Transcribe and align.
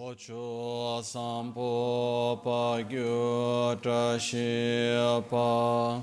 Ocho 0.00 1.02
sampo 1.02 2.40
pa 2.44 2.80
gyu 2.88 3.74
tra 3.82 4.16
shi 4.16 4.94
pa 5.28 6.00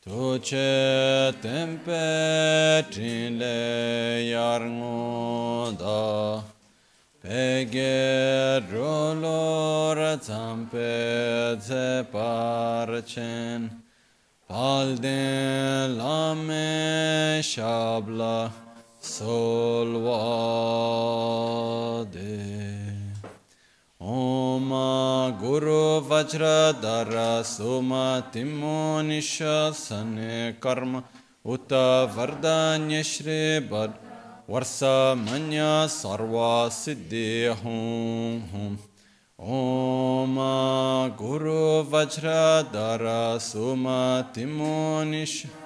tu 0.00 0.38
che 0.38 1.34
tempe 1.42 2.86
trin 2.88 3.38
le 3.40 4.30
yar 4.30 4.60
ngu 4.60 5.76
pe 7.20 7.66
ge 7.68 8.62
ro 8.70 9.12
lo 9.14 9.92
ra 9.92 10.16
den 15.00 15.98
la 15.98 16.34
me 16.34 17.40
shabla 17.42 18.52
sol 19.00 19.92
de 22.12 22.62
Om 24.04 24.72
Guru 25.51 26.01
Vajradhara 26.01 27.43
Soma 27.43 28.23
Timo 28.31 29.01
Nishasane 29.01 30.59
Karma 30.59 31.03
Uta 31.45 32.09
Vardanya 32.15 33.03
Shri 33.03 33.59
Bad 33.67 33.93
Varsa 34.47 35.15
Manya 35.15 35.87
Sarva 35.87 36.69
Siddhi 36.69 37.53
Hum 37.61 38.41
Hum 38.51 38.77
Om 39.39 40.35
Guru 41.17 41.83
Vajradhara 41.83 43.39
Soma 43.41 44.29
Timo 44.33 45.03
Nishasane 45.03 45.57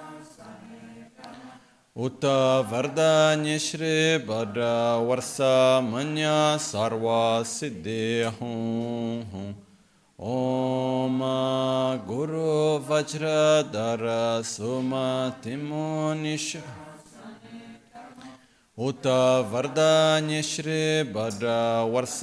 उत 1.94 2.24
वरदान्य 2.72 3.58
श्री 3.60 4.18
भद्र 4.26 4.68
वर्ष 5.08 5.36
मन्य 5.84 6.28
सर्व 6.66 7.04
सिद्धि 7.46 8.22
हूँ 8.38 9.22
हूँ 9.32 9.54
ओम 10.18 11.18
गुरु 12.08 12.50
वज्रधर 12.88 14.02
सुमतिमुनिश 14.50 16.46
उत 18.78 19.06
वरदान्य 19.52 20.42
श्री 20.42 20.82
भद्र 21.12 21.56
वर्ष 21.92 22.20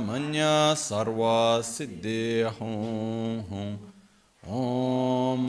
मन्य 0.00 0.46
सर्व 0.78 1.20
सिद्धि 1.64 2.24
हूँ 2.58 2.78
हूँ 3.50 3.68
ओम 4.42 5.46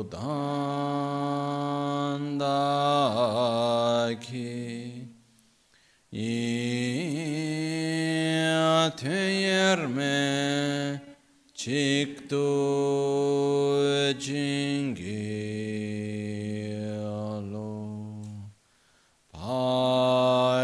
Yerme 9.45 11.01
çıktı 11.53 12.45
cingilo 14.19 15.24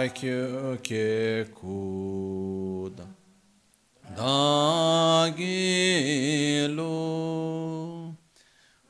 Pakyo 0.01 0.81
ke 0.81 1.45
kuda 1.53 3.05
Dagilo 4.17 5.37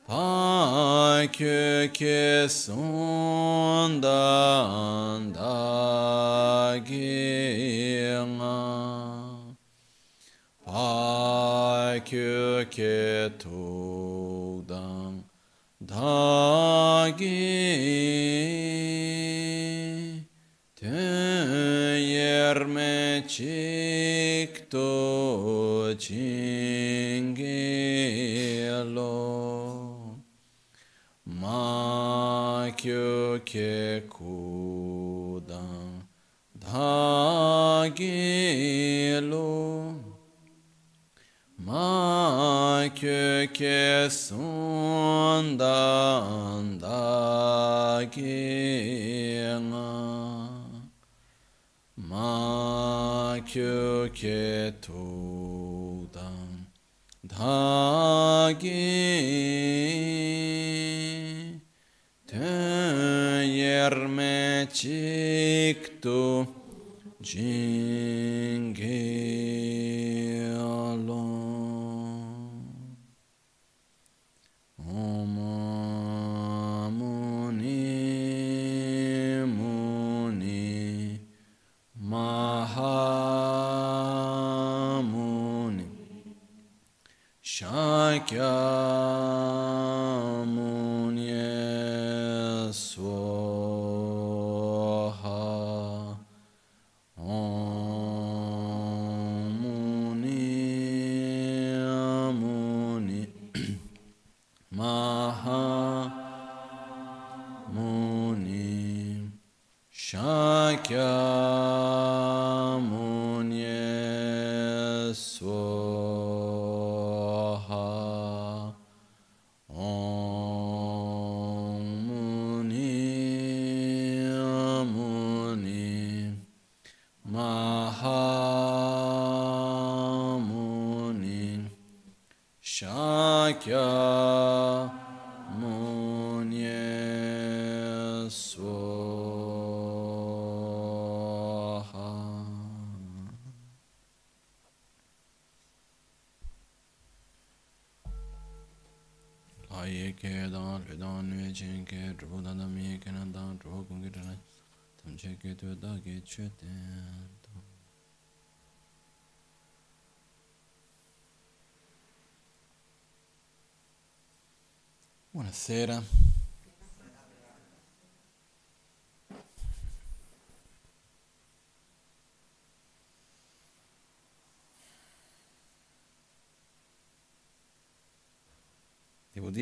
Pakyo 0.08 1.92
ke 1.92 2.48
sundan 2.48 4.00
dagina 5.36 6.80
Pakyo 10.64 12.64
ke 12.72 13.28
tudang 13.36 15.28
dagi 15.76 17.52
Yerme 22.52 23.24
çıktı 23.28 24.78
cingilo 25.98 27.22
Makyo 31.24 33.10
ke 33.44 34.04
kudan 34.10 35.92
dagilo 36.60 37.12
Makyo 41.56 43.48
ke 43.54 44.08
sundan 44.10 45.56
dagina 46.80 48.12
Makyo 52.32 54.08
ke 54.08 54.72
tudang 54.80 56.64
dagi 57.20 58.72
Yerme 63.44 64.68
çıktı 64.72 66.48
cingilo 67.22 68.22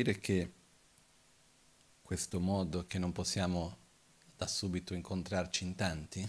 dire 0.01 0.17
che 0.17 0.51
questo 2.01 2.39
modo 2.39 2.87
che 2.87 2.97
non 2.97 3.11
possiamo 3.11 3.77
da 4.35 4.47
subito 4.47 4.95
incontrarci 4.95 5.63
in 5.63 5.75
tanti, 5.75 6.27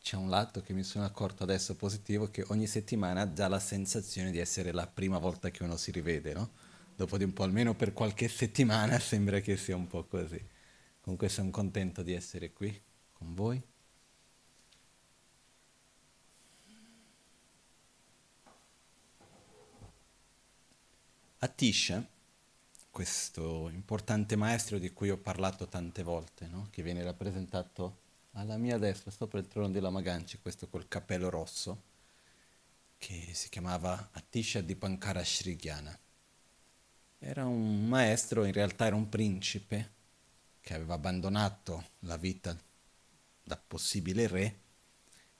c'è 0.00 0.16
un 0.16 0.28
lato 0.28 0.60
che 0.62 0.72
mi 0.72 0.82
sono 0.82 1.04
accorto 1.04 1.44
adesso 1.44 1.76
positivo 1.76 2.28
che 2.28 2.44
ogni 2.48 2.66
settimana 2.66 3.24
dà 3.24 3.46
la 3.46 3.60
sensazione 3.60 4.32
di 4.32 4.38
essere 4.38 4.72
la 4.72 4.88
prima 4.88 5.18
volta 5.18 5.50
che 5.50 5.62
uno 5.62 5.76
si 5.76 5.92
rivede, 5.92 6.32
no? 6.32 6.50
dopo 6.96 7.16
di 7.16 7.24
un 7.24 7.32
po', 7.32 7.44
almeno 7.44 7.74
per 7.74 7.92
qualche 7.92 8.26
settimana, 8.26 8.98
sembra 9.00 9.38
che 9.38 9.56
sia 9.56 9.76
un 9.76 9.86
po' 9.86 10.04
così. 10.04 10.44
Comunque 11.00 11.28
sono 11.28 11.50
contento 11.50 12.02
di 12.02 12.12
essere 12.12 12.52
qui 12.52 12.80
con 13.12 13.34
voi. 13.34 13.62
Atisha, 21.38 22.06
questo 22.92 23.70
importante 23.70 24.36
maestro 24.36 24.78
di 24.78 24.92
cui 24.92 25.08
ho 25.08 25.16
parlato 25.16 25.66
tante 25.66 26.02
volte, 26.02 26.46
no? 26.46 26.68
che 26.70 26.82
viene 26.82 27.02
rappresentato 27.02 28.00
alla 28.32 28.58
mia 28.58 28.76
destra, 28.76 29.10
sopra 29.10 29.38
il 29.38 29.48
trono 29.48 29.70
della 29.70 29.88
Maganci, 29.88 30.38
questo 30.42 30.68
col 30.68 30.88
cappello 30.88 31.30
rosso, 31.30 31.84
che 32.98 33.30
si 33.32 33.48
chiamava 33.48 34.10
Atisha 34.12 34.60
Dipankara 34.60 35.24
Shrigyana. 35.24 35.98
Era 37.18 37.46
un 37.46 37.88
maestro, 37.88 38.44
in 38.44 38.52
realtà 38.52 38.84
era 38.84 38.94
un 38.94 39.08
principe 39.08 39.90
che 40.60 40.74
aveva 40.74 40.94
abbandonato 40.94 41.92
la 42.00 42.18
vita 42.18 42.54
da 43.42 43.56
possibile 43.56 44.26
re 44.26 44.60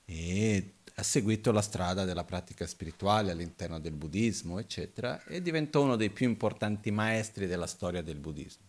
e 0.07 0.75
ha 1.03 1.05
seguito 1.05 1.51
la 1.51 1.63
strada 1.63 2.05
della 2.05 2.23
pratica 2.23 2.65
spirituale 2.65 3.33
all'interno 3.33 3.81
del 3.81 3.93
buddismo, 3.93 4.61
eccetera, 4.61 5.25
e 5.25 5.43
diventò 5.43 5.83
uno 5.83 5.97
dei 5.97 6.11
più 6.11 6.29
importanti 6.29 6.93
maestri 6.93 7.49
della 7.49 7.67
storia 7.67 8.03
del 8.03 8.19
buddismo, 8.19 8.65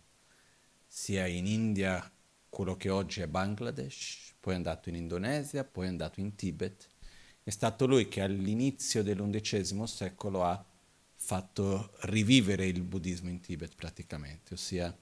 sia 0.84 1.26
in 1.26 1.46
India, 1.46 2.10
quello 2.48 2.76
che 2.76 2.90
oggi 2.90 3.20
è 3.20 3.28
Bangladesh, 3.28 4.34
poi 4.40 4.54
è 4.54 4.56
andato 4.56 4.88
in 4.88 4.96
Indonesia, 4.96 5.62
poi 5.62 5.86
è 5.86 5.88
andato 5.88 6.18
in 6.18 6.34
Tibet. 6.34 6.88
È 7.44 7.50
stato 7.50 7.86
lui 7.86 8.08
che 8.08 8.20
all'inizio 8.20 9.04
dell'undicesimo 9.04 9.86
secolo 9.86 10.42
ha 10.42 10.62
fatto 11.14 11.92
rivivere 12.00 12.66
il 12.66 12.82
buddismo 12.82 13.28
in 13.28 13.38
Tibet 13.38 13.76
praticamente, 13.76 14.54
ossia 14.54 14.92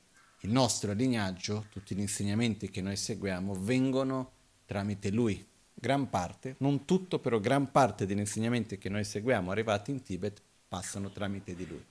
il 0.40 0.50
nostro 0.50 0.92
lignaggio, 0.92 1.64
tutti 1.70 1.94
gli 1.94 2.00
insegnamenti 2.00 2.68
che 2.68 2.82
noi 2.82 2.96
seguiamo 2.96 3.54
vengono 3.54 4.32
tramite 4.66 5.10
lui. 5.10 5.48
Gran 5.82 6.08
parte, 6.08 6.54
non 6.58 6.84
tutto, 6.84 7.18
però 7.18 7.40
gran 7.40 7.72
parte 7.72 8.06
degli 8.06 8.20
insegnamenti 8.20 8.78
che 8.78 8.88
noi 8.88 9.02
seguiamo 9.02 9.50
arrivati 9.50 9.90
in 9.90 10.00
Tibet 10.00 10.40
passano 10.68 11.10
tramite 11.10 11.56
di 11.56 11.66
lui. 11.66 11.84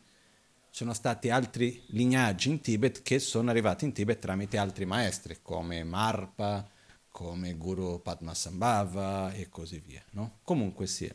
Ci 0.70 0.78
sono 0.78 0.94
stati 0.94 1.30
altri 1.30 1.84
lignaggi 1.88 2.48
in 2.48 2.62
Tibet 2.62 3.02
che 3.02 3.20
sono 3.20 3.50
arrivati 3.50 3.84
in 3.84 3.92
Tibet 3.92 4.20
tramite 4.20 4.58
altri 4.58 4.86
maestri, 4.86 5.40
come 5.42 5.84
Marpa, 5.84 6.66
come 7.10 7.56
Guru 7.56 8.02
Padmasambhava 8.02 9.34
e 9.34 9.50
così 9.50 9.84
via. 9.86 10.02
No? 10.12 10.38
Comunque 10.44 10.88
sia. 10.88 11.14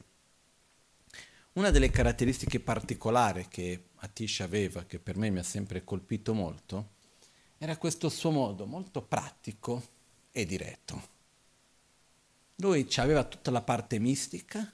Una 1.53 1.71
delle 1.71 1.89
caratteristiche 1.89 2.61
particolari 2.61 3.49
che 3.49 3.85
Atish 3.95 4.41
aveva, 4.41 4.85
che 4.85 4.99
per 4.99 5.17
me 5.17 5.31
mi 5.31 5.39
ha 5.39 5.43
sempre 5.43 5.83
colpito 5.83 6.35
molto, 6.35 6.91
era 7.57 7.79
questo 7.79 8.11
suo 8.11 8.33
modo 8.33 8.67
molto 8.67 9.01
pratico 9.01 9.83
e 10.31 10.45
diretto. 10.45 11.16
Lui 12.57 12.89
aveva 12.97 13.25
tutta 13.25 13.51
la 13.51 13.63
parte 13.63 13.99
mistica, 13.99 14.73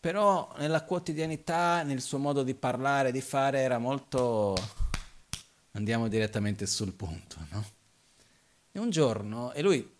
però 0.00 0.54
nella 0.58 0.84
quotidianità, 0.84 1.82
nel 1.82 2.00
suo 2.00 2.18
modo 2.18 2.42
di 2.42 2.54
parlare, 2.54 3.12
di 3.12 3.20
fare, 3.20 3.60
era 3.60 3.78
molto... 3.78 4.54
andiamo 5.72 6.08
direttamente 6.08 6.66
sul 6.66 6.92
punto, 6.92 7.36
no? 7.50 7.64
E 8.72 8.78
un 8.78 8.90
giorno, 8.90 9.52
e 9.52 9.62
lui 9.62 9.96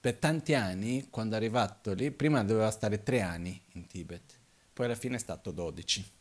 per 0.00 0.16
tanti 0.16 0.54
anni, 0.54 1.08
quando 1.10 1.34
è 1.34 1.38
arrivato 1.38 1.92
lì, 1.92 2.10
prima 2.10 2.42
doveva 2.44 2.70
stare 2.70 3.02
tre 3.02 3.20
anni 3.20 3.60
in 3.72 3.86
Tibet, 3.86 4.38
poi 4.72 4.86
alla 4.86 4.94
fine 4.94 5.16
è 5.16 5.18
stato 5.18 5.50
12. 5.50 6.12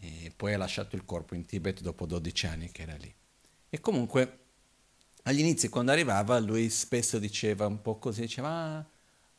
E 0.00 0.32
poi 0.36 0.54
ha 0.54 0.58
lasciato 0.58 0.94
il 0.94 1.04
corpo 1.04 1.34
in 1.34 1.44
Tibet 1.44 1.80
dopo 1.80 2.06
12 2.06 2.46
anni 2.46 2.70
che 2.70 2.82
era 2.82 2.94
lì. 2.94 3.12
E 3.68 3.80
comunque 3.80 4.38
agli 5.24 5.40
inizi 5.40 5.68
quando 5.68 5.90
arrivava 5.90 6.38
lui 6.38 6.70
spesso 6.70 7.18
diceva 7.18 7.66
un 7.66 7.82
po' 7.82 7.98
così, 7.98 8.20
diceva 8.20 8.48
ah, 8.48 8.86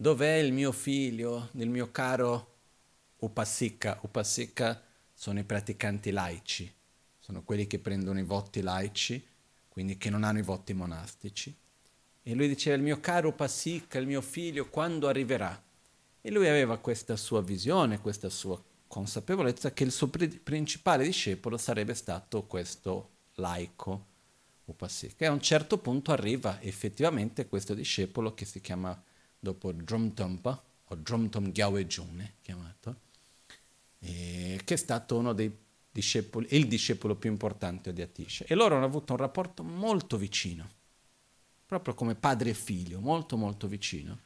dov'è 0.02 0.36
il 0.36 0.54
mio 0.54 0.72
figlio, 0.72 1.50
il 1.56 1.70
mio 1.70 1.92
caro 1.92 2.56
Upasika? 3.18 4.00
Upasika 4.04 4.82
sono 5.14 5.40
i 5.40 5.44
praticanti 5.44 6.12
laici, 6.12 6.74
sono 7.20 7.44
quelli 7.44 7.68
che 7.68 7.80
prendono 7.80 8.18
i 8.18 8.24
voti 8.24 8.62
laici, 8.62 9.22
quindi 9.68 9.98
che 9.98 10.10
non 10.10 10.24
hanno 10.24 10.40
i 10.40 10.44
voti 10.44 10.74
monastici. 10.74 11.54
E 12.24 12.34
lui 12.34 12.48
diceva 12.48 12.78
il 12.78 12.82
mio 12.82 13.02
caro 13.02 13.30
Upasika, 13.30 14.00
il 14.00 14.08
mio 14.08 14.22
figlio, 14.22 14.70
quando 14.70 15.10
arriverà? 15.10 15.62
E 16.22 16.32
lui 16.32 16.48
aveva 16.48 16.78
questa 16.78 17.18
sua 17.18 17.42
visione, 17.42 18.00
questa 18.00 18.30
sua 18.30 18.62
consapevolezza 18.88 19.74
che 19.74 19.84
il 19.84 19.92
suo 19.92 20.08
principale 20.08 21.04
discepolo 21.04 21.58
sarebbe 21.58 21.94
stato 21.94 22.46
questo 22.46 23.10
laico 23.36 24.06
Upasika. 24.64 25.26
E 25.26 25.28
a 25.28 25.34
un 25.34 25.42
certo 25.42 25.78
punto 25.78 26.14
arriva 26.14 26.62
effettivamente 26.62 27.50
questo 27.50 27.74
discepolo 27.74 28.34
che 28.34 28.46
si 28.46 28.62
chiama 28.62 28.98
dopo 29.40 29.72
Dromtompa, 29.72 30.64
o 30.92 30.96
Dromtom 30.96 31.52
Gyawe 31.52 31.86
June 31.86 32.36
chiamato, 32.42 32.96
che 34.00 34.64
è 34.66 34.76
stato 34.76 35.18
uno 35.18 35.34
dei 35.34 35.52
discepoli, 35.92 36.48
il 36.52 36.68
discepolo 36.68 37.16
più 37.16 37.30
importante 37.30 37.94
di 37.94 38.02
Atisha. 38.02 38.46
E 38.48 38.56
loro 38.56 38.76
hanno 38.76 38.86
avuto 38.86 39.14
un 39.14 39.20
rapporto 39.20 39.64
molto 39.64 40.18
vicino, 40.18 40.68
proprio 41.66 41.94
come 41.94 42.16
padre 42.16 42.52
e 42.52 42.54
figlio, 42.54 43.00
molto 43.00 43.38
molto 43.38 43.68
vicino. 43.68 44.20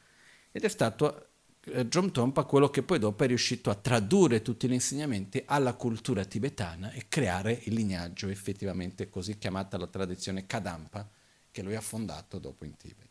Ed 0.52 0.64
è 0.64 0.68
stato 0.68 1.28
eh, 1.66 1.88
Tompa 1.88 2.44
quello 2.44 2.68
che 2.68 2.82
poi 2.82 2.98
dopo 2.98 3.24
è 3.24 3.26
riuscito 3.26 3.70
a 3.70 3.74
tradurre 3.74 4.42
tutti 4.42 4.68
gli 4.68 4.72
insegnamenti 4.72 5.42
alla 5.46 5.74
cultura 5.74 6.24
tibetana 6.24 6.92
e 6.92 7.06
creare 7.08 7.58
il 7.64 7.74
lignaggio 7.74 8.28
effettivamente 8.28 9.08
così 9.08 9.38
chiamata 9.38 9.78
la 9.78 9.86
tradizione 9.86 10.46
Kadampa 10.46 11.08
che 11.50 11.62
lui 11.62 11.74
ha 11.74 11.80
fondato 11.80 12.38
dopo 12.38 12.64
in 12.64 12.76
Tibet. 12.76 13.03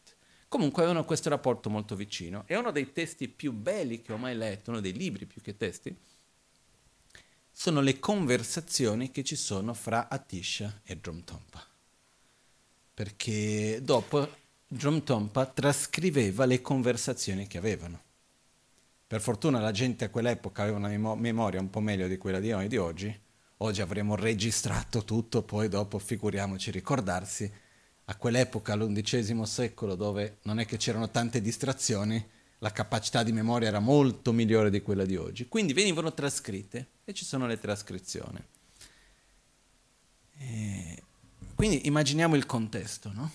Comunque 0.53 0.83
avevano 0.83 1.03
questo 1.03 1.29
rapporto 1.29 1.71
molto 1.71 1.95
vicino 1.95 2.43
e 2.45 2.55
uno 2.55 2.69
dei 2.69 2.91
testi 2.91 3.27
più 3.27 3.51
belli 3.51 4.03
che 4.03 4.13
ho 4.13 4.17
mai 4.17 4.35
letto, 4.35 4.69
uno 4.69 4.81
dei 4.81 4.93
libri 4.93 5.25
più 5.25 5.41
che 5.41 5.57
testi, 5.57 5.97
sono 7.51 7.81
le 7.81 7.97
conversazioni 7.97 9.09
che 9.09 9.23
ci 9.23 9.35
sono 9.35 9.73
fra 9.73 10.09
Atisha 10.09 10.81
e 10.83 10.95
Dromtompa. 10.97 11.65
Perché 12.93 13.79
dopo 13.81 14.29
Dromtompa 14.67 15.47
trascriveva 15.47 16.45
le 16.45 16.61
conversazioni 16.61 17.47
che 17.47 17.57
avevano. 17.57 17.99
Per 19.07 19.21
fortuna 19.21 19.59
la 19.59 19.71
gente 19.71 20.05
a 20.05 20.09
quell'epoca 20.09 20.61
aveva 20.61 20.77
una 20.77 20.89
memo- 20.89 21.15
memoria 21.15 21.61
un 21.61 21.71
po' 21.71 21.79
meglio 21.79 22.07
di 22.07 22.19
quella 22.19 22.39
di 22.39 22.51
noi 22.51 22.67
di 22.67 22.77
oggi. 22.77 23.21
Oggi 23.57 23.81
avremmo 23.81 24.15
registrato 24.15 25.03
tutto, 25.03 25.41
poi 25.41 25.67
dopo 25.67 25.97
figuriamoci 25.97 26.69
ricordarsi. 26.69 27.51
A 28.05 28.15
quell'epoca, 28.15 28.73
all'undicesimo 28.73 29.45
secolo, 29.45 29.95
dove 29.95 30.37
non 30.43 30.59
è 30.59 30.65
che 30.65 30.77
c'erano 30.77 31.09
tante 31.09 31.41
distrazioni, 31.41 32.23
la 32.59 32.71
capacità 32.71 33.23
di 33.23 33.31
memoria 33.31 33.67
era 33.67 33.79
molto 33.79 34.31
migliore 34.31 34.69
di 34.69 34.81
quella 34.81 35.05
di 35.05 35.15
oggi. 35.15 35.47
Quindi 35.47 35.73
venivano 35.73 36.13
trascritte 36.13 36.87
e 37.05 37.13
ci 37.13 37.25
sono 37.25 37.47
le 37.47 37.59
trascrizioni. 37.59 38.41
E 40.37 41.03
quindi 41.55 41.87
immaginiamo 41.87 42.35
il 42.35 42.45
contesto, 42.45 43.11
no? 43.13 43.31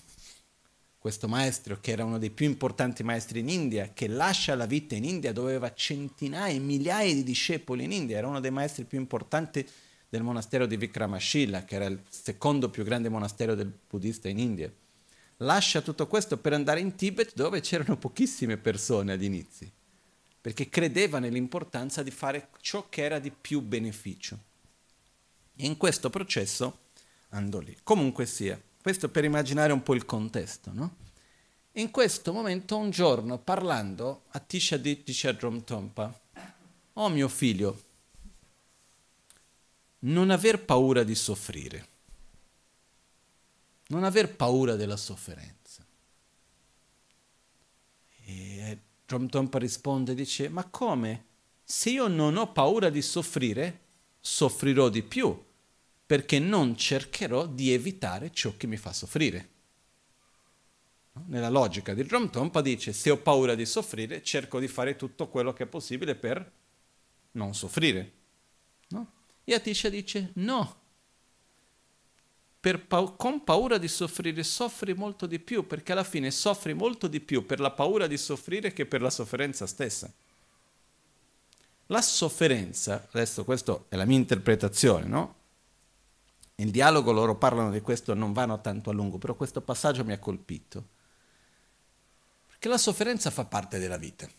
questo 0.99 1.29
maestro 1.29 1.79
che 1.79 1.91
era 1.91 2.03
uno 2.03 2.19
dei 2.19 2.29
più 2.29 2.45
importanti 2.45 3.03
maestri 3.03 3.39
in 3.39 3.47
India, 3.47 3.91
che 3.93 4.07
lascia 4.07 4.53
la 4.55 4.65
vita 4.65 4.95
in 4.95 5.05
India, 5.05 5.31
dove 5.31 5.51
aveva 5.51 5.73
centinaia, 5.73 6.59
migliaia 6.59 7.13
di 7.13 7.23
discepoli 7.23 7.85
in 7.85 7.93
India, 7.93 8.17
era 8.17 8.27
uno 8.27 8.41
dei 8.41 8.51
maestri 8.51 8.83
più 8.83 8.99
importanti 8.99 9.65
del 10.09 10.23
monastero 10.23 10.65
di 10.65 10.75
Vikramashila, 10.75 11.63
che 11.63 11.75
era 11.75 11.85
il 11.85 12.01
secondo 12.09 12.69
più 12.69 12.83
grande 12.83 13.09
monastero 13.09 13.53
del 13.53 13.71
buddista 13.87 14.27
in 14.27 14.39
India. 14.39 14.73
Lascia 15.37 15.81
tutto 15.81 16.07
questo 16.07 16.37
per 16.37 16.53
andare 16.53 16.79
in 16.79 16.95
Tibet 16.95 17.33
dove 17.35 17.61
c'erano 17.61 17.95
pochissime 17.95 18.57
persone 18.57 19.13
agli 19.13 19.23
inizi, 19.23 19.71
perché 20.41 20.67
credeva 20.67 21.19
nell'importanza 21.19 22.03
di 22.03 22.11
fare 22.11 22.49
ciò 22.59 22.89
che 22.89 23.03
era 23.03 23.19
di 23.19 23.31
più 23.31 23.61
beneficio. 23.61 24.37
E 25.55 25.65
in 25.65 25.77
questo 25.77 26.09
processo 26.09 26.79
andò 27.29 27.59
lì. 27.59 27.77
Comunque 27.83 28.25
sia, 28.25 28.59
questo 28.81 29.09
per 29.09 29.23
immaginare 29.23 29.71
un 29.71 29.83
po' 29.83 29.93
il 29.93 30.05
contesto, 30.05 30.71
no? 30.73 30.95
In 31.73 31.91
questo 31.91 32.33
momento, 32.33 32.75
un 32.77 32.89
giorno, 32.89 33.37
parlando, 33.37 34.23
a 34.29 34.39
Tisha 34.39 34.75
dice 34.75 35.27
a 35.29 35.33
Drom 35.33 35.63
Tompa, 35.63 36.19
oh 36.93 37.09
mio 37.09 37.27
figlio, 37.27 37.83
non 39.99 40.29
aver 40.29 40.63
paura 40.63 41.03
di 41.03 41.15
soffrire, 41.15 41.87
non 43.87 44.03
aver 44.03 44.35
paura 44.35 44.75
della 44.75 44.97
sofferenza. 44.97 45.85
E 48.25 48.79
Drom 49.05 49.27
Tompa 49.27 49.57
risponde, 49.57 50.13
dice, 50.13 50.49
ma 50.49 50.65
come? 50.65 51.25
Se 51.63 51.89
io 51.89 52.07
non 52.07 52.37
ho 52.37 52.51
paura 52.51 52.89
di 52.89 53.01
soffrire, 53.01 53.81
soffrirò 54.19 54.89
di 54.89 55.03
più, 55.03 55.45
perché 56.05 56.39
non 56.39 56.75
cercherò 56.75 57.47
di 57.47 57.71
evitare 57.71 58.31
ciò 58.31 58.55
che 58.55 58.67
mi 58.67 58.77
fa 58.77 58.93
soffrire. 58.93 59.49
Nella 61.25 61.49
logica 61.49 61.93
di 61.93 62.03
Rom 62.03 62.29
Tompa 62.29 62.61
dice, 62.61 62.93
se 62.93 63.09
ho 63.09 63.17
paura 63.17 63.55
di 63.55 63.65
soffrire, 63.65 64.23
cerco 64.23 64.59
di 64.59 64.67
fare 64.67 64.95
tutto 64.95 65.27
quello 65.27 65.53
che 65.53 65.63
è 65.63 65.67
possibile 65.67 66.15
per 66.15 66.51
non 67.31 67.53
soffrire. 67.53 68.13
E 69.49 69.55
Atisha 69.55 69.89
dice, 69.89 70.29
no, 70.35 70.75
pa- 72.59 73.15
con 73.17 73.43
paura 73.43 73.79
di 73.79 73.87
soffrire 73.87 74.43
soffri 74.43 74.93
molto 74.93 75.25
di 75.25 75.39
più, 75.39 75.65
perché 75.65 75.91
alla 75.91 76.03
fine 76.03 76.29
soffri 76.29 76.75
molto 76.75 77.07
di 77.07 77.19
più 77.19 77.47
per 77.47 77.59
la 77.59 77.71
paura 77.71 78.05
di 78.05 78.15
soffrire 78.15 78.71
che 78.73 78.85
per 78.85 79.01
la 79.01 79.09
sofferenza 79.09 79.65
stessa. 79.65 80.13
La 81.87 82.01
sofferenza, 82.03 83.07
adesso 83.11 83.43
questa 83.43 83.85
è 83.89 83.95
la 83.95 84.05
mia 84.05 84.17
interpretazione, 84.17 85.05
no? 85.07 85.35
Il 86.57 86.69
dialogo 86.69 87.11
loro 87.11 87.35
parlano 87.35 87.71
di 87.71 87.81
questo, 87.81 88.13
non 88.13 88.33
vanno 88.33 88.61
tanto 88.61 88.91
a 88.91 88.93
lungo, 88.93 89.17
però 89.17 89.33
questo 89.33 89.61
passaggio 89.61 90.05
mi 90.05 90.11
ha 90.11 90.19
colpito. 90.19 90.87
Perché 92.45 92.69
la 92.69 92.77
sofferenza 92.77 93.31
fa 93.31 93.45
parte 93.45 93.79
della 93.79 93.97
vita. 93.97 94.29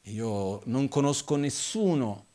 Io 0.00 0.62
non 0.64 0.88
conosco 0.88 1.36
nessuno 1.36 2.26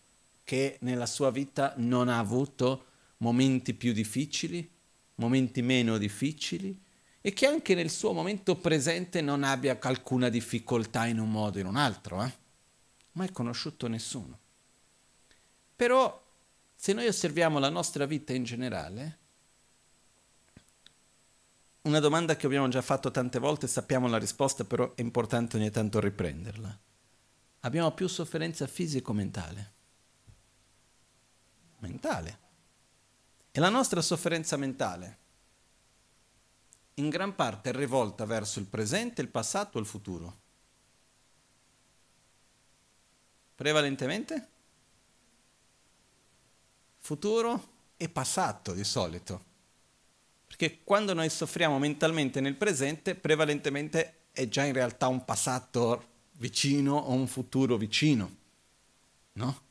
che 0.43 0.77
nella 0.81 1.05
sua 1.05 1.31
vita 1.31 1.73
non 1.77 2.09
ha 2.09 2.19
avuto 2.19 2.85
momenti 3.17 3.73
più 3.73 3.93
difficili, 3.93 4.69
momenti 5.15 5.62
meno 5.62 5.97
difficili 5.97 6.81
e 7.21 7.31
che 7.33 7.45
anche 7.45 7.75
nel 7.75 7.89
suo 7.89 8.12
momento 8.12 8.55
presente 8.55 9.21
non 9.21 9.43
abbia 9.43 9.77
alcuna 9.79 10.29
difficoltà 10.29 11.05
in 11.05 11.19
un 11.19 11.31
modo 11.31 11.57
o 11.57 11.62
in 11.62 11.67
un 11.67 11.77
altro. 11.77 12.23
Eh? 12.23 12.41
mai 13.13 13.31
conosciuto 13.31 13.88
nessuno. 13.88 14.39
Però 15.75 16.21
se 16.75 16.93
noi 16.93 17.07
osserviamo 17.07 17.59
la 17.59 17.69
nostra 17.69 18.05
vita 18.05 18.33
in 18.33 18.43
generale, 18.43 19.17
una 21.83 22.00
domanda 22.00 22.35
che 22.35 22.45
abbiamo 22.45 22.67
già 22.69 22.81
fatto 22.81 23.12
tante 23.12 23.39
volte, 23.39 23.67
sappiamo 23.67 24.07
la 24.07 24.17
risposta, 24.17 24.63
però 24.63 24.93
è 24.95 25.01
importante 25.01 25.57
ogni 25.57 25.69
tanto 25.69 26.00
riprenderla. 26.00 26.79
Abbiamo 27.62 27.91
più 27.91 28.07
sofferenza 28.07 28.65
o 28.65 29.72
mentale? 31.83 32.39
E 33.51 33.59
la 33.59 33.69
nostra 33.69 34.01
sofferenza 34.01 34.57
mentale 34.57 35.21
in 36.95 37.09
gran 37.09 37.33
parte 37.35 37.69
è 37.69 37.73
rivolta 37.73 38.25
verso 38.25 38.59
il 38.59 38.65
presente, 38.65 39.21
il 39.21 39.29
passato 39.29 39.77
o 39.77 39.81
il 39.81 39.87
futuro? 39.87 40.41
Prevalentemente? 43.55 44.47
Futuro 46.99 47.71
e 47.97 48.09
passato 48.09 48.73
di 48.73 48.83
solito. 48.83 49.51
Perché 50.45 50.83
quando 50.83 51.13
noi 51.13 51.29
soffriamo 51.29 51.79
mentalmente 51.79 52.39
nel 52.41 52.55
presente, 52.55 53.15
prevalentemente 53.15 54.27
è 54.31 54.47
già 54.47 54.63
in 54.63 54.73
realtà 54.73 55.07
un 55.07 55.25
passato 55.25 56.11
vicino 56.33 56.95
o 56.95 57.11
un 57.13 57.27
futuro 57.27 57.75
vicino. 57.75 58.37
No? 59.33 59.61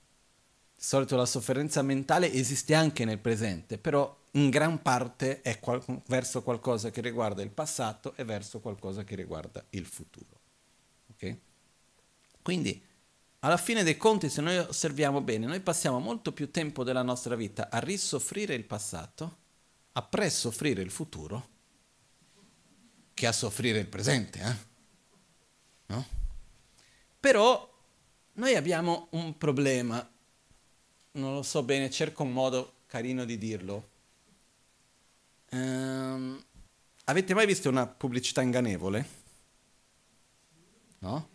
Di 0.83 0.89
solito 0.89 1.15
la 1.15 1.27
sofferenza 1.27 1.81
mentale 1.81 2.33
esiste 2.33 2.75
anche 2.75 3.05
nel 3.05 3.21
presente, 3.21 3.79
però 3.79 4.19
in 4.33 4.51
gran 4.51 4.83
parte 4.83 5.41
è 5.41 5.61
qual- 5.61 5.81
verso 6.09 6.43
qualcosa 6.43 6.91
che 6.91 7.01
riguarda 7.01 7.41
il 7.41 7.51
passato 7.51 8.17
e 8.17 8.25
verso 8.25 8.59
qualcosa 8.59 9.05
che 9.05 9.15
riguarda 9.15 9.65
il 9.71 9.87
futuro. 9.87 10.41
Okay? 11.13 11.41
Quindi 12.43 12.85
alla 13.39 13.59
fine 13.59 13.85
dei 13.85 13.97
conti, 13.97 14.29
se 14.29 14.41
noi 14.41 14.59
osserviamo 14.59 15.21
bene, 15.21 15.47
noi 15.47 15.61
passiamo 15.61 16.01
molto 16.01 16.33
più 16.33 16.51
tempo 16.51 16.83
della 16.83 17.03
nostra 17.03 17.37
vita 17.37 17.71
a 17.71 17.79
risoffrire 17.79 18.55
il 18.55 18.65
passato, 18.65 19.37
a 19.93 20.03
pre-soffrire 20.03 20.83
il 20.83 20.91
futuro, 20.91 21.49
che 23.15 23.27
a 23.29 23.33
soffrire 23.33 23.79
il 23.79 23.87
presente. 23.87 24.41
Eh? 24.41 24.57
No? 25.95 26.07
Però 27.21 27.73
noi 28.33 28.57
abbiamo 28.57 29.07
un 29.13 29.39
problema, 29.39 30.12
non 31.13 31.35
lo 31.35 31.43
so 31.43 31.63
bene, 31.63 31.91
cerco 31.91 32.23
un 32.23 32.33
modo 32.33 32.75
carino 32.87 33.25
di 33.25 33.39
dirlo. 33.39 33.91
Um, 35.51 36.43
avete 37.05 37.35
mai 37.35 37.47
visto 37.47 37.69
una 37.69 37.87
pubblicità 37.87 38.43
ingannevole? 38.43 39.21
No? 40.99 41.33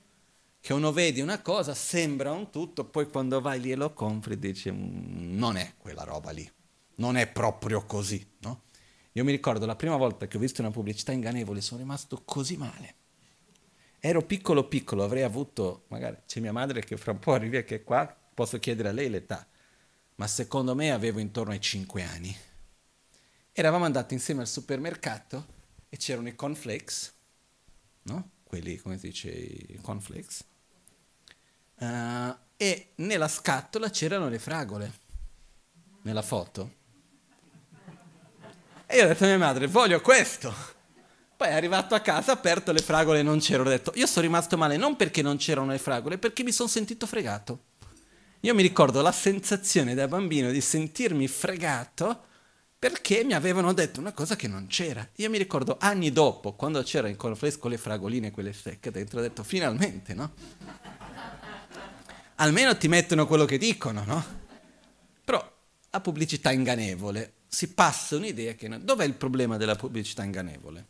che 0.68 0.74
uno 0.74 0.92
vede 0.92 1.22
una 1.22 1.42
cosa, 1.42 1.74
sembra 1.74 2.34
un 2.34 2.50
tutto, 2.50 2.84
poi 2.84 3.08
quando 3.08 3.40
vai 3.40 3.62
lì 3.62 3.72
e 3.72 3.78
lo 3.78 3.94
compri 3.94 4.38
dici 4.38 4.70
mm, 4.70 5.38
non 5.38 5.56
è 5.56 5.76
quella 5.78 6.04
roba 6.04 6.32
lì, 6.32 6.46
non 6.96 7.16
è 7.16 7.26
proprio 7.26 7.86
così, 7.86 8.34
no? 8.40 8.64
Io 9.14 9.24
mi 9.24 9.32
ricordo 9.32 9.66
la 9.66 9.78
prima 9.78 9.96
volta 9.96 10.28
che 10.28 10.36
ho 10.36 10.42
visto 10.42 10.60
una 10.60 10.70
pubblicità 10.70 11.14
ingannevole, 11.14 11.62
sono 11.62 11.80
rimasto 11.80 12.22
così 12.26 12.58
male. 12.58 12.96
Ero 14.02 14.24
piccolo 14.24 14.68
piccolo, 14.68 15.06
avrei 15.06 15.24
avuto, 15.24 15.86
magari 15.88 16.18
c'è 16.28 16.42
mia 16.42 16.52
madre 16.52 16.84
che 16.84 16.98
fra 16.98 17.14
un 17.14 17.20
po' 17.20 17.32
arriva 17.32 17.62
che 17.62 17.76
è 17.76 17.84
qua, 17.86 18.14
posso 18.34 18.60
chiedere 18.60 18.90
a 18.90 18.92
lei 18.92 19.10
l'età, 19.10 19.48
ma 20.18 20.28
secondo 20.28 20.76
me 20.76 20.92
avevo 20.92 21.20
intorno 21.20 21.54
ai 21.54 21.62
5 21.62 22.04
anni. 22.04 22.36
Eravamo 23.52 23.86
andati 23.86 24.14
insieme 24.14 24.42
al 24.42 24.48
supermercato 24.48 25.56
e 25.90 25.98
c'erano 25.98 26.28
i 26.28 26.36
cornflakes, 26.36 27.14
no? 28.04 28.30
Quelli, 28.44 28.78
come 28.78 29.00
si 29.00 29.08
dice, 29.08 29.30
i 29.30 29.80
cornflakes 29.82 30.44
Uh, 31.80 32.36
e 32.58 32.94
nella 32.96 33.28
scatola 33.28 33.92
c'erano 33.92 34.30
le 34.30 34.40
fragole, 34.40 34.92
nella 36.02 36.24
foto. 36.24 36.74
E 38.88 38.98
io 38.98 39.04
ho 39.04 39.08
detto 39.08 39.26
a 39.26 39.28
mia 39.28 39.38
madre, 39.38 39.68
voglio 39.68 40.02
questo. 40.02 40.52
Poi 41.38 41.50
è 41.50 41.54
arrivato 41.54 41.94
a 41.94 42.00
casa, 42.00 42.32
aperto 42.32 42.72
le 42.72 42.80
fragole 42.80 43.20
e 43.20 43.24
non 43.24 43.38
c'erano. 43.40 43.70
Ho 43.70 43.72
detto, 43.72 43.92
io 43.94 44.08
sono 44.08 44.26
rimasto 44.26 44.58
male 44.58 44.76
non 44.76 44.96
perché 44.96 45.22
non 45.22 45.38
c'erano 45.38 45.70
le 45.70 45.78
fragole, 45.78 46.18
perché 46.18 46.42
mi 46.42 46.52
sono 46.52 46.68
sentito 46.68 47.06
fregato. 47.06 47.60
Io 48.42 48.54
mi 48.54 48.62
ricordo 48.62 49.02
la 49.02 49.12
sensazione 49.12 49.94
da 49.94 50.08
bambino 50.08 50.52
di 50.52 50.62
sentirmi 50.62 51.28
fregato 51.28 52.26
perché 52.80 53.24
mi 53.24 53.34
avevano 53.34 53.74
detto 53.74 54.00
una 54.00 54.12
cosa 54.12 54.36
che 54.36 54.48
non 54.48 54.68
c'era. 54.68 55.08
Io 55.16 55.30
mi 55.30 55.38
ricordo 55.38 55.78
anni 55.80 56.12
dopo, 56.12 56.54
quando 56.54 56.82
c'era 56.84 57.10
il 57.10 57.16
cornflakes 57.16 57.62
le 57.64 57.78
fragoline, 57.78 58.32
quelle 58.32 58.54
secche 58.54 58.92
dentro, 58.92 59.20
ho 59.20 59.22
detto 59.24 59.44
finalmente, 59.44 60.14
no? 60.14 60.32
almeno 62.38 62.78
ti 62.78 62.88
mettono 62.88 63.28
quello 63.28 63.46
che 63.46 63.58
dicono, 63.58 64.04
no? 64.06 64.24
Però 65.24 65.56
la 65.90 66.02
pubblicità 66.02 66.52
ingannevole, 66.52 67.34
si 67.48 67.74
passa 67.74 68.16
un'idea 68.16 68.54
che... 68.54 68.70
Dov'è 68.84 69.06
il 69.06 69.14
problema 69.14 69.58
della 69.58 69.76
pubblicità 69.76 70.24
ingannevole? 70.24 70.88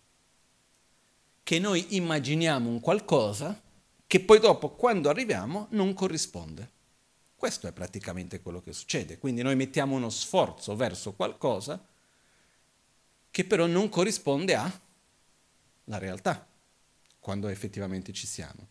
Che 1.44 1.60
noi 1.60 1.96
immaginiamo 1.96 2.70
un 2.70 2.80
qualcosa 2.80 3.62
che 4.06 4.20
poi 4.20 4.40
dopo, 4.40 4.72
quando 4.72 5.10
arriviamo, 5.10 5.68
non 5.72 5.94
corrisponde. 5.94 6.72
Questo 7.38 7.68
è 7.68 7.72
praticamente 7.72 8.42
quello 8.42 8.62
che 8.62 8.74
succede. 8.74 9.20
Quindi 9.20 9.44
noi 9.44 9.56
mettiamo 9.56 9.96
uno 9.96 10.10
sforzo 10.10 10.76
verso 10.76 11.14
qualcosa 11.14 11.80
che 13.30 13.46
però 13.46 13.68
non 13.68 13.90
corrisponde 13.90 14.56
alla 14.56 16.00
realtà, 16.00 16.48
quando 17.20 17.48
effettivamente 17.48 18.12
ci 18.12 18.26
siamo. 18.26 18.68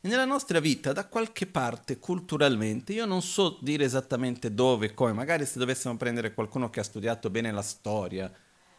E 0.00 0.08
nella 0.08 0.24
nostra 0.24 0.60
vita, 0.60 0.94
da 0.94 1.08
qualche 1.08 1.46
parte, 1.46 1.98
culturalmente, 1.98 2.94
io 2.94 3.04
non 3.04 3.20
so 3.20 3.58
dire 3.60 3.84
esattamente 3.84 4.54
dove, 4.54 4.94
come, 4.94 5.12
magari 5.12 5.44
se 5.44 5.58
dovessimo 5.58 5.98
prendere 5.98 6.32
qualcuno 6.32 6.70
che 6.70 6.80
ha 6.80 6.84
studiato 6.84 7.28
bene 7.28 7.52
la 7.52 7.60
storia 7.60 8.32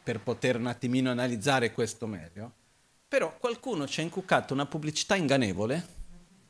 per 0.03 0.19
poter 0.19 0.55
un 0.55 0.65
attimino 0.65 1.11
analizzare 1.11 1.73
questo 1.73 2.07
meglio, 2.07 2.51
però 3.07 3.37
qualcuno 3.37 3.87
ci 3.87 3.99
ha 3.99 4.03
incuccato 4.03 4.55
una 4.55 4.65
pubblicità 4.65 5.15
ingannevole 5.15 5.99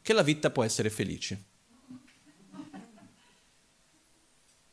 che 0.01 0.13
la 0.13 0.23
vita 0.23 0.49
può 0.51 0.63
essere 0.63 0.89
felice. 0.89 1.49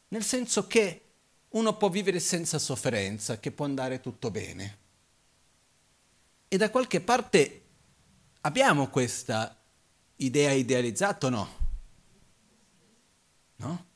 Nel 0.08 0.22
senso 0.22 0.66
che 0.66 1.02
uno 1.50 1.76
può 1.76 1.88
vivere 1.88 2.20
senza 2.20 2.58
sofferenza, 2.58 3.38
che 3.38 3.52
può 3.52 3.64
andare 3.64 4.00
tutto 4.00 4.30
bene. 4.30 4.78
E 6.48 6.56
da 6.56 6.70
qualche 6.70 7.00
parte 7.00 7.62
abbiamo 8.42 8.88
questa 8.88 9.54
idea 10.16 10.52
idealizzata 10.52 11.26
o 11.26 11.30
no? 11.30 11.56
No? 13.56 13.86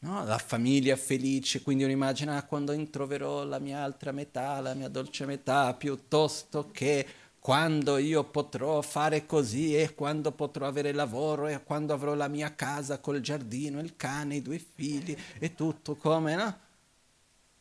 no? 0.00 0.24
la 0.24 0.38
famiglia 0.38 0.96
felice, 0.96 1.62
quindi 1.62 1.84
uno 1.84 1.92
immagina 1.92 2.36
ah, 2.36 2.44
quando 2.44 2.72
introverò 2.72 3.44
la 3.44 3.58
mia 3.58 3.82
altra 3.82 4.12
metà, 4.12 4.60
la 4.60 4.74
mia 4.74 4.88
dolce 4.88 5.24
metà, 5.24 5.72
piuttosto 5.74 6.70
che 6.70 7.06
quando 7.40 7.96
io 7.96 8.22
potrò 8.24 8.82
fare 8.82 9.24
così 9.24 9.74
e 9.74 9.94
quando 9.94 10.30
potrò 10.30 10.66
avere 10.66 10.92
lavoro 10.92 11.48
e 11.48 11.62
quando 11.64 11.94
avrò 11.94 12.12
la 12.14 12.28
mia 12.28 12.54
casa 12.54 12.98
col 12.98 13.20
giardino, 13.20 13.80
il 13.80 13.96
cane, 13.96 14.36
i 14.36 14.42
due 14.42 14.58
figli 14.58 15.16
e 15.38 15.54
tutto 15.54 15.96
come, 15.96 16.34
no? 16.34 16.58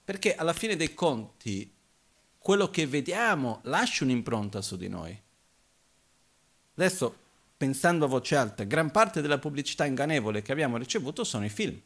Perché 0.03 0.35
alla 0.35 0.51
fine 0.51 0.75
dei 0.75 0.93
conti 0.93 1.73
quello 2.37 2.69
che 2.69 2.87
vediamo 2.87 3.61
lascia 3.63 4.03
un'impronta 4.03 4.61
su 4.61 4.75
di 4.75 4.89
noi. 4.89 5.17
Adesso, 6.75 7.15
pensando 7.55 8.03
a 8.03 8.09
voce 8.09 8.35
alta, 8.35 8.65
gran 8.65 8.91
parte 8.91 9.21
della 9.21 9.39
pubblicità 9.39 9.85
ingannevole 9.85 10.41
che 10.41 10.51
abbiamo 10.51 10.75
ricevuto 10.75 11.23
sono 11.23 11.45
i 11.45 11.49
film. 11.49 11.79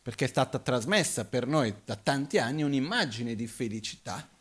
Perché 0.00 0.24
è 0.24 0.28
stata 0.28 0.58
trasmessa 0.58 1.26
per 1.26 1.46
noi 1.46 1.74
da 1.84 1.96
tanti 1.96 2.38
anni 2.38 2.62
un'immagine 2.62 3.34
di 3.34 3.46
felicità 3.46 4.32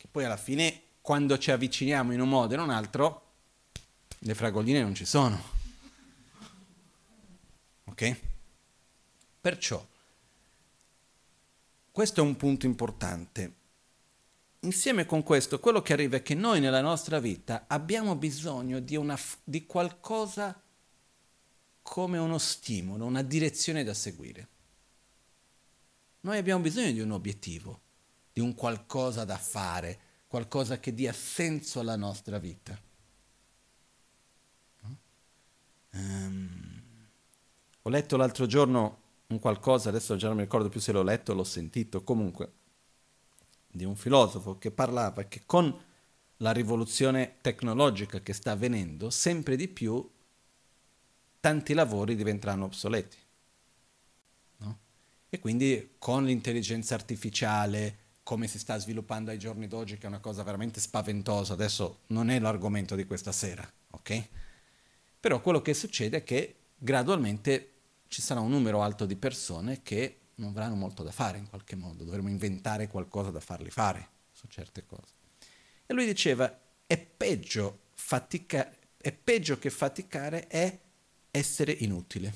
che 0.00 0.08
poi 0.10 0.24
alla 0.24 0.38
fine, 0.38 0.80
quando 1.02 1.36
ci 1.36 1.50
avviciniamo 1.50 2.14
in 2.14 2.22
un 2.22 2.28
modo 2.30 2.54
e 2.54 2.56
in 2.56 2.62
un 2.62 2.70
altro, 2.70 3.32
le 4.20 4.34
fragoline 4.34 4.80
non 4.80 4.94
ci 4.94 5.04
sono. 5.04 5.38
Ok? 7.84 8.20
Perciò, 9.42 9.86
questo 11.90 12.20
è 12.20 12.24
un 12.24 12.34
punto 12.36 12.64
importante. 12.64 13.52
Insieme 14.60 15.04
con 15.04 15.22
questo, 15.22 15.60
quello 15.60 15.82
che 15.82 15.92
arriva 15.92 16.16
è 16.16 16.22
che 16.22 16.34
noi 16.34 16.60
nella 16.60 16.80
nostra 16.80 17.18
vita 17.18 17.64
abbiamo 17.66 18.16
bisogno 18.16 18.80
di, 18.80 18.96
una, 18.96 19.18
di 19.44 19.66
qualcosa 19.66 20.58
come 21.82 22.16
uno 22.16 22.38
stimolo, 22.38 23.04
una 23.04 23.22
direzione 23.22 23.84
da 23.84 23.92
seguire. 23.92 24.48
Noi 26.20 26.38
abbiamo 26.38 26.62
bisogno 26.62 26.90
di 26.90 27.00
un 27.00 27.10
obiettivo, 27.10 27.80
di 28.32 28.40
un 28.40 28.54
qualcosa 28.54 29.24
da 29.24 29.36
fare, 29.36 29.98
qualcosa 30.26 30.78
che 30.78 30.94
dia 30.94 31.12
senso 31.12 31.80
alla 31.80 31.96
nostra 31.96 32.38
vita. 32.38 32.78
Um, 35.92 36.72
ho 37.82 37.90
letto 37.90 38.16
l'altro 38.16 38.46
giorno 38.46 38.98
un 39.28 39.38
qualcosa, 39.38 39.88
adesso 39.88 40.16
già 40.16 40.28
non 40.28 40.36
mi 40.36 40.42
ricordo 40.42 40.68
più 40.68 40.80
se 40.80 40.92
l'ho 40.92 41.02
letto 41.02 41.32
o 41.32 41.34
l'ho 41.34 41.44
sentito, 41.44 42.02
comunque, 42.02 42.52
di 43.68 43.84
un 43.84 43.96
filosofo 43.96 44.58
che 44.58 44.70
parlava 44.70 45.24
che 45.24 45.42
con 45.46 45.84
la 46.38 46.52
rivoluzione 46.52 47.36
tecnologica 47.40 48.20
che 48.20 48.32
sta 48.32 48.52
avvenendo, 48.52 49.10
sempre 49.10 49.56
di 49.56 49.68
più 49.68 50.08
tanti 51.38 51.74
lavori 51.74 52.16
diventeranno 52.16 52.64
obsoleti. 52.64 53.16
No? 54.58 54.78
E 55.28 55.38
quindi 55.38 55.94
con 55.98 56.24
l'intelligenza 56.24 56.94
artificiale, 56.94 57.98
come 58.30 58.46
si 58.46 58.60
sta 58.60 58.78
sviluppando 58.78 59.32
ai 59.32 59.40
giorni 59.40 59.66
d'oggi, 59.66 59.98
che 59.98 60.04
è 60.04 60.06
una 60.06 60.20
cosa 60.20 60.44
veramente 60.44 60.78
spaventosa, 60.78 61.52
adesso 61.52 62.02
non 62.10 62.30
è 62.30 62.38
l'argomento 62.38 62.94
di 62.94 63.04
questa 63.04 63.32
sera, 63.32 63.68
ok? 63.90 64.28
Però 65.18 65.40
quello 65.40 65.60
che 65.60 65.74
succede 65.74 66.18
è 66.18 66.22
che 66.22 66.54
gradualmente 66.76 67.72
ci 68.06 68.22
sarà 68.22 68.38
un 68.38 68.50
numero 68.50 68.82
alto 68.82 69.04
di 69.04 69.16
persone 69.16 69.82
che 69.82 70.18
non 70.36 70.50
avranno 70.50 70.76
molto 70.76 71.02
da 71.02 71.10
fare 71.10 71.38
in 71.38 71.48
qualche 71.48 71.74
modo, 71.74 72.04
dovremo 72.04 72.28
inventare 72.28 72.86
qualcosa 72.86 73.32
da 73.32 73.40
farli 73.40 73.68
fare 73.68 74.08
su 74.30 74.46
certe 74.46 74.86
cose. 74.86 75.12
E 75.84 75.92
lui 75.92 76.06
diceva, 76.06 76.56
è 76.86 76.98
peggio, 76.98 77.80
fatica- 77.94 78.72
è 78.96 79.10
peggio 79.10 79.58
che 79.58 79.70
faticare 79.70 80.46
è 80.46 80.78
essere 81.32 81.72
inutile. 81.72 82.32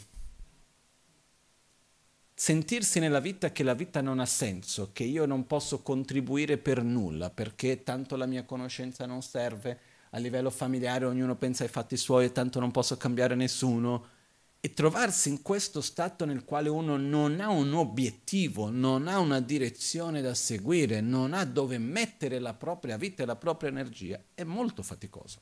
Sentirsi 2.36 2.98
nella 2.98 3.20
vita 3.20 3.52
che 3.52 3.62
la 3.62 3.74
vita 3.74 4.00
non 4.00 4.18
ha 4.18 4.26
senso, 4.26 4.90
che 4.92 5.04
io 5.04 5.24
non 5.24 5.46
posso 5.46 5.82
contribuire 5.82 6.58
per 6.58 6.82
nulla, 6.82 7.30
perché 7.30 7.84
tanto 7.84 8.16
la 8.16 8.26
mia 8.26 8.44
conoscenza 8.44 9.06
non 9.06 9.22
serve, 9.22 9.78
a 10.10 10.18
livello 10.18 10.50
familiare 10.50 11.04
ognuno 11.04 11.36
pensa 11.36 11.62
ai 11.62 11.68
fatti 11.68 11.96
suoi 11.96 12.26
e 12.26 12.32
tanto 12.32 12.58
non 12.58 12.72
posso 12.72 12.96
cambiare 12.96 13.36
nessuno, 13.36 14.06
e 14.58 14.72
trovarsi 14.72 15.28
in 15.28 15.42
questo 15.42 15.80
stato 15.80 16.24
nel 16.24 16.44
quale 16.44 16.68
uno 16.68 16.96
non 16.96 17.40
ha 17.40 17.50
un 17.50 17.72
obiettivo, 17.72 18.68
non 18.68 19.06
ha 19.06 19.20
una 19.20 19.38
direzione 19.38 20.20
da 20.20 20.34
seguire, 20.34 21.00
non 21.00 21.34
ha 21.34 21.44
dove 21.44 21.78
mettere 21.78 22.40
la 22.40 22.54
propria 22.54 22.96
vita 22.96 23.22
e 23.22 23.26
la 23.26 23.36
propria 23.36 23.68
energia, 23.68 24.20
è 24.34 24.42
molto 24.42 24.82
faticoso. 24.82 25.40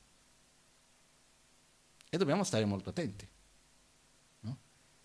E 2.10 2.18
dobbiamo 2.18 2.44
stare 2.44 2.66
molto 2.66 2.90
attenti. 2.90 3.26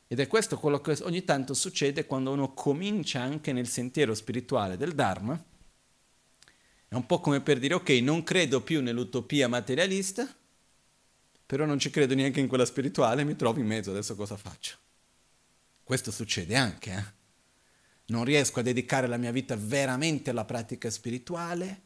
Ed 0.07 0.19
è 0.19 0.27
questo 0.27 0.57
quello 0.57 0.79
che 0.79 0.97
ogni 1.01 1.23
tanto 1.25 1.53
succede 1.53 2.05
quando 2.05 2.31
uno 2.31 2.53
comincia 2.53 3.21
anche 3.21 3.51
nel 3.51 3.67
sentiero 3.67 4.13
spirituale 4.15 4.77
del 4.77 4.93
Dharma. 4.93 5.41
È 6.87 6.95
un 6.95 7.05
po' 7.05 7.19
come 7.19 7.41
per 7.41 7.59
dire, 7.59 7.73
ok, 7.73 7.89
non 8.01 8.23
credo 8.23 8.61
più 8.61 8.81
nell'utopia 8.81 9.49
materialista, 9.49 10.25
però 11.45 11.65
non 11.65 11.79
ci 11.79 11.89
credo 11.89 12.15
neanche 12.15 12.39
in 12.39 12.47
quella 12.47 12.65
spirituale, 12.65 13.25
mi 13.25 13.35
trovo 13.35 13.59
in 13.59 13.65
mezzo, 13.65 13.91
adesso 13.91 14.15
cosa 14.15 14.37
faccio? 14.37 14.77
Questo 15.83 16.11
succede 16.11 16.55
anche, 16.55 16.91
eh? 16.91 17.15
Non 18.07 18.23
riesco 18.23 18.61
a 18.61 18.63
dedicare 18.63 19.07
la 19.07 19.17
mia 19.17 19.31
vita 19.31 19.57
veramente 19.57 20.29
alla 20.29 20.45
pratica 20.45 20.89
spirituale 20.89 21.81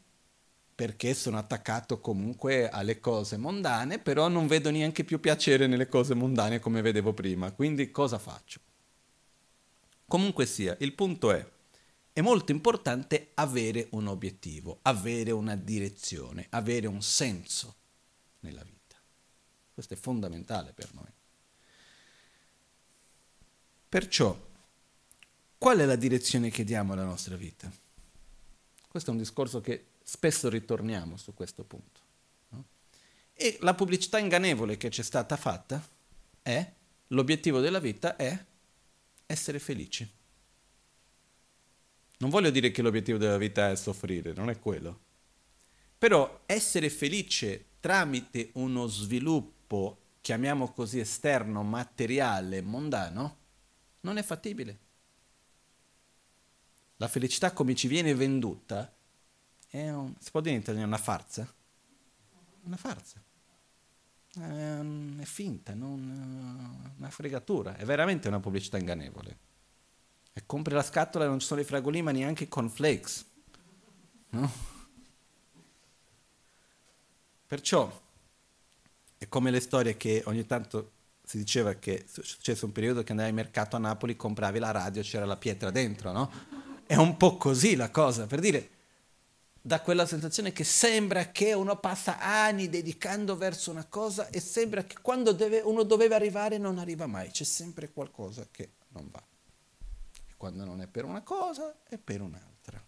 perché 0.82 1.14
sono 1.14 1.38
attaccato 1.38 2.00
comunque 2.00 2.68
alle 2.68 2.98
cose 2.98 3.36
mondane, 3.36 4.00
però 4.00 4.26
non 4.26 4.48
vedo 4.48 4.68
neanche 4.68 5.04
più 5.04 5.20
piacere 5.20 5.68
nelle 5.68 5.86
cose 5.86 6.12
mondane 6.12 6.58
come 6.58 6.82
vedevo 6.82 7.12
prima, 7.12 7.52
quindi 7.52 7.92
cosa 7.92 8.18
faccio? 8.18 8.58
Comunque 10.08 10.44
sia, 10.44 10.76
il 10.80 10.92
punto 10.94 11.30
è, 11.30 11.48
è 12.12 12.20
molto 12.20 12.50
importante 12.50 13.30
avere 13.34 13.86
un 13.90 14.08
obiettivo, 14.08 14.80
avere 14.82 15.30
una 15.30 15.54
direzione, 15.54 16.48
avere 16.50 16.88
un 16.88 17.00
senso 17.00 17.76
nella 18.40 18.64
vita. 18.64 18.96
Questo 19.72 19.94
è 19.94 19.96
fondamentale 19.96 20.72
per 20.72 20.92
noi. 20.94 21.12
Perciò, 23.88 24.36
qual 25.58 25.78
è 25.78 25.84
la 25.84 25.94
direzione 25.94 26.50
che 26.50 26.64
diamo 26.64 26.94
alla 26.94 27.04
nostra 27.04 27.36
vita? 27.36 27.70
Questo 28.88 29.10
è 29.10 29.12
un 29.12 29.20
discorso 29.20 29.60
che 29.60 29.90
spesso 30.12 30.50
ritorniamo 30.50 31.16
su 31.16 31.32
questo 31.32 31.64
punto. 31.64 32.00
No? 32.50 32.64
E 33.32 33.56
la 33.60 33.72
pubblicità 33.72 34.18
ingannevole 34.18 34.76
che 34.76 34.90
c'è 34.90 35.02
stata 35.02 35.38
fatta 35.38 35.82
è, 36.42 36.70
l'obiettivo 37.08 37.60
della 37.60 37.78
vita 37.78 38.16
è 38.16 38.44
essere 39.24 39.58
felici. 39.58 40.06
Non 42.18 42.28
voglio 42.28 42.50
dire 42.50 42.70
che 42.70 42.82
l'obiettivo 42.82 43.16
della 43.16 43.38
vita 43.38 43.70
è 43.70 43.74
soffrire, 43.74 44.34
non 44.34 44.50
è 44.50 44.58
quello. 44.58 45.00
Però 45.96 46.42
essere 46.44 46.90
felice 46.90 47.64
tramite 47.80 48.50
uno 48.54 48.86
sviluppo 48.88 49.98
chiamiamo 50.20 50.72
così 50.72 50.98
esterno, 50.98 51.62
materiale, 51.62 52.60
mondano, 52.60 53.36
non 54.00 54.18
è 54.18 54.22
fattibile. 54.22 54.78
La 56.96 57.08
felicità 57.08 57.52
come 57.52 57.74
ci 57.74 57.88
viene 57.88 58.14
venduta 58.14 58.84
è 58.84 59.00
un, 59.80 60.14
si 60.18 60.30
può 60.30 60.40
dire 60.40 60.54
in 60.54 60.60
italiano 60.60 60.86
una 60.86 60.98
farsa? 60.98 61.50
Una 62.64 62.76
farsa. 62.76 63.22
È, 64.34 64.38
è 64.38 65.24
finta, 65.24 65.74
non, 65.74 66.94
una 66.96 67.10
fregatura, 67.10 67.76
è 67.76 67.84
veramente 67.84 68.28
una 68.28 68.40
pubblicità 68.40 68.78
ingannevole. 68.78 69.38
E 70.32 70.42
compri 70.46 70.74
la 70.74 70.82
scatola 70.82 71.24
e 71.24 71.28
non 71.28 71.40
ci 71.40 71.46
sono 71.46 71.60
i 71.60 71.64
fragolini, 71.64 72.02
ma 72.02 72.10
neanche 72.10 72.44
i 72.44 72.48
cornflakes. 72.48 73.26
No? 74.30 74.50
Perciò 77.46 78.00
è 79.18 79.28
come 79.28 79.50
le 79.50 79.60
storie 79.60 79.96
che 79.96 80.22
ogni 80.26 80.46
tanto 80.46 80.92
si 81.22 81.38
diceva 81.38 81.74
che 81.74 82.06
c'è 82.40 82.56
un 82.62 82.72
periodo 82.72 83.02
che 83.02 83.12
andavi 83.12 83.28
al 83.28 83.34
mercato 83.34 83.76
a 83.76 83.78
Napoli, 83.78 84.16
compravi 84.16 84.58
la 84.58 84.70
radio, 84.70 85.02
c'era 85.02 85.24
la 85.24 85.36
pietra 85.36 85.70
dentro, 85.70 86.12
no? 86.12 86.30
È 86.86 86.96
un 86.96 87.16
po' 87.16 87.36
così 87.36 87.76
la 87.76 87.90
cosa, 87.90 88.26
per 88.26 88.40
dire, 88.40 88.70
da 89.64 89.80
quella 89.80 90.06
sensazione 90.06 90.52
che 90.52 90.64
sembra 90.64 91.30
che 91.30 91.52
uno 91.52 91.78
passa 91.78 92.18
anni 92.18 92.68
dedicando 92.68 93.36
verso 93.36 93.70
una 93.70 93.84
cosa 93.84 94.28
e 94.28 94.40
sembra 94.40 94.82
che 94.84 94.96
quando 95.00 95.30
deve, 95.30 95.60
uno 95.60 95.84
doveva 95.84 96.16
arrivare 96.16 96.58
non 96.58 96.78
arriva 96.78 97.06
mai, 97.06 97.30
c'è 97.30 97.44
sempre 97.44 97.92
qualcosa 97.92 98.48
che 98.50 98.72
non 98.88 99.08
va. 99.08 99.22
E 100.28 100.34
quando 100.36 100.64
non 100.64 100.80
è 100.80 100.88
per 100.88 101.04
una 101.04 101.22
cosa 101.22 101.76
è 101.88 101.96
per 101.96 102.20
un'altra. 102.20 102.84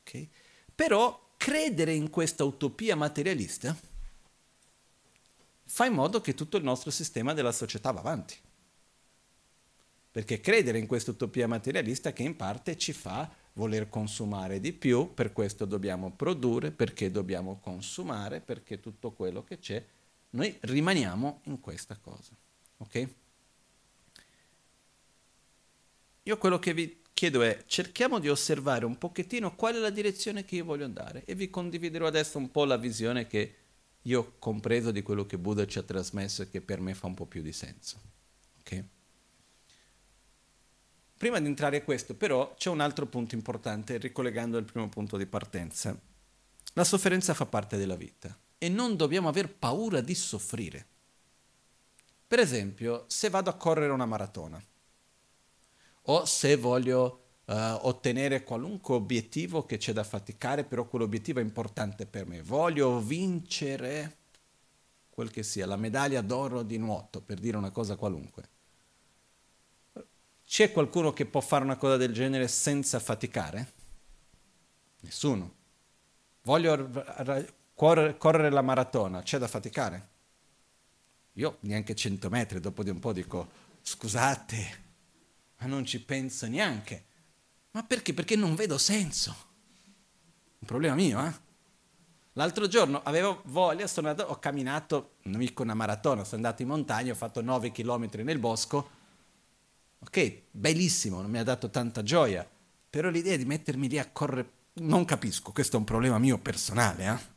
Okay? 0.00 0.30
Però 0.74 1.34
credere 1.36 1.92
in 1.92 2.08
questa 2.08 2.44
utopia 2.44 2.96
materialista 2.96 3.76
fa 5.66 5.84
in 5.84 5.92
modo 5.92 6.22
che 6.22 6.34
tutto 6.34 6.56
il 6.56 6.64
nostro 6.64 6.90
sistema 6.90 7.34
della 7.34 7.52
società 7.52 7.90
va 7.90 8.00
avanti. 8.00 8.36
Perché 10.10 10.40
credere 10.40 10.78
in 10.78 10.86
questa 10.86 11.10
utopia 11.10 11.46
materialista 11.46 12.14
che 12.14 12.22
in 12.22 12.36
parte 12.36 12.78
ci 12.78 12.94
fa 12.94 13.30
voler 13.58 13.88
consumare 13.88 14.60
di 14.60 14.72
più, 14.72 15.12
per 15.14 15.32
questo 15.32 15.64
dobbiamo 15.64 16.12
produrre, 16.12 16.70
perché 16.70 17.10
dobbiamo 17.10 17.58
consumare, 17.60 18.40
perché 18.40 18.78
tutto 18.78 19.10
quello 19.10 19.42
che 19.42 19.58
c'è, 19.58 19.84
noi 20.30 20.56
rimaniamo 20.60 21.40
in 21.44 21.58
questa 21.58 21.98
cosa. 22.00 22.30
Ok? 22.76 23.08
Io 26.22 26.38
quello 26.38 26.60
che 26.60 26.72
vi 26.72 27.02
chiedo 27.12 27.42
è 27.42 27.64
cerchiamo 27.66 28.20
di 28.20 28.28
osservare 28.28 28.84
un 28.84 28.96
pochettino 28.96 29.56
qual 29.56 29.74
è 29.74 29.78
la 29.78 29.90
direzione 29.90 30.44
che 30.44 30.54
io 30.54 30.64
voglio 30.64 30.84
andare 30.84 31.24
e 31.24 31.34
vi 31.34 31.50
condividerò 31.50 32.06
adesso 32.06 32.38
un 32.38 32.52
po' 32.52 32.64
la 32.64 32.76
visione 32.76 33.26
che 33.26 33.54
io 34.02 34.20
ho 34.20 34.32
compreso 34.38 34.92
di 34.92 35.02
quello 35.02 35.26
che 35.26 35.36
Buddha 35.36 35.66
ci 35.66 35.80
ha 35.80 35.82
trasmesso 35.82 36.42
e 36.42 36.48
che 36.48 36.60
per 36.60 36.80
me 36.80 36.94
fa 36.94 37.08
un 37.08 37.14
po' 37.14 37.26
più 37.26 37.42
di 37.42 37.52
senso. 37.52 37.98
Okay? 38.60 38.84
Prima 41.18 41.40
di 41.40 41.46
entrare 41.46 41.78
a 41.78 41.82
questo 41.82 42.14
però 42.14 42.54
c'è 42.54 42.70
un 42.70 42.78
altro 42.78 43.06
punto 43.06 43.34
importante 43.34 43.96
ricollegando 43.98 44.56
al 44.56 44.64
primo 44.64 44.88
punto 44.88 45.16
di 45.16 45.26
partenza. 45.26 45.98
La 46.74 46.84
sofferenza 46.84 47.34
fa 47.34 47.44
parte 47.44 47.76
della 47.76 47.96
vita 47.96 48.38
e 48.56 48.68
non 48.68 48.94
dobbiamo 48.96 49.28
aver 49.28 49.52
paura 49.52 50.00
di 50.00 50.14
soffrire. 50.14 50.86
Per 52.24 52.38
esempio, 52.38 53.04
se 53.08 53.30
vado 53.30 53.50
a 53.50 53.54
correre 53.54 53.92
una 53.92 54.06
maratona, 54.06 54.62
o 56.02 56.24
se 56.24 56.56
voglio 56.56 57.24
uh, 57.46 57.52
ottenere 57.82 58.44
qualunque 58.44 58.94
obiettivo 58.94 59.66
che 59.66 59.76
c'è 59.76 59.92
da 59.92 60.04
faticare, 60.04 60.62
però 60.62 60.86
quell'obiettivo 60.86 61.40
è 61.40 61.42
importante 61.42 62.06
per 62.06 62.26
me. 62.26 62.42
Voglio 62.42 63.00
vincere 63.00 64.16
quel 65.10 65.32
che 65.32 65.42
sia, 65.42 65.66
la 65.66 65.76
medaglia 65.76 66.20
d'oro 66.20 66.62
di 66.62 66.78
nuoto, 66.78 67.20
per 67.20 67.40
dire 67.40 67.56
una 67.56 67.70
cosa 67.70 67.96
qualunque. 67.96 68.56
C'è 70.48 70.72
qualcuno 70.72 71.12
che 71.12 71.26
può 71.26 71.42
fare 71.42 71.62
una 71.62 71.76
cosa 71.76 71.98
del 71.98 72.10
genere 72.10 72.48
senza 72.48 72.98
faticare? 73.00 73.72
Nessuno. 75.00 75.54
Voglio 76.42 76.90
correre 77.74 78.48
la 78.48 78.62
maratona, 78.62 79.22
c'è 79.22 79.36
da 79.36 79.46
faticare? 79.46 80.08
Io 81.34 81.58
neanche 81.60 81.94
100 81.94 82.30
metri, 82.30 82.60
dopo 82.60 82.82
di 82.82 82.88
un 82.88 82.98
po' 82.98 83.12
dico, 83.12 83.46
scusate, 83.82 84.84
ma 85.58 85.66
non 85.66 85.84
ci 85.84 86.02
penso 86.02 86.46
neanche. 86.46 87.04
Ma 87.72 87.82
perché? 87.82 88.14
Perché 88.14 88.34
non 88.34 88.54
vedo 88.54 88.78
senso. 88.78 89.36
Un 90.60 90.66
problema 90.66 90.94
mio, 90.94 91.26
eh? 91.26 91.32
L'altro 92.32 92.66
giorno 92.68 93.02
avevo 93.02 93.42
voglia, 93.44 93.86
andato, 93.96 94.22
ho 94.22 94.38
camminato, 94.38 95.16
non 95.24 95.36
mica 95.36 95.62
una 95.62 95.74
maratona, 95.74 96.24
sono 96.24 96.36
andato 96.36 96.62
in 96.62 96.68
montagna, 96.68 97.12
ho 97.12 97.16
fatto 97.16 97.42
9 97.42 97.70
km 97.70 98.08
nel 98.22 98.38
bosco. 98.38 98.96
Ok, 100.00 100.42
bellissimo, 100.50 101.20
non 101.20 101.30
mi 101.30 101.38
ha 101.38 101.44
dato 101.44 101.70
tanta 101.70 102.02
gioia, 102.02 102.48
però 102.88 103.08
l'idea 103.10 103.36
di 103.36 103.44
mettermi 103.44 103.88
lì 103.88 103.98
a 103.98 104.10
correre, 104.10 104.50
non 104.74 105.04
capisco, 105.04 105.52
questo 105.52 105.76
è 105.76 105.78
un 105.78 105.84
problema 105.84 106.18
mio 106.18 106.38
personale, 106.38 107.04
eh? 107.04 107.36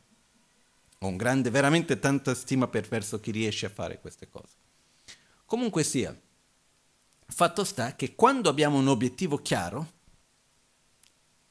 Ho 1.00 1.08
un 1.08 1.16
grande, 1.16 1.50
veramente 1.50 1.98
tanta 1.98 2.34
stima 2.34 2.68
per 2.68 2.86
verso 2.86 3.18
chi 3.18 3.32
riesce 3.32 3.66
a 3.66 3.70
fare 3.70 4.00
queste 4.00 4.28
cose. 4.28 4.54
Comunque 5.44 5.82
sia, 5.82 6.16
Fatto 7.32 7.64
sta 7.64 7.96
che 7.96 8.14
quando 8.14 8.50
abbiamo 8.50 8.76
un 8.76 8.88
obiettivo 8.88 9.38
chiaro, 9.38 9.92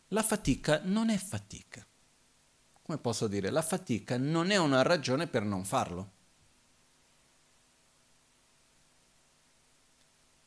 la 0.09 0.21
fatica 0.21 0.81
non 0.83 1.09
è 1.09 1.17
fatica. 1.17 1.83
Come 2.83 2.99
posso 2.99 3.27
dire? 3.27 3.49
La 3.49 3.63
fatica 3.63 4.15
non 4.15 4.51
è 4.51 4.57
una 4.57 4.83
ragione 4.83 5.25
per 5.25 5.41
non 5.41 5.65
farlo. 5.65 6.11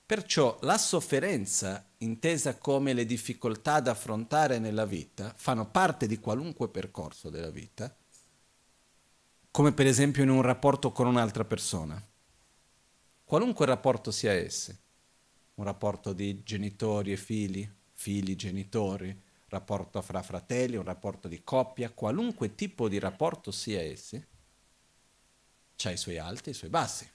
Perciò 0.07 0.59
la 0.63 0.77
sofferenza, 0.77 1.89
intesa 1.99 2.59
come 2.59 2.93
le 2.93 3.07
difficoltà 3.07 3.81
da 3.81 3.93
affrontare 3.93 4.59
nella 4.59 4.85
vita, 4.85 5.33
fanno 5.37 5.71
parte 5.71 6.07
di 6.07 6.19
qualunque 6.19 6.69
percorso 6.69 7.31
della 7.31 7.51
vita, 7.51 7.95
come 9.51 9.73
per 9.73 9.87
esempio 9.87 10.23
in 10.23 10.29
un 10.29 10.43
rapporto 10.43 10.93
con 10.93 11.07
un'altra 11.07 11.45
persona. 11.45 12.03
Qualunque 13.25 13.65
rapporto 13.65 14.11
sia 14.11 14.33
esse 14.33 14.83
un 15.55 15.65
rapporto 15.65 16.13
di 16.13 16.43
genitori 16.43 17.13
e 17.13 17.17
figli, 17.17 17.69
figli, 17.93 18.35
genitori, 18.35 19.17
rapporto 19.49 20.03
fra 20.03 20.23
fratelli, 20.23 20.77
un 20.77 20.85
rapporto 20.85 21.29
di 21.29 21.43
coppia, 21.45 21.91
qualunque 21.91 22.55
tipo 22.55 22.89
di 22.89 22.99
rapporto 22.99 23.51
sia 23.51 23.81
esse, 23.81 24.29
ha 25.85 25.91
i 25.91 25.97
suoi 25.97 26.19
alti 26.19 26.49
e 26.49 26.53
i 26.53 26.57
suoi 26.57 26.71
bassi, 26.71 27.09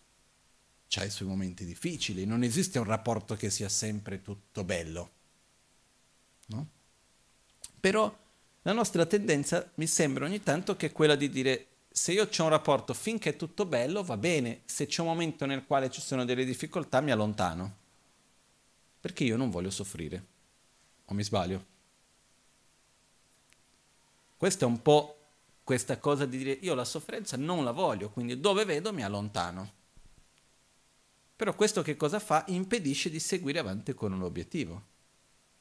ha 0.96 1.04
i 1.04 1.10
suoi 1.10 1.28
momenti 1.28 1.66
difficili, 1.66 2.26
non 2.26 2.44
esiste 2.44 2.80
un 2.80 2.86
rapporto 2.86 3.36
che 3.36 3.50
sia 3.50 3.70
sempre 3.70 4.22
tutto 4.22 4.64
bello. 4.64 5.12
No? 6.48 6.68
Però 7.80 8.18
la 8.64 8.74
nostra 8.74 9.06
tendenza 9.06 9.70
mi 9.76 9.88
sembra 9.88 10.26
ogni 10.26 10.42
tanto 10.42 10.76
che 10.76 10.88
è 10.88 10.92
quella 10.92 11.16
di 11.16 11.30
dire 11.30 11.66
se 11.92 12.12
io 12.12 12.24
ho 12.24 12.44
un 12.44 12.50
rapporto 12.50 12.94
finché 12.94 13.32
è 13.32 13.36
tutto 13.36 13.66
bello 13.66 14.04
va 14.04 14.18
bene, 14.18 14.62
se 14.66 14.86
c'è 14.86 15.02
un 15.02 15.08
momento 15.08 15.46
nel 15.46 15.66
quale 15.66 15.90
ci 15.90 16.02
sono 16.02 16.26
delle 16.26 16.46
difficoltà 16.46 17.02
mi 17.02 17.12
allontano 17.12 17.78
perché 19.00 19.24
io 19.24 19.38
non 19.38 19.50
voglio 19.50 19.70
soffrire. 19.70 20.26
O 21.06 21.14
mi 21.14 21.24
sbaglio? 21.24 21.66
Questa 24.38 24.66
è 24.66 24.68
un 24.68 24.82
po' 24.82 25.16
questa 25.64 25.98
cosa 26.00 26.26
di 26.26 26.38
dire 26.38 26.52
io 26.62 26.74
la 26.74 26.86
sofferenza 26.86 27.38
non 27.38 27.64
la 27.64 27.72
voglio, 27.72 28.10
quindi 28.10 28.40
dove 28.40 28.66
vedo 28.66 28.94
mi 28.94 29.04
allontano. 29.04 29.78
Però 31.40 31.56
questo 31.56 31.82
che 31.82 31.96
cosa 31.96 32.20
fa? 32.20 32.44
Impedisce 32.48 33.10
di 33.10 33.22
seguire 33.22 33.60
avanti 33.60 33.94
con 33.94 34.12
un 34.12 34.24
obiettivo. 34.24 34.84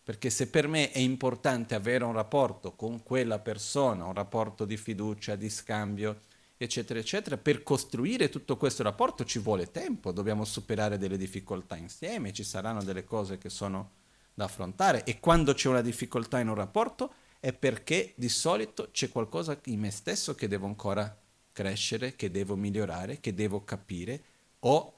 Perché 0.02 0.28
se 0.28 0.48
per 0.48 0.66
me 0.66 0.90
è 0.90 0.98
importante 0.98 1.76
avere 1.76 2.02
un 2.02 2.14
rapporto 2.14 2.72
con 2.72 3.04
quella 3.04 3.38
persona, 3.38 4.04
un 4.04 4.12
rapporto 4.12 4.64
di 4.64 4.76
fiducia, 4.76 5.36
di 5.36 5.48
scambio, 5.48 6.18
eccetera, 6.56 6.98
eccetera. 6.98 7.36
Per 7.36 7.62
costruire 7.62 8.28
tutto 8.28 8.56
questo 8.56 8.82
rapporto 8.82 9.24
ci 9.24 9.38
vuole 9.38 9.70
tempo, 9.70 10.10
dobbiamo 10.10 10.44
superare 10.44 10.98
delle 10.98 11.16
difficoltà 11.16 11.76
insieme, 11.76 12.32
ci 12.32 12.42
saranno 12.42 12.82
delle 12.82 13.04
cose 13.04 13.38
che 13.38 13.48
sono 13.48 13.92
da 14.34 14.46
affrontare 14.46 15.04
e 15.04 15.20
quando 15.20 15.54
c'è 15.54 15.68
una 15.68 15.80
difficoltà 15.80 16.40
in 16.40 16.48
un 16.48 16.56
rapporto 16.56 17.12
è 17.38 17.52
perché 17.52 18.14
di 18.16 18.28
solito 18.28 18.88
c'è 18.90 19.10
qualcosa 19.10 19.56
in 19.66 19.78
me 19.78 19.92
stesso 19.92 20.34
che 20.34 20.48
devo 20.48 20.66
ancora 20.66 21.16
crescere, 21.52 22.16
che 22.16 22.32
devo 22.32 22.56
migliorare, 22.56 23.20
che 23.20 23.32
devo 23.32 23.62
capire 23.62 24.22
o 24.60 24.94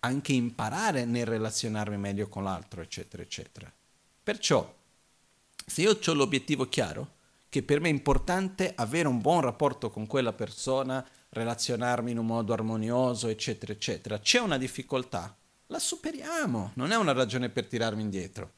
anche 0.00 0.32
imparare 0.32 1.04
nel 1.04 1.26
relazionarmi 1.26 1.96
meglio 1.96 2.28
con 2.28 2.44
l'altro, 2.44 2.80
eccetera, 2.80 3.22
eccetera. 3.22 3.72
Perciò, 4.22 4.76
se 5.66 5.82
io 5.82 5.98
ho 6.04 6.12
l'obiettivo 6.12 6.68
chiaro, 6.68 7.16
che 7.48 7.62
per 7.62 7.80
me 7.80 7.88
è 7.88 7.92
importante 7.92 8.72
avere 8.74 9.08
un 9.08 9.20
buon 9.20 9.40
rapporto 9.40 9.90
con 9.90 10.06
quella 10.06 10.32
persona, 10.32 11.06
relazionarmi 11.30 12.10
in 12.10 12.18
un 12.18 12.26
modo 12.26 12.52
armonioso, 12.52 13.28
eccetera, 13.28 13.72
eccetera. 13.72 14.18
C'è 14.18 14.38
una 14.38 14.58
difficoltà, 14.58 15.34
la 15.66 15.78
superiamo, 15.78 16.72
non 16.74 16.92
è 16.92 16.96
una 16.96 17.12
ragione 17.12 17.48
per 17.48 17.66
tirarmi 17.66 18.02
indietro, 18.02 18.52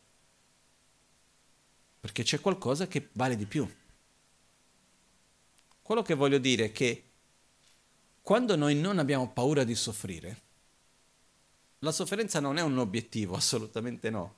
perché 2.01 2.23
c'è 2.23 2.41
qualcosa 2.41 2.87
che 2.87 3.09
vale 3.13 3.37
di 3.37 3.47
più. 3.47 3.69
Quello 5.83 6.03
che 6.03 6.15
voglio 6.15 6.39
dire 6.39 6.67
è 6.67 6.73
che 6.73 7.05
quando 8.23 8.55
noi 8.57 8.75
non 8.75 8.99
abbiamo 8.99 9.31
paura 9.31 9.65
di 9.65 9.75
soffrire, 9.75 10.49
la 11.81 11.93
sofferenza 11.93 12.41
non 12.41 12.57
è 12.57 12.63
un 12.63 12.79
obiettivo, 12.79 13.35
assolutamente 13.37 14.11
no, 14.11 14.37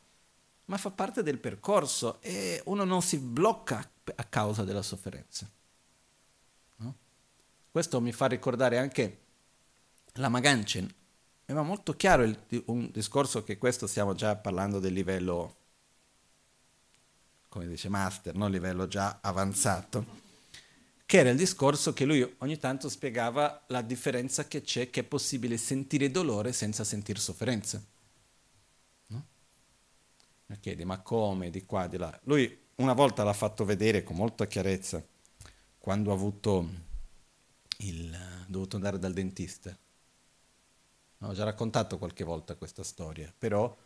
ma 0.67 0.77
fa 0.77 0.91
parte 0.91 1.23
del 1.23 1.39
percorso 1.39 2.21
e 2.21 2.61
uno 2.67 2.85
non 2.85 3.03
si 3.03 3.19
blocca 3.19 3.89
a 4.15 4.25
causa 4.25 4.65
della 4.65 4.83
sofferenza. 4.83 5.49
No? 6.77 6.97
Questo 7.71 8.01
mi 8.01 8.13
fa 8.13 8.27
ricordare 8.27 8.79
anche 8.79 9.21
la 10.15 10.29
Maganchen. 10.29 10.93
Era 11.45 11.63
molto 11.63 11.95
chiaro 11.95 12.23
il, 12.23 12.39
un 12.67 12.91
discorso 12.91 13.43
che 13.43 13.59
questo 13.59 13.87
stiamo 13.87 14.15
già 14.15 14.37
parlando 14.37 14.79
del 14.79 14.93
livello, 14.93 15.57
come 17.49 17.67
dice 17.67 17.89
master, 17.89 18.35
no? 18.35 18.47
livello 18.49 18.87
già 18.87 19.19
avanzato, 19.21 20.22
che 21.13 21.19
era 21.19 21.29
il 21.29 21.37
discorso 21.37 21.93
che 21.93 22.07
lui 22.07 22.27
ogni 22.39 22.57
tanto 22.57 22.89
spiegava 22.89 23.65
la 23.67 23.83
differenza 23.83 24.49
che 24.49 24.63
c'è, 24.63 24.89
che 24.89 25.01
è 25.01 25.03
possibile 25.03 25.59
sentire 25.59 26.11
dolore 26.11 26.55
senza 26.55 26.85
sentire 26.85 27.19
sofferenza. 27.19 27.85
No? 29.09 29.27
Chiedi, 30.59 30.87
ma 30.87 31.01
come, 31.01 31.51
di 31.51 31.67
qua, 31.67 31.87
di 31.87 31.99
là? 31.99 32.19
Lui 32.23 32.61
una 32.77 32.95
volta 32.95 33.25
l'ha 33.25 33.35
fatto 33.35 33.67
vedere 33.67 34.03
con 34.03 34.17
molta 34.17 34.47
chiarezza 34.47 35.05
quando 35.77 36.13
ha 36.13 36.15
avuto 36.15 36.67
il, 37.81 38.19
dovuto 38.47 38.77
andare 38.77 38.99
dal 38.99 39.13
dentista. 39.13 39.77
No, 41.19 41.29
ho 41.29 41.35
già 41.35 41.45
raccontato 41.45 41.99
qualche 41.99 42.25
volta 42.25 42.55
questa 42.55 42.83
storia, 42.83 43.31
però 43.37 43.77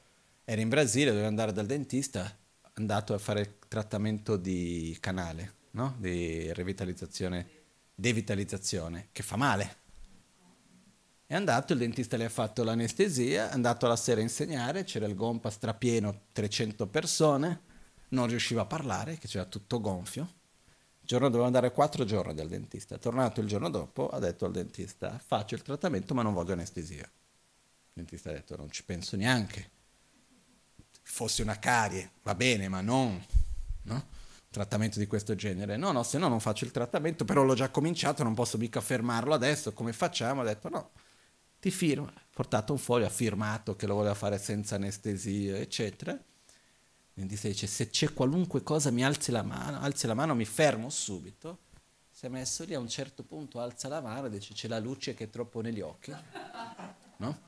era 0.44 0.60
in 0.60 0.68
Brasile, 0.68 1.10
doveva 1.10 1.26
andare 1.26 1.52
dal 1.52 1.66
dentista, 1.66 2.24
è 2.24 2.68
andato 2.74 3.14
a 3.14 3.18
fare 3.18 3.40
il 3.40 3.54
trattamento 3.66 4.36
di 4.36 4.96
canale, 5.00 5.54
no? 5.76 5.94
di 5.98 6.52
revitalizzazione, 6.54 7.46
devitalizzazione, 7.94 9.08
che 9.12 9.22
fa 9.22 9.36
male. 9.36 9.84
È 11.26 11.34
andato, 11.34 11.72
il 11.74 11.78
dentista 11.78 12.16
le 12.16 12.24
ha 12.24 12.30
fatto 12.30 12.64
l'anestesia, 12.64 13.50
è 13.50 13.52
andato 13.52 13.84
alla 13.84 13.96
sera 13.96 14.20
a 14.20 14.22
insegnare, 14.22 14.84
c'era 14.84 15.06
il 15.06 15.14
gompa 15.14 15.50
strapieno, 15.50 16.22
300 16.32 16.86
persone, 16.86 17.60
non 18.08 18.26
riusciva 18.26 18.62
a 18.62 18.66
parlare, 18.66 19.18
che 19.18 19.28
c'era 19.28 19.44
tutto 19.44 19.80
gonfio. 19.80 20.34
Il 21.00 21.06
giorno 21.12 21.26
doveva 21.28 21.46
andare 21.46 21.72
quattro 21.72 22.04
giorni 22.04 22.34
dal 22.34 22.48
dentista. 22.48 22.96
Tornato 22.96 23.40
il 23.40 23.46
giorno 23.46 23.68
dopo, 23.68 24.08
ha 24.08 24.18
detto 24.18 24.44
al 24.46 24.52
dentista, 24.52 25.20
faccio 25.24 25.54
il 25.56 25.62
trattamento 25.62 26.14
ma 26.14 26.22
non 26.22 26.32
voglio 26.32 26.52
anestesia. 26.52 27.04
Il 27.04 27.92
dentista 27.92 28.30
ha 28.30 28.32
detto, 28.32 28.56
non 28.56 28.70
ci 28.70 28.82
penso 28.84 29.16
neanche. 29.16 29.70
fosse 31.02 31.42
una 31.42 31.58
carie, 31.58 32.12
va 32.22 32.34
bene, 32.34 32.68
ma 32.68 32.80
non, 32.80 33.24
no? 33.82 34.15
Trattamento 34.50 34.98
di 34.98 35.06
questo 35.06 35.34
genere. 35.34 35.76
No, 35.76 35.92
no, 35.92 36.02
se 36.02 36.18
no 36.18 36.28
non 36.28 36.40
faccio 36.40 36.64
il 36.64 36.70
trattamento, 36.70 37.24
però 37.24 37.42
l'ho 37.42 37.54
già 37.54 37.70
cominciato, 37.70 38.22
non 38.22 38.34
posso 38.34 38.58
mica 38.58 38.80
fermarlo 38.80 39.34
adesso, 39.34 39.72
come 39.72 39.92
facciamo? 39.92 40.40
Ha 40.40 40.44
detto 40.44 40.68
no, 40.68 40.90
ti 41.60 41.70
firmo. 41.70 42.06
Ha 42.06 42.22
portato 42.32 42.72
un 42.72 42.78
foglio, 42.78 43.06
ha 43.06 43.10
firmato 43.10 43.76
che 43.76 43.86
lo 43.86 43.94
voleva 43.94 44.14
fare 44.14 44.38
senza 44.38 44.76
anestesia, 44.76 45.56
eccetera. 45.56 46.12
Il 46.12 47.22
dentista 47.22 47.48
dice, 47.48 47.66
se 47.66 47.88
c'è 47.88 48.12
qualunque 48.12 48.62
cosa 48.62 48.90
mi 48.90 49.04
alzi 49.04 49.30
la 49.30 49.42
mano, 49.42 49.80
alzi 49.80 50.06
la 50.06 50.14
mano, 50.14 50.34
mi 50.34 50.44
fermo 50.44 50.90
subito. 50.90 51.60
Si 52.10 52.26
è 52.26 52.28
messo 52.28 52.64
lì 52.64 52.74
a 52.74 52.78
un 52.78 52.88
certo 52.88 53.22
punto, 53.22 53.60
alza 53.60 53.88
la 53.88 54.00
mano 54.00 54.26
e 54.26 54.30
dice, 54.30 54.54
c'è 54.54 54.68
la 54.68 54.78
luce 54.78 55.14
che 55.14 55.24
è 55.24 55.30
troppo 55.30 55.60
negli 55.60 55.80
occhi. 55.80 56.14
No? 57.18 57.40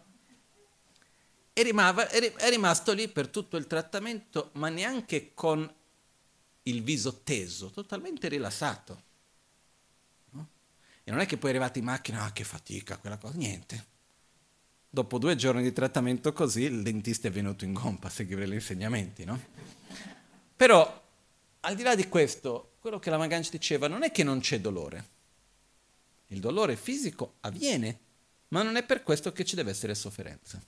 E 1.52 1.62
rimava, 1.62 2.08
è 2.08 2.48
rimasto 2.48 2.92
lì 2.92 3.08
per 3.08 3.28
tutto 3.28 3.56
il 3.56 3.66
trattamento, 3.66 4.50
ma 4.54 4.68
neanche 4.68 5.32
con 5.34 5.70
il 6.68 6.82
viso 6.82 7.20
teso, 7.22 7.70
totalmente 7.70 8.28
rilassato. 8.28 9.02
No? 10.30 10.48
E 11.04 11.10
non 11.10 11.20
è 11.20 11.26
che 11.26 11.36
poi 11.36 11.50
è 11.50 11.54
arrivato 11.54 11.78
in 11.78 11.84
macchina, 11.84 12.22
ah 12.24 12.32
che 12.32 12.44
fatica 12.44 12.98
quella 12.98 13.16
cosa, 13.16 13.36
niente. 13.36 13.96
Dopo 14.90 15.18
due 15.18 15.36
giorni 15.36 15.62
di 15.62 15.72
trattamento 15.72 16.32
così, 16.32 16.62
il 16.62 16.82
dentista 16.82 17.28
è 17.28 17.30
venuto 17.30 17.64
in 17.64 17.72
gompa 17.72 18.08
a 18.08 18.10
seguire 18.10 18.48
gli 18.48 18.54
insegnamenti, 18.54 19.24
no? 19.24 19.40
Però, 20.56 21.06
al 21.60 21.74
di 21.74 21.82
là 21.82 21.94
di 21.94 22.08
questo, 22.08 22.72
quello 22.80 22.98
che 22.98 23.10
la 23.10 23.18
Maganci 23.18 23.50
diceva 23.50 23.86
non 23.86 24.02
è 24.02 24.10
che 24.10 24.24
non 24.24 24.40
c'è 24.40 24.60
dolore. 24.60 25.16
Il 26.28 26.40
dolore 26.40 26.76
fisico 26.76 27.34
avviene, 27.40 27.98
ma 28.48 28.62
non 28.62 28.76
è 28.76 28.84
per 28.84 29.02
questo 29.02 29.32
che 29.32 29.44
ci 29.44 29.56
deve 29.56 29.70
essere 29.70 29.94
sofferenza. 29.94 30.60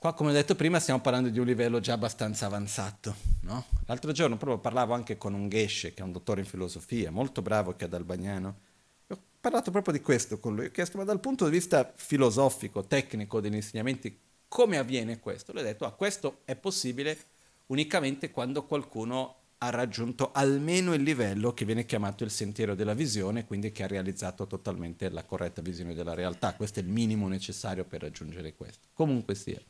Qua, 0.00 0.14
come 0.14 0.30
ho 0.30 0.32
detto 0.32 0.54
prima, 0.54 0.78
stiamo 0.78 1.00
parlando 1.00 1.28
di 1.28 1.40
un 1.40 1.44
livello 1.44 1.80
già 1.80 1.94
abbastanza 1.94 2.46
avanzato. 2.46 3.16
No? 3.40 3.64
L'altro 3.86 4.12
giorno 4.12 4.36
proprio 4.36 4.60
parlavo 4.60 4.94
anche 4.94 5.18
con 5.18 5.34
un 5.34 5.48
Geshe, 5.48 5.92
che 5.92 6.02
è 6.02 6.04
un 6.04 6.12
dottore 6.12 6.40
in 6.40 6.46
filosofia, 6.46 7.10
molto 7.10 7.42
bravo 7.42 7.74
che 7.74 7.82
è 7.82 7.88
ad 7.88 7.94
Albagnano. 7.94 8.60
Ho 9.08 9.18
parlato 9.40 9.72
proprio 9.72 9.92
di 9.92 10.00
questo 10.00 10.38
con 10.38 10.54
lui. 10.54 10.66
Ho 10.66 10.70
chiesto, 10.70 10.98
ma 10.98 11.02
dal 11.02 11.18
punto 11.18 11.46
di 11.46 11.50
vista 11.50 11.92
filosofico, 11.96 12.84
tecnico 12.84 13.40
degli 13.40 13.56
insegnamenti, 13.56 14.16
come 14.46 14.78
avviene 14.78 15.18
questo? 15.18 15.50
Lui 15.50 15.62
ha 15.62 15.64
detto, 15.64 15.84
ah, 15.84 15.90
questo 15.90 16.42
è 16.44 16.54
possibile 16.54 17.18
unicamente 17.66 18.30
quando 18.30 18.66
qualcuno 18.66 19.34
ha 19.58 19.70
raggiunto 19.70 20.30
almeno 20.30 20.94
il 20.94 21.02
livello 21.02 21.52
che 21.52 21.64
viene 21.64 21.84
chiamato 21.84 22.22
il 22.22 22.30
sentiero 22.30 22.76
della 22.76 22.94
visione, 22.94 23.46
quindi 23.46 23.72
che 23.72 23.82
ha 23.82 23.88
realizzato 23.88 24.46
totalmente 24.46 25.10
la 25.10 25.24
corretta 25.24 25.60
visione 25.60 25.92
della 25.92 26.14
realtà. 26.14 26.54
Questo 26.54 26.78
è 26.78 26.84
il 26.84 26.88
minimo 26.88 27.26
necessario 27.26 27.84
per 27.84 28.02
raggiungere 28.02 28.54
questo. 28.54 28.86
Comunque 28.92 29.34
sia. 29.34 29.60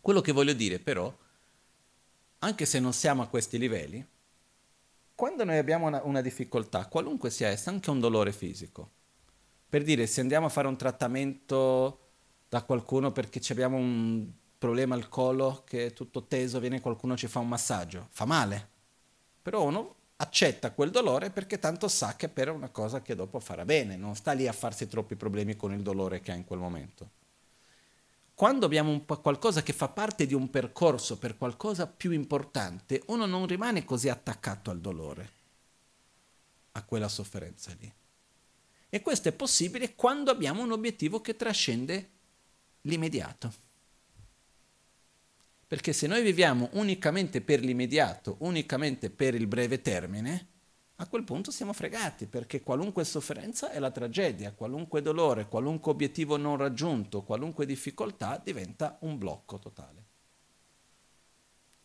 Quello 0.00 0.20
che 0.20 0.32
voglio 0.32 0.52
dire 0.52 0.78
però, 0.78 1.14
anche 2.40 2.66
se 2.66 2.78
non 2.80 2.92
siamo 2.92 3.22
a 3.22 3.28
questi 3.28 3.58
livelli, 3.58 4.06
quando 5.14 5.44
noi 5.44 5.58
abbiamo 5.58 5.86
una, 5.86 6.00
una 6.04 6.20
difficoltà, 6.20 6.86
qualunque 6.86 7.30
sia 7.30 7.48
essa, 7.48 7.70
anche 7.70 7.90
un 7.90 7.98
dolore 7.98 8.32
fisico, 8.32 8.90
per 9.68 9.82
dire 9.82 10.06
se 10.06 10.20
andiamo 10.20 10.46
a 10.46 10.50
fare 10.50 10.68
un 10.68 10.76
trattamento 10.76 12.06
da 12.48 12.62
qualcuno 12.62 13.10
perché 13.10 13.40
abbiamo 13.50 13.76
un 13.76 14.30
problema 14.56 14.94
al 14.94 15.08
collo 15.08 15.62
che 15.66 15.86
è 15.86 15.92
tutto 15.92 16.24
teso, 16.24 16.60
viene 16.60 16.80
qualcuno 16.80 17.16
ci 17.16 17.26
fa 17.26 17.40
un 17.40 17.48
massaggio, 17.48 18.06
fa 18.10 18.24
male, 18.24 18.68
però 19.42 19.64
uno 19.64 19.96
accetta 20.16 20.72
quel 20.72 20.90
dolore 20.90 21.30
perché 21.30 21.58
tanto 21.58 21.88
sa 21.88 22.14
che 22.16 22.28
per 22.28 22.50
una 22.50 22.68
cosa 22.68 23.02
che 23.02 23.14
dopo 23.14 23.40
farà 23.40 23.64
bene, 23.64 23.96
non 23.96 24.14
sta 24.14 24.32
lì 24.32 24.46
a 24.46 24.52
farsi 24.52 24.86
troppi 24.86 25.16
problemi 25.16 25.56
con 25.56 25.72
il 25.72 25.82
dolore 25.82 26.20
che 26.20 26.30
ha 26.30 26.34
in 26.34 26.44
quel 26.44 26.60
momento 26.60 27.16
quando 28.38 28.66
abbiamo 28.66 29.00
qualcosa 29.00 29.64
che 29.64 29.72
fa 29.72 29.88
parte 29.88 30.24
di 30.24 30.32
un 30.32 30.48
percorso 30.48 31.18
per 31.18 31.36
qualcosa 31.36 31.88
più 31.88 32.12
importante, 32.12 33.02
uno 33.06 33.26
non 33.26 33.48
rimane 33.48 33.84
così 33.84 34.08
attaccato 34.08 34.70
al 34.70 34.78
dolore, 34.78 35.30
a 36.70 36.84
quella 36.84 37.08
sofferenza 37.08 37.74
lì. 37.80 37.92
E 38.88 39.02
questo 39.02 39.28
è 39.28 39.32
possibile 39.32 39.96
quando 39.96 40.30
abbiamo 40.30 40.62
un 40.62 40.70
obiettivo 40.70 41.20
che 41.20 41.34
trascende 41.34 42.10
l'immediato. 42.82 43.52
Perché 45.66 45.92
se 45.92 46.06
noi 46.06 46.22
viviamo 46.22 46.68
unicamente 46.74 47.40
per 47.40 47.58
l'immediato, 47.58 48.36
unicamente 48.38 49.10
per 49.10 49.34
il 49.34 49.48
breve 49.48 49.82
termine, 49.82 50.46
a 51.00 51.06
quel 51.06 51.22
punto 51.22 51.52
siamo 51.52 51.72
fregati 51.72 52.26
perché 52.26 52.62
qualunque 52.62 53.04
sofferenza 53.04 53.70
è 53.70 53.78
la 53.78 53.92
tragedia, 53.92 54.52
qualunque 54.52 55.00
dolore, 55.00 55.46
qualunque 55.46 55.92
obiettivo 55.92 56.36
non 56.36 56.56
raggiunto, 56.56 57.22
qualunque 57.22 57.66
difficoltà 57.66 58.40
diventa 58.42 58.96
un 59.02 59.16
blocco 59.16 59.60
totale. 59.60 60.06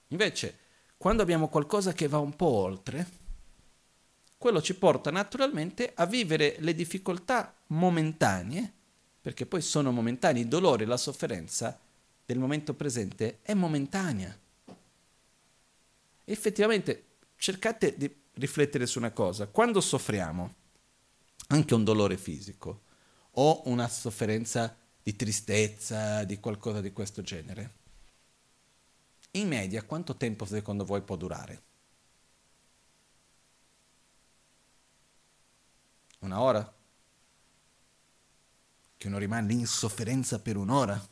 Invece, 0.08 0.58
quando 0.98 1.22
abbiamo 1.22 1.48
qualcosa 1.48 1.94
che 1.94 2.08
va 2.08 2.18
un 2.18 2.36
po' 2.36 2.48
oltre, 2.48 3.08
quello 4.36 4.62
ci 4.64 4.76
porta 4.76 5.12
naturalmente 5.12 5.92
a 5.94 6.08
vivere 6.08 6.56
le 6.60 6.74
difficoltà 6.74 7.56
momentanee, 7.68 8.74
perché 9.22 9.46
poi 9.46 9.62
sono 9.62 9.92
momentanei, 9.92 10.42
il 10.42 10.48
dolore, 10.48 10.86
la 10.86 10.98
sofferenza 10.98 11.80
del 12.26 12.40
momento 12.40 12.74
presente 12.74 13.40
è 13.44 13.54
momentanea. 13.54 14.36
Effettivamente 16.26 17.06
cercate 17.36 17.96
di 17.96 18.23
riflettere 18.34 18.86
su 18.86 18.98
una 18.98 19.12
cosa. 19.12 19.48
Quando 19.48 19.82
soffriamo, 19.82 20.56
anche 21.48 21.74
un 21.74 21.84
dolore 21.84 22.18
fisico, 22.18 22.82
o 23.32 23.64
una 23.66 23.88
sofferenza 23.88 24.76
di 25.02 25.16
tristezza, 25.16 26.24
di 26.24 26.40
qualcosa 26.40 26.82
di 26.82 26.92
questo 26.94 27.22
genere, 27.22 27.82
in 29.32 29.48
media 29.48 29.84
quanto 29.84 30.16
tempo 30.16 30.46
secondo 30.46 30.86
voi 30.86 31.02
può 31.02 31.16
durare? 31.16 31.64
Una 36.20 36.40
ora? 36.40 36.74
Che 38.96 39.08
uno 39.08 39.18
rimane 39.18 39.52
in 39.54 39.68
sofferenza 39.68 40.40
per 40.40 40.56
un'ora? 40.56 41.10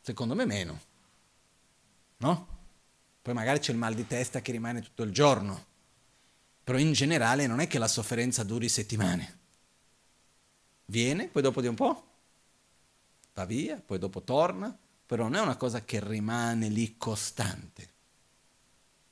Secondo 0.00 0.34
me 0.34 0.44
meno. 0.44 0.80
No? 2.16 2.59
Poi 3.22 3.34
magari 3.34 3.58
c'è 3.58 3.72
il 3.72 3.78
mal 3.78 3.94
di 3.94 4.06
testa 4.06 4.40
che 4.40 4.52
rimane 4.52 4.80
tutto 4.80 5.02
il 5.02 5.12
giorno. 5.12 5.66
Però 6.64 6.78
in 6.78 6.92
generale 6.92 7.46
non 7.46 7.60
è 7.60 7.66
che 7.66 7.78
la 7.78 7.88
sofferenza 7.88 8.44
duri 8.44 8.68
settimane. 8.68 9.38
Viene, 10.86 11.28
poi 11.28 11.42
dopo 11.42 11.60
di 11.60 11.66
un 11.66 11.74
po' 11.74 12.04
va 13.34 13.44
via, 13.44 13.80
poi 13.84 13.98
dopo 13.98 14.22
torna, 14.22 14.76
però 15.06 15.24
non 15.24 15.36
è 15.36 15.40
una 15.40 15.56
cosa 15.56 15.84
che 15.84 16.00
rimane 16.02 16.68
lì 16.68 16.96
costante. 16.96 17.88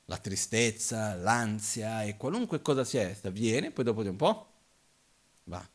La 0.07 0.19
tristezza, 0.19 1.15
l'ansia 1.15 2.03
e 2.03 2.17
qualunque 2.17 2.63
cosa 2.63 2.85
sia 2.85 3.03
essa 3.03 3.31
viene, 3.31 3.71
poi 3.71 3.85
dopo 3.85 4.03
di 4.03 4.09
un 4.09 4.17
po' 4.17 4.47
va. 5.45 5.67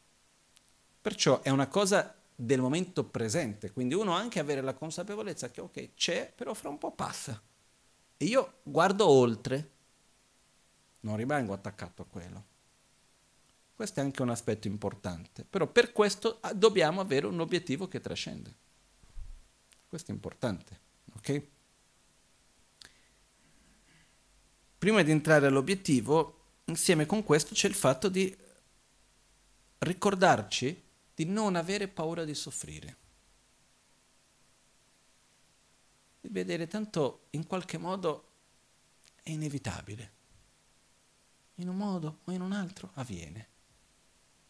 Perciò 1.02 1.42
è 1.42 1.50
una 1.50 1.68
cosa 1.68 2.16
del 2.36 2.62
momento 2.62 3.04
presente, 3.04 3.72
quindi 3.72 3.94
uno 3.94 4.14
anche 4.14 4.40
avere 4.40 4.62
la 4.62 4.74
consapevolezza 4.74 5.52
che 5.52 5.62
ok, 5.62 5.94
c'è, 5.96 6.32
però 6.36 6.54
fra 6.54 6.70
un 6.70 6.78
po' 6.78 6.92
passa. 6.92 7.40
E 8.24 8.28
io 8.28 8.60
guardo 8.64 9.06
oltre, 9.06 9.72
non 11.02 11.18
rimango 11.18 11.52
attaccato 11.52 12.04
a 12.04 12.06
quello. 12.06 12.46
Questo 13.76 14.00
è 14.00 14.04
anche 14.04 14.22
un 14.22 14.30
aspetto 14.30 14.70
importante, 14.70 15.44
però 15.44 15.68
per 15.68 15.92
questo 15.92 16.38
ah, 16.40 16.54
dobbiamo 16.54 17.02
avere 17.02 17.26
un 17.26 17.42
obiettivo 17.42 17.90
che 17.90 18.00
trascende. 18.00 18.56
Questo 19.90 20.12
è 20.12 20.14
importante, 20.14 20.80
ok? 21.18 21.48
Prima 24.78 25.02
di 25.02 25.12
entrare 25.12 25.48
all'obiettivo, 25.48 26.62
insieme 26.66 27.06
con 27.06 27.26
questo 27.26 27.54
c'è 27.54 27.68
il 27.68 27.76
fatto 27.76 28.08
di 28.08 28.34
ricordarci 29.80 30.82
di 31.14 31.26
non 31.26 31.58
avere 31.58 31.90
paura 31.90 32.24
di 32.24 32.36
soffrire. 32.36 33.03
Di 36.24 36.30
vedere 36.32 36.68
tanto 36.68 37.26
in 37.32 37.46
qualche 37.46 37.78
modo 37.78 38.30
è 39.22 39.32
inevitabile. 39.32 40.12
In 41.56 41.68
un 41.68 41.76
modo 41.76 42.20
o 42.24 42.32
in 42.32 42.40
un 42.40 42.54
altro 42.54 42.92
avviene. 42.94 43.50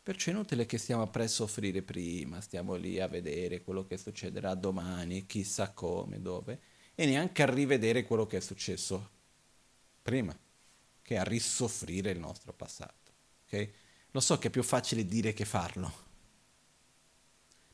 Perciò 0.03 0.29
è 0.29 0.33
inutile 0.35 0.67
che 0.67 0.77
stiamo 0.77 1.09
a 1.11 1.27
soffrire 1.27 1.81
prima, 1.81 2.41
stiamo 2.41 2.75
lì 2.75 2.99
a 2.99 3.07
vedere 3.07 3.63
quello 3.63 3.87
che 3.87 3.97
succederà 3.97 4.53
domani, 4.53 5.25
chissà 5.25 5.71
come, 5.71 6.21
dove, 6.21 6.59
e 6.93 7.07
neanche 7.07 7.41
a 7.41 7.51
rivedere 7.51 8.03
quello 8.03 8.27
che 8.27 8.37
è 8.37 8.41
successo 8.41 9.09
prima, 10.03 10.37
che 11.01 11.17
a 11.17 11.23
risoffrire 11.23 12.11
il 12.11 12.19
nostro 12.19 12.53
passato. 12.53 13.11
Okay? 13.45 13.73
Lo 14.11 14.19
so 14.19 14.37
che 14.37 14.49
è 14.49 14.51
più 14.51 14.61
facile 14.61 15.07
dire 15.07 15.33
che 15.33 15.45
farlo, 15.45 15.91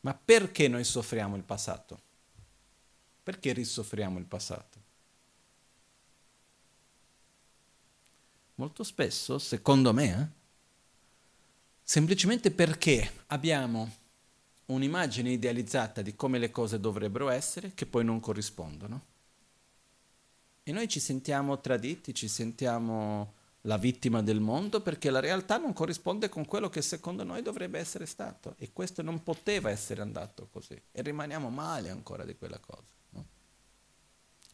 ma 0.01 0.13
perché 0.13 0.69
noi 0.69 0.85
soffriamo 0.85 1.35
il 1.35 1.43
passato? 1.43 2.07
Perché 3.30 3.54
risoffriamo 3.54 4.18
il 4.18 4.26
passato? 4.26 4.80
Molto 8.56 8.84
spesso, 8.84 9.38
secondo 9.38 9.94
me, 9.94 10.20
eh, 10.20 10.28
semplicemente 11.84 12.50
perché 12.50 13.26
abbiamo 13.28 13.98
un'immagine 14.65 15.30
idealizzata 15.30 16.02
di 16.02 16.15
come 16.15 16.39
le 16.39 16.50
cose 16.50 16.80
dovrebbero 16.80 17.30
essere 17.30 17.76
che 17.76 17.86
poi 17.86 18.04
non 18.04 18.20
corrispondono. 18.20 19.06
E 20.63 20.72
noi 20.72 20.88
ci 20.88 21.00
sentiamo 21.00 21.62
traditi, 21.62 22.15
ci 22.15 22.28
sentiamo 22.28 23.34
la 23.62 23.78
vittima 23.78 24.24
del 24.24 24.39
mondo 24.39 24.82
perché 24.82 25.12
la 25.12 25.20
realtà 25.20 25.58
non 25.58 25.74
corrisponde 25.74 26.30
con 26.30 26.46
quello 26.46 26.70
che 26.70 26.82
secondo 26.82 27.24
noi 27.24 27.44
dovrebbe 27.44 27.78
essere 27.78 28.08
stato 28.08 28.56
e 28.58 28.74
questo 28.74 29.04
non 29.04 29.22
poteva 29.22 29.70
essere 29.70 30.02
andato 30.02 30.48
così 30.52 30.82
e 30.92 31.04
rimaniamo 31.04 31.52
male 31.52 31.92
ancora 31.92 32.26
di 32.26 32.36
quella 32.36 32.58
cosa. 32.58 32.98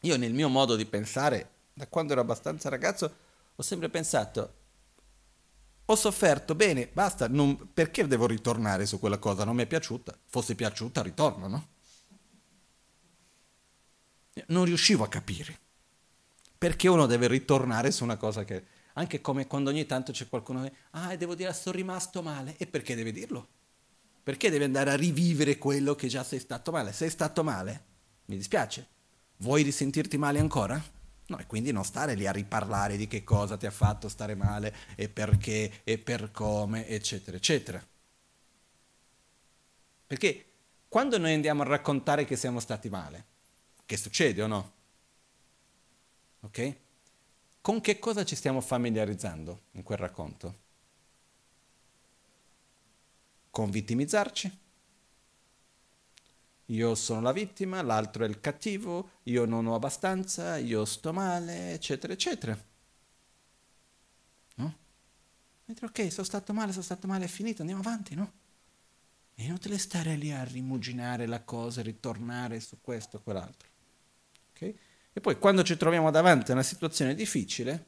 Io 0.05 0.17
nel 0.17 0.33
mio 0.33 0.49
modo 0.49 0.75
di 0.75 0.85
pensare, 0.85 1.49
da 1.73 1.87
quando 1.87 2.13
ero 2.13 2.21
abbastanza 2.21 2.69
ragazzo, 2.69 3.15
ho 3.55 3.61
sempre 3.63 3.89
pensato, 3.89 4.53
ho 5.85 5.95
sofferto, 5.95 6.53
bene, 6.53 6.89
basta, 6.91 7.27
non, 7.27 7.73
perché 7.73 8.05
devo 8.05 8.27
ritornare 8.27 8.85
su 8.85 8.99
quella 8.99 9.17
cosa? 9.17 9.43
Non 9.43 9.55
mi 9.55 9.63
è 9.63 9.67
piaciuta, 9.67 10.15
fosse 10.27 10.55
piaciuta 10.55 11.01
ritorno, 11.01 11.47
no? 11.47 11.67
Non 14.47 14.65
riuscivo 14.65 15.03
a 15.03 15.07
capire 15.07 15.59
perché 16.57 16.87
uno 16.87 17.05
deve 17.05 17.27
ritornare 17.27 17.91
su 17.91 18.03
una 18.03 18.17
cosa 18.17 18.43
che 18.43 18.63
anche 18.93 19.21
come 19.21 19.47
quando 19.47 19.69
ogni 19.69 19.85
tanto 19.85 20.11
c'è 20.11 20.27
qualcuno 20.29 20.63
che, 20.63 20.73
ah, 20.91 21.15
devo 21.15 21.35
dire, 21.35 21.53
sono 21.53 21.75
rimasto 21.75 22.21
male. 22.21 22.55
E 22.57 22.65
perché 22.65 22.95
deve 22.95 23.11
dirlo? 23.11 23.47
Perché 24.23 24.49
devi 24.49 24.63
andare 24.63 24.91
a 24.91 24.95
rivivere 24.95 25.57
quello 25.57 25.95
che 25.95 26.07
già 26.07 26.23
sei 26.23 26.39
stato 26.39 26.71
male? 26.71 26.93
Sei 26.93 27.09
stato 27.09 27.43
male? 27.43 27.83
Mi 28.25 28.37
dispiace. 28.37 28.87
Vuoi 29.37 29.63
risentirti 29.63 30.17
male 30.17 30.39
ancora? 30.39 30.81
No, 31.27 31.37
e 31.39 31.45
quindi 31.47 31.71
non 31.71 31.83
stare 31.83 32.13
lì 32.15 32.27
a 32.27 32.31
riparlare 32.31 32.97
di 32.97 33.07
che 33.07 33.23
cosa 33.23 33.57
ti 33.57 33.65
ha 33.65 33.71
fatto 33.71 34.09
stare 34.09 34.35
male 34.35 34.73
e 34.95 35.09
perché 35.09 35.81
e 35.83 35.97
per 35.97 36.31
come, 36.31 36.87
eccetera, 36.87 37.35
eccetera. 37.37 37.83
Perché 40.07 40.45
quando 40.87 41.17
noi 41.17 41.33
andiamo 41.33 41.63
a 41.63 41.65
raccontare 41.65 42.25
che 42.25 42.35
siamo 42.35 42.59
stati 42.59 42.89
male, 42.89 43.25
che 43.85 43.97
succede 43.97 44.41
o 44.41 44.47
no? 44.47 44.73
Ok? 46.41 46.75
con 47.65 47.81
che 47.81 47.97
cosa 47.97 48.23
ci 48.23 48.35
stiamo 48.35 48.61
familiarizzando 48.61 49.61
in 49.71 49.81
quel 49.81 49.97
racconto? 49.97 50.55
Con 53.49 53.71
vittimizzarci? 53.71 54.64
Io 56.69 56.95
sono 56.95 57.21
la 57.21 57.31
vittima, 57.31 57.81
l'altro 57.81 58.25
è 58.25 58.27
il 58.27 58.39
cattivo, 58.39 59.11
io 59.23 59.45
non 59.45 59.67
ho 59.67 59.75
abbastanza, 59.75 60.57
io 60.57 60.83
sto 60.85 61.13
male, 61.13 61.73
eccetera, 61.73 62.13
eccetera. 62.13 62.57
No? 64.55 64.75
Mentre 65.65 65.85
ok, 65.85 66.11
sono 66.11 66.25
stato 66.25 66.53
male, 66.53 66.71
sono 66.71 66.83
stato 66.83 67.05
male, 67.05 67.25
è 67.25 67.27
finito, 67.27 67.61
andiamo 67.61 67.81
avanti, 67.81 68.15
no? 68.15 68.31
È 69.35 69.43
inutile 69.43 69.77
stare 69.77 70.15
lì 70.15 70.31
a 70.31 70.43
rimuginare 70.43 71.27
la 71.27 71.43
cosa, 71.43 71.81
ritornare 71.81 72.59
su 72.59 72.77
questo 72.81 73.17
o 73.17 73.21
quell'altro. 73.21 73.67
Ok? 74.51 74.73
E 75.13 75.21
poi 75.21 75.37
quando 75.37 75.61
ci 75.61 75.77
troviamo 75.77 76.09
davanti 76.09 76.51
a 76.51 76.53
una 76.53 76.63
situazione 76.63 77.13
difficile, 77.13 77.85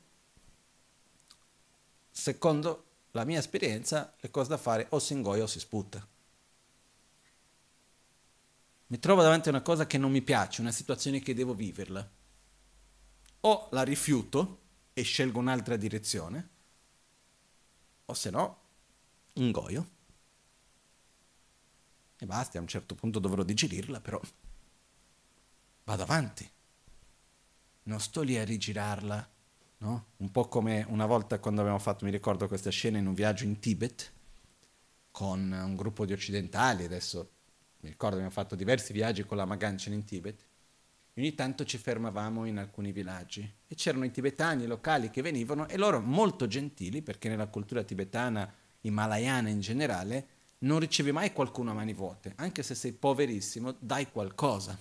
secondo 2.12 2.86
la 3.12 3.24
mia 3.24 3.40
esperienza, 3.40 4.14
le 4.20 4.30
cose 4.30 4.50
da 4.50 4.58
fare 4.58 4.88
o 4.90 5.00
si 5.00 5.14
ingoia 5.14 5.44
o 5.44 5.48
si 5.48 5.60
sputta. 5.60 6.06
Mi 8.88 9.00
trovo 9.00 9.22
davanti 9.22 9.50
a 9.50 9.52
una 9.52 9.62
cosa 9.62 9.86
che 9.86 9.98
non 9.98 10.12
mi 10.12 10.22
piace, 10.22 10.62
una 10.62 10.72
situazione 10.72 11.20
che 11.20 11.34
devo 11.34 11.54
viverla. 11.54 12.10
O 13.42 13.68
la 13.72 13.84
rifiuto 13.84 14.60
e 14.94 15.02
scelgo 15.02 15.40
un'altra 15.40 15.76
direzione, 15.76 16.50
o 18.06 18.14
se 18.14 18.30
no, 18.30 18.62
ingoio. 19.34 19.90
E 22.18 22.26
basta, 22.26 22.58
a 22.58 22.62
un 22.62 22.68
certo 22.68 22.96
punto 22.96 23.20
dovrò 23.20 23.44
digerirla, 23.44 24.02
però 24.02 24.20
vado 25.84 26.04
avanti 26.04 26.50
non 27.88 28.00
sto 28.00 28.22
lì 28.22 28.38
a 28.38 28.44
rigirarla, 28.44 29.30
no? 29.80 30.06
Un 30.18 30.32
po' 30.32 30.48
come 30.48 30.86
una 30.90 31.06
volta 31.06 31.40
quando 31.40 31.62
abbiamo 31.62 31.80
fatto, 31.80 32.06
mi 32.06 32.12
ricordo 32.12 32.48
questa 32.48 32.70
scena 32.70 32.98
in 32.98 33.08
un 33.08 33.14
viaggio 33.14 33.46
in 33.46 33.60
Tibet 33.60 34.12
con 35.12 35.52
un 35.52 35.76
gruppo 35.76 36.06
di 36.06 36.14
occidentali, 36.14 36.84
adesso 36.84 37.32
mi 37.80 37.90
ricordo 37.90 38.16
abbiamo 38.16 38.34
fatto 38.34 38.56
diversi 38.56 38.94
viaggi 38.94 39.24
con 39.26 39.38
la 39.38 39.46
Maganchen 39.46 39.94
in 39.94 40.04
Tibet, 40.04 40.46
ogni 41.16 41.34
tanto 41.36 41.66
ci 41.66 41.78
fermavamo 41.78 42.46
in 42.46 42.58
alcuni 42.58 42.92
villaggi 42.92 43.50
e 43.68 43.76
c'erano 43.76 44.06
i 44.06 44.12
tibetani 44.12 44.66
locali 44.66 45.10
che 45.10 45.22
venivano 45.22 45.68
e 45.68 45.78
loro 45.78 46.00
molto 46.00 46.48
gentili, 46.48 47.02
perché 47.02 47.30
nella 47.30 47.48
cultura 47.48 47.84
tibetana, 47.84 48.52
himalayana 48.82 49.50
in 49.50 49.60
generale, 49.60 50.28
non 50.60 50.80
ricevi 50.80 51.12
mai 51.12 51.34
qualcuno 51.34 51.72
a 51.72 51.74
mani 51.74 51.94
vuote, 51.94 52.34
anche 52.38 52.64
se 52.64 52.76
sei 52.76 52.94
poverissimo, 52.94 53.76
dai 53.80 54.10
qualcosa. 54.12 54.80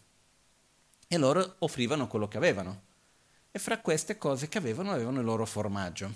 E 1.08 1.18
loro 1.18 1.56
offrivano 1.60 2.08
quello 2.08 2.28
che 2.28 2.36
avevano 2.36 2.82
e 3.50 3.58
fra 3.58 3.78
queste 3.78 4.18
cose 4.18 4.48
che 4.48 4.58
avevano 4.58 4.90
avevano 4.90 5.20
il 5.20 5.24
loro 5.24 5.46
formaggio, 5.46 6.12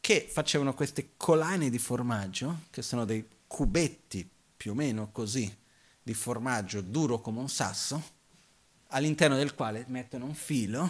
che 0.00 0.26
facevano 0.28 0.74
queste 0.74 1.10
colane 1.16 1.70
di 1.70 1.78
formaggio, 1.78 2.62
che 2.70 2.82
sono 2.82 3.04
dei 3.04 3.26
cubetti 3.46 4.28
più 4.62 4.70
o 4.70 4.74
meno 4.74 5.10
così, 5.10 5.52
di 6.00 6.14
formaggio 6.14 6.82
duro 6.82 7.20
come 7.20 7.40
un 7.40 7.48
sasso, 7.48 8.00
all'interno 8.90 9.34
del 9.34 9.56
quale 9.56 9.84
mettono 9.88 10.24
un 10.24 10.34
filo 10.34 10.88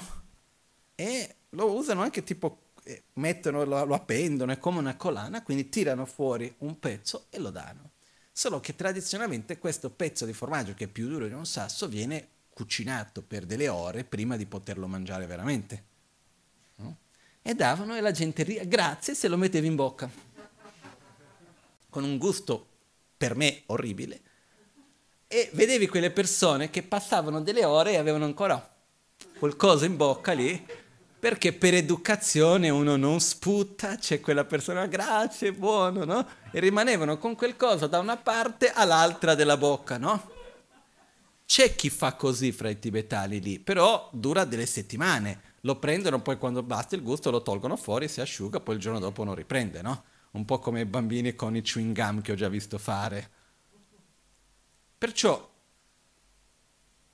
e 0.94 1.36
lo 1.48 1.72
usano 1.72 2.02
anche 2.02 2.22
tipo, 2.22 2.72
eh, 2.82 3.04
mettono, 3.14 3.64
lo, 3.64 3.82
lo 3.86 3.94
appendono, 3.94 4.52
è 4.52 4.58
come 4.58 4.78
una 4.78 4.94
colana, 4.96 5.42
quindi 5.42 5.70
tirano 5.70 6.04
fuori 6.04 6.54
un 6.58 6.78
pezzo 6.78 7.28
e 7.30 7.38
lo 7.38 7.48
danno. 7.48 7.92
Solo 8.30 8.60
che 8.60 8.76
tradizionalmente 8.76 9.56
questo 9.56 9.88
pezzo 9.88 10.26
di 10.26 10.34
formaggio, 10.34 10.74
che 10.74 10.84
è 10.84 10.88
più 10.88 11.08
duro 11.08 11.26
di 11.26 11.32
un 11.32 11.46
sasso, 11.46 11.88
viene 11.88 12.28
cucinato 12.52 13.22
per 13.22 13.46
delle 13.46 13.68
ore 13.68 14.04
prima 14.04 14.36
di 14.36 14.44
poterlo 14.44 14.86
mangiare 14.86 15.24
veramente. 15.24 15.84
No? 16.74 16.98
E 17.40 17.54
davano 17.54 17.96
e 17.96 18.02
la 18.02 18.10
gente 18.10 18.42
ria, 18.42 18.64
grazie 18.64 19.14
se 19.14 19.28
lo 19.28 19.38
mettevi 19.38 19.66
in 19.66 19.76
bocca. 19.76 20.10
Con 21.88 22.04
un 22.04 22.18
gusto 22.18 22.66
per 23.22 23.36
me 23.36 23.62
orribile. 23.66 24.20
E 25.28 25.48
vedevi 25.52 25.86
quelle 25.86 26.10
persone 26.10 26.70
che 26.70 26.82
passavano 26.82 27.40
delle 27.40 27.64
ore 27.64 27.92
e 27.92 27.96
avevano 27.96 28.24
ancora 28.24 28.68
qualcosa 29.38 29.86
in 29.86 29.96
bocca 29.96 30.32
lì, 30.32 30.66
perché 31.20 31.52
per 31.52 31.74
educazione 31.74 32.68
uno 32.68 32.96
non 32.96 33.20
sputta, 33.20 33.94
c'è 33.94 34.18
quella 34.18 34.44
persona, 34.44 34.86
grazie, 34.86 35.52
buono, 35.52 36.04
no? 36.04 36.26
E 36.50 36.58
rimanevano 36.58 37.16
con 37.18 37.36
quel 37.36 37.56
coso 37.56 37.86
da 37.86 38.00
una 38.00 38.16
parte 38.16 38.72
all'altra 38.72 39.36
della 39.36 39.56
bocca, 39.56 39.98
no? 39.98 40.30
C'è 41.46 41.76
chi 41.76 41.90
fa 41.90 42.14
così 42.14 42.50
fra 42.50 42.70
i 42.70 42.80
tibetani 42.80 43.40
lì, 43.40 43.60
però 43.60 44.08
dura 44.12 44.44
delle 44.44 44.66
settimane. 44.66 45.50
Lo 45.60 45.76
prendono, 45.76 46.20
poi 46.20 46.38
quando 46.38 46.64
basta 46.64 46.96
il 46.96 47.04
gusto 47.04 47.30
lo 47.30 47.40
tolgono 47.42 47.76
fuori, 47.76 48.08
si 48.08 48.20
asciuga, 48.20 48.58
poi 48.58 48.74
il 48.74 48.80
giorno 48.80 48.98
dopo 48.98 49.22
non 49.22 49.36
riprende, 49.36 49.80
no? 49.80 50.02
Un 50.32 50.44
po' 50.44 50.58
come 50.58 50.80
i 50.80 50.84
bambini 50.84 51.34
con 51.34 51.56
i 51.56 51.62
chewing 51.62 51.94
gum 51.94 52.20
che 52.20 52.32
ho 52.32 52.34
già 52.34 52.48
visto 52.48 52.78
fare. 52.78 53.30
Perciò, 54.98 55.50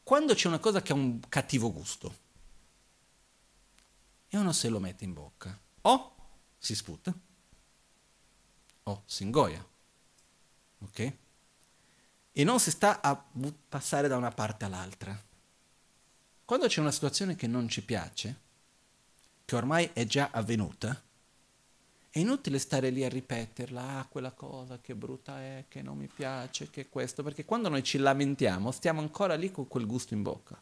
quando 0.03 0.35
c'è 0.35 0.49
una 0.49 0.59
cosa 0.59 0.83
che 0.83 0.93
ha 0.93 0.97
un 0.97 1.21
cattivo 1.29 1.73
gusto, 1.73 2.27
e 4.29 4.37
uno 4.37 4.53
se 4.53 4.69
lo 4.69 4.79
mette 4.79 5.05
in 5.05 5.13
bocca, 5.15 5.59
o 5.83 6.17
si 6.59 6.75
sputa, 6.75 7.15
o 8.85 9.03
si 9.07 9.23
ingoia. 9.23 9.67
Ok? 10.81 11.13
e 12.39 12.45
non 12.45 12.61
si 12.61 12.71
sta 12.71 13.01
a 13.01 13.21
passare 13.69 14.07
da 14.07 14.17
una 14.17 14.31
parte 14.31 14.65
all'altra. 14.65 15.21
Quando 16.45 16.69
c'è 16.69 16.81
una 16.81 16.93
situazione 16.93 17.35
che 17.35 17.49
non 17.49 17.69
ci 17.69 17.83
piace, 17.83 18.41
che 19.45 19.57
ormai 19.57 19.91
è 19.93 20.07
già 20.07 20.29
avvenuta, 20.31 21.03
è 22.11 22.19
inutile 22.19 22.59
stare 22.59 22.91
lì 22.91 23.05
a 23.05 23.09
ripeterla, 23.09 23.99
ah, 23.99 24.07
quella 24.07 24.33
cosa 24.33 24.79
che 24.81 24.95
brutta 24.95 25.41
è, 25.41 25.65
che 25.69 25.83
non 25.83 25.97
mi 25.97 26.09
piace, 26.09 26.71
che 26.71 26.89
questo, 26.89 27.23
perché 27.23 27.45
quando 27.45 27.69
noi 27.69 27.83
ci 27.83 27.99
lamentiamo 27.99 28.71
stiamo 28.71 29.01
ancora 29.01 29.35
lì 29.35 29.51
con 29.51 29.69
quel 29.69 29.87
gusto 29.87 30.15
in 30.15 30.23
bocca. 30.23 30.61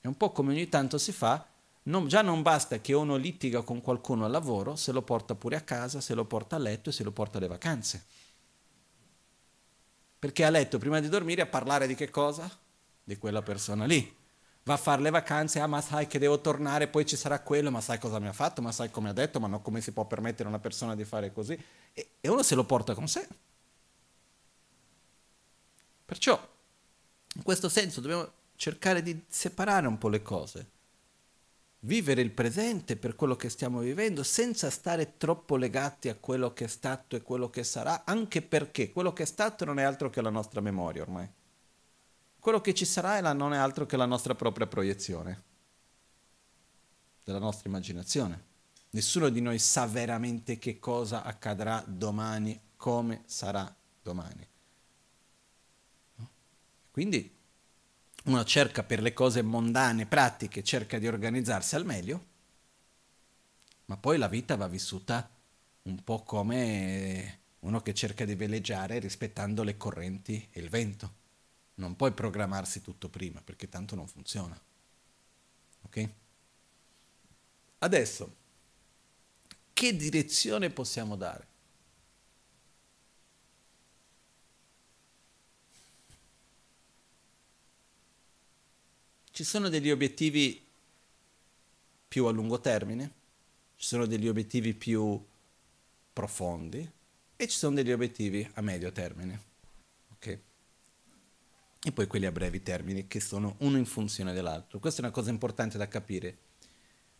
È 0.00 0.06
un 0.06 0.16
po' 0.16 0.32
come 0.32 0.52
ogni 0.52 0.68
tanto 0.68 0.98
si 0.98 1.12
fa, 1.12 1.46
non, 1.84 2.08
già 2.08 2.22
non 2.22 2.42
basta 2.42 2.80
che 2.80 2.92
uno 2.92 3.16
litiga 3.16 3.62
con 3.62 3.80
qualcuno 3.80 4.24
al 4.24 4.30
lavoro, 4.30 4.76
se 4.76 4.92
lo 4.92 5.02
porta 5.02 5.34
pure 5.34 5.56
a 5.56 5.60
casa, 5.60 6.00
se 6.00 6.14
lo 6.14 6.24
porta 6.24 6.56
a 6.56 6.58
letto 6.58 6.90
e 6.90 6.92
se 6.92 7.04
lo 7.04 7.12
porta 7.12 7.38
alle 7.38 7.48
vacanze 7.48 8.04
perché 10.26 10.44
ha 10.44 10.50
letto 10.50 10.78
prima 10.78 10.98
di 10.98 11.08
dormire 11.08 11.42
a 11.42 11.46
parlare 11.46 11.86
di 11.86 11.94
che 11.94 12.10
cosa? 12.10 12.50
Di 13.04 13.16
quella 13.16 13.42
persona 13.42 13.84
lì. 13.84 14.12
Va 14.66 14.74
a 14.74 14.76
fare 14.76 15.00
le 15.00 15.10
vacanze, 15.10 15.60
ah 15.60 15.66
ma 15.66 15.80
sai 15.80 16.06
che 16.08 16.18
devo 16.18 16.40
tornare, 16.40 16.88
poi 16.88 17.06
ci 17.06 17.16
sarà 17.16 17.40
quello, 17.40 17.70
ma 17.70 17.80
sai 17.80 17.98
cosa 17.98 18.18
mi 18.18 18.26
ha 18.26 18.32
fatto, 18.32 18.60
ma 18.62 18.72
sai 18.72 18.90
come 18.90 19.08
ha 19.10 19.12
detto, 19.12 19.38
ma 19.40 19.46
no, 19.46 19.62
come 19.62 19.80
si 19.80 19.92
può 19.92 20.04
permettere 20.06 20.44
a 20.44 20.48
una 20.48 20.58
persona 20.58 20.94
di 20.96 21.04
fare 21.04 21.32
così? 21.32 21.56
E, 21.92 22.08
e 22.20 22.28
uno 22.28 22.42
se 22.42 22.54
lo 22.56 22.64
porta 22.64 22.92
con 22.94 23.06
sé. 23.08 23.26
Perciò, 26.04 26.40
in 27.34 27.42
questo 27.42 27.68
senso, 27.68 28.00
dobbiamo 28.00 28.30
cercare 28.56 29.02
di 29.02 29.24
separare 29.28 29.86
un 29.86 29.98
po' 29.98 30.08
le 30.08 30.22
cose. 30.22 30.70
vivere 31.80 32.20
il 32.20 32.32
presente 32.32 32.96
per 32.96 33.16
quello 33.16 33.34
che 33.36 33.48
stiamo 33.48 33.80
vivendo 33.80 34.22
senza 34.22 34.68
stare 34.70 35.16
troppo 35.16 35.56
legati 35.56 36.10
a 36.10 36.14
quello 36.16 36.52
che 36.52 36.64
è 36.64 36.68
stato 36.68 37.16
e 37.16 37.22
quello 37.22 37.48
che 37.48 37.64
sarà, 37.64 38.04
anche 38.04 38.42
perché 38.42 38.92
quello 38.92 39.12
che 39.14 39.22
è 39.22 39.26
stato 39.26 39.64
non 39.64 39.78
è 39.78 39.82
altro 39.82 40.10
che 40.10 40.20
la 40.20 40.28
nostra 40.30 40.60
memoria 40.60 41.00
ormai. 41.02 41.26
Quello 42.46 42.60
che 42.60 42.74
ci 42.74 42.84
sarà 42.84 43.32
non 43.32 43.54
è 43.54 43.56
altro 43.56 43.86
che 43.86 43.96
la 43.96 44.06
nostra 44.06 44.36
propria 44.36 44.68
proiezione, 44.68 45.42
della 47.24 47.40
nostra 47.40 47.68
immaginazione. 47.68 48.44
Nessuno 48.90 49.30
di 49.30 49.40
noi 49.40 49.58
sa 49.58 49.84
veramente 49.86 50.56
che 50.56 50.78
cosa 50.78 51.24
accadrà 51.24 51.82
domani, 51.84 52.56
come 52.76 53.24
sarà 53.26 53.74
domani. 54.00 54.46
Quindi 56.92 57.36
uno 58.26 58.44
cerca 58.44 58.84
per 58.84 59.02
le 59.02 59.12
cose 59.12 59.42
mondane, 59.42 60.06
pratiche, 60.06 60.62
cerca 60.62 61.00
di 61.00 61.08
organizzarsi 61.08 61.74
al 61.74 61.84
meglio, 61.84 62.26
ma 63.86 63.96
poi 63.96 64.18
la 64.18 64.28
vita 64.28 64.54
va 64.54 64.68
vissuta 64.68 65.28
un 65.82 66.04
po' 66.04 66.22
come 66.22 67.40
uno 67.58 67.80
che 67.80 67.92
cerca 67.92 68.24
di 68.24 68.36
veleggiare 68.36 69.00
rispettando 69.00 69.64
le 69.64 69.76
correnti 69.76 70.46
e 70.52 70.60
il 70.60 70.68
vento. 70.68 71.24
Non 71.76 71.96
puoi 71.96 72.12
programmarsi 72.12 72.80
tutto 72.80 73.08
prima 73.08 73.40
perché 73.42 73.68
tanto 73.68 73.94
non 73.94 74.06
funziona. 74.06 74.58
Ok? 75.82 76.10
Adesso, 77.78 78.36
che 79.72 79.94
direzione 79.94 80.70
possiamo 80.70 81.16
dare? 81.16 81.54
Ci 89.30 89.44
sono 89.44 89.68
degli 89.68 89.90
obiettivi 89.90 90.64
più 92.08 92.24
a 92.24 92.30
lungo 92.30 92.58
termine, 92.58 93.12
ci 93.76 93.86
sono 93.86 94.06
degli 94.06 94.28
obiettivi 94.28 94.72
più 94.72 95.22
profondi 96.10 96.90
e 97.36 97.48
ci 97.48 97.58
sono 97.58 97.74
degli 97.74 97.92
obiettivi 97.92 98.48
a 98.54 98.62
medio 98.62 98.90
termine. 98.92 99.42
Okay? 100.14 100.40
E 101.86 101.92
poi 101.92 102.08
quelli 102.08 102.26
a 102.26 102.32
brevi 102.32 102.64
termini 102.64 103.06
che 103.06 103.20
sono 103.20 103.54
uno 103.60 103.76
in 103.76 103.84
funzione 103.84 104.32
dell'altro. 104.32 104.80
Questa 104.80 105.00
è 105.00 105.04
una 105.04 105.14
cosa 105.14 105.30
importante 105.30 105.78
da 105.78 105.86
capire. 105.86 106.38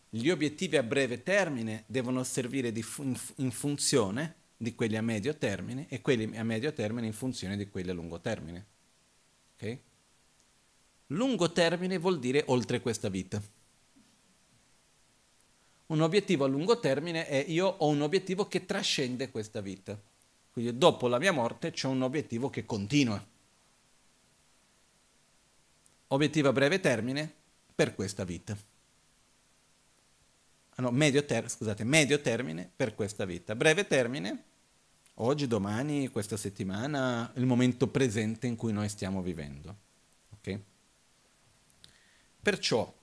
Gli 0.09 0.27
obiettivi 0.29 0.75
a 0.75 0.83
breve 0.83 1.23
termine 1.23 1.85
devono 1.87 2.21
servire 2.25 2.73
fu- 2.81 3.09
in 3.37 3.51
funzione 3.51 4.35
di 4.57 4.75
quelli 4.75 4.97
a 4.97 5.01
medio 5.01 5.37
termine 5.37 5.85
e 5.87 6.01
quelli 6.01 6.35
a 6.35 6.43
medio 6.43 6.73
termine 6.73 7.07
in 7.07 7.13
funzione 7.13 7.55
di 7.55 7.69
quelli 7.69 7.91
a 7.91 7.93
lungo 7.93 8.19
termine. 8.19 8.65
Okay? 9.55 9.81
Lungo 11.07 11.49
termine 11.53 11.97
vuol 11.97 12.19
dire 12.19 12.43
oltre 12.47 12.81
questa 12.81 13.07
vita. 13.07 13.41
Un 15.85 16.01
obiettivo 16.01 16.43
a 16.43 16.47
lungo 16.49 16.77
termine 16.81 17.25
è 17.25 17.45
io 17.47 17.67
ho 17.67 17.87
un 17.87 18.01
obiettivo 18.01 18.49
che 18.49 18.65
trascende 18.65 19.31
questa 19.31 19.61
vita. 19.61 19.97
Quindi 20.51 20.77
dopo 20.77 21.07
la 21.07 21.19
mia 21.19 21.31
morte 21.31 21.71
c'è 21.71 21.87
un 21.87 22.01
obiettivo 22.01 22.49
che 22.49 22.65
continua. 22.65 23.35
Obiettivo 26.09 26.47
a 26.47 26.53
breve 26.53 26.79
termine 26.79 27.31
per 27.75 27.93
questa 27.93 28.23
vita. 28.23 28.57
Ah 30.75 30.81
no, 30.81 30.91
medio, 30.91 31.25
ter- 31.25 31.49
scusate, 31.49 31.83
medio 31.83 32.21
termine 32.21 32.69
per 32.73 32.95
questa 32.95 33.25
vita. 33.25 33.55
Breve 33.55 33.87
termine, 33.87 34.43
oggi, 35.15 35.47
domani, 35.47 36.07
questa 36.09 36.37
settimana, 36.37 37.31
il 37.35 37.45
momento 37.45 37.87
presente 37.87 38.47
in 38.47 38.55
cui 38.55 38.71
noi 38.71 38.87
stiamo 38.87 39.21
vivendo. 39.21 39.75
Okay? 40.37 40.63
Perciò, 42.41 42.95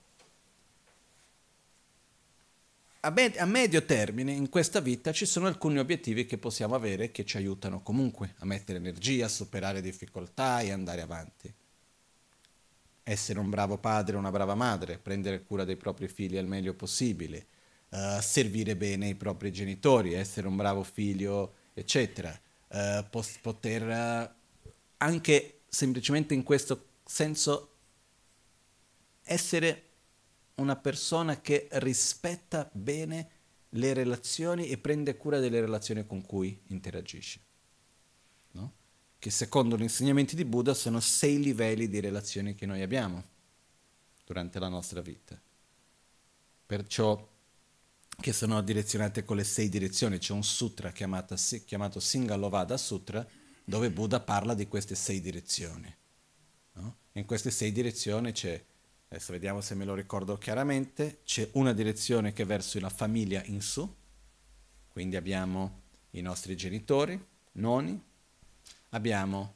a, 3.01 3.09
med- 3.11 3.37
a 3.37 3.45
medio 3.45 3.83
termine, 3.85 4.31
in 4.31 4.49
questa 4.49 4.79
vita 4.79 5.11
ci 5.11 5.27
sono 5.27 5.45
alcuni 5.45 5.77
obiettivi 5.77 6.25
che 6.25 6.39
possiamo 6.39 6.73
avere 6.73 7.11
che 7.11 7.23
ci 7.23 7.37
aiutano 7.37 7.81
comunque 7.81 8.33
a 8.37 8.45
mettere 8.45 8.79
energia, 8.79 9.25
a 9.25 9.29
superare 9.29 9.81
difficoltà 9.81 10.61
e 10.61 10.71
andare 10.71 11.01
avanti. 11.01 11.53
Essere 13.07 13.37
un 13.37 13.51
bravo 13.51 13.77
padre 13.77 14.15
o 14.15 14.19
una 14.19 14.31
brava 14.31 14.55
madre, 14.55 14.97
prendere 14.97 15.43
cura 15.43 15.63
dei 15.63 15.75
propri 15.75 16.07
figli 16.07 16.37
al 16.37 16.47
meglio 16.47 16.73
possibile, 16.73 17.45
uh, 17.89 18.19
servire 18.19 18.75
bene 18.75 19.09
i 19.09 19.15
propri 19.15 19.51
genitori, 19.51 20.13
essere 20.13 20.47
un 20.47 20.55
bravo 20.55 20.81
figlio, 20.81 21.53
eccetera. 21.75 22.35
Uh, 22.67 23.05
poter 23.41 23.83
uh, 23.83 24.71
anche 24.97 25.59
semplicemente 25.67 26.33
in 26.33 26.41
questo 26.41 26.87
senso 27.05 27.75
essere 29.21 29.83
una 30.55 30.75
persona 30.75 31.41
che 31.41 31.67
rispetta 31.73 32.67
bene 32.73 33.29
le 33.69 33.93
relazioni 33.93 34.69
e 34.69 34.79
prende 34.79 35.15
cura 35.15 35.39
delle 35.39 35.59
relazioni 35.59 36.07
con 36.07 36.23
cui 36.25 36.59
interagisce. 36.67 37.39
Che 39.25 39.31
secondo 39.31 39.75
gli 39.75 39.81
insegnamenti 39.81 40.35
di 40.35 40.45
Buddha 40.45 40.75
sono 40.75 40.99
sei 40.99 41.39
livelli 41.39 41.89
di 41.89 41.99
relazioni 41.99 42.53
che 42.53 42.67
noi 42.67 42.83
abbiamo 42.83 43.23
durante 44.23 44.59
la 44.59 44.67
nostra 44.67 45.01
vita. 45.01 45.35
Perciò 46.63 47.27
che 48.21 48.31
sono 48.31 48.61
direzionate 48.61 49.25
con 49.25 49.37
le 49.37 49.43
sei 49.43 49.67
direzioni. 49.67 50.19
C'è 50.19 50.31
un 50.31 50.43
sutra 50.43 50.91
chiamato, 50.91 51.35
chiamato 51.65 51.99
Singalovada 51.99 52.77
Sutra 52.77 53.27
dove 53.63 53.89
Buddha 53.89 54.19
parla 54.19 54.53
di 54.53 54.67
queste 54.67 54.93
sei 54.93 55.19
direzioni. 55.19 55.91
No? 56.73 56.97
In 57.13 57.25
queste 57.25 57.49
sei 57.49 57.71
direzioni 57.71 58.31
c'è 58.31 58.63
adesso 59.07 59.31
vediamo 59.31 59.59
se 59.59 59.73
me 59.73 59.85
lo 59.85 59.95
ricordo 59.95 60.37
chiaramente, 60.37 61.21
c'è 61.25 61.49
una 61.53 61.73
direzione 61.73 62.31
che 62.31 62.43
è 62.43 62.45
verso 62.45 62.79
la 62.79 62.89
famiglia 62.89 63.41
in 63.45 63.61
su, 63.61 63.91
quindi 64.87 65.15
abbiamo 65.15 65.81
i 66.11 66.21
nostri 66.21 66.55
genitori, 66.55 67.19
nonni, 67.53 68.13
abbiamo 68.95 69.53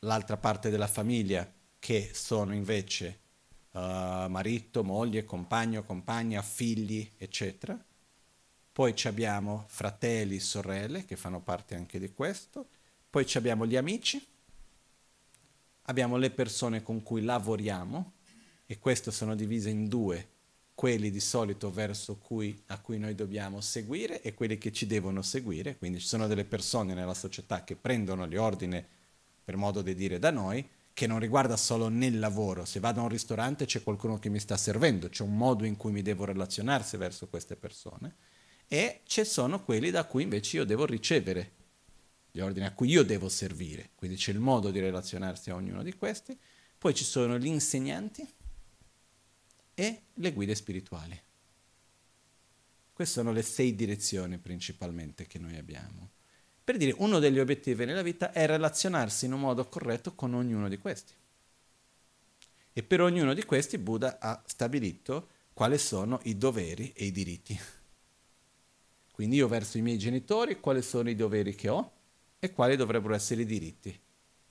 l'altra 0.00 0.36
parte 0.36 0.68
della 0.70 0.86
famiglia 0.86 1.50
che 1.78 2.10
sono 2.12 2.54
invece 2.54 3.20
uh, 3.72 3.78
marito, 4.28 4.84
moglie, 4.84 5.24
compagno, 5.24 5.82
compagna, 5.82 6.42
figli, 6.42 7.10
eccetera. 7.16 7.82
Poi 8.70 8.94
abbiamo 9.04 9.64
fratelli, 9.68 10.38
sorelle 10.38 11.04
che 11.04 11.16
fanno 11.16 11.40
parte 11.40 11.74
anche 11.74 11.98
di 11.98 12.12
questo. 12.12 12.68
Poi 13.10 13.26
abbiamo 13.34 13.66
gli 13.66 13.76
amici, 13.76 14.24
abbiamo 15.82 16.16
le 16.16 16.30
persone 16.30 16.82
con 16.82 17.02
cui 17.02 17.22
lavoriamo, 17.22 18.12
e 18.66 18.78
queste 18.78 19.10
sono 19.10 19.34
divise 19.34 19.70
in 19.70 19.88
due, 19.88 20.28
quelli 20.78 21.10
di 21.10 21.18
solito 21.18 21.72
verso 21.72 22.18
cui, 22.18 22.56
a 22.66 22.78
cui 22.78 23.00
noi 23.00 23.16
dobbiamo 23.16 23.60
seguire 23.60 24.22
e 24.22 24.32
quelli 24.32 24.58
che 24.58 24.70
ci 24.70 24.86
devono 24.86 25.22
seguire, 25.22 25.76
quindi 25.76 25.98
ci 25.98 26.06
sono 26.06 26.28
delle 26.28 26.44
persone 26.44 26.94
nella 26.94 27.14
società 27.14 27.64
che 27.64 27.74
prendono 27.74 28.28
gli 28.28 28.36
ordini, 28.36 28.80
per 29.42 29.56
modo 29.56 29.82
di 29.82 29.96
dire, 29.96 30.20
da 30.20 30.30
noi, 30.30 30.64
che 30.92 31.08
non 31.08 31.18
riguarda 31.18 31.56
solo 31.56 31.88
nel 31.88 32.20
lavoro, 32.20 32.64
se 32.64 32.78
vado 32.78 33.00
a 33.00 33.02
un 33.02 33.08
ristorante 33.08 33.64
c'è 33.64 33.82
qualcuno 33.82 34.20
che 34.20 34.28
mi 34.28 34.38
sta 34.38 34.56
servendo, 34.56 35.08
c'è 35.08 35.24
un 35.24 35.36
modo 35.36 35.64
in 35.64 35.76
cui 35.76 35.90
mi 35.90 36.00
devo 36.00 36.24
relazionarsi 36.24 36.96
verso 36.96 37.26
queste 37.26 37.56
persone 37.56 38.14
e 38.68 39.00
ci 39.04 39.24
sono 39.24 39.64
quelli 39.64 39.90
da 39.90 40.04
cui 40.04 40.22
invece 40.22 40.58
io 40.58 40.64
devo 40.64 40.86
ricevere 40.86 41.50
gli 42.30 42.38
ordini, 42.38 42.66
a 42.66 42.72
cui 42.72 42.88
io 42.88 43.02
devo 43.02 43.28
servire, 43.28 43.90
quindi 43.96 44.16
c'è 44.16 44.30
il 44.30 44.38
modo 44.38 44.70
di 44.70 44.78
relazionarsi 44.78 45.50
a 45.50 45.56
ognuno 45.56 45.82
di 45.82 45.96
questi, 45.96 46.38
poi 46.78 46.94
ci 46.94 47.02
sono 47.02 47.36
gli 47.36 47.46
insegnanti, 47.46 48.24
e 49.78 50.00
le 50.14 50.32
guide 50.32 50.56
spirituali. 50.56 51.22
Queste 52.92 53.20
sono 53.20 53.30
le 53.30 53.42
sei 53.42 53.76
direzioni 53.76 54.36
principalmente 54.38 55.28
che 55.28 55.38
noi 55.38 55.56
abbiamo. 55.56 56.10
Per 56.64 56.76
dire, 56.76 56.96
uno 56.98 57.20
degli 57.20 57.38
obiettivi 57.38 57.84
nella 57.84 58.02
vita 58.02 58.32
è 58.32 58.44
relazionarsi 58.44 59.26
in 59.26 59.34
un 59.34 59.40
modo 59.40 59.68
corretto 59.68 60.16
con 60.16 60.34
ognuno 60.34 60.68
di 60.68 60.78
questi. 60.78 61.12
E 62.72 62.82
per 62.82 63.00
ognuno 63.00 63.34
di 63.34 63.44
questi 63.44 63.78
Buddha 63.78 64.18
ha 64.18 64.42
stabilito 64.46 65.28
quali 65.52 65.78
sono 65.78 66.18
i 66.24 66.36
doveri 66.36 66.92
e 66.92 67.04
i 67.04 67.12
diritti. 67.12 67.56
Quindi 69.12 69.36
io 69.36 69.46
verso 69.46 69.78
i 69.78 69.82
miei 69.82 69.96
genitori 69.96 70.58
quali 70.58 70.82
sono 70.82 71.08
i 71.08 71.14
doveri 71.14 71.54
che 71.54 71.68
ho 71.68 71.92
e 72.40 72.50
quali 72.50 72.74
dovrebbero 72.74 73.14
essere 73.14 73.42
i 73.42 73.46
diritti 73.46 73.96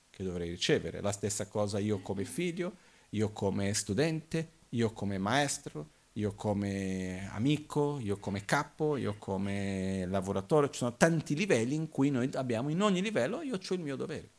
che 0.09 0.23
dovrei 0.23 0.49
ricevere. 0.49 1.01
La 1.01 1.11
stessa 1.11 1.47
cosa 1.47 1.79
io 1.79 1.99
come 1.99 2.23
figlio, 2.23 2.77
io 3.09 3.33
come 3.33 3.73
studente, 3.73 4.55
io 4.69 4.91
come 4.91 5.17
maestro, 5.17 5.91
io 6.13 6.33
come 6.33 7.29
amico, 7.31 7.99
io 7.99 8.17
come 8.17 8.43
capo, 8.43 8.97
io 8.97 9.15
come 9.17 10.05
lavoratore, 10.07 10.71
ci 10.71 10.79
sono 10.79 10.95
tanti 10.97 11.35
livelli 11.35 11.75
in 11.75 11.89
cui 11.89 12.09
noi 12.09 12.29
abbiamo, 12.33 12.69
in 12.69 12.81
ogni 12.81 13.01
livello 13.01 13.41
io 13.41 13.55
ho 13.55 13.73
il 13.73 13.79
mio 13.79 13.95
dovere. 13.95 14.31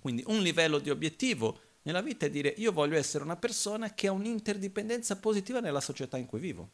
Quindi 0.00 0.24
un 0.26 0.40
livello 0.40 0.78
di 0.78 0.90
obiettivo 0.90 1.58
nella 1.82 2.02
vita 2.02 2.26
è 2.26 2.30
dire 2.30 2.48
io 2.56 2.72
voglio 2.72 2.96
essere 2.96 3.24
una 3.24 3.36
persona 3.36 3.92
che 3.92 4.06
ha 4.06 4.12
un'interdipendenza 4.12 5.16
positiva 5.16 5.60
nella 5.60 5.80
società 5.80 6.16
in 6.16 6.26
cui 6.26 6.40
vivo. 6.40 6.70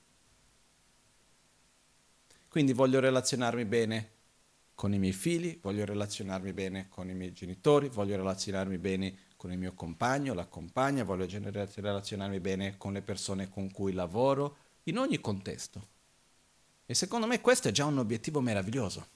Quindi 2.49 2.73
voglio 2.73 3.01
relazionarmi 3.01 3.65
bene 3.65 4.11
con 4.75 4.93
i 4.95 4.99
miei 4.99 5.13
figli, 5.13 5.59
voglio 5.61 5.85
relazionarmi 5.85 6.53
bene 6.53 6.89
con 6.89 7.09
i 7.09 7.15
miei 7.15 7.33
genitori, 7.33 7.89
voglio 7.89 8.17
relazionarmi 8.17 8.79
bene 8.79 9.19
con 9.41 9.53
il 9.53 9.57
mio 9.57 9.73
compagno, 9.73 10.35
la 10.35 10.45
compagna, 10.45 11.03
voglio 11.03 11.27
relazionarmi 11.27 12.41
bene 12.41 12.77
con 12.77 12.93
le 12.93 13.01
persone 13.01 13.49
con 13.49 13.71
cui 13.73 13.95
lavoro, 13.95 14.57
in 14.83 14.99
ogni 14.99 15.19
contesto. 15.19 15.89
E 16.85 16.93
secondo 16.93 17.27
me 17.27 17.41
questo 17.41 17.69
è 17.69 17.71
già 17.71 17.87
un 17.87 17.97
obiettivo 17.97 18.43
meraviglioso. 18.43 19.07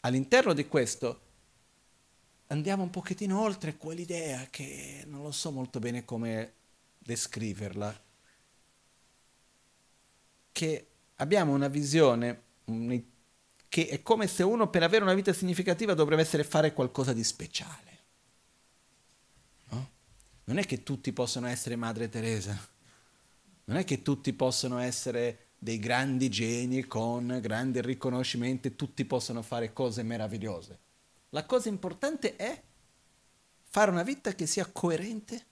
All'interno 0.00 0.52
di 0.52 0.68
questo 0.68 1.20
andiamo 2.48 2.82
un 2.82 2.90
pochettino 2.90 3.40
oltre 3.40 3.78
quell'idea 3.78 4.46
che 4.50 5.04
non 5.06 5.22
lo 5.22 5.30
so 5.30 5.50
molto 5.50 5.78
bene 5.78 6.04
come 6.04 6.52
descriverla, 6.98 7.98
che 10.52 10.86
abbiamo 11.16 11.54
una 11.54 11.68
visione 11.68 12.42
che 13.70 13.88
è 13.88 14.02
come 14.02 14.26
se 14.26 14.42
uno 14.42 14.68
per 14.68 14.82
avere 14.82 15.02
una 15.02 15.14
vita 15.14 15.32
significativa 15.32 15.94
dovrebbe 15.94 16.20
essere 16.20 16.44
fare 16.44 16.74
qualcosa 16.74 17.14
di 17.14 17.24
speciale. 17.24 17.97
No? 20.48 20.54
Non 20.54 20.58
è 20.58 20.66
che 20.66 20.82
tutti 20.82 21.12
possono 21.12 21.46
essere 21.46 21.76
Madre 21.76 22.08
Teresa, 22.08 22.58
non 23.64 23.76
è 23.76 23.84
che 23.84 24.00
tutti 24.00 24.32
possono 24.32 24.78
essere 24.78 25.48
dei 25.58 25.78
grandi 25.78 26.30
geni 26.30 26.84
con 26.84 27.38
grandi 27.42 27.82
riconoscimenti, 27.82 28.74
tutti 28.74 29.04
possono 29.04 29.42
fare 29.42 29.72
cose 29.74 30.02
meravigliose. 30.02 30.78
La 31.30 31.44
cosa 31.44 31.68
importante 31.68 32.36
è 32.36 32.62
fare 33.68 33.90
una 33.90 34.02
vita 34.02 34.34
che 34.34 34.46
sia 34.46 34.64
coerente, 34.66 35.44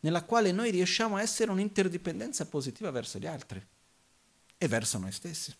nella 0.00 0.24
quale 0.24 0.52
noi 0.52 0.70
riusciamo 0.70 1.16
a 1.16 1.22
essere 1.22 1.50
un'interdipendenza 1.50 2.46
positiva 2.46 2.90
verso 2.90 3.18
gli 3.18 3.26
altri 3.26 3.64
e 4.56 4.68
verso 4.68 4.98
noi 4.98 5.12
stessi. 5.12 5.52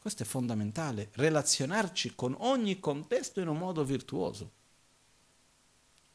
Questo 0.00 0.22
è 0.22 0.26
fondamentale, 0.26 1.08
relazionarci 1.14 2.14
con 2.14 2.36
ogni 2.38 2.78
contesto 2.78 3.40
in 3.40 3.48
un 3.48 3.58
modo 3.58 3.84
virtuoso. 3.84 4.55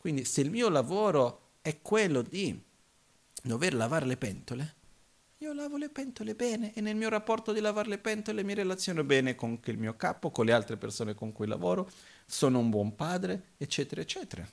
Quindi 0.01 0.25
se 0.25 0.41
il 0.41 0.49
mio 0.49 0.67
lavoro 0.67 1.57
è 1.61 1.79
quello 1.79 2.23
di 2.23 2.59
dover 3.43 3.75
lavare 3.75 4.07
le 4.07 4.17
pentole, 4.17 4.75
io 5.37 5.53
lavo 5.53 5.77
le 5.77 5.89
pentole 5.89 6.33
bene 6.33 6.73
e 6.73 6.81
nel 6.81 6.95
mio 6.95 7.07
rapporto 7.07 7.53
di 7.53 7.59
lavare 7.59 7.87
le 7.87 7.99
pentole 7.99 8.41
mi 8.41 8.55
relaziono 8.55 9.03
bene 9.03 9.35
con 9.35 9.59
il 9.63 9.77
mio 9.77 9.95
capo, 9.95 10.31
con 10.31 10.45
le 10.45 10.53
altre 10.53 10.75
persone 10.75 11.13
con 11.13 11.31
cui 11.31 11.45
lavoro, 11.45 11.87
sono 12.25 12.57
un 12.57 12.71
buon 12.71 12.95
padre, 12.95 13.49
eccetera, 13.57 14.01
eccetera. 14.01 14.43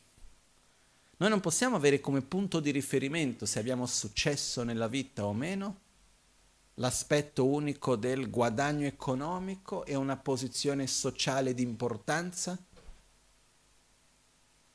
Noi 1.16 1.30
non 1.30 1.40
possiamo 1.40 1.76
avere 1.76 1.99
come 1.99 2.20
punto 2.20 2.61
di 2.61 2.70
riferimento 2.70 3.46
se 3.46 3.59
abbiamo 3.59 3.86
successo 3.86 4.62
nella 4.64 4.86
vita 4.86 5.24
o 5.24 5.32
meno 5.32 5.80
l'aspetto 6.74 7.46
unico 7.46 7.96
del 7.96 8.28
guadagno 8.28 8.84
economico 8.84 9.86
e 9.86 9.94
una 9.94 10.18
posizione 10.18 10.86
sociale 10.86 11.55
di 11.55 11.62
importanza? 11.62 12.59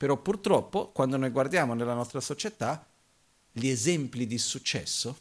Però 0.04 0.18
purtroppo, 0.18 0.90
quando 0.90 1.16
noi 1.16 1.30
guardiamo 1.30 1.74
nella 1.74 1.94
nostra 1.94 2.20
società, 2.20 2.86
gli 3.54 3.70
esempi 3.70 4.28
di 4.28 4.38
successo, 4.38 5.18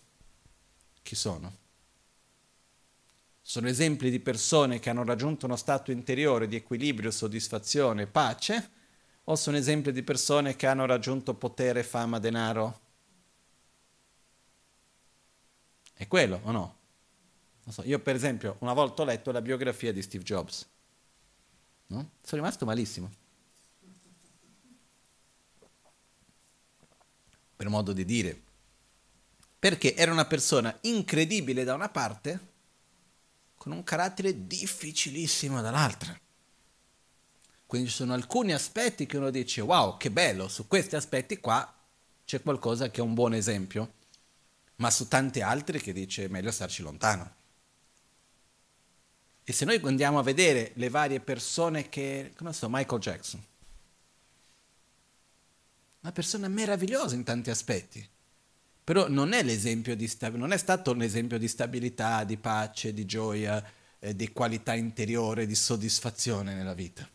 chi 1.03 1.14
sono? 1.14 1.57
Sono 3.41 3.68
esempi 3.68 4.11
di 4.11 4.18
persone 4.18 4.80
che 4.80 4.91
hanno 4.91 5.05
raggiunto 5.05 5.47
uno 5.47 5.55
stato 5.55 5.93
interiore 5.93 6.49
di 6.49 6.57
equilibrio, 6.57 7.12
soddisfazione, 7.12 8.09
pace, 8.09 8.70
o 9.22 9.37
sono 9.37 9.57
esempi 9.57 9.93
di 9.93 10.03
persone 10.03 10.57
che 10.57 10.66
hanno 10.66 10.85
raggiunto 10.85 11.35
potere, 11.35 11.85
fama, 11.85 12.18
denaro? 12.18 12.80
È 15.95 16.09
quello 16.09 16.41
o 16.43 16.51
no? 16.51 16.76
So, 17.68 17.85
io 17.85 18.01
per 18.01 18.16
esempio 18.16 18.57
una 18.59 18.72
volta 18.72 19.03
ho 19.03 19.05
letto 19.05 19.30
la 19.30 19.43
biografia 19.43 19.93
di 19.93 20.03
Steve 20.03 20.24
Jobs. 20.24 20.68
No? 21.87 22.11
Sono 22.20 22.43
rimasto 22.43 22.64
malissimo. 22.64 23.22
Per 27.63 27.71
modo 27.71 27.93
di 27.93 28.05
dire. 28.05 28.43
Perché 29.57 29.95
era 29.95 30.11
una 30.11 30.25
persona 30.25 30.77
incredibile 30.81 31.63
da 31.63 31.75
una 31.75 31.89
parte, 31.89 32.41
con 33.57 33.71
un 33.71 33.85
carattere 33.85 34.49
difficilissimo 34.49 35.61
dall'altra. 35.61 36.19
Quindi 37.65 37.89
ci 37.89 37.95
sono 37.95 38.15
alcuni 38.15 38.53
aspetti 38.53 39.07
che 39.07 39.17
uno 39.17 39.31
dice, 39.31 39.61
wow, 39.61 39.97
che 39.97 40.11
bello, 40.11 40.49
su 40.49 40.67
questi 40.67 40.97
aspetti 40.97 41.39
qua 41.39 41.73
c'è 42.25 42.43
qualcosa 42.43 42.91
che 42.91 43.01
è 43.01 43.05
un 43.05 43.15
buon 43.15 43.35
esempio 43.35 43.93
ma 44.77 44.91
su 44.91 45.07
tanti 45.07 45.41
altri 45.41 45.81
che 45.81 45.93
dice 45.93 46.27
meglio 46.27 46.51
starci 46.51 46.83
lontano. 46.83 47.35
E 49.45 49.53
se 49.53 49.65
noi 49.65 49.81
andiamo 49.85 50.19
a 50.19 50.25
vedere 50.25 50.73
le 50.75 50.89
varie 50.89 51.21
persone 51.21 51.89
che, 51.89 52.33
come 52.37 52.53
so, 52.53 52.69
Michael 52.69 53.01
Jackson, 53.01 53.41
una 56.03 56.12
persona 56.12 56.48
meravigliosa 56.48 57.14
in 57.14 57.24
tanti 57.24 57.50
aspetti, 57.50 58.07
però 58.84 59.09
non 59.09 59.32
è, 59.32 59.42
di 59.42 60.11
non 60.32 60.53
è 60.53 60.57
stato 60.57 60.92
un 60.92 61.03
esempio 61.03 61.38
di 61.38 61.48
stabilità, 61.48 62.24
di 62.24 62.36
pace, 62.36 62.92
di 62.92 63.05
gioia, 63.07 63.64
eh, 63.98 64.14
di 64.14 64.32
qualità 64.32 64.74
interiore, 64.74 65.46
di 65.46 65.55
soddisfazione 65.55 66.55
nella 66.55 66.74
vita. 66.74 67.09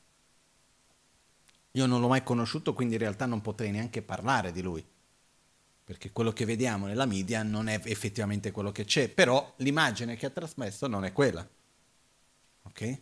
Io 1.72 1.86
non 1.86 2.02
l'ho 2.02 2.08
mai 2.08 2.24
conosciuto, 2.24 2.74
quindi 2.74 2.96
in 2.96 3.02
realtà 3.02 3.26
non 3.26 3.42
potrei 3.42 3.72
neanche 3.72 4.02
parlare 4.02 4.52
di 4.52 4.62
lui 4.62 4.84
perché 5.88 6.12
quello 6.12 6.34
che 6.34 6.44
vediamo 6.44 6.86
nella 6.86 7.06
media 7.06 7.44
non 7.44 7.70
è 7.70 7.80
effettivamente 7.86 8.52
quello 8.52 8.74
che 8.74 8.84
c'è, 8.84 9.08
però 9.08 9.54
l'immagine 9.60 10.18
che 10.18 10.26
ha 10.26 10.30
trasmesso 10.30 10.86
non 10.88 11.06
è 11.06 11.14
quella. 11.14 11.48
Ok? 12.64 13.02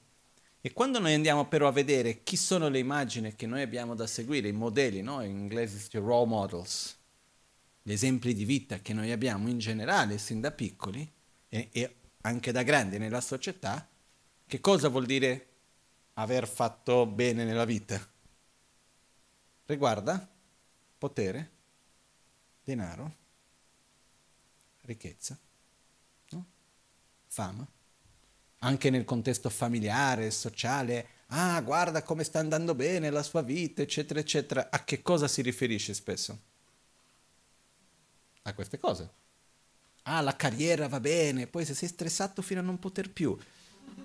E 0.66 0.74
quando 0.74 0.98
noi 0.98 1.14
andiamo 1.14 1.48
però 1.48 1.68
a 1.68 1.72
vedere 1.72 2.24
chi 2.24 2.36
sono 2.36 2.70
le 2.70 2.80
immagini 2.80 3.36
che 3.36 3.46
noi 3.46 3.62
abbiamo 3.62 3.94
da 3.94 4.08
seguire, 4.08 4.48
i 4.48 4.52
modelli, 4.52 5.04
no? 5.04 5.22
in 5.22 5.38
inglese 5.38 5.78
si 5.78 5.84
dice 5.84 6.00
role 6.00 6.26
models, 6.26 6.98
gli 7.84 7.92
esempi 7.92 8.34
di 8.34 8.46
vita 8.46 8.80
che 8.80 8.92
noi 8.92 9.12
abbiamo 9.12 9.48
in 9.48 9.60
generale 9.60 10.18
sin 10.18 10.42
da 10.42 10.50
piccoli 10.50 11.08
e, 11.50 11.70
e 11.72 11.96
anche 12.22 12.52
da 12.52 12.64
grandi 12.64 12.98
nella 12.98 13.22
società, 13.22 13.88
che 14.48 14.60
cosa 14.60 14.90
vuol 14.90 15.06
dire 15.06 15.50
aver 16.14 16.48
fatto 16.48 17.06
bene 17.06 17.44
nella 17.44 17.66
vita? 17.66 18.04
Riguarda 19.68 20.28
potere, 20.98 21.52
denaro, 22.64 23.16
ricchezza, 24.82 25.38
no? 26.30 26.46
fama, 27.28 27.68
anche 28.66 28.90
nel 28.90 29.06
contesto 29.06 29.50
familiare, 29.50 30.32
sociale, 30.32 31.08
ah 31.28 31.62
guarda 31.62 32.02
come 32.02 32.24
sta 32.24 32.40
andando 32.40 32.74
bene 32.74 33.12
la 33.12 33.22
sua 33.22 33.44
vita, 33.44 33.84
eccetera, 33.84 34.20
eccetera, 34.20 34.70
a 34.72 34.84
che 34.84 35.04
cosa 35.04 35.28
si 35.28 35.42
riferisce 35.44 35.94
spesso? 35.94 36.40
A 38.42 38.54
queste 38.54 38.80
cose. 38.80 39.10
Ah, 40.04 40.22
la 40.22 40.36
carriera 40.36 40.88
va 40.88 41.00
bene, 41.00 41.48
poi 41.48 41.64
se 41.64 41.76
sei 41.76 41.90
stressato 41.90 42.42
fino 42.42 42.60
a 42.60 42.64
non 42.64 42.80
poter 42.80 43.12
più, 43.12 43.38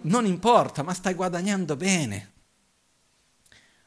non 0.02 0.26
importa, 0.26 0.82
ma 0.82 0.92
stai 0.92 1.14
guadagnando 1.14 1.76
bene. 1.76 2.32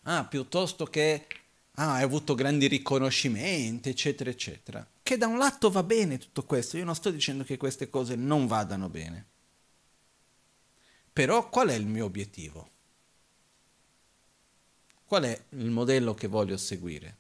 Ah, 0.04 0.26
piuttosto 0.26 0.86
che 0.86 1.28
ah, 1.76 1.94
hai 1.96 2.04
avuto 2.04 2.34
grandi 2.34 2.68
riconoscimenti, 2.68 3.90
eccetera, 3.90 4.30
eccetera. 4.30 4.88
Che 5.04 5.18
da 5.18 5.28
un 5.28 5.38
lato 5.38 5.70
va 5.70 5.84
bene 5.84 6.18
tutto 6.18 6.44
questo, 6.44 6.78
io 6.78 6.86
non 6.86 6.96
sto 6.96 7.12
dicendo 7.12 7.44
che 7.44 7.58
queste 7.58 7.90
cose 7.90 8.16
non 8.16 8.48
vadano 8.48 8.90
bene. 8.90 9.32
Però 11.14 11.48
qual 11.50 11.70
è 11.70 11.76
il 11.76 11.86
mio 11.86 12.06
obiettivo? 12.06 12.70
Qual 15.06 15.24
è 15.24 15.44
il 15.50 15.70
modello 15.70 16.16
che 16.16 16.28
voglio 16.28 16.58
seguire? 16.58 17.18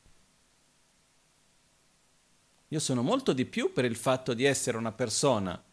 Io 2.70 2.80
sono 2.80 3.04
molto 3.04 3.34
di 3.34 3.46
più 3.46 3.72
per 3.72 3.86
il 3.86 3.96
fatto 3.96 4.34
di 4.34 4.46
essere 4.46 4.78
una 4.78 4.91
persona 4.91 5.64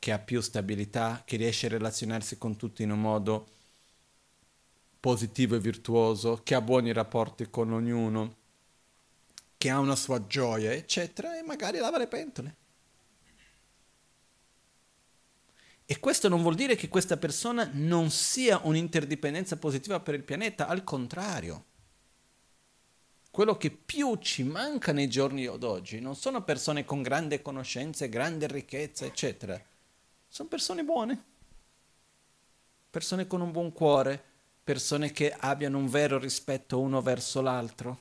che 0.00 0.10
ha 0.10 0.18
più 0.18 0.40
stabilità, 0.40 1.22
che 1.24 1.36
riesce 1.36 1.66
a 1.66 1.70
relazionarsi 1.70 2.38
con 2.38 2.56
tutti 2.56 2.82
in 2.82 2.90
un 2.90 3.00
modo 3.00 3.46
positivo 4.98 5.54
e 5.54 5.60
virtuoso, 5.60 6.40
che 6.42 6.56
ha 6.56 6.60
buoni 6.60 6.92
rapporti 6.92 7.48
con 7.50 7.72
ognuno, 7.72 8.36
che 9.56 9.70
ha 9.70 9.78
una 9.78 9.94
sua 9.94 10.26
gioia, 10.26 10.72
eccetera, 10.72 11.38
e 11.38 11.42
magari 11.42 11.78
lava 11.78 11.98
le 11.98 12.08
pentole. 12.08 12.56
E 15.90 15.98
questo 15.98 16.28
non 16.28 16.42
vuol 16.42 16.54
dire 16.54 16.76
che 16.76 16.88
questa 16.88 17.16
persona 17.16 17.68
non 17.72 18.10
sia 18.10 18.60
un'interdipendenza 18.62 19.56
positiva 19.56 19.98
per 19.98 20.14
il 20.14 20.22
pianeta, 20.22 20.68
al 20.68 20.84
contrario. 20.84 21.64
Quello 23.28 23.56
che 23.56 23.72
più 23.72 24.14
ci 24.18 24.44
manca 24.44 24.92
nei 24.92 25.08
giorni 25.08 25.46
d'oggi 25.58 25.98
non 25.98 26.14
sono 26.14 26.44
persone 26.44 26.84
con 26.84 27.02
grande 27.02 27.42
conoscenza, 27.42 28.06
grande 28.06 28.46
ricchezza, 28.46 29.04
eccetera. 29.04 29.60
Sono 30.28 30.48
persone 30.48 30.84
buone, 30.84 31.24
persone 32.88 33.26
con 33.26 33.40
un 33.40 33.50
buon 33.50 33.72
cuore, 33.72 34.22
persone 34.62 35.10
che 35.10 35.32
abbiano 35.32 35.76
un 35.76 35.88
vero 35.88 36.20
rispetto 36.20 36.78
uno 36.78 37.02
verso 37.02 37.40
l'altro 37.40 38.00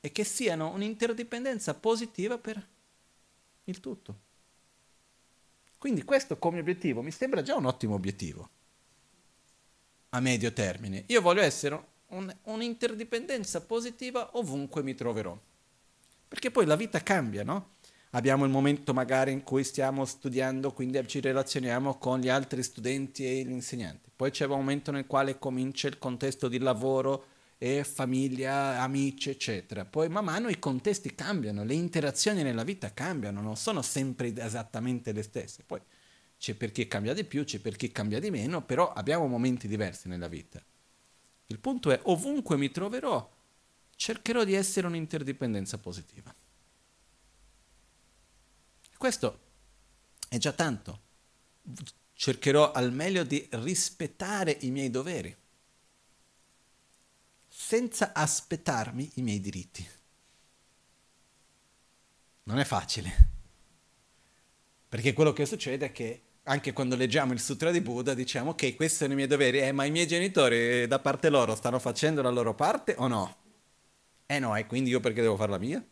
e 0.00 0.12
che 0.12 0.22
siano 0.22 0.70
un'interdipendenza 0.70 1.74
positiva 1.74 2.38
per 2.38 2.64
il 3.64 3.80
tutto. 3.80 4.30
Quindi 5.82 6.04
questo 6.04 6.38
come 6.38 6.60
obiettivo 6.60 7.02
mi 7.02 7.10
sembra 7.10 7.42
già 7.42 7.56
un 7.56 7.64
ottimo 7.64 7.94
obiettivo 7.94 8.48
a 10.10 10.20
medio 10.20 10.52
termine. 10.52 11.02
Io 11.08 11.20
voglio 11.20 11.42
essere 11.42 11.84
un, 12.10 12.32
un'interdipendenza 12.44 13.62
positiva 13.62 14.36
ovunque 14.38 14.84
mi 14.84 14.94
troverò. 14.94 15.36
Perché 16.28 16.52
poi 16.52 16.66
la 16.66 16.76
vita 16.76 17.02
cambia, 17.02 17.42
no? 17.42 17.70
Abbiamo 18.10 18.44
il 18.44 18.52
momento 18.52 18.94
magari 18.94 19.32
in 19.32 19.42
cui 19.42 19.64
stiamo 19.64 20.04
studiando, 20.04 20.72
quindi 20.72 21.04
ci 21.08 21.18
relazioniamo 21.18 21.98
con 21.98 22.20
gli 22.20 22.28
altri 22.28 22.62
studenti 22.62 23.26
e 23.26 23.42
gli 23.42 23.50
insegnanti. 23.50 24.08
Poi 24.14 24.30
c'è 24.30 24.44
un 24.44 24.58
momento 24.58 24.92
nel 24.92 25.08
quale 25.08 25.40
comincia 25.40 25.88
il 25.88 25.98
contesto 25.98 26.46
di 26.46 26.60
lavoro 26.60 27.24
e 27.62 27.84
famiglia, 27.84 28.80
amici, 28.80 29.30
eccetera. 29.30 29.84
Poi 29.84 30.08
man 30.08 30.24
mano 30.24 30.48
i 30.48 30.58
contesti 30.58 31.14
cambiano, 31.14 31.62
le 31.62 31.74
interazioni 31.74 32.42
nella 32.42 32.64
vita 32.64 32.92
cambiano, 32.92 33.40
non 33.40 33.56
sono 33.56 33.82
sempre 33.82 34.34
esattamente 34.34 35.12
le 35.12 35.22
stesse. 35.22 35.62
Poi 35.62 35.80
c'è 36.36 36.54
per 36.54 36.72
chi 36.72 36.88
cambia 36.88 37.14
di 37.14 37.22
più, 37.22 37.44
c'è 37.44 37.60
per 37.60 37.76
chi 37.76 37.92
cambia 37.92 38.18
di 38.18 38.32
meno, 38.32 38.64
però 38.64 38.92
abbiamo 38.92 39.28
momenti 39.28 39.68
diversi 39.68 40.08
nella 40.08 40.26
vita. 40.26 40.60
Il 41.46 41.60
punto 41.60 41.92
è, 41.92 42.00
ovunque 42.02 42.56
mi 42.56 42.68
troverò, 42.72 43.32
cercherò 43.94 44.42
di 44.42 44.54
essere 44.54 44.88
un'interdipendenza 44.88 45.78
positiva. 45.78 46.34
Questo 48.98 49.40
è 50.28 50.36
già 50.36 50.50
tanto. 50.50 51.00
Cercherò 52.12 52.72
al 52.72 52.92
meglio 52.92 53.22
di 53.22 53.46
rispettare 53.52 54.56
i 54.62 54.72
miei 54.72 54.90
doveri 54.90 55.36
senza 57.72 58.12
aspettarmi 58.12 59.12
i 59.14 59.22
miei 59.22 59.40
diritti. 59.40 59.88
Non 62.42 62.58
è 62.58 62.64
facile. 62.64 63.30
Perché 64.90 65.14
quello 65.14 65.32
che 65.32 65.46
succede 65.46 65.86
è 65.86 65.90
che 65.90 66.22
anche 66.42 66.74
quando 66.74 66.96
leggiamo 66.96 67.32
il 67.32 67.40
Sutra 67.40 67.70
di 67.70 67.80
Buddha 67.80 68.12
diciamo 68.12 68.50
ok, 68.50 68.74
questi 68.74 68.98
sono 68.98 69.14
i 69.14 69.16
miei 69.16 69.26
doveri, 69.26 69.60
eh, 69.60 69.72
ma 69.72 69.86
i 69.86 69.90
miei 69.90 70.06
genitori 70.06 70.82
eh, 70.82 70.86
da 70.86 70.98
parte 70.98 71.30
loro 71.30 71.54
stanno 71.54 71.78
facendo 71.78 72.20
la 72.20 72.28
loro 72.28 72.54
parte 72.54 72.94
o 72.98 73.06
no? 73.06 73.36
Eh 74.26 74.38
no, 74.38 74.54
e 74.54 74.66
quindi 74.66 74.90
io 74.90 75.00
perché 75.00 75.22
devo 75.22 75.36
fare 75.36 75.52
la 75.52 75.58
mia? 75.58 75.82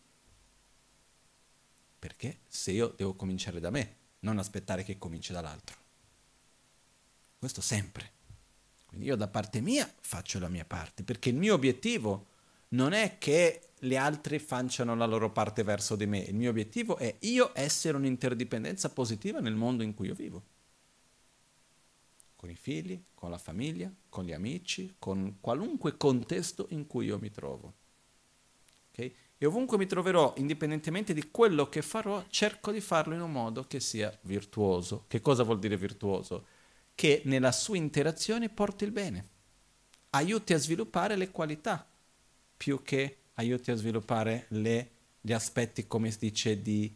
Perché 1.99 2.41
se 2.47 2.73
io 2.73 2.93
devo 2.95 3.15
cominciare 3.15 3.59
da 3.59 3.71
me, 3.71 3.97
non 4.19 4.39
aspettare 4.39 4.85
che 4.85 4.99
cominci 4.99 5.33
dall'altro. 5.33 5.79
Questo 7.39 7.63
sempre. 7.63 8.19
Quindi 8.91 9.07
io 9.07 9.15
da 9.15 9.29
parte 9.29 9.61
mia 9.61 9.89
faccio 10.01 10.41
la 10.41 10.49
mia 10.49 10.65
parte, 10.65 11.05
perché 11.05 11.29
il 11.29 11.37
mio 11.37 11.55
obiettivo 11.55 12.27
non 12.71 12.93
è 12.93 13.19
che 13.19 13.69
gli 13.79 13.95
altri 13.95 14.41
facciano 14.41 14.97
la 14.97 15.07
loro 15.07 15.31
parte 15.31 15.63
verso 15.63 15.95
di 15.95 16.07
me, 16.07 16.19
il 16.19 16.35
mio 16.35 16.51
obiettivo 16.51 16.97
è 16.97 17.15
io 17.21 17.53
essere 17.55 17.97
un'interdipendenza 17.97 18.91
positiva 18.91 19.39
nel 19.39 19.55
mondo 19.55 19.85
in 19.85 19.95
cui 19.95 20.09
io 20.09 20.15
vivo. 20.15 20.43
Con 22.35 22.51
i 22.51 22.57
figli, 22.57 23.01
con 23.15 23.31
la 23.31 23.39
famiglia, 23.39 23.89
con 24.09 24.25
gli 24.25 24.33
amici, 24.33 24.97
con 24.99 25.37
qualunque 25.41 25.97
contesto 25.97 26.67
in 26.71 26.89
cui 26.89 27.07
io 27.07 27.21
mi 27.21 27.31
trovo. 27.31 27.75
Okay? 28.91 29.15
E 29.39 29.47
ovunque 29.47 29.79
mi 29.79 29.87
troverò, 29.87 30.35
indipendentemente 30.39 31.15
di 31.15 31.31
quello 31.31 31.69
che 31.69 31.81
farò, 31.81 32.25
cerco 32.29 32.73
di 32.73 32.81
farlo 32.81 33.15
in 33.15 33.21
un 33.21 33.31
modo 33.31 33.69
che 33.69 33.79
sia 33.79 34.13
virtuoso. 34.23 35.05
Che 35.07 35.21
cosa 35.21 35.45
vuol 35.45 35.61
dire 35.61 35.77
virtuoso? 35.77 36.59
Che 37.01 37.23
nella 37.25 37.51
sua 37.51 37.79
interazione 37.79 38.51
porti 38.51 38.85
il 38.85 38.91
bene, 38.91 39.29
aiuti 40.11 40.53
a 40.53 40.59
sviluppare 40.59 41.17
le 41.17 41.31
qualità, 41.31 41.89
più 42.55 42.83
che 42.83 43.21
aiuti 43.37 43.71
a 43.71 43.75
sviluppare 43.75 44.45
le, 44.49 44.91
gli 45.19 45.33
aspetti, 45.33 45.87
come 45.87 46.11
si 46.11 46.19
dice, 46.19 46.61
di 46.61 46.95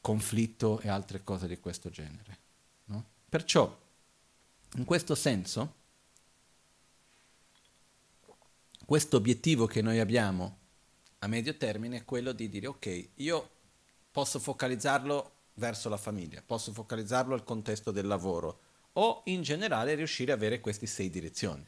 conflitto 0.00 0.80
e 0.80 0.88
altre 0.88 1.22
cose 1.22 1.46
di 1.46 1.60
questo 1.60 1.90
genere. 1.90 2.38
No? 2.86 3.04
Perciò, 3.28 3.78
in 4.76 4.84
questo 4.86 5.14
senso, 5.14 5.74
questo 8.86 9.18
obiettivo 9.18 9.66
che 9.66 9.82
noi 9.82 10.00
abbiamo 10.00 10.56
a 11.18 11.26
medio 11.26 11.54
termine 11.58 11.98
è 11.98 12.04
quello 12.06 12.32
di 12.32 12.48
dire 12.48 12.66
ok, 12.68 13.08
io 13.16 13.50
posso 14.10 14.38
focalizzarlo 14.38 15.32
verso 15.56 15.90
la 15.90 15.98
famiglia, 15.98 16.40
posso 16.40 16.72
focalizzarlo 16.72 17.34
al 17.34 17.44
contesto 17.44 17.90
del 17.90 18.06
lavoro, 18.06 18.63
o 18.94 19.22
in 19.26 19.42
generale 19.42 19.94
riuscire 19.94 20.32
ad 20.32 20.38
avere 20.38 20.60
queste 20.60 20.86
sei 20.86 21.10
direzioni. 21.10 21.64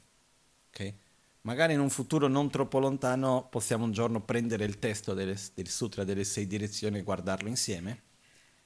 Okay? 0.71 0.95
Magari 1.43 1.75
in 1.75 1.81
un 1.81 1.91
futuro 1.91 2.27
non 2.27 2.51
troppo 2.51 2.79
lontano 2.79 3.47
possiamo 3.49 3.85
un 3.85 3.93
giorno 3.93 4.21
prendere 4.21 4.65
il 4.65 4.79
testo 4.79 5.15
delle, 5.15 5.37
del 5.55 5.69
Sutra 5.69 6.05
delle 6.05 6.25
sei 6.25 6.47
direzioni 6.47 6.99
e 6.99 7.03
guardarlo 7.03 7.49
insieme, 7.49 8.03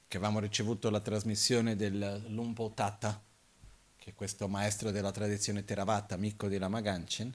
che 0.07 0.17
avevamo 0.17 0.39
ricevuto 0.39 0.89
la 0.89 0.99
trasmissione 0.99 1.75
del 1.75 2.25
Lumpo 2.29 2.71
Tata, 2.73 3.21
che 3.97 4.09
è 4.09 4.15
questo 4.15 4.47
maestro 4.47 4.89
della 4.89 5.11
tradizione 5.11 5.63
Theravada, 5.63 6.15
amico 6.15 6.47
di 6.47 6.57
Lama 6.57 6.81
Ganchen, 6.81 7.33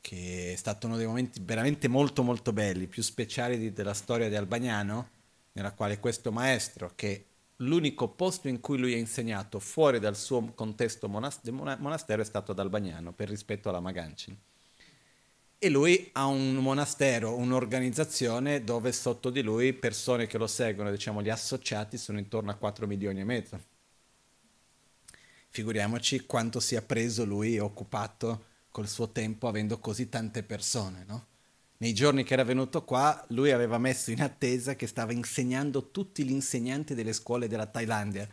che 0.00 0.52
è 0.52 0.56
stato 0.56 0.88
uno 0.88 0.96
dei 0.96 1.06
momenti 1.06 1.40
veramente 1.40 1.86
molto 1.86 2.24
molto 2.24 2.52
belli, 2.52 2.88
più 2.88 3.02
speciali 3.02 3.56
di, 3.56 3.72
della 3.72 3.94
storia 3.94 4.28
di 4.28 4.34
Albagnano, 4.34 5.08
nella 5.52 5.72
quale 5.72 6.00
questo 6.00 6.32
maestro, 6.32 6.92
che 6.96 7.26
l'unico 7.62 8.08
posto 8.08 8.48
in 8.48 8.60
cui 8.60 8.78
lui 8.78 8.94
ha 8.94 8.98
insegnato 8.98 9.58
fuori 9.58 9.98
dal 9.98 10.16
suo 10.16 10.52
contesto 10.54 11.08
monas- 11.08 11.40
monastero 11.44 12.22
è 12.22 12.24
stato 12.24 12.52
ad 12.52 12.58
Albagnano, 12.58 13.12
per 13.12 13.28
rispetto 13.28 13.68
alla 13.68 13.80
Magancin. 13.80 14.36
E 15.58 15.68
lui 15.68 16.10
ha 16.12 16.26
un 16.26 16.54
monastero, 16.56 17.36
un'organizzazione 17.36 18.64
dove 18.64 18.90
sotto 18.92 19.30
di 19.30 19.42
lui 19.42 19.72
persone 19.72 20.26
che 20.26 20.36
lo 20.36 20.48
seguono, 20.48 20.90
diciamo 20.90 21.22
gli 21.22 21.30
associati, 21.30 21.96
sono 21.98 22.18
intorno 22.18 22.50
a 22.50 22.54
4 22.54 22.86
milioni 22.86 23.20
e 23.20 23.24
mezzo. 23.24 23.60
Figuriamoci 25.50 26.26
quanto 26.26 26.58
sia 26.58 26.82
preso 26.82 27.24
lui 27.24 27.54
e 27.54 27.60
occupato 27.60 28.46
col 28.70 28.88
suo 28.88 29.10
tempo 29.10 29.46
avendo 29.46 29.78
così 29.78 30.08
tante 30.08 30.42
persone, 30.42 31.04
no? 31.06 31.26
Nei 31.82 31.94
giorni 31.94 32.22
che 32.22 32.34
era 32.34 32.44
venuto 32.44 32.84
qua, 32.84 33.24
lui 33.30 33.50
aveva 33.50 33.76
messo 33.76 34.12
in 34.12 34.22
attesa 34.22 34.76
che 34.76 34.86
stava 34.86 35.10
insegnando 35.10 35.90
tutti 35.90 36.22
gli 36.22 36.30
insegnanti 36.30 36.94
delle 36.94 37.12
scuole 37.12 37.48
della 37.48 37.66
Thailandia, 37.66 38.28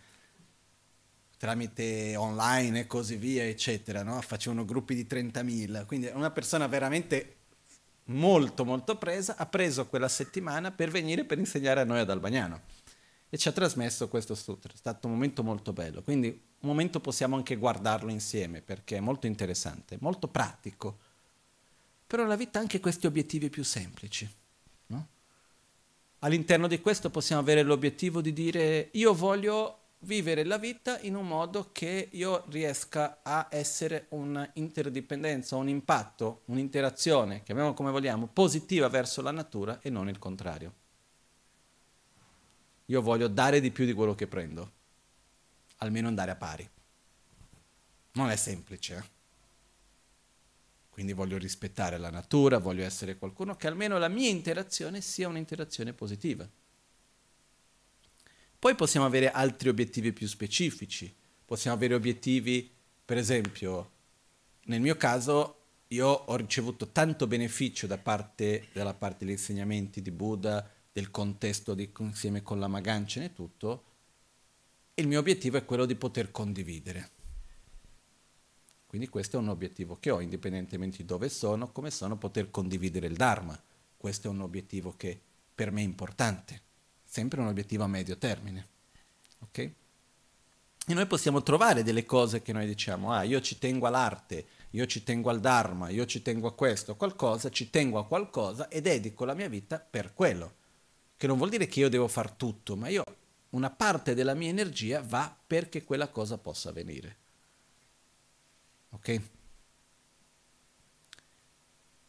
tramite 1.36 2.16
online 2.16 2.82
e 2.82 2.86
così 2.86 3.16
via, 3.16 3.44
eccetera, 3.44 4.04
no? 4.04 4.22
facevano 4.22 4.66
gruppi 4.66 4.94
di 4.94 5.08
30.000, 5.10 5.88
quindi 5.88 6.12
una 6.14 6.30
persona 6.30 6.68
veramente 6.68 7.38
molto 8.06 8.66
molto 8.66 8.98
presa, 9.00 9.36
ha 9.36 9.48
preso 9.48 9.88
quella 9.88 10.10
settimana 10.10 10.70
per 10.70 10.92
venire 10.92 11.26
per 11.26 11.40
insegnare 11.40 11.82
a 11.82 11.86
noi 11.86 12.00
ad 12.00 12.10
Albagnano. 12.12 12.62
E 13.32 13.38
ci 13.38 13.48
ha 13.48 13.52
trasmesso 13.52 14.10
questo 14.10 14.36
sutra, 14.36 14.72
è 14.72 14.78
stato 14.78 15.08
un 15.08 15.14
momento 15.14 15.44
molto 15.44 15.74
bello, 15.74 16.04
quindi 16.04 16.28
un 16.28 16.70
momento 16.70 17.00
possiamo 17.00 17.36
anche 17.36 17.56
guardarlo 17.56 18.12
insieme 18.12 18.62
perché 18.62 18.98
è 18.98 19.00
molto 19.00 19.26
interessante, 19.26 19.98
molto 20.02 20.28
pratico 20.28 21.00
però 22.10 22.26
la 22.26 22.36
vita 22.36 22.58
ha 22.58 22.62
anche 22.64 22.80
questi 22.80 23.06
obiettivi 23.06 23.52
più 23.52 23.64
semplici. 23.64 24.28
No? 24.88 25.08
All'interno 26.22 26.66
di 26.66 26.82
questo 26.82 27.12
possiamo 27.12 27.40
avere 27.40 27.62
l'obiettivo 27.62 28.20
di 28.20 28.34
dire 28.34 28.90
io 28.94 29.14
voglio 29.14 29.78
vivere 30.00 30.44
la 30.44 30.58
vita 30.58 31.00
in 31.02 31.14
un 31.14 31.28
modo 31.28 31.70
che 31.72 32.10
io 32.12 32.46
riesca 32.48 33.20
a 33.22 33.46
essere 33.52 34.08
un'interdipendenza, 34.10 35.56
un 35.56 35.70
impatto, 35.70 36.42
un'interazione, 36.46 37.44
chiamiamola 37.44 37.76
come 37.76 37.92
vogliamo, 37.92 38.26
positiva 38.26 38.90
verso 38.90 39.22
la 39.22 39.30
natura 39.30 39.80
e 39.80 39.92
non 39.92 40.10
il 40.10 40.18
contrario. 40.18 40.74
Io 42.86 43.04
voglio 43.04 43.28
dare 43.28 43.60
di 43.60 43.70
più 43.70 43.86
di 43.86 43.94
quello 43.94 44.16
che 44.16 44.26
prendo, 44.26 44.72
almeno 45.78 46.08
andare 46.08 46.32
a 46.32 46.36
pari. 46.36 46.68
Non 48.14 48.32
è 48.32 48.36
semplice. 48.36 48.96
Eh? 48.96 49.19
Quindi 51.00 51.16
voglio 51.16 51.38
rispettare 51.38 51.98
la 51.98 52.10
natura, 52.10 52.58
voglio 52.58 52.84
essere 52.84 53.18
qualcuno 53.18 53.56
che 53.56 53.68
almeno 53.68 53.98
la 53.98 54.10
mia 54.10 54.28
interazione 54.28 55.00
sia 55.00 55.30
un'interazione 55.30 55.94
positiva. 55.94 56.46
Poi 58.60 58.76
possiamo 58.76 59.06
avere 59.06 59.32
altri 59.32 59.70
obiettivi 59.70 60.12
più 60.12 60.28
specifici. 60.28 61.16
Possiamo 61.46 61.78
avere 61.78 61.94
obiettivi, 61.94 62.70
per 63.06 63.16
esempio, 63.16 63.92
nel 64.66 64.82
mio 64.82 64.98
caso 64.98 65.62
io 65.88 66.06
ho 66.06 66.36
ricevuto 66.36 66.90
tanto 66.90 67.28
beneficio 67.28 67.88
da 67.88 67.98
parte, 67.98 68.68
dalla 68.74 68.94
parte 68.94 69.24
degli 69.24 69.36
insegnamenti 69.36 70.02
di 70.02 70.12
Buddha, 70.12 70.70
del 70.92 71.12
contesto 71.12 71.76
di, 71.76 71.90
insieme 72.00 72.44
con 72.44 72.60
la 72.60 72.68
Maganchen 72.68 73.24
e 73.24 73.32
tutto, 73.32 73.84
il 74.96 75.08
mio 75.08 75.20
obiettivo 75.20 75.56
è 75.56 75.64
quello 75.64 75.86
di 75.86 75.96
poter 75.96 76.30
condividere. 76.32 77.19
Quindi 78.90 79.08
questo 79.08 79.38
è 79.38 79.40
un 79.40 79.50
obiettivo 79.50 79.98
che 80.00 80.10
ho, 80.10 80.20
indipendentemente 80.20 80.98
di 80.98 81.06
dove 81.06 81.30
sono, 81.30 81.72
come 81.72 81.92
sono, 81.92 82.18
poter 82.18 82.50
condividere 82.50 83.06
il 83.06 83.16
Dharma. 83.16 83.56
Questo 83.96 84.28
è 84.28 84.32
un 84.32 84.42
obiettivo 84.42 84.96
che 84.98 85.16
per 85.54 85.70
me 85.70 85.82
è 85.82 85.84
importante, 85.84 86.60
sempre 87.04 87.40
un 87.40 87.46
obiettivo 87.46 87.84
a 87.84 87.88
medio 87.88 88.18
termine. 88.18 88.68
Ok? 89.42 89.58
E 89.58 89.74
noi 90.96 91.06
possiamo 91.06 91.44
trovare 91.44 91.84
delle 91.84 92.04
cose 92.04 92.42
che 92.42 92.52
noi 92.52 92.66
diciamo, 92.66 93.12
ah, 93.12 93.22
io 93.22 93.40
ci 93.42 93.60
tengo 93.60 93.86
all'arte, 93.86 94.48
io 94.72 94.88
ci 94.88 95.04
tengo 95.04 95.30
al 95.30 95.40
Dharma, 95.40 95.90
io 95.90 96.08
ci 96.08 96.24
tengo 96.24 96.48
a 96.48 96.56
questo, 96.56 96.94
a 96.94 96.96
qualcosa, 96.96 97.52
ci 97.52 97.70
tengo 97.70 98.00
a 98.00 98.08
qualcosa 98.08 98.70
e 98.70 98.82
dedico 98.82 99.24
la 99.24 99.36
mia 99.36 99.50
vita 99.50 99.78
per 99.78 100.16
quello. 100.16 100.56
Che 101.16 101.28
non 101.28 101.38
vuol 101.38 101.52
dire 101.52 101.68
che 101.68 101.82
io 101.82 101.90
devo 101.90 102.08
fare 102.08 102.34
tutto, 102.38 102.76
ma 102.76 102.88
io 102.88 103.04
una 103.52 103.70
parte 103.70 104.16
della 104.16 104.34
mia 104.34 104.50
energia 104.50 105.04
va 105.06 105.32
perché 105.46 105.84
quella 105.84 106.08
cosa 106.08 106.40
possa 106.40 106.70
avvenire. 106.70 107.19
Ok? 108.90 109.22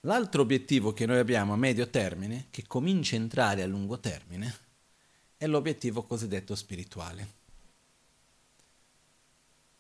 L'altro 0.05 0.43
obiettivo 0.43 0.93
che 0.93 1.05
noi 1.05 1.19
abbiamo 1.19 1.53
a 1.53 1.57
medio 1.57 1.89
termine, 1.91 2.47
che 2.51 2.67
comincia 2.67 3.17
a 3.17 3.19
entrare 3.19 3.63
a 3.63 3.67
lungo 3.67 4.01
termine, 4.01 4.59
è 5.37 5.47
l'obiettivo 5.47 6.05
cosiddetto 6.05 6.55
spirituale. 6.55 7.39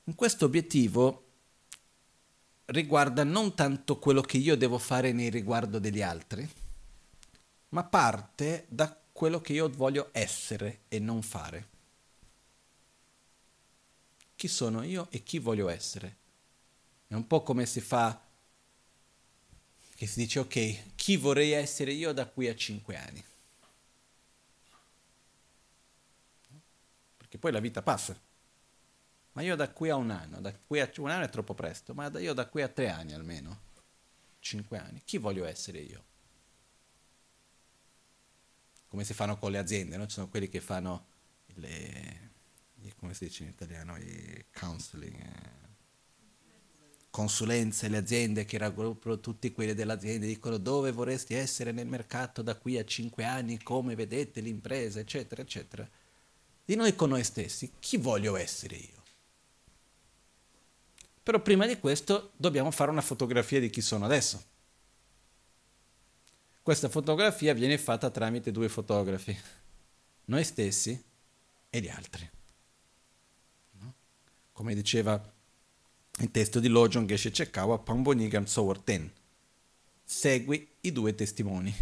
In 0.04 0.14
questo 0.14 0.44
obiettivo 0.44 1.26
riguarda 2.66 3.24
non 3.24 3.54
tanto 3.54 3.98
quello 3.98 4.20
che 4.20 4.36
io 4.36 4.56
devo 4.56 4.78
fare 4.78 5.12
nei 5.12 5.30
riguardo 5.30 5.78
degli 5.78 6.02
altri, 6.02 6.48
ma 7.70 7.84
parte 7.84 8.66
da 8.68 8.94
quello 9.12 9.40
che 9.40 9.52
io 9.52 9.68
voglio 9.70 10.10
essere 10.12 10.82
e 10.88 10.98
non 10.98 11.22
fare. 11.22 11.68
Chi 14.34 14.48
sono 14.48 14.82
io 14.82 15.08
e 15.10 15.22
chi 15.22 15.38
voglio 15.38 15.68
essere? 15.68 16.19
È 17.10 17.14
un 17.14 17.26
po' 17.26 17.42
come 17.42 17.66
si 17.66 17.80
fa, 17.80 18.24
che 19.96 20.06
si 20.06 20.20
dice 20.20 20.38
ok, 20.38 20.94
chi 20.94 21.16
vorrei 21.16 21.50
essere 21.50 21.90
io 21.90 22.12
da 22.12 22.24
qui 22.24 22.46
a 22.46 22.54
cinque 22.54 22.96
anni? 22.96 23.24
Perché 27.16 27.36
poi 27.36 27.50
la 27.50 27.58
vita 27.58 27.82
passa. 27.82 28.16
Ma 29.32 29.42
io 29.42 29.56
da 29.56 29.68
qui 29.70 29.88
a 29.88 29.96
un 29.96 30.10
anno, 30.10 30.40
da 30.40 30.54
qui 30.54 30.78
a 30.78 30.88
un 30.98 31.10
anno 31.10 31.24
è 31.24 31.28
troppo 31.28 31.52
presto, 31.52 31.94
ma 31.94 32.06
io 32.16 32.32
da 32.32 32.46
qui 32.46 32.62
a 32.62 32.68
tre 32.68 32.88
anni 32.90 33.12
almeno, 33.12 33.58
cinque 34.38 34.78
anni, 34.78 35.02
chi 35.04 35.18
voglio 35.18 35.44
essere 35.46 35.80
io? 35.80 36.04
Come 38.86 39.02
si 39.02 39.14
fanno 39.14 39.36
con 39.36 39.50
le 39.50 39.58
aziende, 39.58 39.96
no? 39.96 40.06
Ci 40.06 40.14
sono 40.14 40.28
quelli 40.28 40.48
che 40.48 40.60
fanno 40.60 41.06
le, 41.54 42.30
come 42.98 43.14
si 43.14 43.24
dice 43.24 43.42
in 43.42 43.48
italiano, 43.48 43.96
i 43.96 44.44
counseling, 44.52 45.20
eh, 45.20 45.69
consulenze, 47.10 47.88
le 47.88 47.98
aziende 47.98 48.44
che 48.44 48.56
raggruppano 48.56 49.20
tutti 49.20 49.52
quelli 49.52 49.74
dell'azienda, 49.74 50.26
dicono 50.26 50.56
dove 50.56 50.92
vorresti 50.92 51.34
essere 51.34 51.72
nel 51.72 51.86
mercato 51.86 52.40
da 52.40 52.56
qui 52.56 52.78
a 52.78 52.84
cinque 52.84 53.24
anni, 53.24 53.62
come 53.62 53.94
vedete 53.96 54.40
l'impresa, 54.40 55.00
eccetera, 55.00 55.42
eccetera. 55.42 55.88
Di 56.64 56.76
noi 56.76 56.94
con 56.94 57.08
noi 57.08 57.24
stessi, 57.24 57.72
chi 57.80 57.96
voglio 57.96 58.36
essere 58.36 58.76
io? 58.76 59.02
Però 61.22 61.40
prima 61.42 61.66
di 61.66 61.78
questo 61.78 62.32
dobbiamo 62.36 62.70
fare 62.70 62.90
una 62.90 63.00
fotografia 63.00 63.60
di 63.60 63.70
chi 63.70 63.80
sono 63.80 64.04
adesso. 64.04 64.42
Questa 66.62 66.88
fotografia 66.88 67.52
viene 67.54 67.76
fatta 67.76 68.10
tramite 68.10 68.52
due 68.52 68.68
fotografi, 68.68 69.36
noi 70.26 70.44
stessi 70.44 71.02
e 71.68 71.80
gli 71.80 71.88
altri. 71.88 72.30
Come 74.52 74.74
diceva 74.74 75.38
il 76.20 76.30
testo 76.30 76.60
di 76.60 76.68
Lojon 76.68 77.06
Geshe 77.06 77.30
Chekawa, 77.30 77.78
Pambonigan 77.78 78.46
Sower 78.46 78.78
Ten. 78.78 79.10
Segui 80.04 80.68
i 80.80 80.92
due 80.92 81.14
testimoni, 81.14 81.74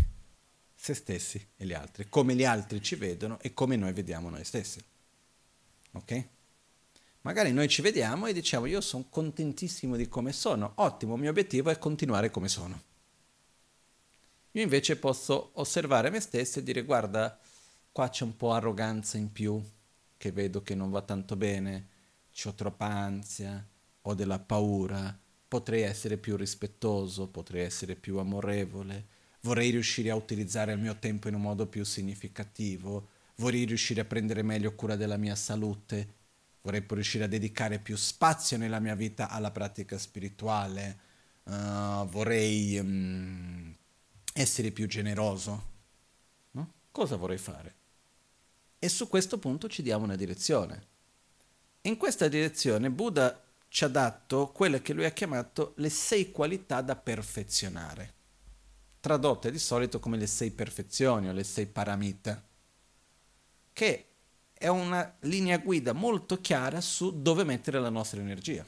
se 0.75 0.95
stessi 0.95 1.45
e 1.57 1.65
gli 1.65 1.73
altri, 1.73 2.09
come 2.09 2.35
gli 2.35 2.45
altri 2.45 2.81
ci 2.81 2.95
vedono 2.95 3.41
e 3.41 3.53
come 3.53 3.75
noi 3.75 3.93
vediamo 3.93 4.31
noi 4.31 4.45
stessi. 4.45 4.81
Ok? 5.93 6.27
Magari 7.23 7.53
noi 7.53 7.69
ci 7.69 7.83
vediamo 7.83 8.27
e 8.27 8.33
diciamo 8.33 8.67
io 8.67 8.81
sono 8.81 9.07
contentissimo 9.11 9.97
di 9.97 10.09
come 10.09 10.33
sono, 10.33 10.73
ottimo, 10.77 11.15
il 11.15 11.21
mio 11.21 11.31
obiettivo 11.31 11.71
è 11.71 11.79
continuare 11.79 12.31
come 12.31 12.49
sono. 12.49 12.83
Io 14.53 14.63
invece 14.63 14.97
posso 14.97 15.51
osservare 15.55 16.11
me 16.11 16.21
stesso 16.21 16.61
e 16.61 16.63
dire 16.63 16.83
guarda, 16.85 17.39
qua 17.91 18.09
c'è 18.09 18.23
un 18.23 18.37
po' 18.37 18.53
arroganza 18.53 19.19
in 19.19 19.33
più, 19.33 19.61
che 20.17 20.31
vedo 20.31 20.63
che 20.63 20.77
non 20.77 20.91
va 20.91 21.03
tanto 21.03 21.35
bene, 21.35 21.89
ho 22.45 22.55
troppa 22.55 22.87
ansia, 22.87 23.67
ho 24.11 24.15
della 24.15 24.39
paura, 24.39 25.17
potrei 25.47 25.83
essere 25.83 26.17
più 26.17 26.37
rispettoso, 26.37 27.29
potrei 27.29 27.63
essere 27.63 27.95
più 27.95 28.19
amorevole, 28.19 29.07
vorrei 29.43 29.71
riuscire 29.71 30.11
a 30.11 30.15
utilizzare 30.15 30.73
il 30.73 30.79
mio 30.79 30.99
tempo 30.99 31.29
in 31.29 31.35
un 31.35 31.43
modo 31.43 31.67
più 31.67 31.85
significativo, 31.85 33.09
vorrei 33.37 33.65
riuscire 33.65 34.01
a 34.01 34.05
prendere 34.05 34.43
meglio 34.43 34.75
cura 34.75 34.97
della 34.97 35.17
mia 35.17 35.35
salute, 35.35 36.15
vorrei 36.63 36.85
riuscire 36.89 37.25
a 37.25 37.29
dedicare 37.29 37.79
più 37.79 37.97
spazio 37.97 38.57
nella 38.57 38.81
mia 38.81 38.95
vita 38.95 39.29
alla 39.29 39.51
pratica 39.51 39.99
spirituale, 39.99 40.99
uh, 41.45 42.07
vorrei 42.07 42.79
um, 42.79 43.75
essere 44.33 44.71
più 44.71 44.87
generoso. 44.87 45.67
No? 46.53 46.73
Cosa 46.91 47.17
vorrei 47.17 47.39
fare? 47.39 47.75
E 48.79 48.89
su 48.89 49.09
questo 49.09 49.39
punto 49.39 49.69
ci 49.69 49.83
diamo 49.83 50.05
una 50.05 50.17
direzione. 50.17 50.87
In 51.83 51.97
questa 51.97 52.29
direzione 52.29 52.91
Buddha 52.91 53.43
ci 53.69 53.85
ha 53.85 53.89
dato 53.89 54.49
quelle 54.49 54.81
che 54.81 54.93
lui 54.93 55.05
ha 55.05 55.11
chiamato 55.11 55.75
le 55.77 55.91
sei 55.91 56.31
qualità 56.31 56.81
da 56.81 56.97
perfezionare, 56.97 58.15
tradotte 59.01 59.51
di 59.51 59.59
solito 59.59 60.01
come 60.01 60.17
le 60.17 60.27
sei 60.27 60.51
perfezioni 60.51 61.29
o 61.29 61.33
le 61.33 61.45
sei 61.45 61.67
paramita, 61.67 62.43
che 63.73 64.05
è 64.53 64.67
una 64.67 65.17
linea 65.21 65.59
guida 65.59 65.93
molto 65.93 66.41
chiara 66.41 66.81
su 66.81 67.23
dove 67.23 67.45
mettere 67.45 67.79
la 67.79 67.91
nostra 67.91 68.21
energia, 68.21 68.67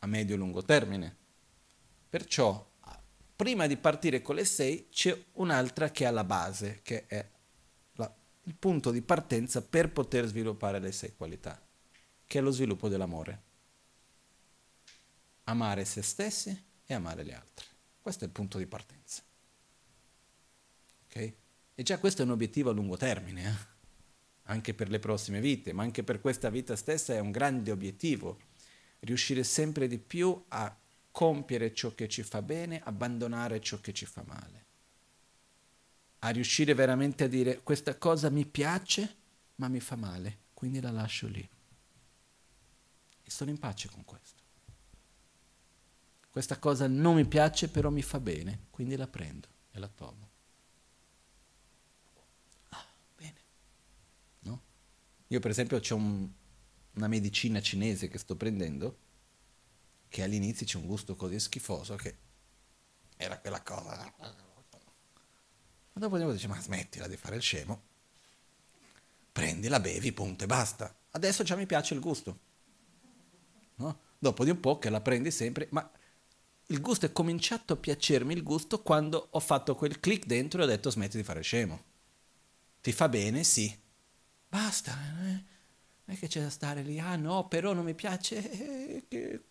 a 0.00 0.06
medio 0.06 0.34
e 0.34 0.38
lungo 0.38 0.62
termine. 0.62 1.16
Perciò, 2.10 2.70
prima 3.34 3.66
di 3.66 3.76
partire 3.76 4.20
con 4.20 4.34
le 4.34 4.44
sei, 4.44 4.88
c'è 4.90 5.18
un'altra 5.34 5.90
che 5.90 6.04
è 6.04 6.08
alla 6.08 6.24
base, 6.24 6.80
che 6.82 7.06
è 7.06 7.26
la, 7.94 8.14
il 8.42 8.54
punto 8.56 8.90
di 8.90 9.00
partenza 9.00 9.62
per 9.62 9.90
poter 9.90 10.26
sviluppare 10.26 10.80
le 10.80 10.92
sei 10.92 11.14
qualità, 11.16 11.60
che 12.26 12.38
è 12.38 12.42
lo 12.42 12.50
sviluppo 12.50 12.88
dell'amore. 12.88 13.52
Amare 15.44 15.84
se 15.84 16.02
stessi 16.02 16.64
e 16.86 16.94
amare 16.94 17.24
gli 17.24 17.32
altri. 17.32 17.66
Questo 18.00 18.24
è 18.24 18.26
il 18.26 18.32
punto 18.32 18.58
di 18.58 18.66
partenza. 18.66 19.22
Ok? 21.06 21.32
E 21.74 21.82
già 21.82 21.98
questo 21.98 22.22
è 22.22 22.24
un 22.24 22.30
obiettivo 22.30 22.70
a 22.70 22.72
lungo 22.72 22.96
termine, 22.96 23.48
eh? 23.48 23.72
anche 24.44 24.74
per 24.74 24.88
le 24.88 24.98
prossime 24.98 25.40
vite, 25.40 25.72
ma 25.72 25.82
anche 25.82 26.02
per 26.02 26.20
questa 26.20 26.50
vita 26.50 26.76
stessa 26.76 27.14
è 27.14 27.18
un 27.18 27.30
grande 27.30 27.70
obiettivo, 27.70 28.38
riuscire 29.00 29.42
sempre 29.42 29.88
di 29.88 29.98
più 29.98 30.44
a 30.48 30.76
compiere 31.10 31.74
ciò 31.74 31.94
che 31.94 32.08
ci 32.08 32.22
fa 32.22 32.42
bene, 32.42 32.80
abbandonare 32.82 33.60
ciò 33.60 33.80
che 33.80 33.92
ci 33.92 34.06
fa 34.06 34.22
male, 34.26 34.64
a 36.20 36.28
riuscire 36.30 36.74
veramente 36.74 37.24
a 37.24 37.28
dire 37.28 37.62
questa 37.62 37.96
cosa 37.96 38.30
mi 38.30 38.46
piace 38.46 39.16
ma 39.56 39.68
mi 39.68 39.80
fa 39.80 39.96
male, 39.96 40.38
quindi 40.54 40.80
la 40.80 40.90
lascio 40.90 41.26
lì. 41.26 41.48
E 43.22 43.30
sono 43.30 43.50
in 43.50 43.58
pace 43.58 43.88
con 43.88 44.04
questo. 44.04 44.43
Questa 46.34 46.58
cosa 46.58 46.88
non 46.88 47.14
mi 47.14 47.24
piace 47.26 47.68
però 47.68 47.90
mi 47.90 48.02
fa 48.02 48.18
bene, 48.18 48.66
quindi 48.70 48.96
la 48.96 49.06
prendo 49.06 49.46
e 49.70 49.78
la 49.78 49.86
tolgo. 49.86 50.32
Io 55.28 55.38
per 55.38 55.52
esempio 55.52 55.78
ho 55.78 55.94
un, 55.94 56.28
una 56.94 57.06
medicina 57.06 57.62
cinese 57.62 58.08
che 58.08 58.18
sto 58.18 58.34
prendendo, 58.34 58.98
che 60.08 60.24
all'inizio 60.24 60.66
c'è 60.66 60.76
un 60.76 60.86
gusto 60.86 61.14
così 61.14 61.38
schifoso 61.38 61.94
che 61.94 62.16
era 63.16 63.38
quella 63.38 63.62
cosa. 63.62 64.12
Ma 64.18 64.32
dopo 65.92 66.18
devo 66.18 66.32
dire, 66.32 66.48
ma 66.48 66.60
smettila 66.60 67.06
di 67.06 67.16
fare 67.16 67.36
il 67.36 67.42
scemo, 67.42 67.82
prendila, 69.30 69.78
bevi, 69.78 70.12
punto 70.12 70.42
e 70.42 70.46
basta. 70.48 70.92
Adesso 71.12 71.44
già 71.44 71.54
mi 71.54 71.66
piace 71.66 71.94
il 71.94 72.00
gusto. 72.00 72.38
No? 73.76 74.00
Dopo 74.18 74.42
di 74.42 74.50
un 74.50 74.58
po' 74.58 74.80
che 74.80 74.90
la 74.90 75.00
prendi 75.00 75.30
sempre, 75.30 75.68
ma 75.70 75.88
il 76.68 76.80
gusto 76.80 77.06
è 77.06 77.12
cominciato 77.12 77.74
a 77.74 77.76
piacermi 77.76 78.32
il 78.32 78.42
gusto 78.42 78.82
quando 78.82 79.28
ho 79.30 79.40
fatto 79.40 79.74
quel 79.74 80.00
click 80.00 80.26
dentro 80.26 80.60
e 80.60 80.64
ho 80.64 80.66
detto 80.66 80.90
smetti 80.90 81.16
di 81.16 81.22
fare 81.22 81.42
scemo. 81.42 81.82
Ti 82.80 82.92
fa 82.92 83.08
bene? 83.08 83.44
Sì. 83.44 83.76
Basta, 84.48 84.92
eh? 84.92 85.52
non 86.04 86.16
è 86.16 86.18
che 86.18 86.28
c'è 86.28 86.40
da 86.40 86.50
stare 86.50 86.82
lì, 86.82 86.98
ah 86.98 87.16
no, 87.16 87.48
però 87.48 87.72
non 87.72 87.84
mi 87.84 87.94
piace. 87.94 89.06
Eh, 89.08 89.42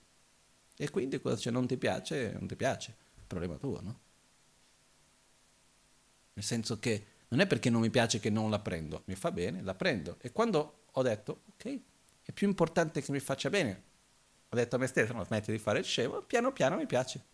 e 0.76 0.90
quindi 0.90 1.20
cosa 1.20 1.36
c'è? 1.36 1.52
Non 1.52 1.68
ti 1.68 1.78
piace? 1.78 2.32
Non 2.32 2.48
ti 2.48 2.56
piace. 2.56 2.96
Problema 3.28 3.58
tuo, 3.58 3.82
no? 3.82 4.00
Nel 6.34 6.44
senso 6.44 6.80
che 6.80 7.06
non 7.30 7.40
è 7.40 7.48
perché 7.48 7.70
non 7.70 7.82
mi 7.82 7.90
piace 7.90 8.20
che 8.20 8.30
non 8.30 8.50
la 8.50 8.60
prendo, 8.60 9.04
mi 9.06 9.16
fa 9.16 9.32
bene, 9.32 9.62
la 9.62 9.76
prendo. 9.76 10.18
E 10.20 10.32
quando 10.32 10.86
ho 10.92 11.02
detto, 11.02 11.42
ok, 11.54 11.80
è 12.24 12.32
più 12.32 12.48
importante 12.48 13.02
che 13.02 13.12
mi 13.12 13.20
faccia 13.20 13.50
bene, 13.50 13.84
ho 14.54 14.56
detto 14.56 14.76
a 14.76 14.80
me 14.80 14.88
stesso, 14.88 15.14
no, 15.14 15.24
smetti 15.24 15.52
di 15.52 15.58
fare 15.58 15.80
il 15.80 15.86
scemo, 15.86 16.22
piano 16.22 16.54
piano 16.54 16.76
mi 16.76 16.86
piace. 16.86 17.26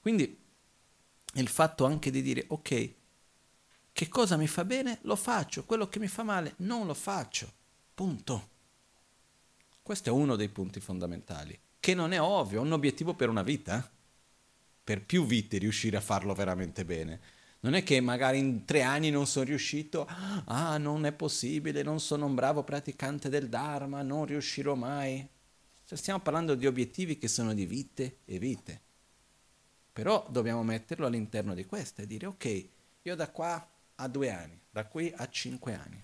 Quindi 0.00 0.40
il 1.34 1.48
fatto 1.48 1.84
anche 1.84 2.10
di 2.10 2.22
dire, 2.22 2.44
ok, 2.46 2.94
che 3.92 4.08
cosa 4.08 4.36
mi 4.36 4.46
fa 4.46 4.64
bene 4.64 4.98
lo 5.02 5.16
faccio, 5.16 5.64
quello 5.64 5.88
che 5.88 5.98
mi 5.98 6.06
fa 6.06 6.22
male 6.22 6.54
non 6.58 6.86
lo 6.86 6.94
faccio. 6.94 7.52
Punto. 7.92 8.50
Questo 9.82 10.08
è 10.10 10.12
uno 10.12 10.36
dei 10.36 10.48
punti 10.48 10.78
fondamentali, 10.80 11.58
che 11.80 11.94
non 11.94 12.12
è 12.12 12.20
ovvio, 12.20 12.58
è 12.58 12.64
un 12.64 12.72
obiettivo 12.72 13.14
per 13.14 13.28
una 13.28 13.42
vita, 13.42 13.78
eh? 13.78 13.90
per 14.84 15.04
più 15.04 15.26
vite 15.26 15.58
riuscire 15.58 15.96
a 15.96 16.00
farlo 16.00 16.34
veramente 16.34 16.84
bene. 16.84 17.20
Non 17.64 17.72
è 17.72 17.82
che 17.82 17.98
magari 18.02 18.38
in 18.38 18.66
tre 18.66 18.82
anni 18.82 19.08
non 19.08 19.26
sono 19.26 19.46
riuscito, 19.46 20.06
ah 20.06 20.76
non 20.76 21.06
è 21.06 21.12
possibile, 21.12 21.82
non 21.82 21.98
sono 21.98 22.26
un 22.26 22.34
bravo 22.34 22.62
praticante 22.62 23.30
del 23.30 23.48
Dharma, 23.48 24.02
non 24.02 24.26
riuscirò 24.26 24.74
mai. 24.74 25.26
Stiamo 25.82 26.20
parlando 26.20 26.56
di 26.56 26.66
obiettivi 26.66 27.16
che 27.16 27.26
sono 27.26 27.54
di 27.54 27.64
vite 27.64 28.18
e 28.26 28.38
vite. 28.38 28.80
Però 29.94 30.26
dobbiamo 30.28 30.62
metterlo 30.62 31.06
all'interno 31.06 31.54
di 31.54 31.64
questo 31.64 32.02
e 32.02 32.06
dire 32.06 32.26
ok, 32.26 32.68
io 33.00 33.14
da 33.14 33.30
qua 33.30 33.66
a 33.94 34.08
due 34.08 34.30
anni, 34.30 34.60
da 34.70 34.84
qui 34.84 35.10
a 35.16 35.26
cinque 35.30 35.72
anni, 35.74 36.02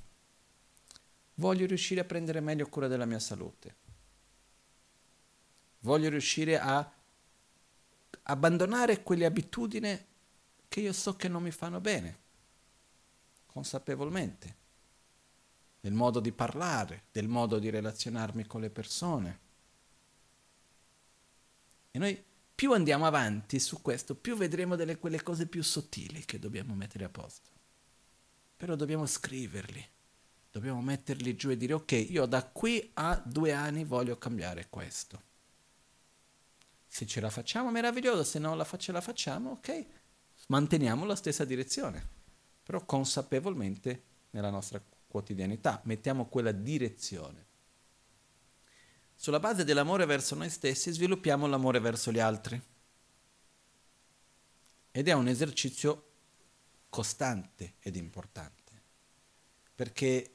voglio 1.35 1.67
riuscire 1.67 2.01
a 2.01 2.05
prendere 2.05 2.41
meglio 2.41 2.69
cura 2.71 2.89
della 2.89 3.05
mia 3.05 3.19
salute. 3.19 3.75
Voglio 5.81 6.09
riuscire 6.09 6.59
a 6.59 6.91
abbandonare 8.23 9.03
quelle 9.03 9.27
abitudini 9.27 10.09
che 10.71 10.81
io 10.81 10.93
so 10.93 11.17
che 11.17 11.27
non 11.27 11.43
mi 11.43 11.51
fanno 11.51 11.81
bene, 11.81 12.19
consapevolmente, 13.47 14.57
del 15.81 15.93
modo 15.93 16.21
di 16.21 16.31
parlare, 16.31 17.07
del 17.11 17.27
modo 17.27 17.59
di 17.59 17.71
relazionarmi 17.71 18.47
con 18.47 18.61
le 18.61 18.71
persone. 18.71 19.39
E 21.91 21.99
noi 21.99 22.25
più 22.55 22.73
andiamo 22.73 23.05
avanti 23.05 23.59
su 23.59 23.83
questo, 23.83 24.15
più 24.15 24.37
vedremo 24.37 24.77
delle 24.77 24.97
quelle 24.97 25.21
cose 25.25 25.47
più 25.47 25.61
sottili 25.65 26.25
che 26.25 26.39
dobbiamo 26.39 26.73
mettere 26.77 27.05
a 27.05 27.09
posto. 27.09 27.51
Però 28.57 28.77
dobbiamo 28.77 29.07
scriverli, 29.07 29.85
dobbiamo 30.53 30.81
metterli 30.83 31.35
giù 31.35 31.51
e 31.51 31.57
dire 31.57 31.73
ok, 31.73 32.07
io 32.11 32.27
da 32.27 32.45
qui 32.47 32.93
a 32.95 33.21
due 33.25 33.51
anni 33.53 33.83
voglio 33.83 34.17
cambiare 34.19 34.69
questo. 34.69 35.21
Se 36.87 37.07
ce 37.07 37.21
la 37.21 37.31
facciamo, 37.31 37.73
meraviglioso, 37.73 38.23
se 38.23 38.39
non 38.39 38.57
la, 38.57 38.65
ce 38.79 38.93
la 38.93 39.01
facciamo, 39.01 39.51
ok, 39.51 39.87
manteniamo 40.51 41.05
la 41.05 41.17
stessa 41.17 41.45
direzione, 41.45 42.07
però 42.63 42.85
consapevolmente 42.85 44.03
nella 44.31 44.51
nostra 44.51 44.83
quotidianità, 45.09 45.81
mettiamo 45.85 46.27
quella 46.27 46.53
direzione. 46.53 47.47
Sulla 49.15 49.41
base 49.41 49.65
dell'amore 49.65 50.07
verso 50.07 50.35
noi 50.35 50.51
stessi 50.51 50.93
sviluppiamo 50.93 51.47
l'amore 51.47 51.79
verso 51.79 52.11
gli 52.11 52.19
altri. 52.19 52.61
Ed 54.93 55.09
è 55.09 55.13
un 55.13 55.29
esercizio 55.29 56.09
costante 56.89 57.75
ed 57.81 57.95
importante, 57.97 58.73
perché 59.75 60.35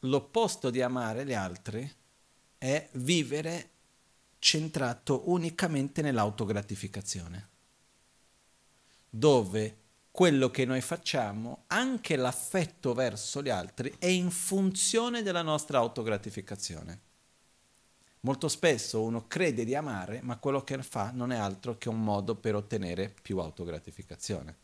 l'opposto 0.00 0.70
di 0.70 0.82
amare 0.82 1.24
gli 1.24 1.32
altri 1.32 1.90
è 2.58 2.88
vivere 2.92 3.70
centrato 4.38 5.28
unicamente 5.30 6.00
nell'autogratificazione, 6.00 7.48
dove 9.10 9.76
quello 10.10 10.50
che 10.50 10.64
noi 10.64 10.80
facciamo, 10.80 11.64
anche 11.68 12.16
l'affetto 12.16 12.92
verso 12.92 13.40
gli 13.40 13.50
altri, 13.50 13.94
è 13.98 14.06
in 14.06 14.30
funzione 14.30 15.22
della 15.22 15.42
nostra 15.42 15.78
autogratificazione. 15.78 17.00
Molto 18.22 18.48
spesso 18.48 19.00
uno 19.02 19.28
crede 19.28 19.64
di 19.64 19.76
amare, 19.76 20.20
ma 20.22 20.38
quello 20.38 20.64
che 20.64 20.82
fa 20.82 21.12
non 21.12 21.30
è 21.30 21.36
altro 21.36 21.78
che 21.78 21.88
un 21.88 22.02
modo 22.02 22.34
per 22.34 22.56
ottenere 22.56 23.14
più 23.22 23.38
autogratificazione. 23.38 24.56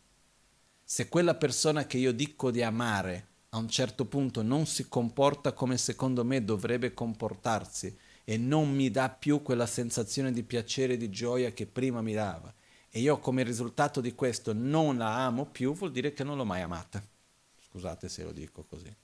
Se 0.82 1.09
quella 1.09 1.36
persona 1.36 1.86
che 1.86 1.99
io 1.99 2.12
dico 2.12 2.51
di 2.51 2.62
amare 2.62 3.28
a 3.51 3.59
un 3.59 3.68
certo 3.68 4.07
punto 4.07 4.42
non 4.42 4.66
si 4.66 4.88
comporta 4.88 5.53
come 5.53 5.78
secondo 5.78 6.24
me 6.24 6.45
dovrebbe 6.45 6.92
comportarsi 6.92 7.97
e 8.24 8.36
non 8.36 8.74
mi 8.74 8.90
dà 8.90 9.09
più 9.09 9.40
quella 9.40 9.66
sensazione 9.66 10.32
di 10.32 10.42
piacere 10.42 10.95
e 10.95 10.97
di 10.97 11.11
gioia 11.11 11.53
che 11.53 11.66
prima 11.66 12.03
mi 12.03 12.12
dava 12.12 12.54
e 12.97 13.01
io 13.01 13.18
come 13.18 13.42
risultato 13.42 14.01
di 14.01 14.14
questo 14.14 14.53
non 14.53 14.99
la 14.99 15.24
amo 15.24 15.47
più, 15.47 15.74
vuol 15.74 15.90
dire 15.90 16.12
che 16.12 16.22
non 16.22 16.36
l'ho 16.36 16.45
mai 16.45 16.62
amata. 16.62 17.05
Scusate 17.66 18.09
se 18.09 18.22
lo 18.22 18.30
dico 18.30 18.62
così. 18.62 18.95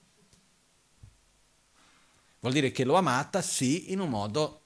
Vuol 2.38 2.52
dire 2.52 2.70
che 2.70 2.84
l'ho 2.84 2.94
amata, 2.94 3.42
sì, 3.42 3.90
in 3.90 3.98
un 3.98 4.08
modo 4.08 4.60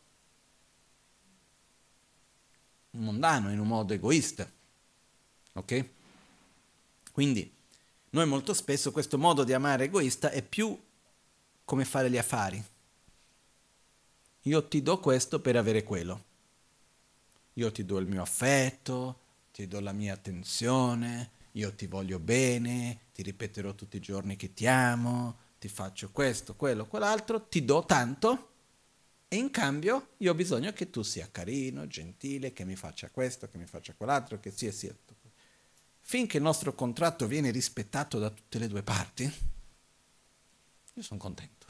mondano, 2.90 3.50
in 3.50 3.58
un 3.60 3.66
modo 3.66 3.94
egoista. 3.94 4.46
Ok? 5.54 5.88
Quindi 7.10 7.50
noi 8.10 8.26
molto 8.26 8.52
spesso 8.52 8.92
questo 8.92 9.16
modo 9.16 9.42
di 9.42 9.54
amare 9.54 9.84
egoista 9.84 10.28
è 10.28 10.42
più 10.42 10.78
come 11.64 11.86
fare 11.86 12.10
gli 12.10 12.18
affari. 12.18 12.62
Io 14.42 14.68
ti 14.68 14.82
do 14.82 15.00
questo 15.00 15.40
per 15.40 15.56
avere 15.56 15.82
quello. 15.82 16.32
Io 17.54 17.72
ti 17.72 17.84
do 17.84 17.98
il 17.98 18.06
mio 18.06 18.22
affetto, 18.22 19.20
ti 19.52 19.66
do 19.66 19.80
la 19.80 19.92
mia 19.92 20.14
attenzione, 20.14 21.30
io 21.52 21.74
ti 21.74 21.86
voglio 21.86 22.18
bene, 22.18 22.98
ti 23.12 23.22
ripeterò 23.22 23.74
tutti 23.74 23.96
i 23.96 24.00
giorni 24.00 24.36
che 24.36 24.52
ti 24.52 24.66
amo, 24.66 25.38
ti 25.58 25.68
faccio 25.68 26.10
questo, 26.10 26.54
quello, 26.54 26.86
quell'altro, 26.86 27.46
ti 27.46 27.64
do 27.64 27.84
tanto 27.84 28.50
e 29.28 29.36
in 29.36 29.50
cambio 29.50 30.10
io 30.18 30.32
ho 30.32 30.34
bisogno 30.34 30.72
che 30.72 30.90
tu 30.90 31.02
sia 31.02 31.28
carino, 31.30 31.86
gentile, 31.86 32.52
che 32.52 32.64
mi 32.64 32.76
faccia 32.76 33.10
questo, 33.10 33.48
che 33.48 33.58
mi 33.58 33.66
faccia 33.66 33.94
quell'altro, 33.94 34.38
che 34.38 34.50
sia 34.50 34.70
sia. 34.70 34.94
Finché 36.00 36.36
il 36.36 36.42
nostro 36.42 36.74
contratto 36.74 37.26
viene 37.26 37.50
rispettato 37.50 38.18
da 38.18 38.30
tutte 38.30 38.58
le 38.58 38.68
due 38.68 38.82
parti, 38.82 39.24
io 40.94 41.02
sono 41.02 41.18
contento. 41.18 41.63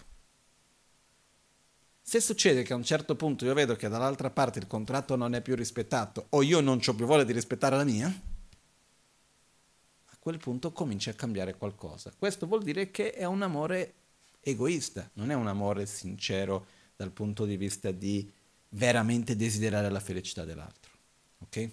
Se 2.06 2.20
succede 2.20 2.64
che 2.64 2.74
a 2.74 2.76
un 2.76 2.84
certo 2.84 3.16
punto 3.16 3.46
io 3.46 3.54
vedo 3.54 3.76
che 3.76 3.88
dall'altra 3.88 4.28
parte 4.28 4.58
il 4.58 4.66
contratto 4.66 5.16
non 5.16 5.34
è 5.34 5.40
più 5.40 5.54
rispettato 5.54 6.26
o 6.28 6.42
io 6.42 6.60
non 6.60 6.78
ho 6.86 6.94
più 6.94 7.06
voglia 7.06 7.24
di 7.24 7.32
rispettare 7.32 7.78
la 7.78 7.82
mia, 7.82 8.08
a 8.08 10.16
quel 10.18 10.36
punto 10.36 10.70
comincia 10.70 11.12
a 11.12 11.14
cambiare 11.14 11.56
qualcosa. 11.56 12.12
Questo 12.16 12.46
vuol 12.46 12.62
dire 12.62 12.90
che 12.90 13.12
è 13.12 13.24
un 13.24 13.40
amore 13.40 13.94
egoista, 14.40 15.08
non 15.14 15.30
è 15.30 15.34
un 15.34 15.46
amore 15.46 15.86
sincero 15.86 16.66
dal 16.94 17.10
punto 17.10 17.46
di 17.46 17.56
vista 17.56 17.90
di 17.90 18.30
veramente 18.68 19.34
desiderare 19.34 19.88
la 19.88 19.98
felicità 19.98 20.44
dell'altro. 20.44 20.92
Ok? 21.38 21.70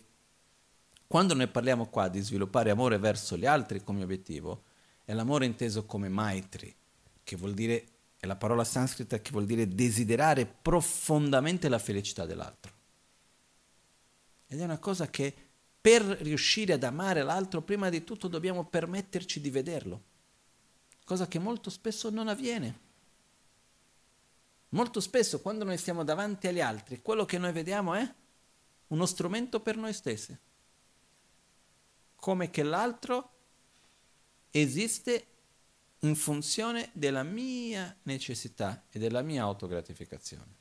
Quando 1.08 1.34
noi 1.34 1.50
parliamo 1.50 1.88
qua 1.88 2.08
di 2.08 2.22
sviluppare 2.22 2.70
amore 2.70 2.98
verso 3.00 3.36
gli 3.36 3.46
altri 3.46 3.84
come 3.84 4.02
obiettivo, 4.02 4.64
è 5.04 5.14
l'amore 5.14 5.46
inteso 5.46 5.86
come 5.86 6.08
maitri, 6.08 6.74
che 7.22 7.36
vuol 7.36 7.54
dire 7.54 7.91
è 8.22 8.28
la 8.28 8.36
parola 8.36 8.64
sanscrita 8.64 9.20
che 9.20 9.32
vuol 9.32 9.48
dire 9.48 9.68
desiderare 9.68 10.46
profondamente 10.46 11.68
la 11.68 11.80
felicità 11.80 12.28
dell'altro. 12.28 12.72
Ed 14.46 14.60
è 14.60 14.64
una 14.64 14.78
cosa 14.78 15.10
che 15.10 15.34
per 15.82 16.04
riuscire 16.04 16.74
ad 16.74 16.84
amare 16.84 17.24
l'altro, 17.24 17.64
prima 17.64 17.90
di 17.90 18.04
tutto 18.04 18.28
dobbiamo 18.28 18.64
permetterci 18.64 19.42
di 19.42 19.50
vederlo, 19.50 20.04
cosa 21.04 21.28
che 21.28 21.40
molto 21.40 21.72
spesso 21.72 22.12
non 22.12 22.28
avviene. 22.28 22.80
Molto 24.70 25.00
spesso 25.00 25.42
quando 25.42 25.66
noi 25.66 25.80
stiamo 25.80 26.04
davanti 26.04 26.46
agli 26.46 26.62
altri, 26.62 27.02
quello 27.02 27.26
che 27.26 27.40
noi 27.40 27.52
vediamo 27.52 27.96
è 27.96 28.14
uno 28.90 29.06
strumento 29.08 29.62
per 29.62 29.78
noi 29.78 29.94
stessi. 29.94 30.38
Come 32.18 32.52
che 32.52 32.62
l'altro 32.62 33.32
esiste 34.52 35.26
in 36.04 36.16
funzione 36.16 36.90
della 36.94 37.24
mia 37.24 37.96
necessità 38.04 38.86
e 38.90 39.00
della 39.00 39.22
mia 39.22 39.44
autogratificazione. 39.44 40.60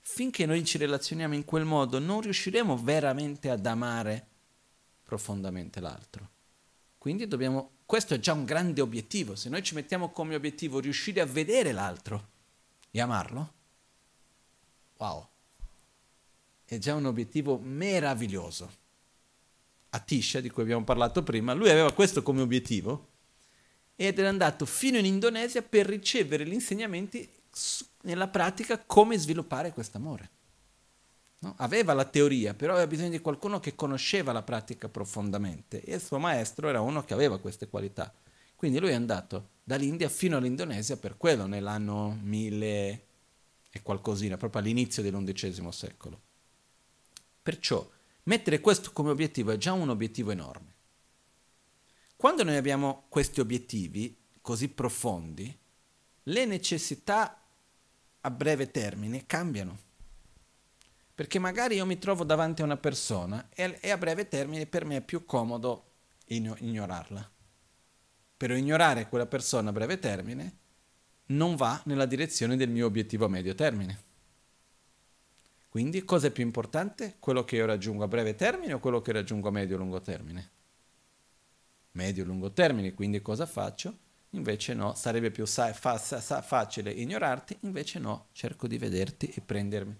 Finché 0.00 0.46
noi 0.46 0.64
ci 0.64 0.78
relazioniamo 0.78 1.34
in 1.34 1.44
quel 1.44 1.64
modo 1.64 1.98
non 1.98 2.20
riusciremo 2.20 2.76
veramente 2.76 3.50
ad 3.50 3.64
amare 3.66 4.26
profondamente 5.02 5.80
l'altro. 5.80 6.28
Quindi 6.98 7.26
dobbiamo, 7.26 7.78
questo 7.86 8.14
è 8.14 8.20
già 8.20 8.32
un 8.32 8.44
grande 8.44 8.80
obiettivo, 8.80 9.34
se 9.34 9.48
noi 9.48 9.62
ci 9.62 9.74
mettiamo 9.74 10.10
come 10.10 10.34
obiettivo 10.34 10.78
riuscire 10.80 11.20
a 11.20 11.26
vedere 11.26 11.72
l'altro 11.72 12.28
e 12.90 13.00
amarlo, 13.00 13.52
wow, 14.98 15.28
è 16.64 16.78
già 16.78 16.94
un 16.94 17.06
obiettivo 17.06 17.58
meraviglioso. 17.58 18.78
Atisha, 19.90 20.40
di 20.40 20.50
cui 20.50 20.62
abbiamo 20.62 20.84
parlato 20.84 21.24
prima, 21.24 21.52
lui 21.52 21.68
aveva 21.68 21.92
questo 21.92 22.22
come 22.22 22.42
obiettivo 22.42 23.09
ed 24.02 24.18
era 24.18 24.30
andato 24.30 24.64
fino 24.64 24.96
in 24.96 25.04
Indonesia 25.04 25.60
per 25.60 25.84
ricevere 25.84 26.46
gli 26.46 26.54
insegnamenti 26.54 27.28
nella 28.04 28.28
pratica 28.28 28.78
come 28.78 29.18
sviluppare 29.18 29.72
questo 29.72 29.98
amore. 29.98 30.30
No? 31.40 31.52
Aveva 31.58 31.92
la 31.92 32.06
teoria, 32.06 32.54
però 32.54 32.72
aveva 32.72 32.86
bisogno 32.86 33.10
di 33.10 33.18
qualcuno 33.18 33.60
che 33.60 33.74
conosceva 33.74 34.32
la 34.32 34.40
pratica 34.40 34.88
profondamente 34.88 35.82
e 35.82 35.96
il 35.96 36.00
suo 36.00 36.18
maestro 36.18 36.70
era 36.70 36.80
uno 36.80 37.04
che 37.04 37.12
aveva 37.12 37.38
queste 37.38 37.68
qualità. 37.68 38.10
Quindi 38.56 38.80
lui 38.80 38.88
è 38.88 38.94
andato 38.94 39.48
dall'India 39.62 40.08
fino 40.08 40.38
all'Indonesia 40.38 40.96
per 40.96 41.18
quello 41.18 41.44
nell'anno 41.44 42.18
1000 42.22 43.04
e 43.70 43.82
qualcosina, 43.82 44.38
proprio 44.38 44.62
all'inizio 44.62 45.02
dell'undicesimo 45.02 45.70
secolo. 45.70 46.18
Perciò 47.42 47.86
mettere 48.22 48.60
questo 48.60 48.92
come 48.92 49.10
obiettivo 49.10 49.50
è 49.50 49.58
già 49.58 49.74
un 49.74 49.90
obiettivo 49.90 50.30
enorme. 50.30 50.78
Quando 52.20 52.44
noi 52.44 52.56
abbiamo 52.56 53.04
questi 53.08 53.40
obiettivi 53.40 54.14
così 54.42 54.68
profondi, 54.68 55.58
le 56.24 56.44
necessità 56.44 57.42
a 58.20 58.30
breve 58.30 58.70
termine 58.70 59.24
cambiano. 59.24 59.78
Perché 61.14 61.38
magari 61.38 61.76
io 61.76 61.86
mi 61.86 61.98
trovo 61.98 62.24
davanti 62.24 62.60
a 62.60 62.66
una 62.66 62.76
persona 62.76 63.48
e, 63.48 63.90
a 63.90 63.96
breve 63.96 64.28
termine 64.28 64.66
per 64.66 64.84
me 64.84 64.96
è 64.96 65.00
più 65.00 65.24
comodo 65.24 65.92
ignorarla. 66.26 67.26
Però 68.36 68.54
ignorare 68.54 69.08
quella 69.08 69.24
persona 69.24 69.70
a 69.70 69.72
breve 69.72 69.98
termine 69.98 70.56
non 71.28 71.56
va 71.56 71.80
nella 71.86 72.04
direzione 72.04 72.58
del 72.58 72.68
mio 72.68 72.84
obiettivo 72.84 73.24
a 73.24 73.28
medio 73.28 73.54
termine. 73.54 74.02
Quindi 75.70 76.04
cosa 76.04 76.26
è 76.26 76.30
più 76.30 76.44
importante? 76.44 77.16
Quello 77.18 77.46
che 77.46 77.56
io 77.56 77.64
raggiungo 77.64 78.04
a 78.04 78.08
breve 78.08 78.34
termine 78.34 78.74
o 78.74 78.78
quello 78.78 79.00
che 79.00 79.12
raggiungo 79.12 79.48
a 79.48 79.52
medio-lungo 79.52 80.02
termine? 80.02 80.58
Medio-lungo 81.92 82.52
termine, 82.52 82.94
quindi 82.94 83.20
cosa 83.20 83.46
faccio? 83.46 84.08
Invece 84.30 84.74
no, 84.74 84.94
sarebbe 84.94 85.30
più 85.30 85.44
sa- 85.44 85.72
fa- 85.72 85.98
sa- 85.98 86.42
facile 86.42 86.92
ignorarti, 86.92 87.56
invece 87.60 87.98
no, 87.98 88.28
cerco 88.32 88.66
di 88.68 88.78
vederti 88.78 89.28
e 89.28 89.40
prendermi 89.40 89.96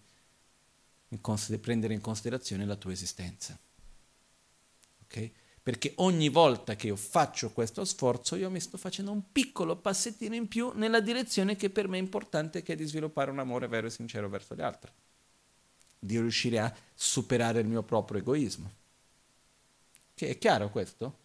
in 1.09 1.21
cons- 1.21 1.59
prendere 1.61 1.95
in 1.95 2.01
considerazione 2.01 2.65
la 2.65 2.77
tua 2.77 2.93
esistenza. 2.93 3.59
Ok? 5.05 5.31
Perché 5.63 5.93
ogni 5.97 6.29
volta 6.29 6.77
che 6.77 6.87
io 6.87 6.97
faccio 6.97 7.51
questo 7.51 7.85
sforzo, 7.85 8.37
io 8.37 8.51
mi 8.51 8.61
sto 8.61 8.79
facendo 8.79 9.11
un 9.11 9.33
piccolo 9.33 9.77
passettino 9.77 10.35
in 10.35 10.49
più 10.49 10.73
nella 10.75 11.01
direzione 11.01 11.57
che 11.57 11.71
per 11.71 11.89
me 11.89 11.99
è 11.99 12.01
importante, 12.01 12.63
che 12.63 12.75
è 12.75 12.77
di 12.77 12.85
sviluppare 12.85 13.31
un 13.31 13.41
amore 13.41 13.67
vero 13.67 13.89
e 13.89 13.91
sincero 13.91 14.29
verso 14.29 14.55
gli 14.55 14.63
altri 14.63 14.91
di 16.03 16.19
riuscire 16.19 16.59
a 16.59 16.75
superare 16.95 17.61
il 17.61 17.67
mio 17.67 17.83
proprio 17.83 18.21
egoismo. 18.21 18.73
Che 20.15 20.29
è 20.29 20.39
chiaro 20.39 20.71
questo? 20.71 21.19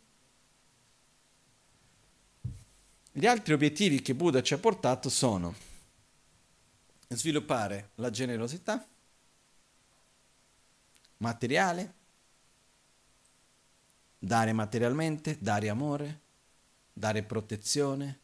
Gli 3.18 3.28
altri 3.28 3.53
obiettivi 3.53 4.01
che 4.01 4.13
Buddha 4.13 4.43
ci 4.43 4.53
ha 4.53 4.57
portato 4.57 5.07
sono 5.07 5.55
sviluppare 7.07 7.91
la 7.95 8.09
generosità 8.09 8.86
materiale, 11.20 11.93
dare 14.20 14.51
materialmente, 14.51 15.38
dare 15.39 15.70
amore, 15.70 16.20
dare 16.91 17.24
protezione, 17.24 18.20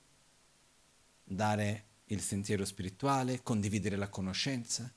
dare 1.23 1.85
il 2.07 2.19
sentiero 2.19 2.65
spirituale, 2.65 3.43
condividere 3.43 3.95
la 3.95 4.09
conoscenza, 4.09 4.91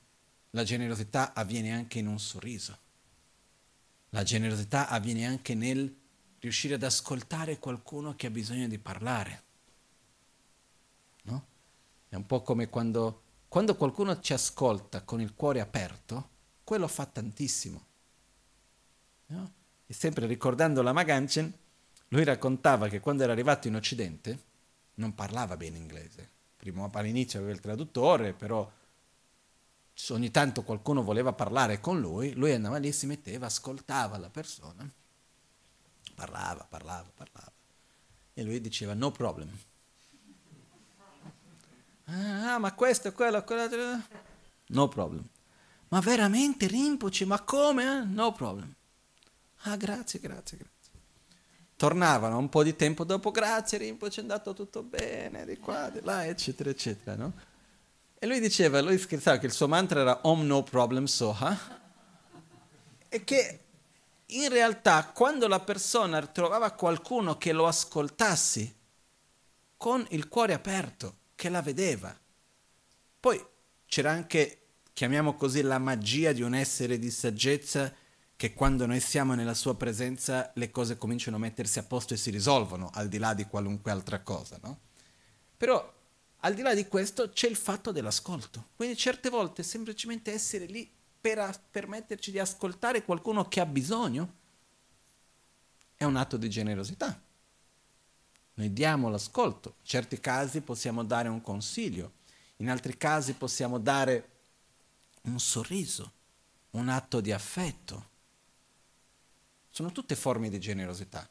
la 0.51 0.65
generosità 0.65 1.35
avviene 1.35 1.73
anche 1.73 2.01
in 2.01 2.09
un 2.09 2.19
sorriso. 2.19 2.77
La 4.09 4.25
generosità 4.25 4.89
avviene 4.89 5.25
anche 5.25 5.55
nel 5.55 5.97
riuscire 6.41 6.75
ad 6.75 6.83
ascoltare 6.83 7.61
qualcuno 7.61 8.17
che 8.17 8.27
ha 8.27 8.31
bisogno 8.31 8.67
di 8.67 8.81
parlare. 8.81 9.43
No? 11.25 11.47
È 12.09 12.15
un 12.15 12.27
po' 12.27 12.43
come 12.43 12.69
quando, 12.69 13.23
quando 13.49 13.77
qualcuno 13.77 14.21
ci 14.21 14.33
ascolta 14.33 15.03
con 15.03 15.21
il 15.21 15.35
cuore 15.35 15.61
aperto, 15.61 16.31
quello 16.65 16.89
fa 16.89 17.07
tantissimo. 17.07 17.87
No? 19.27 19.53
E 19.87 19.93
sempre 19.93 20.27
ricordando 20.27 20.83
la 20.83 20.93
Maganchen, 20.93 21.53
lui 22.09 22.25
raccontava 22.25 22.89
che 22.89 23.01
quando 23.01 23.23
era 23.23 23.33
arrivato 23.33 23.69
in 23.69 23.75
Occidente 23.75 24.43
non 24.95 25.15
parlava 25.15 25.57
bene 25.57 25.79
inglese. 25.79 26.31
Prima 26.57 26.89
all'inizio 26.93 27.41
aveva 27.41 27.55
il 27.55 27.61
traduttore, 27.61 28.33
però 28.33 28.71
ogni 30.11 30.31
tanto 30.31 30.63
qualcuno 30.63 31.03
voleva 31.03 31.33
parlare 31.33 31.81
con 31.81 32.01
lui, 32.01 32.33
lui 32.35 32.53
andava 32.53 32.79
lì, 32.79 32.93
si 32.93 33.07
metteva, 33.07 33.47
ascoltava 33.47 34.17
la 34.19 34.31
persona, 34.31 34.91
parlava, 36.15 36.65
parlava, 36.65 37.11
parlava. 37.15 37.53
E 38.33 38.43
lui 38.43 38.61
diceva 38.61 38.95
no 38.95 39.11
problem. 39.11 39.51
Ah, 42.07 42.59
ma 42.59 42.73
questo, 42.75 43.13
quello, 43.13 43.43
quello, 43.45 44.03
no 44.67 44.89
problem. 44.89 45.27
Ma 45.89 46.01
veramente 46.01 46.67
Rinpoche, 46.67 47.25
ma 47.25 47.41
come? 47.41 48.05
No 48.05 48.33
problem. 48.33 48.75
Ah, 49.63 49.77
grazie, 49.77 50.21
grazie, 50.21 50.59
grazie. 50.59 50.73
Tornavano 51.77 52.39
un 52.39 52.49
po' 52.49 52.63
di 52.63 52.77
tempo 52.77 53.05
dopo, 53.05 53.31
grazie 53.31 53.79
Rinpoche, 53.79 54.17
è 54.17 54.21
andato 54.21 54.55
tutto 54.55 54.83
bene, 54.83 55.45
di 55.45 55.59
qua, 55.59 55.89
di 55.89 56.01
là, 56.03 56.27
eccetera, 56.27 56.71
eccetera, 56.71 57.17
no? 57.17 57.33
E 58.19 58.27
lui 58.27 58.41
diceva, 58.41 58.81
lui 58.81 58.99
scherzava 58.99 59.39
che 59.39 59.47
il 59.47 59.53
suo 59.53 59.69
mantra 59.69 60.01
era 60.01 60.21
Om 60.23 60.47
no 60.47 60.63
problem 60.63 61.05
soha, 61.05 61.57
e 63.09 63.25
che 63.25 63.61
in 64.27 64.49
realtà 64.49 65.07
quando 65.07 65.47
la 65.47 65.61
persona 65.61 66.25
trovava 66.27 66.71
qualcuno 66.73 67.37
che 67.39 67.53
lo 67.53 67.67
ascoltassi 67.67 68.75
con 69.77 70.07
il 70.11 70.29
cuore 70.29 70.55
aperto, 70.55 71.17
che 71.35 71.49
la 71.49 71.63
vedeva, 71.63 72.17
poi 73.21 73.45
c'era 73.87 74.11
anche, 74.11 74.67
chiamiamo 74.93 75.35
così, 75.35 75.63
la 75.63 75.79
magia 75.79 76.33
di 76.33 76.43
un 76.43 76.55
essere 76.55 76.99
di 76.99 77.11
saggezza 77.11 77.93
che 78.37 78.53
quando 78.53 78.87
noi 78.87 79.01
siamo 79.01 79.35
nella 79.35 79.55
sua 79.55 79.77
presenza 79.77 80.51
le 80.57 80.71
cose 80.71 80.99
cominciano 80.99 81.37
a 81.37 81.41
mettersi 81.41 81.79
a 81.79 81.85
posto 81.85 82.15
e 82.15 82.17
si 82.17 82.31
risolvono, 82.31 82.91
al 82.93 83.09
di 83.09 83.19
là 83.19 83.33
di 83.33 83.45
qualunque 83.45 83.91
altra 83.91 84.21
cosa, 84.21 84.59
no? 84.63 84.81
Però 85.57 85.93
al 86.39 86.55
di 86.55 86.63
là 86.63 86.75
di 86.75 86.87
questo 86.89 87.31
c'è 87.31 87.49
il 87.49 87.57
fatto 87.57 87.93
dell'ascolto. 87.93 88.71
Quindi 88.77 88.97
certe 88.97 89.31
volte 89.31 89.63
semplicemente 89.63 90.33
essere 90.33 90.67
lì 90.67 90.91
per 91.19 91.59
permetterci 91.71 92.31
di 92.31 92.39
ascoltare 92.39 93.03
qualcuno 93.03 93.49
che 93.49 93.61
ha 93.61 93.67
bisogno 93.67 94.35
è 95.95 96.05
un 96.05 96.17
atto 96.17 96.37
di 96.37 96.51
generosità. 96.51 97.19
Noi 98.55 98.73
diamo 98.73 99.09
l'ascolto, 99.09 99.75
in 99.81 99.87
certi 99.87 100.21
casi 100.21 100.61
possiamo 100.61 101.03
dare 101.03 101.29
un 101.29 101.41
consiglio, 101.41 102.13
in 102.57 102.71
altri 102.71 102.97
casi 102.97 103.35
possiamo 103.35 103.79
dare 103.79 104.29
un 105.23 105.41
sorriso, 105.41 106.13
un 106.71 106.89
atto 106.89 107.21
di 107.21 107.33
affetto. 107.33 108.13
Sono 109.71 109.91
tutte 109.91 110.15
forme 110.15 110.51
di 110.51 110.61
generosità. 110.61 111.29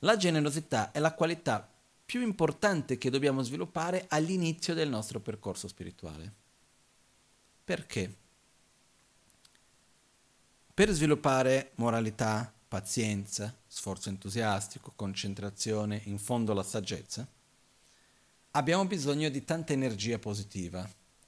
La 0.00 0.16
generosità 0.16 0.90
è 0.90 0.98
la 0.98 1.14
qualità 1.14 1.68
più 2.04 2.20
importante 2.20 2.98
che 2.98 3.10
dobbiamo 3.10 3.42
sviluppare 3.42 4.06
all'inizio 4.08 4.74
del 4.74 4.88
nostro 4.88 5.20
percorso 5.20 5.68
spirituale. 5.68 6.32
Perché? 7.64 8.14
Per 10.74 10.90
sviluppare 10.90 11.70
moralità, 11.76 12.52
pazienza, 12.74 13.56
sforzo 13.68 14.08
entusiastico, 14.08 14.92
concentrazione, 14.96 16.00
in 16.06 16.18
fondo 16.18 16.52
la 16.54 16.64
saggezza, 16.64 17.24
abbiamo 18.50 18.84
bisogno 18.84 19.28
di 19.28 19.44
tanta 19.44 19.72
energia 19.72 20.18
positiva, 20.18 20.84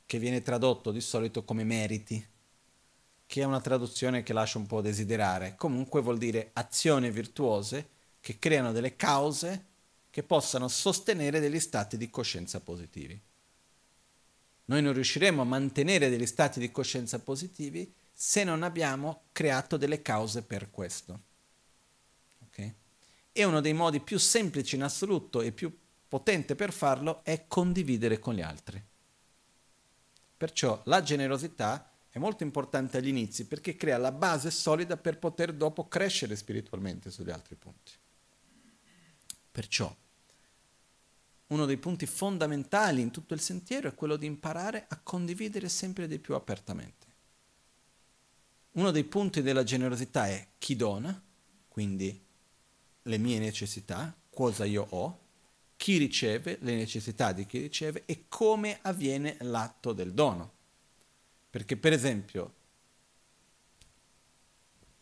che 0.07 0.19
viene 0.19 0.43
tradotto 0.43 0.91
di 0.91 1.01
solito 1.01 1.45
come 1.45 1.63
meriti, 1.63 2.27
che 3.29 3.41
è 3.43 3.45
una 3.45 3.61
traduzione 3.61 4.25
che 4.25 4.33
lascia 4.33 4.59
un 4.59 4.67
po' 4.67 4.81
desiderare. 4.81 5.55
Comunque 5.57 6.01
vuol 6.01 6.19
dire 6.19 6.51
azioni 6.55 7.13
virtuose 7.13 7.91
che 8.21 8.41
creano 8.41 8.73
delle 8.73 8.97
cause 8.97 9.67
che 10.11 10.25
possano 10.25 10.67
sostenere 10.67 11.39
degli 11.39 11.61
stati 11.61 11.97
di 11.97 12.11
coscienza 12.11 12.59
positivi. 12.59 13.21
Noi 14.65 14.83
non 14.83 14.93
riusciremo 14.93 15.43
a 15.43 15.45
mantenere 15.45 16.11
degli 16.11 16.27
stati 16.27 16.59
di 16.59 16.73
coscienza 16.73 17.21
positivi 17.21 17.95
se 18.13 18.43
non 18.43 18.65
abbiamo 18.65 19.27
creato 19.31 19.77
delle 19.77 20.03
cause 20.03 20.43
per 20.43 20.73
questo. 20.73 21.26
E 23.39 23.45
uno 23.45 23.61
dei 23.61 23.75
modi 23.75 24.01
più 24.01 24.19
semplici 24.19 24.77
in 24.77 24.83
assoluto 24.83 25.43
e 25.43 25.53
più 25.53 25.71
potente 26.09 26.55
per 26.55 26.73
farlo 26.73 27.23
è 27.23 27.45
condividere 27.47 28.19
con 28.19 28.33
gli 28.33 28.41
altri. 28.41 28.83
Perciò 30.39 30.81
la 30.87 31.03
generosità 31.03 31.93
è 32.09 32.19
molto 32.19 32.45
importante 32.45 32.97
agli 32.97 33.09
inizi 33.09 33.47
perché 33.47 33.77
crea 33.77 33.99
la 33.99 34.11
base 34.11 34.51
solida 34.51 34.97
per 34.97 35.19
poter 35.19 35.53
dopo 35.53 35.87
crescere 35.87 36.35
spiritualmente 36.35 37.11
sugli 37.11 37.29
altri 37.29 37.57
punti. 37.57 37.93
Perciò 39.53 39.95
uno 41.49 41.67
dei 41.67 41.77
punti 41.77 42.07
fondamentali 42.07 43.03
in 43.03 43.11
tutto 43.11 43.35
il 43.35 43.41
sentiero 43.41 43.89
è 43.89 43.95
quello 43.95 44.17
di 44.17 44.25
imparare 44.25 44.87
a 44.89 44.99
condividere 44.99 45.69
sempre 45.69 46.09
di 46.09 46.19
più 46.19 46.35
apertamente. 46.35 47.07
Uno 48.73 48.91
dei 48.91 49.05
punti 49.05 49.43
della 49.43 49.63
generosità 49.63 50.27
è 50.27 50.49
chi 50.57 50.75
dona, 50.75 51.23
quindi 51.69 52.25
le 53.07 53.19
mie 53.19 53.39
necessità, 53.39 54.15
cosa 54.31 54.65
io 54.65 54.87
ho, 54.91 55.21
chi 55.77 55.97
riceve, 55.99 56.59
le 56.61 56.75
necessità 56.75 57.33
di 57.33 57.47
chi 57.47 57.59
riceve 57.59 58.05
e 58.07 58.25
come 58.29 58.79
avviene 58.83 59.37
l'atto 59.41 59.93
del 59.93 60.13
dono. 60.13 60.53
Perché 61.51 61.77
per 61.77 61.93
esempio, 61.93 62.55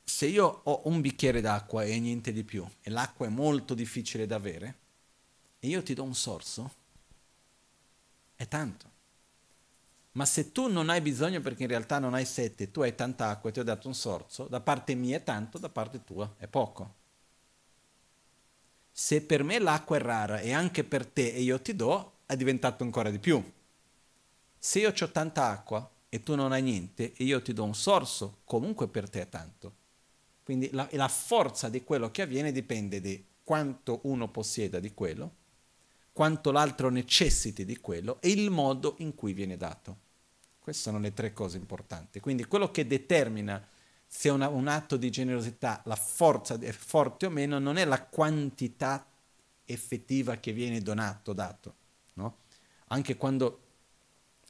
se 0.04 0.26
io 0.26 0.60
ho 0.64 0.82
un 0.84 1.00
bicchiere 1.00 1.40
d'acqua 1.40 1.84
e 1.84 1.98
niente 1.98 2.32
di 2.32 2.44
più, 2.44 2.66
e 2.80 2.90
l'acqua 2.90 3.26
è 3.26 3.30
molto 3.30 3.74
difficile 3.74 4.26
da 4.26 4.36
avere, 4.36 4.78
e 5.58 5.68
io 5.68 5.82
ti 5.82 5.94
do 5.94 6.02
un 6.02 6.14
sorso, 6.14 6.74
è 8.34 8.46
tanto. 8.46 8.92
Ma 10.12 10.26
se 10.26 10.52
tu 10.52 10.68
non 10.68 10.90
hai 10.90 11.00
bisogno 11.00 11.40
perché 11.40 11.62
in 11.62 11.68
realtà 11.68 11.98
non 11.98 12.14
hai 12.14 12.24
sete, 12.24 12.70
tu 12.70 12.82
hai 12.82 12.94
tanta 12.94 13.28
acqua 13.28 13.50
e 13.50 13.52
ti 13.52 13.60
ho 13.60 13.64
dato 13.64 13.88
un 13.88 13.94
sorso, 13.94 14.46
da 14.46 14.60
parte 14.60 14.94
mia 14.94 15.16
è 15.16 15.24
tanto, 15.24 15.58
da 15.58 15.68
parte 15.68 16.04
tua 16.04 16.32
è 16.36 16.46
poco. 16.46 17.02
Se 18.96 19.22
per 19.22 19.42
me 19.42 19.58
l'acqua 19.58 19.96
è 19.96 20.00
rara 20.00 20.38
e 20.38 20.52
anche 20.52 20.84
per 20.84 21.04
te 21.04 21.32
e 21.32 21.40
io 21.40 21.60
ti 21.60 21.74
do, 21.74 22.18
è 22.26 22.36
diventato 22.36 22.84
ancora 22.84 23.10
di 23.10 23.18
più. 23.18 23.42
Se 24.56 24.78
io 24.78 24.94
ho 24.96 25.10
tanta 25.10 25.48
acqua 25.48 25.90
e 26.08 26.22
tu 26.22 26.36
non 26.36 26.52
hai 26.52 26.62
niente 26.62 27.12
e 27.16 27.24
io 27.24 27.42
ti 27.42 27.52
do 27.52 27.64
un 27.64 27.74
sorso, 27.74 28.38
comunque 28.44 28.86
per 28.86 29.10
te 29.10 29.22
è 29.22 29.28
tanto. 29.28 29.74
Quindi 30.44 30.70
la, 30.70 30.86
la 30.92 31.08
forza 31.08 31.68
di 31.68 31.82
quello 31.82 32.12
che 32.12 32.22
avviene 32.22 32.52
dipende 32.52 33.00
di 33.00 33.24
quanto 33.42 33.98
uno 34.04 34.28
possieda 34.28 34.78
di 34.78 34.94
quello 34.94 35.42
quanto 36.14 36.52
l'altro 36.52 36.90
necessiti 36.90 37.64
di 37.64 37.78
quello 37.78 38.18
e 38.20 38.30
il 38.30 38.48
modo 38.48 38.94
in 38.98 39.16
cui 39.16 39.32
viene 39.32 39.56
dato. 39.56 39.98
Queste 40.60 40.82
sono 40.82 41.00
le 41.00 41.12
tre 41.12 41.32
cose 41.32 41.56
importanti. 41.56 42.20
Quindi 42.20 42.44
quello 42.44 42.70
che 42.70 42.86
determina 42.86 43.60
se 44.16 44.28
una, 44.28 44.46
un 44.46 44.68
atto 44.68 44.96
di 44.96 45.10
generosità, 45.10 45.82
la 45.86 45.96
forza 45.96 46.56
è 46.56 46.70
forte 46.70 47.26
o 47.26 47.30
meno, 47.30 47.58
non 47.58 47.76
è 47.76 47.84
la 47.84 48.00
quantità 48.00 49.04
effettiva 49.64 50.36
che 50.36 50.52
viene 50.52 50.80
donato, 50.80 51.32
dato. 51.32 51.74
No? 52.14 52.36
Anche 52.88 53.16
quando 53.16 53.60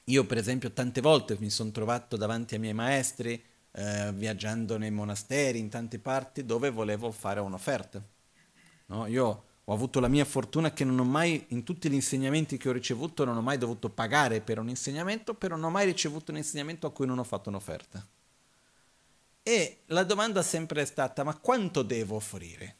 io, 0.04 0.26
per 0.26 0.36
esempio, 0.36 0.70
tante 0.72 1.00
volte 1.00 1.38
mi 1.40 1.48
sono 1.48 1.70
trovato 1.70 2.18
davanti 2.18 2.54
ai 2.54 2.60
miei 2.60 2.74
maestri, 2.74 3.42
eh, 3.72 4.12
viaggiando 4.12 4.76
nei 4.76 4.90
monasteri, 4.90 5.60
in 5.60 5.70
tante 5.70 5.98
parti, 5.98 6.44
dove 6.44 6.68
volevo 6.68 7.10
fare 7.10 7.40
un'offerta. 7.40 8.04
No? 8.86 9.06
Io 9.06 9.44
ho 9.64 9.72
avuto 9.72 9.98
la 9.98 10.08
mia 10.08 10.26
fortuna 10.26 10.74
che 10.74 10.84
non 10.84 10.98
ho 10.98 11.04
mai, 11.04 11.42
in 11.48 11.62
tutti 11.62 11.88
gli 11.88 11.94
insegnamenti 11.94 12.58
che 12.58 12.68
ho 12.68 12.72
ricevuto, 12.72 13.24
non 13.24 13.38
ho 13.38 13.42
mai 13.42 13.56
dovuto 13.56 13.88
pagare 13.88 14.42
per 14.42 14.58
un 14.58 14.68
insegnamento, 14.68 15.32
però 15.32 15.56
non 15.56 15.64
ho 15.64 15.70
mai 15.70 15.86
ricevuto 15.86 16.32
un 16.32 16.36
insegnamento 16.36 16.86
a 16.86 16.92
cui 16.92 17.06
non 17.06 17.18
ho 17.18 17.24
fatto 17.24 17.48
un'offerta. 17.48 18.06
E 19.46 19.82
la 19.88 20.04
domanda 20.04 20.42
sempre 20.42 20.80
è 20.80 20.84
stata, 20.86 21.22
ma 21.22 21.36
quanto 21.36 21.82
devo 21.82 22.16
offrire? 22.16 22.76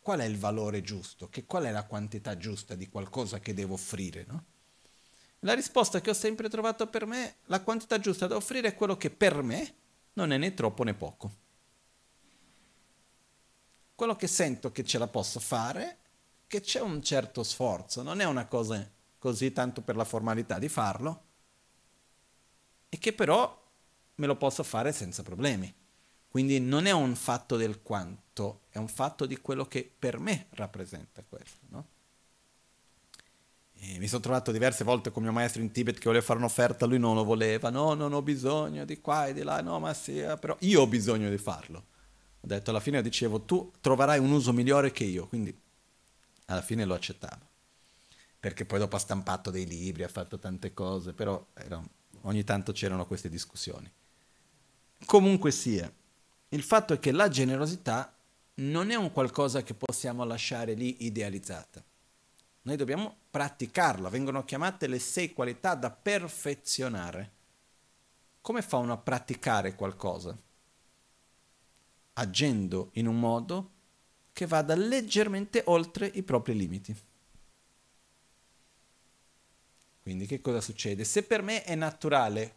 Qual 0.00 0.18
è 0.18 0.24
il 0.24 0.36
valore 0.36 0.82
giusto? 0.82 1.28
Che 1.28 1.46
qual 1.46 1.64
è 1.64 1.70
la 1.70 1.84
quantità 1.84 2.36
giusta 2.36 2.74
di 2.74 2.88
qualcosa 2.88 3.38
che 3.38 3.54
devo 3.54 3.74
offrire? 3.74 4.24
No? 4.26 4.44
La 5.40 5.54
risposta 5.54 6.00
che 6.00 6.10
ho 6.10 6.14
sempre 6.14 6.48
trovato 6.48 6.88
per 6.88 7.06
me, 7.06 7.36
la 7.44 7.62
quantità 7.62 8.00
giusta 8.00 8.26
da 8.26 8.34
offrire 8.34 8.68
è 8.68 8.74
quello 8.74 8.96
che 8.96 9.10
per 9.10 9.40
me 9.42 9.74
non 10.14 10.32
è 10.32 10.36
né 10.36 10.52
troppo 10.52 10.82
né 10.82 10.94
poco. 10.94 11.36
Quello 13.94 14.16
che 14.16 14.26
sento 14.26 14.72
che 14.72 14.82
ce 14.82 14.98
la 14.98 15.06
posso 15.06 15.38
fare 15.38 15.98
che 16.48 16.60
c'è 16.60 16.80
un 16.80 17.02
certo 17.04 17.44
sforzo, 17.44 18.02
non 18.02 18.20
è 18.20 18.24
una 18.24 18.46
cosa 18.46 18.90
così 19.16 19.52
tanto 19.52 19.80
per 19.80 19.94
la 19.94 20.04
formalità 20.04 20.58
di 20.58 20.68
farlo, 20.68 21.22
e 22.88 22.98
che 22.98 23.12
però 23.12 23.62
me 24.16 24.26
lo 24.26 24.36
posso 24.36 24.64
fare 24.64 24.92
senza 24.92 25.22
problemi. 25.22 25.82
Quindi 26.34 26.58
non 26.58 26.86
è 26.86 26.90
un 26.90 27.14
fatto 27.14 27.56
del 27.56 27.80
quanto, 27.80 28.62
è 28.70 28.78
un 28.78 28.88
fatto 28.88 29.24
di 29.24 29.36
quello 29.36 29.66
che 29.66 29.88
per 29.96 30.18
me 30.18 30.46
rappresenta 30.50 31.22
questo. 31.22 31.58
No? 31.68 31.86
mi 33.98 34.08
sono 34.08 34.20
trovato 34.20 34.50
diverse 34.50 34.82
volte 34.82 35.12
con 35.12 35.22
mio 35.22 35.30
maestro 35.30 35.62
in 35.62 35.70
Tibet 35.70 35.94
che 35.94 36.06
voleva 36.06 36.24
fare 36.24 36.40
un'offerta, 36.40 36.86
lui 36.86 36.98
non 36.98 37.14
lo 37.14 37.22
voleva, 37.22 37.70
no, 37.70 37.94
non 37.94 38.12
ho 38.12 38.20
bisogno 38.20 38.84
di 38.84 39.00
qua 39.00 39.28
e 39.28 39.32
di 39.32 39.44
là, 39.44 39.60
no, 39.60 39.78
ma 39.78 39.94
sì, 39.94 40.18
eh, 40.18 40.36
però 40.36 40.56
io 40.62 40.80
ho 40.80 40.88
bisogno 40.88 41.30
di 41.30 41.38
farlo. 41.38 41.86
Ho 42.40 42.46
detto 42.48 42.70
alla 42.70 42.80
fine, 42.80 43.00
dicevo, 43.00 43.42
tu 43.42 43.70
troverai 43.80 44.18
un 44.18 44.32
uso 44.32 44.52
migliore 44.52 44.90
che 44.90 45.04
io, 45.04 45.28
quindi 45.28 45.56
alla 46.46 46.62
fine 46.62 46.84
lo 46.84 46.94
accettava. 46.94 47.46
Perché 48.40 48.64
poi 48.64 48.80
dopo 48.80 48.96
ha 48.96 48.98
stampato 48.98 49.52
dei 49.52 49.68
libri, 49.68 50.02
ha 50.02 50.08
fatto 50.08 50.40
tante 50.40 50.74
cose, 50.74 51.12
però 51.12 51.46
era, 51.54 51.80
ogni 52.22 52.42
tanto 52.42 52.72
c'erano 52.72 53.06
queste 53.06 53.28
discussioni. 53.28 53.88
Comunque 55.04 55.52
sia, 55.52 55.88
il 56.48 56.62
fatto 56.62 56.92
è 56.92 56.98
che 56.98 57.12
la 57.12 57.28
generosità 57.28 58.14
non 58.56 58.90
è 58.90 58.94
un 58.94 59.10
qualcosa 59.10 59.62
che 59.62 59.74
possiamo 59.74 60.24
lasciare 60.24 60.74
lì 60.74 61.04
idealizzata. 61.04 61.82
Noi 62.62 62.76
dobbiamo 62.76 63.16
praticarla, 63.30 64.08
vengono 64.08 64.44
chiamate 64.44 64.86
le 64.86 64.98
sei 64.98 65.32
qualità 65.32 65.74
da 65.74 65.90
perfezionare. 65.90 67.32
Come 68.40 68.62
fa 68.62 68.76
uno 68.76 68.92
a 68.92 68.98
praticare 68.98 69.74
qualcosa? 69.74 70.36
Agendo 72.14 72.90
in 72.92 73.06
un 73.06 73.18
modo 73.18 73.70
che 74.32 74.46
vada 74.46 74.74
leggermente 74.74 75.62
oltre 75.66 76.06
i 76.06 76.22
propri 76.22 76.54
limiti. 76.54 76.96
Quindi 80.02 80.26
che 80.26 80.40
cosa 80.40 80.60
succede? 80.60 81.04
Se 81.04 81.22
per 81.22 81.42
me 81.42 81.64
è 81.64 81.74
naturale 81.74 82.54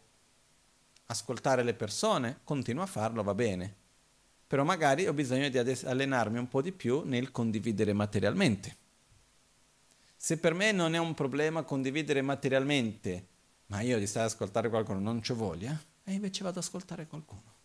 ascoltare 1.08 1.62
le 1.62 1.74
persone, 1.74 2.40
continuo 2.44 2.82
a 2.82 2.86
farlo, 2.86 3.22
va 3.22 3.34
bene. 3.34 3.74
Però 4.46 4.64
magari 4.64 5.06
ho 5.06 5.12
bisogno 5.12 5.48
di 5.48 5.58
allenarmi 5.58 6.38
un 6.38 6.48
po' 6.48 6.62
di 6.62 6.72
più 6.72 7.02
nel 7.04 7.30
condividere 7.30 7.92
materialmente. 7.92 8.76
Se 10.16 10.38
per 10.38 10.54
me 10.54 10.72
non 10.72 10.94
è 10.94 10.98
un 10.98 11.14
problema 11.14 11.62
condividere 11.62 12.22
materialmente, 12.22 13.26
ma 13.66 13.80
io 13.80 13.98
di 13.98 14.06
stare 14.06 14.26
ad 14.26 14.32
ascoltare 14.32 14.68
qualcuno 14.68 15.00
non 15.00 15.20
c'ho 15.20 15.34
voglia, 15.34 15.78
e 16.04 16.12
invece 16.12 16.42
vado 16.42 16.58
ad 16.58 16.64
ascoltare 16.64 17.06
qualcuno. 17.06 17.56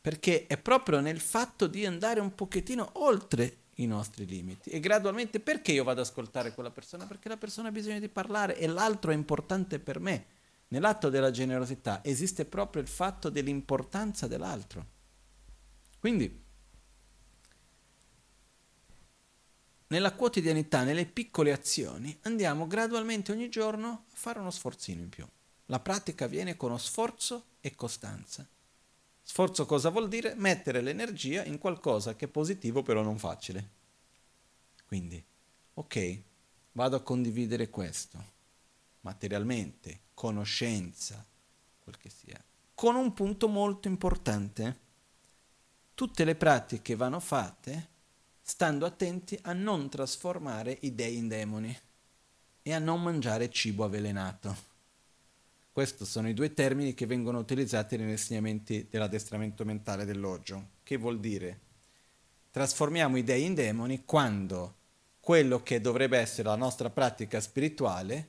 perché 0.00 0.46
è 0.46 0.56
proprio 0.56 1.00
nel 1.00 1.20
fatto 1.20 1.66
di 1.66 1.84
andare 1.84 2.20
un 2.20 2.34
pochettino 2.34 2.90
oltre 2.94 3.56
i 3.82 3.86
nostri 3.86 4.26
limiti 4.26 4.70
e 4.70 4.80
gradualmente 4.80 5.40
perché 5.40 5.72
io 5.72 5.84
vado 5.84 6.00
ad 6.00 6.06
ascoltare 6.06 6.52
quella 6.52 6.70
persona? 6.70 7.06
Perché 7.06 7.28
la 7.28 7.36
persona 7.36 7.68
ha 7.68 7.72
bisogno 7.72 7.98
di 7.98 8.08
parlare 8.08 8.58
e 8.58 8.66
l'altro 8.66 9.10
è 9.10 9.14
importante 9.14 9.78
per 9.78 10.00
me. 10.00 10.26
Nell'atto 10.68 11.08
della 11.08 11.30
generosità 11.30 12.04
esiste 12.04 12.44
proprio 12.44 12.82
il 12.82 12.88
fatto 12.88 13.28
dell'importanza 13.28 14.26
dell'altro. 14.28 14.86
Quindi, 15.98 16.44
nella 19.88 20.12
quotidianità, 20.12 20.84
nelle 20.84 21.06
piccole 21.06 21.50
azioni, 21.50 22.16
andiamo 22.22 22.66
gradualmente 22.66 23.32
ogni 23.32 23.48
giorno 23.48 23.88
a 23.88 24.14
fare 24.14 24.38
uno 24.38 24.50
sforzino 24.50 25.00
in 25.00 25.08
più. 25.08 25.26
La 25.66 25.80
pratica 25.80 26.26
avviene 26.26 26.56
con 26.56 26.78
sforzo 26.78 27.46
e 27.60 27.74
costanza. 27.74 28.46
Sforzo 29.30 29.64
cosa 29.64 29.90
vuol 29.90 30.08
dire? 30.08 30.34
Mettere 30.34 30.80
l'energia 30.80 31.44
in 31.44 31.58
qualcosa 31.58 32.16
che 32.16 32.24
è 32.24 32.28
positivo 32.28 32.82
però 32.82 33.00
non 33.00 33.16
facile. 33.16 33.70
Quindi, 34.88 35.24
ok, 35.74 36.22
vado 36.72 36.96
a 36.96 37.02
condividere 37.02 37.70
questo, 37.70 38.24
materialmente, 39.02 40.00
conoscenza, 40.14 41.24
quel 41.78 41.96
che 41.96 42.10
sia, 42.10 42.42
con 42.74 42.96
un 42.96 43.12
punto 43.12 43.46
molto 43.46 43.86
importante. 43.86 44.78
Tutte 45.94 46.24
le 46.24 46.34
pratiche 46.34 46.96
vanno 46.96 47.20
fatte 47.20 47.88
stando 48.42 48.84
attenti 48.84 49.38
a 49.42 49.52
non 49.52 49.88
trasformare 49.88 50.76
i 50.80 50.92
dei 50.92 51.18
in 51.18 51.28
demoni 51.28 51.78
e 52.62 52.74
a 52.74 52.80
non 52.80 53.00
mangiare 53.00 53.48
cibo 53.48 53.84
avvelenato. 53.84 54.69
Questi 55.80 56.04
sono 56.04 56.28
i 56.28 56.34
due 56.34 56.52
termini 56.52 56.92
che 56.92 57.06
vengono 57.06 57.38
utilizzati 57.38 57.96
negli 57.96 58.10
insegnamenti 58.10 58.88
dell'addestramento 58.90 59.64
mentale 59.64 60.04
dell'Oggio, 60.04 60.72
che 60.82 60.98
vuol 60.98 61.18
dire 61.18 61.60
trasformiamo 62.50 63.16
i 63.16 63.24
dei 63.24 63.46
in 63.46 63.54
demoni 63.54 64.04
quando 64.04 64.74
quello 65.20 65.62
che 65.62 65.80
dovrebbe 65.80 66.18
essere 66.18 66.48
la 66.48 66.56
nostra 66.56 66.90
pratica 66.90 67.40
spirituale, 67.40 68.28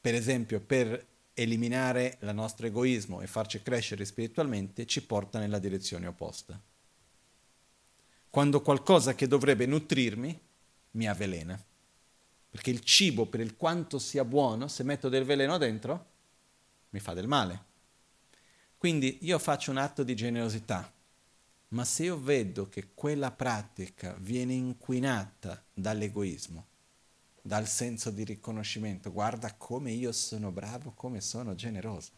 per 0.00 0.14
esempio 0.14 0.60
per 0.60 1.04
eliminare 1.34 2.16
il 2.20 2.32
nostro 2.32 2.68
egoismo 2.68 3.20
e 3.22 3.26
farci 3.26 3.60
crescere 3.60 4.04
spiritualmente, 4.04 4.86
ci 4.86 5.02
porta 5.02 5.40
nella 5.40 5.58
direzione 5.58 6.06
opposta. 6.06 6.62
Quando 8.30 8.62
qualcosa 8.62 9.16
che 9.16 9.26
dovrebbe 9.26 9.66
nutrirmi 9.66 10.40
mi 10.92 11.08
avvelena. 11.08 11.60
Perché 12.50 12.70
il 12.70 12.82
cibo, 12.82 13.26
per 13.26 13.40
il 13.40 13.56
quanto 13.56 13.98
sia 13.98 14.24
buono, 14.24 14.68
se 14.68 14.84
metto 14.84 15.08
del 15.08 15.24
veleno 15.24 15.58
dentro, 15.58 16.12
mi 16.94 17.00
fa 17.00 17.12
del 17.12 17.26
male. 17.26 17.72
Quindi 18.78 19.18
io 19.22 19.38
faccio 19.40 19.72
un 19.72 19.78
atto 19.78 20.04
di 20.04 20.14
generosità, 20.14 20.92
ma 21.68 21.84
se 21.84 22.04
io 22.04 22.20
vedo 22.20 22.68
che 22.68 22.90
quella 22.94 23.32
pratica 23.32 24.14
viene 24.20 24.52
inquinata 24.52 25.60
dall'egoismo, 25.74 26.66
dal 27.42 27.66
senso 27.66 28.10
di 28.10 28.22
riconoscimento, 28.22 29.10
guarda 29.10 29.54
come 29.54 29.90
io 29.90 30.12
sono 30.12 30.52
bravo, 30.52 30.92
come 30.92 31.20
sono 31.20 31.56
generoso. 31.56 32.12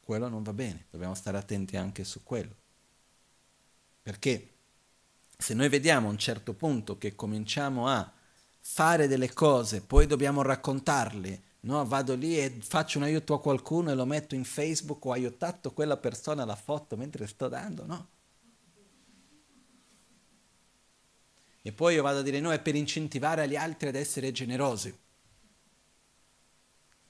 Quello 0.00 0.28
non 0.28 0.42
va 0.42 0.52
bene, 0.52 0.86
dobbiamo 0.90 1.14
stare 1.14 1.38
attenti 1.38 1.76
anche 1.76 2.02
su 2.02 2.24
quello. 2.24 2.56
Perché 4.02 4.54
se 5.36 5.54
noi 5.54 5.68
vediamo 5.68 6.08
a 6.08 6.10
un 6.10 6.18
certo 6.18 6.52
punto 6.52 6.98
che 6.98 7.14
cominciamo 7.14 7.86
a 7.86 8.12
fare 8.58 9.06
delle 9.06 9.32
cose, 9.32 9.82
poi 9.82 10.06
dobbiamo 10.06 10.42
raccontarle, 10.42 11.42
No, 11.62 11.84
vado 11.84 12.14
lì 12.14 12.38
e 12.38 12.50
faccio 12.60 12.98
un 12.98 13.04
aiuto 13.04 13.34
a 13.34 13.40
qualcuno 13.40 13.90
e 13.90 13.94
lo 13.94 14.06
metto 14.06 14.34
in 14.34 14.44
Facebook, 14.44 15.04
ho 15.04 15.12
aiutato 15.12 15.72
quella 15.72 15.98
persona 15.98 16.42
alla 16.42 16.56
foto 16.56 16.96
mentre 16.96 17.26
sto 17.26 17.48
dando, 17.48 17.84
no? 17.84 18.08
E 21.62 21.72
poi 21.72 21.94
io 21.94 22.02
vado 22.02 22.20
a 22.20 22.22
dire 22.22 22.40
no, 22.40 22.50
è 22.50 22.60
per 22.60 22.74
incentivare 22.74 23.46
gli 23.46 23.56
altri 23.56 23.88
ad 23.88 23.94
essere 23.94 24.32
generosi. 24.32 24.96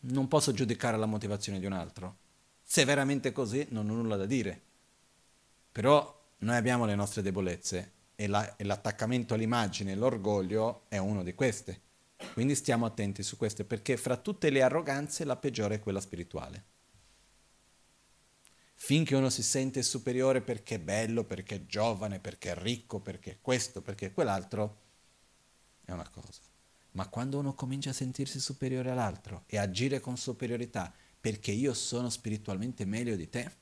Non 0.01 0.27
posso 0.27 0.53
giudicare 0.53 0.97
la 0.97 1.07
motivazione 1.07 1.61
di 1.61 1.67
un 1.67 1.73
altro. 1.73 2.17
Se 2.63 2.83
è 2.83 2.85
veramente 2.85 3.31
così, 3.31 3.67
non 3.71 3.89
ho 3.89 3.95
nulla 3.95 4.17
da 4.17 4.27
dire. 4.27 4.61
Però 5.71 6.19
noi 6.39 6.57
abbiamo 6.57 6.85
le 6.87 6.97
nostre 6.97 7.23
debolezze 7.23 7.93
e, 8.17 8.27
la, 8.27 8.57
e 8.57 8.65
l'attaccamento 8.65 9.35
all'immagine, 9.35 9.95
l'orgoglio 9.95 10.87
è 10.89 10.99
uno 10.99 11.23
di 11.23 11.35
queste. 11.35 11.81
Quindi 12.33 12.55
stiamo 12.55 12.87
attenti 12.87 13.23
su 13.23 13.37
questo, 13.37 13.65
perché 13.65 13.97
fra 13.97 14.17
tutte 14.17 14.51
le 14.51 14.63
arroganze 14.63 15.25
la 15.25 15.37
peggiore 15.37 15.77
è 15.77 15.81
quella 15.81 16.01
spirituale. 16.01 16.65
Finché 18.75 19.15
uno 19.15 19.29
si 19.29 19.43
sente 19.43 19.83
superiore 19.83 20.41
perché 20.41 20.77
è 20.77 20.81
bello, 20.81 21.25
perché 21.25 21.57
è 21.57 21.67
giovane, 21.67 22.19
perché 22.19 22.53
è 22.53 22.55
ricco, 22.55 23.01
perché 23.01 23.33
è 23.33 23.39
questo, 23.41 23.83
perché 23.83 24.07
è 24.07 24.13
quell'altro, 24.13 24.79
è 25.85 25.93
una 25.93 26.09
cosa. 26.09 26.41
Ma 26.93 27.07
quando 27.09 27.39
uno 27.39 27.55
comincia 27.55 27.91
a 27.91 27.93
sentirsi 27.93 28.41
superiore 28.41 28.91
all'altro 28.91 29.45
e 29.47 29.59
agire 29.59 30.01
con 30.01 30.17
superiorità 30.17 30.93
perché 31.21 31.53
io 31.53 31.75
sono 31.75 32.09
spiritualmente 32.09 32.85
meglio 32.85 33.15
di 33.15 33.29
te, 33.29 33.57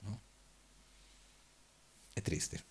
no? 0.00 0.20
è 2.12 2.20
triste. 2.20 2.67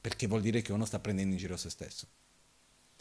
Perché 0.00 0.26
vuol 0.26 0.40
dire 0.40 0.62
che 0.62 0.72
uno 0.72 0.84
sta 0.84 0.98
prendendo 0.98 1.32
in 1.32 1.38
giro 1.38 1.56
se 1.56 1.70
stesso. 1.70 2.06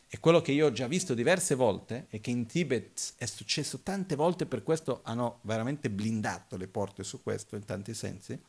E 0.10 0.20
quello 0.20 0.42
che 0.42 0.54
io 0.54 0.68
ho 0.68 0.72
già 0.72 0.88
visto 0.88 1.14
diverse 1.14 1.54
volte 1.54 2.08
e 2.10 2.22
che 2.22 2.30
in 2.30 2.46
Tibet 2.46 3.16
è 3.18 3.26
successo 3.26 3.80
tante 3.80 4.16
volte, 4.16 4.46
per 4.46 4.64
questo 4.64 5.02
hanno 5.04 5.40
veramente 5.42 5.90
blindato 5.90 6.56
le 6.56 6.68
porte 6.68 7.04
su 7.04 7.22
questo 7.22 7.58
in 7.58 7.66
tanti 7.66 7.94
sensi, 7.94 8.40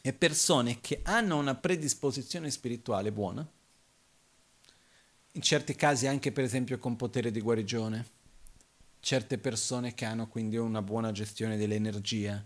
è 0.00 0.12
persone 0.14 0.80
che 0.80 1.00
hanno 1.02 1.36
una 1.36 1.54
predisposizione 1.54 2.50
spirituale 2.50 3.12
buona, 3.12 3.46
in 5.32 5.42
certi 5.42 5.74
casi 5.74 6.06
anche 6.06 6.32
per 6.32 6.44
esempio 6.44 6.78
con 6.78 6.96
potere 6.96 7.30
di 7.30 7.40
guarigione, 7.42 8.06
certe 9.00 9.36
persone 9.36 9.92
che 9.92 10.06
hanno 10.06 10.26
quindi 10.26 10.56
una 10.56 10.80
buona 10.80 11.12
gestione 11.12 11.58
dell'energia, 11.58 12.42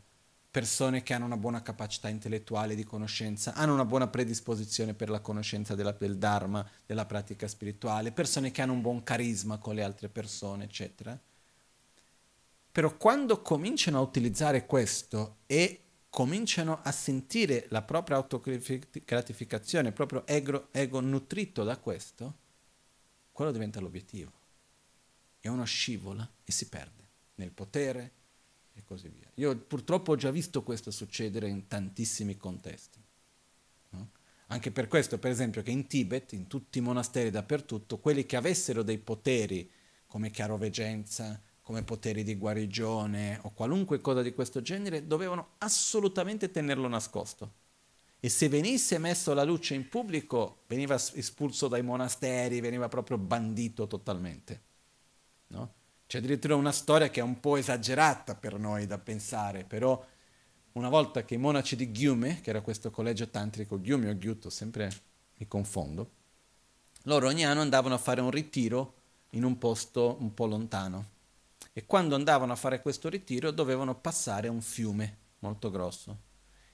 persone 0.50 1.02
che 1.02 1.14
hanno 1.14 1.26
una 1.26 1.36
buona 1.36 1.62
capacità 1.62 2.08
intellettuale 2.08 2.74
di 2.74 2.84
conoscenza, 2.84 3.54
hanno 3.54 3.72
una 3.72 3.84
buona 3.84 4.08
predisposizione 4.08 4.94
per 4.94 5.08
la 5.08 5.20
conoscenza 5.20 5.76
della, 5.76 5.92
del 5.92 6.18
Dharma, 6.18 6.68
della 6.84 7.06
pratica 7.06 7.46
spirituale, 7.46 8.10
persone 8.10 8.50
che 8.50 8.60
hanno 8.60 8.72
un 8.72 8.80
buon 8.80 9.04
carisma 9.04 9.58
con 9.58 9.76
le 9.76 9.84
altre 9.84 10.08
persone, 10.08 10.64
eccetera. 10.64 11.18
Però 12.72 12.96
quando 12.96 13.42
cominciano 13.42 13.98
a 13.98 14.02
utilizzare 14.02 14.66
questo 14.66 15.38
e 15.46 15.82
cominciano 16.10 16.80
a 16.82 16.90
sentire 16.90 17.66
la 17.68 17.82
propria 17.82 18.16
autogratificazione, 18.16 19.88
il 19.88 19.94
proprio 19.94 20.26
ego, 20.26 20.68
ego 20.72 21.00
nutrito 21.00 21.62
da 21.62 21.78
questo, 21.78 22.34
quello 23.30 23.52
diventa 23.52 23.80
l'obiettivo. 23.80 24.32
E 25.40 25.48
uno 25.48 25.64
scivola 25.64 26.28
e 26.44 26.50
si 26.50 26.68
perde 26.68 27.08
nel 27.36 27.52
potere, 27.52 28.12
e 28.80 28.84
così 28.84 29.08
via. 29.08 29.30
Io 29.34 29.56
purtroppo 29.56 30.12
ho 30.12 30.16
già 30.16 30.30
visto 30.30 30.62
questo 30.62 30.90
succedere 30.90 31.48
in 31.48 31.66
tantissimi 31.66 32.36
contesti. 32.36 32.98
No? 33.90 34.10
Anche 34.48 34.70
per 34.70 34.88
questo, 34.88 35.18
per 35.18 35.30
esempio, 35.30 35.62
che 35.62 35.70
in 35.70 35.86
Tibet, 35.86 36.32
in 36.32 36.46
tutti 36.46 36.78
i 36.78 36.82
monasteri 36.82 37.30
dappertutto, 37.30 37.98
quelli 37.98 38.26
che 38.26 38.36
avessero 38.36 38.82
dei 38.82 38.98
poteri 38.98 39.70
come 40.06 40.30
chiaroveggenza, 40.30 41.40
come 41.62 41.84
poteri 41.84 42.24
di 42.24 42.34
guarigione 42.36 43.38
o 43.42 43.52
qualunque 43.52 44.00
cosa 44.00 44.22
di 44.22 44.32
questo 44.32 44.60
genere, 44.60 45.06
dovevano 45.06 45.50
assolutamente 45.58 46.50
tenerlo 46.50 46.88
nascosto. 46.88 47.58
E 48.18 48.28
se 48.28 48.48
venisse 48.48 48.98
messo 48.98 49.30
alla 49.30 49.44
luce 49.44 49.74
in 49.74 49.88
pubblico, 49.88 50.62
veniva 50.66 50.94
espulso 50.94 51.68
dai 51.68 51.82
monasteri, 51.82 52.60
veniva 52.60 52.88
proprio 52.88 53.18
bandito 53.18 53.86
totalmente. 53.86 54.62
No? 55.48 55.74
C'è 56.10 56.18
addirittura 56.18 56.56
una 56.56 56.72
storia 56.72 57.08
che 57.08 57.20
è 57.20 57.22
un 57.22 57.38
po' 57.38 57.54
esagerata 57.54 58.34
per 58.34 58.58
noi 58.58 58.84
da 58.84 58.98
pensare, 58.98 59.62
però 59.62 60.04
una 60.72 60.88
volta 60.88 61.24
che 61.24 61.34
i 61.34 61.38
monaci 61.38 61.76
di 61.76 61.92
Gyume, 61.92 62.40
che 62.40 62.50
era 62.50 62.62
questo 62.62 62.90
collegio 62.90 63.28
tantrico, 63.28 63.80
Gyume 63.80 64.10
o 64.10 64.18
Gyuto, 64.18 64.50
sempre 64.50 64.90
mi 65.36 65.46
confondo, 65.46 66.10
loro 67.04 67.28
ogni 67.28 67.46
anno 67.46 67.60
andavano 67.60 67.94
a 67.94 67.98
fare 67.98 68.20
un 68.20 68.32
ritiro 68.32 68.94
in 69.34 69.44
un 69.44 69.56
posto 69.58 70.16
un 70.18 70.34
po' 70.34 70.46
lontano. 70.46 71.10
E 71.72 71.86
quando 71.86 72.16
andavano 72.16 72.54
a 72.54 72.56
fare 72.56 72.82
questo 72.82 73.08
ritiro 73.08 73.52
dovevano 73.52 73.94
passare 73.94 74.48
un 74.48 74.62
fiume 74.62 75.16
molto 75.38 75.70
grosso. 75.70 76.22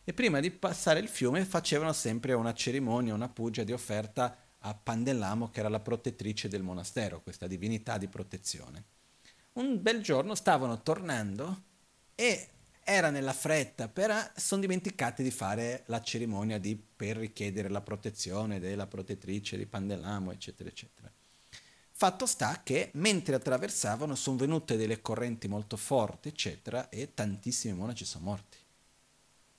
E 0.03 0.15
prima 0.15 0.41
di 0.41 0.51
passare 0.51 1.01
il 1.01 1.09
fiume 1.09 1.45
facevano 1.45 1.93
sempre 1.93 2.33
una 2.33 2.55
cerimonia, 2.55 3.13
una 3.13 3.29
pugia 3.29 3.65
di 3.65 3.73
offerta 3.73 4.35
a 4.61 4.73
Pandellamo, 4.73 5.51
che 5.51 5.61
era 5.61 5.69
la 5.69 5.81
protettrice 5.81 6.49
del 6.49 6.63
monastero, 6.63 7.21
questa 7.21 7.47
divinità 7.47 7.99
di 7.99 8.09
protezione 8.09 8.95
un 9.57 9.81
bel 9.81 10.03
giorno 10.03 10.35
stavano 10.35 10.83
tornando 10.83 11.62
e 12.15 12.49
era 12.85 13.11
nella 13.11 13.33
fretta, 13.33 13.89
però 13.89 14.16
sono 14.37 14.61
dimenticati 14.61 15.23
di 15.23 15.31
fare 15.31 15.83
la 15.87 16.01
cerimonia 16.01 16.59
di, 16.59 16.77
per 16.77 17.16
richiedere 17.16 17.69
la 17.69 17.81
protezione 17.81 18.61
della 18.61 18.87
protettrice 18.87 19.57
di 19.57 19.66
Pandelamo, 19.66 20.31
eccetera, 20.31 20.69
eccetera. 20.69 21.11
Fatto 21.91 22.27
sta 22.27 22.61
che 22.62 22.91
mentre 22.95 23.35
attraversavano 23.35 24.15
sono 24.15 24.37
venute 24.37 24.77
delle 24.77 25.01
correnti 25.01 25.49
molto 25.49 25.77
forti, 25.77 26.28
eccetera, 26.28 26.89
e 26.91 27.15
tantissimi 27.15 27.74
monaci 27.74 28.05
sono 28.05 28.24
morti. 28.24 28.59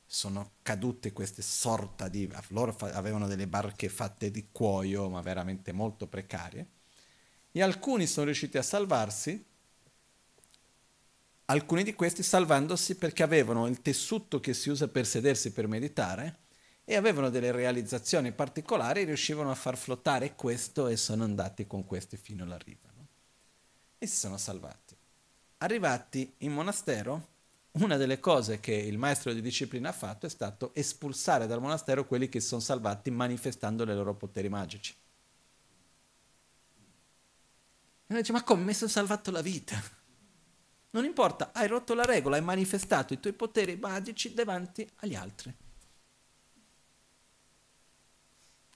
Sono 0.06 0.52
cadute 0.62 1.12
queste 1.12 1.42
sorta 1.42 2.08
di... 2.08 2.32
loro 2.50 2.72
fa, 2.72 2.92
avevano 2.92 3.28
delle 3.28 3.48
barche 3.48 3.90
fatte 3.90 4.32
di 4.32 4.50
cuoio, 4.52 5.10
ma 5.10 5.20
veramente 5.22 5.74
molto 5.74 6.08
precarie, 6.08 6.68
e 7.52 7.62
alcuni 7.62 8.06
sono 8.06 8.28
riusciti 8.28 8.58
a 8.58 8.62
salvarsi, 8.62 9.44
alcuni 11.50 11.84
di 11.84 11.94
questi 11.94 12.24
salvandosi 12.24 12.96
perché 12.96 13.24
avevano 13.24 13.68
il 13.68 13.82
tessuto 13.82 14.40
che 14.40 14.54
si 14.54 14.70
usa 14.70 14.88
per 14.88 15.06
sedersi 15.06 15.52
per 15.52 15.68
meditare 15.68 16.40
e 16.84 16.96
avevano 16.96 17.30
delle 17.30 17.52
realizzazioni 17.52 18.32
particolari, 18.32 19.04
riuscivano 19.04 19.52
a 19.52 19.56
far 19.56 19.78
flottare 19.78 20.36
questo 20.36 20.88
e 20.88 20.98
sono 20.98 21.24
andati 21.24 21.68
con 21.68 21.86
questi 21.86 22.18
fino 22.18 22.44
alla 22.44 22.58
riva. 22.58 22.90
No? 22.96 23.08
E 23.98 24.08
si 24.08 24.16
sono 24.16 24.38
salvati. 24.38 24.96
Arrivati 25.60 26.34
in 26.40 26.54
monastero, 26.54 27.36
una 27.72 27.98
delle 27.98 28.20
cose 28.20 28.60
che 28.60 28.74
il 28.74 28.98
maestro 28.98 29.34
di 29.34 29.42
disciplina 29.42 29.90
ha 29.90 29.94
fatto 29.94 30.26
è 30.26 30.30
stato 30.30 30.74
espulsare 30.74 31.48
dal 31.48 31.62
monastero 31.62 32.06
quelli 32.06 32.30
che 32.30 32.40
si 32.40 32.48
sono 32.48 32.62
salvati 32.62 33.10
manifestando 33.12 33.84
i 33.84 33.88
loro 33.88 34.16
poteri 34.16 34.50
magici. 34.50 34.94
E 38.10 38.14
uno 38.14 38.20
dice, 38.20 38.32
ma 38.32 38.44
come 38.44 38.64
mi 38.64 38.74
sono 38.74 38.90
salvato 38.90 39.32
la 39.32 39.42
vita? 39.42 39.97
Non 40.98 41.06
importa, 41.06 41.52
hai 41.54 41.68
rotto 41.68 41.94
la 41.94 42.06
regola, 42.06 42.38
hai 42.38 42.42
manifestato 42.42 43.14
i 43.14 43.20
tuoi 43.20 43.34
poteri 43.34 43.76
magici 43.76 44.34
davanti 44.34 44.90
agli 44.96 45.14
altri. 45.14 45.54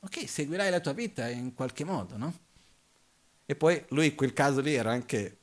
Ok, 0.01 0.29
seguirai 0.29 0.69
la 0.69 0.79
tua 0.79 0.93
vita 0.93 1.27
in 1.29 1.55
qualche 1.55 1.83
modo, 1.83 2.17
no? 2.17 2.39
E 3.43 3.55
poi 3.55 3.83
lui 3.89 4.13
quel 4.13 4.33
caso 4.33 4.61
lì 4.61 4.75
era 4.75 4.91
anche, 4.91 5.39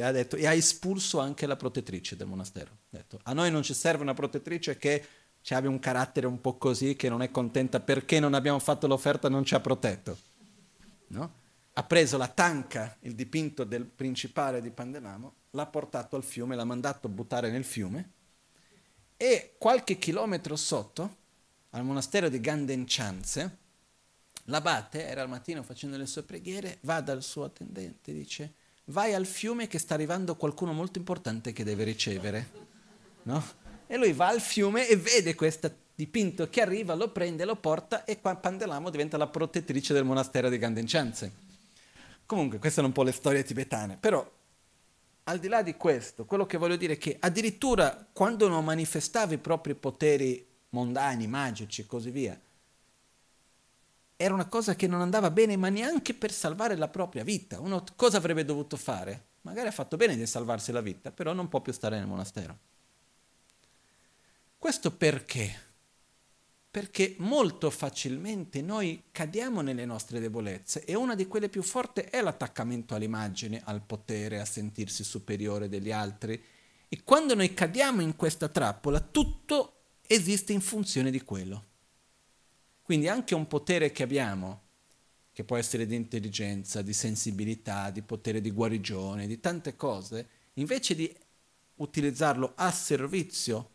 ha 0.00 0.10
detto, 0.10 0.34
e 0.34 0.48
ha 0.48 0.52
espulso 0.52 1.20
anche 1.20 1.46
la 1.46 1.54
protettrice 1.54 2.16
del 2.16 2.26
monastero. 2.26 2.72
Ha 2.72 2.96
detto, 2.96 3.20
a 3.22 3.32
noi 3.32 3.52
non 3.52 3.62
ci 3.62 3.72
serve 3.72 4.02
una 4.02 4.14
protettrice 4.14 4.76
che 4.78 5.06
abbia 5.50 5.70
un 5.70 5.78
carattere 5.78 6.26
un 6.26 6.40
po' 6.40 6.58
così, 6.58 6.96
che 6.96 7.08
non 7.08 7.22
è 7.22 7.30
contenta 7.30 7.78
perché 7.78 8.18
non 8.18 8.34
abbiamo 8.34 8.58
fatto 8.58 8.88
l'offerta 8.88 9.28
non 9.28 9.44
ci 9.44 9.54
ha 9.54 9.60
protetto. 9.60 10.18
No? 11.08 11.44
Ha 11.74 11.84
preso 11.84 12.16
la 12.16 12.26
tanca, 12.26 12.96
il 13.02 13.14
dipinto 13.14 13.62
del 13.62 13.84
principale 13.84 14.60
di 14.60 14.70
Pandelamo, 14.70 15.34
l'ha 15.56 15.66
portato 15.66 16.14
al 16.14 16.22
fiume, 16.22 16.54
l'ha 16.54 16.64
mandato 16.64 17.08
a 17.08 17.10
buttare 17.10 17.50
nel 17.50 17.64
fiume 17.64 18.12
e 19.16 19.54
qualche 19.58 19.98
chilometro 19.98 20.56
sotto, 20.56 21.16
al 21.70 21.84
monastero 21.84 22.28
di 22.28 22.38
Gandencianze, 22.38 23.58
l'abate 24.44 25.06
era 25.06 25.22
al 25.22 25.28
mattino 25.28 25.62
facendo 25.62 25.96
le 25.96 26.06
sue 26.06 26.22
preghiere, 26.22 26.78
va 26.82 27.00
dal 27.00 27.22
suo 27.22 27.44
attendente 27.44 28.10
e 28.10 28.14
dice 28.14 28.54
vai 28.90 29.14
al 29.14 29.26
fiume 29.26 29.66
che 29.66 29.78
sta 29.78 29.94
arrivando 29.94 30.36
qualcuno 30.36 30.72
molto 30.72 30.98
importante 30.98 31.52
che 31.52 31.64
deve 31.64 31.84
ricevere. 31.84 32.64
No? 33.22 33.42
E 33.86 33.96
lui 33.96 34.12
va 34.12 34.28
al 34.28 34.40
fiume 34.40 34.86
e 34.86 34.96
vede 34.96 35.34
questo 35.34 35.84
dipinto 35.94 36.48
che 36.50 36.60
arriva, 36.60 36.94
lo 36.94 37.10
prende, 37.10 37.44
lo 37.44 37.56
porta 37.56 38.04
e 38.04 38.20
qua 38.20 38.36
Pandelamo 38.36 38.90
diventa 38.90 39.16
la 39.16 39.26
protettrice 39.26 39.94
del 39.94 40.04
monastero 40.04 40.48
di 40.48 40.58
Gandencianze. 40.58 41.44
Comunque, 42.26 42.58
queste 42.58 42.76
sono 42.76 42.88
un 42.88 42.92
po' 42.92 43.04
le 43.04 43.12
storie 43.12 43.44
tibetane, 43.44 43.96
però 43.96 44.28
al 45.28 45.38
di 45.38 45.48
là 45.48 45.62
di 45.62 45.74
questo, 45.76 46.24
quello 46.24 46.46
che 46.46 46.56
voglio 46.56 46.76
dire 46.76 46.94
è 46.94 46.98
che 46.98 47.16
addirittura 47.18 48.06
quando 48.12 48.48
non 48.48 48.64
manifestava 48.64 49.34
i 49.34 49.38
propri 49.38 49.74
poteri 49.74 50.46
mondani, 50.70 51.26
magici 51.26 51.80
e 51.80 51.86
così 51.86 52.10
via, 52.10 52.40
era 54.16 54.32
una 54.32 54.46
cosa 54.46 54.74
che 54.74 54.86
non 54.86 55.00
andava 55.00 55.30
bene, 55.30 55.56
ma 55.56 55.68
neanche 55.68 56.14
per 56.14 56.32
salvare 56.32 56.76
la 56.76 56.88
propria 56.88 57.24
vita. 57.24 57.60
Uno 57.60 57.84
cosa 57.96 58.16
avrebbe 58.16 58.44
dovuto 58.44 58.76
fare? 58.76 59.24
Magari 59.42 59.68
ha 59.68 59.72
fatto 59.72 59.96
bene 59.96 60.16
di 60.16 60.26
salvarsi 60.26 60.72
la 60.72 60.80
vita, 60.80 61.10
però 61.10 61.32
non 61.32 61.48
può 61.48 61.60
più 61.60 61.72
stare 61.72 61.98
nel 61.98 62.06
monastero. 62.06 62.58
Questo 64.58 64.90
perché? 64.92 65.65
Perché 66.76 67.14
molto 67.20 67.70
facilmente 67.70 68.60
noi 68.60 69.04
cadiamo 69.10 69.62
nelle 69.62 69.86
nostre 69.86 70.20
debolezze 70.20 70.84
e 70.84 70.94
una 70.94 71.14
di 71.14 71.26
quelle 71.26 71.48
più 71.48 71.62
forti 71.62 72.02
è 72.02 72.20
l'attaccamento 72.20 72.94
all'immagine, 72.94 73.62
al 73.64 73.80
potere, 73.80 74.40
a 74.40 74.44
sentirsi 74.44 75.02
superiore 75.02 75.70
degli 75.70 75.90
altri. 75.90 76.38
E 76.86 77.02
quando 77.02 77.34
noi 77.34 77.54
cadiamo 77.54 78.02
in 78.02 78.14
questa 78.14 78.48
trappola, 78.48 79.00
tutto 79.00 79.84
esiste 80.06 80.52
in 80.52 80.60
funzione 80.60 81.10
di 81.10 81.22
quello. 81.22 81.64
Quindi 82.82 83.08
anche 83.08 83.34
un 83.34 83.46
potere 83.46 83.90
che 83.90 84.02
abbiamo, 84.02 84.60
che 85.32 85.44
può 85.44 85.56
essere 85.56 85.86
di 85.86 85.94
intelligenza, 85.94 86.82
di 86.82 86.92
sensibilità, 86.92 87.88
di 87.88 88.02
potere 88.02 88.42
di 88.42 88.50
guarigione, 88.50 89.26
di 89.26 89.40
tante 89.40 89.76
cose, 89.76 90.28
invece 90.52 90.94
di 90.94 91.10
utilizzarlo 91.76 92.52
a 92.54 92.70
servizio 92.70 93.70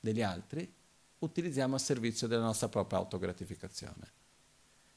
degli 0.00 0.22
altri, 0.22 0.80
utilizziamo 1.24 1.74
a 1.74 1.78
servizio 1.78 2.26
della 2.26 2.42
nostra 2.42 2.68
propria 2.68 2.98
autogratificazione. 2.98 4.10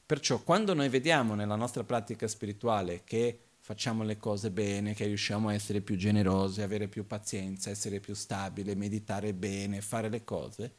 Perciò 0.06 0.42
quando 0.42 0.74
noi 0.74 0.88
vediamo 0.88 1.34
nella 1.34 1.56
nostra 1.56 1.82
pratica 1.82 2.28
spirituale 2.28 3.02
che 3.04 3.40
facciamo 3.58 4.04
le 4.04 4.16
cose 4.16 4.50
bene, 4.52 4.94
che 4.94 5.06
riusciamo 5.06 5.48
a 5.48 5.54
essere 5.54 5.80
più 5.80 5.96
generosi, 5.96 6.62
avere 6.62 6.86
più 6.86 7.06
pazienza, 7.06 7.70
essere 7.70 7.98
più 7.98 8.14
stabili, 8.14 8.76
meditare 8.76 9.34
bene, 9.34 9.80
fare 9.80 10.08
le 10.08 10.22
cose, 10.22 10.74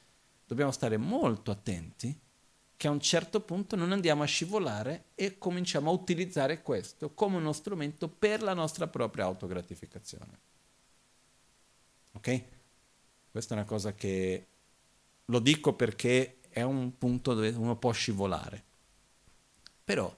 dobbiamo 0.46 0.72
stare 0.72 0.96
molto 0.96 1.52
attenti 1.52 2.18
che 2.78 2.88
a 2.88 2.92
un 2.92 3.02
certo 3.02 3.42
punto 3.42 3.76
non 3.76 3.92
andiamo 3.92 4.24
a 4.24 4.28
scivolare 4.28 5.08
e 5.16 5.38
cominciamo 5.38 5.90
a 5.90 5.94
utilizzare 5.94 6.62
questo 6.62 7.14
come 7.14 7.38
uno 7.38 7.52
strumento 7.52 8.08
per 8.08 8.44
la 8.44 8.54
nostra 8.54 8.88
propria 8.88 9.26
autogratificazione. 9.26 10.40
Ok? 12.14 12.44
Questa 13.32 13.56
è 13.56 13.58
una 13.58 13.68
cosa 13.68 13.94
che 13.94 14.48
lo 15.30 15.40
dico 15.40 15.74
perché 15.74 16.40
è 16.50 16.62
un 16.62 16.98
punto 16.98 17.34
dove 17.34 17.50
uno 17.50 17.78
può 17.78 17.92
scivolare. 17.92 18.64
Però 19.84 20.14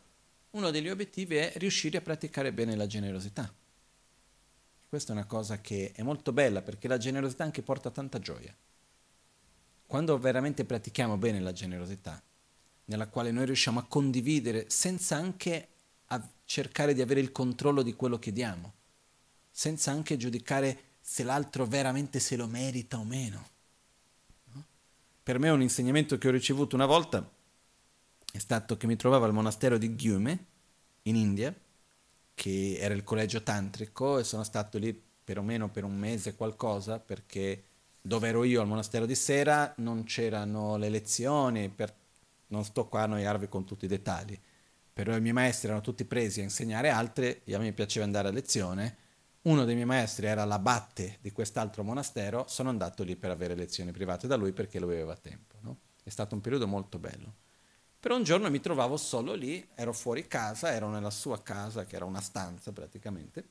uno 0.52 0.72
degli 0.72 0.90
obiettivi 0.90 1.36
è 1.36 1.54
riuscire 1.58 1.98
a 1.98 2.02
praticare 2.02 2.52
bene 2.54 2.76
la 2.76 2.88
generosità. 2.88 3.52
Questa 4.88 5.14
è 5.14 5.16
una 5.16 5.26
cosa 5.26 5.62
che 5.62 5.92
è 5.94 6.02
molto 6.02 6.32
bella 6.32 6.62
perché 6.62 6.88
la 6.88 6.98
generosità 6.98 7.44
anche 7.44 7.62
porta 7.62 7.92
tanta 7.92 8.20
gioia. 8.20 8.56
Quando 9.86 10.18
veramente 10.18 10.66
pratichiamo 10.66 11.18
bene 11.18 11.40
la 11.40 11.52
generosità, 11.52 12.22
nella 12.86 13.08
quale 13.08 13.32
noi 13.32 13.46
riusciamo 13.46 13.80
a 13.80 13.86
condividere 13.88 14.70
senza 14.70 15.16
anche 15.16 15.68
a 16.06 16.28
cercare 16.46 16.94
di 16.94 17.02
avere 17.02 17.20
il 17.20 17.32
controllo 17.32 17.84
di 17.84 17.96
quello 17.96 18.18
che 18.18 18.32
diamo, 18.32 18.74
senza 19.52 19.92
anche 19.92 20.18
giudicare 20.18 20.84
se 21.02 21.24
l'altro 21.24 21.66
veramente 21.66 22.20
se 22.20 22.36
lo 22.36 22.48
merita 22.48 22.98
o 22.98 23.04
meno. 23.04 23.58
Per 25.30 25.38
me 25.38 25.50
un 25.52 25.62
insegnamento 25.62 26.18
che 26.18 26.28
ho 26.28 26.32
ricevuto 26.32 26.76
una 26.76 26.88
volta 26.88 27.24
è 28.34 28.40
stato 28.40 28.78
che 28.78 28.88
mi 28.88 28.96
trovavo 28.96 29.26
al 29.26 29.32
monastero 29.32 29.78
di 29.78 29.96
Gyume 29.96 30.46
in 31.04 31.16
India, 31.16 31.54
che 32.34 32.78
era 32.80 32.96
il 32.96 33.04
collegio 33.04 33.44
tantrico 33.44 34.18
e 34.18 34.24
sono 34.24 34.44
stato 34.44 34.80
lì 34.80 34.92
per 35.24 35.38
o 35.38 35.44
meno 35.44 35.70
per 35.70 35.84
un 35.84 35.96
mese 35.96 36.34
qualcosa 36.34 36.98
perché 36.98 37.64
dove 38.02 38.28
ero 38.28 38.44
io 38.44 38.60
al 38.60 38.66
monastero 38.66 39.06
di 39.06 39.14
sera 39.14 39.72
non 39.78 40.04
c'erano 40.04 40.78
le 40.78 40.90
lezioni, 40.90 41.70
per... 41.70 41.94
non 42.48 42.66
sto 42.66 42.88
qua 42.88 43.04
a 43.04 43.06
noiarvi 43.06 43.48
con 43.50 43.66
tutti 43.66 43.86
i 43.86 43.88
dettagli, 43.88 44.36
però 44.92 45.16
i 45.16 45.22
miei 45.22 45.34
maestri 45.34 45.68
erano 45.68 45.84
tutti 45.84 46.06
presi 46.06 46.40
a 46.40 46.44
insegnare 46.44 46.90
altri 46.90 47.42
e 47.44 47.54
a 47.54 47.60
me 47.60 47.72
piaceva 47.74 48.04
andare 48.04 48.30
a 48.30 48.32
lezione. 48.32 48.98
Uno 49.42 49.64
dei 49.64 49.76
miei 49.76 49.86
maestri 49.86 50.26
era 50.26 50.44
l'abate 50.44 51.18
di 51.22 51.32
quest'altro 51.32 51.84
monastero, 51.84 52.46
sono 52.48 52.70
andato 52.70 53.04
lì 53.04 53.16
per 53.16 53.32
avere 53.32 53.56
lezioni 53.56 53.92
private 53.92 54.28
da 54.28 54.36
lui 54.36 54.52
perché 54.52 54.80
lui 54.80 54.94
aveva 54.94 55.16
tempo. 55.16 55.56
No? 55.62 55.78
È 56.04 56.10
stato 56.10 56.36
un 56.36 56.42
periodo 56.42 56.68
molto 56.68 57.00
bello. 57.00 57.36
Però 58.00 58.16
un 58.16 58.24
giorno 58.24 58.50
mi 58.50 58.60
trovavo 58.60 58.98
solo 58.98 59.34
lì, 59.34 59.68
ero 59.76 59.94
fuori 59.94 60.28
casa, 60.28 60.72
ero 60.72 60.90
nella 60.90 61.10
sua 61.10 61.42
casa, 61.42 61.86
che 61.86 61.96
era 61.96 62.06
una 62.06 62.22
stanza 62.22 62.72
praticamente, 62.72 63.48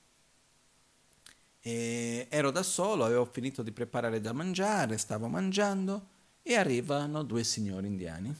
e 1.60 2.26
ero 2.30 2.50
da 2.50 2.62
solo, 2.62 3.04
avevo 3.04 3.24
finito 3.24 3.62
di 3.62 3.72
preparare 3.72 4.20
da 4.20 4.32
mangiare, 4.32 4.96
stavo 4.96 5.28
mangiando 5.28 6.08
e 6.42 6.54
arrivano 6.54 7.22
due 7.22 7.44
signori 7.44 7.86
indiani. 7.86 8.34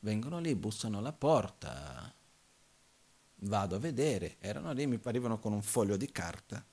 Vengono 0.00 0.40
lì, 0.40 0.54
bussano 0.54 0.98
alla 0.98 1.12
porta, 1.12 2.12
vado 3.36 3.76
a 3.76 3.78
vedere, 3.78 4.36
erano 4.38 4.72
lì, 4.72 4.86
mi 4.86 4.98
arrivano 5.02 5.38
con 5.38 5.52
un 5.52 5.62
foglio 5.62 5.96
di 5.96 6.10
carta 6.10 6.64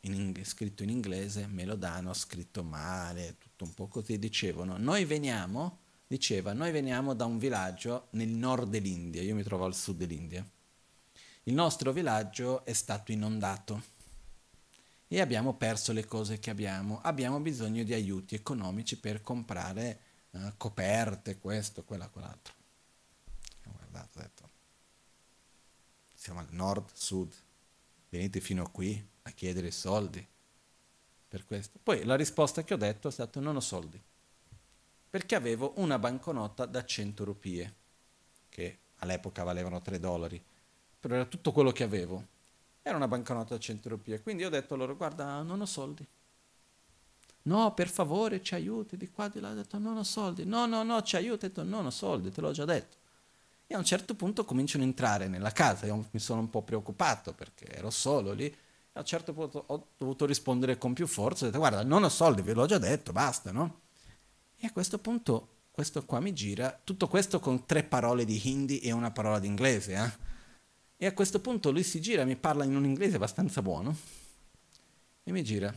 in, 0.00 0.34
scritto 0.44 0.82
in 0.82 0.90
inglese, 0.90 1.46
me 1.46 1.64
lo 1.64 1.76
danno, 1.76 2.12
scritto 2.14 2.62
male, 2.62 3.36
tutto 3.38 3.64
un 3.64 3.74
po' 3.74 3.88
così, 3.88 4.18
dicevano, 4.18 4.76
noi 4.76 5.04
veniamo 5.04 5.78
diceva, 6.10 6.52
noi 6.52 6.72
veniamo 6.72 7.14
da 7.14 7.24
un 7.24 7.38
villaggio 7.38 8.08
nel 8.10 8.30
nord 8.30 8.68
dell'India, 8.68 9.22
io 9.22 9.36
mi 9.36 9.44
trovo 9.44 9.64
al 9.64 9.76
sud 9.76 9.96
dell'India. 9.96 10.44
Il 11.44 11.54
nostro 11.54 11.92
villaggio 11.92 12.64
è 12.64 12.72
stato 12.72 13.12
inondato 13.12 13.80
e 15.06 15.20
abbiamo 15.20 15.54
perso 15.54 15.92
le 15.92 16.04
cose 16.04 16.40
che 16.40 16.50
abbiamo. 16.50 17.00
Abbiamo 17.02 17.38
bisogno 17.38 17.84
di 17.84 17.92
aiuti 17.92 18.34
economici 18.34 18.98
per 18.98 19.22
comprare 19.22 20.00
uh, 20.30 20.52
coperte, 20.56 21.38
questo, 21.38 21.84
quella, 21.84 22.08
quell'altro. 22.08 22.54
Detto, 24.12 24.39
siamo 26.20 26.40
al 26.40 26.48
nord, 26.50 26.90
sud, 26.92 27.34
venite 28.10 28.40
fino 28.40 28.70
qui 28.70 29.02
a 29.22 29.30
chiedere 29.30 29.70
soldi 29.70 30.24
per 31.26 31.46
questo. 31.46 31.78
Poi 31.82 32.04
la 32.04 32.14
risposta 32.14 32.62
che 32.62 32.74
ho 32.74 32.76
detto 32.76 33.08
è 33.08 33.10
stata 33.10 33.40
non 33.40 33.56
ho 33.56 33.60
soldi 33.60 33.98
perché 35.08 35.34
avevo 35.34 35.72
una 35.76 35.98
banconota 35.98 36.66
da 36.66 36.84
100 36.84 37.24
rupie, 37.24 37.74
che 38.50 38.78
all'epoca 38.96 39.44
valevano 39.44 39.80
3 39.80 39.98
dollari, 39.98 40.44
però 41.00 41.14
era 41.14 41.24
tutto 41.24 41.52
quello 41.52 41.72
che 41.72 41.84
avevo. 41.84 42.26
Era 42.82 42.96
una 42.96 43.08
banconota 43.08 43.54
da 43.54 43.60
100 43.60 43.88
rupie, 43.88 44.20
quindi 44.20 44.44
ho 44.44 44.50
detto 44.50 44.76
loro, 44.76 44.96
guarda, 44.96 45.40
non 45.40 45.62
ho 45.62 45.66
soldi. 45.66 46.06
No, 47.44 47.72
per 47.72 47.88
favore, 47.88 48.42
ci 48.42 48.54
aiuti, 48.54 48.98
di 48.98 49.10
qua, 49.10 49.28
di 49.28 49.40
là. 49.40 49.52
Ho 49.52 49.54
detto, 49.54 49.78
non 49.78 49.96
ho 49.96 50.04
soldi. 50.04 50.44
No, 50.44 50.66
no, 50.66 50.82
no, 50.82 51.00
ci 51.00 51.16
aiuti. 51.16 51.46
Ho 51.46 51.48
detto, 51.48 51.62
non 51.62 51.86
ho 51.86 51.90
soldi, 51.90 52.30
te 52.30 52.42
l'ho 52.42 52.52
già 52.52 52.66
detto. 52.66 52.98
E 53.72 53.74
a 53.74 53.78
un 53.78 53.84
certo 53.84 54.16
punto 54.16 54.44
cominciano 54.44 54.82
a 54.82 54.86
entrare 54.88 55.28
nella 55.28 55.52
casa. 55.52 55.86
Io 55.86 56.08
mi 56.10 56.18
sono 56.18 56.40
un 56.40 56.50
po' 56.50 56.62
preoccupato 56.62 57.32
perché 57.32 57.66
ero 57.66 57.90
solo 57.90 58.32
lì. 58.32 58.52
A 58.94 58.98
un 58.98 59.04
certo 59.04 59.32
punto 59.32 59.62
ho 59.64 59.90
dovuto 59.96 60.26
rispondere 60.26 60.76
con 60.76 60.92
più 60.92 61.06
forza. 61.06 61.44
Ho 61.44 61.46
detto, 61.46 61.60
guarda, 61.60 61.84
non 61.84 62.02
ho 62.02 62.08
soldi, 62.08 62.42
ve 62.42 62.52
l'ho 62.52 62.66
già 62.66 62.78
detto, 62.78 63.12
basta, 63.12 63.52
no? 63.52 63.82
E 64.56 64.66
a 64.66 64.72
questo 64.72 64.98
punto 64.98 65.58
questo 65.70 66.04
qua 66.04 66.18
mi 66.18 66.34
gira, 66.34 66.80
tutto 66.82 67.06
questo 67.06 67.38
con 67.38 67.64
tre 67.64 67.84
parole 67.84 68.24
di 68.24 68.40
hindi 68.50 68.80
e 68.80 68.90
una 68.90 69.12
parola 69.12 69.38
di 69.38 69.46
inglese. 69.46 69.94
Eh? 69.94 70.10
E 70.96 71.06
a 71.06 71.14
questo 71.14 71.38
punto 71.40 71.70
lui 71.70 71.84
si 71.84 72.00
gira, 72.00 72.24
mi 72.24 72.34
parla 72.34 72.64
in 72.64 72.74
un 72.74 72.84
inglese 72.84 73.14
abbastanza 73.14 73.62
buono 73.62 73.96
e 75.22 75.30
mi 75.30 75.44
gira. 75.44 75.72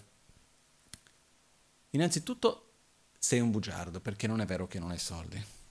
Innanzitutto 1.91 2.72
sei 3.20 3.40
un 3.40 3.52
bugiardo 3.52 3.99
perché 3.99 4.26
non 4.26 4.41
è 4.41 4.48
vero 4.48 4.65
che 4.65 4.80
non 4.80 4.90
hai 4.90 4.98
soldi. 4.98 5.61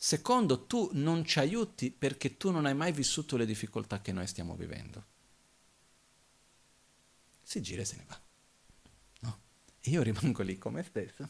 Secondo, 0.00 0.66
tu 0.66 0.90
non 0.92 1.24
ci 1.24 1.40
aiuti 1.40 1.90
perché 1.90 2.36
tu 2.36 2.52
non 2.52 2.66
hai 2.66 2.74
mai 2.74 2.92
vissuto 2.92 3.36
le 3.36 3.44
difficoltà 3.44 4.00
che 4.00 4.12
noi 4.12 4.28
stiamo 4.28 4.54
vivendo. 4.54 5.04
Si 7.42 7.60
gira 7.60 7.82
e 7.82 7.84
se 7.84 7.96
ne 7.96 8.04
va. 8.06 8.20
E 9.80 9.90
io 9.90 10.02
rimango 10.02 10.42
lì 10.42 10.58
come 10.58 10.82
stesso. 10.82 11.28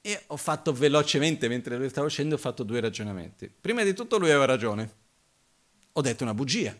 E 0.00 0.24
ho 0.26 0.36
fatto 0.36 0.72
velocemente, 0.72 1.46
mentre 1.46 1.76
lui 1.76 1.88
stava 1.88 2.06
uscendo, 2.06 2.34
ho 2.34 2.38
fatto 2.38 2.64
due 2.64 2.80
ragionamenti. 2.80 3.48
Prima 3.48 3.84
di 3.84 3.92
tutto 3.92 4.18
lui 4.18 4.30
aveva 4.30 4.46
ragione. 4.46 4.94
Ho 5.92 6.00
detto 6.00 6.24
una 6.24 6.34
bugia. 6.34 6.76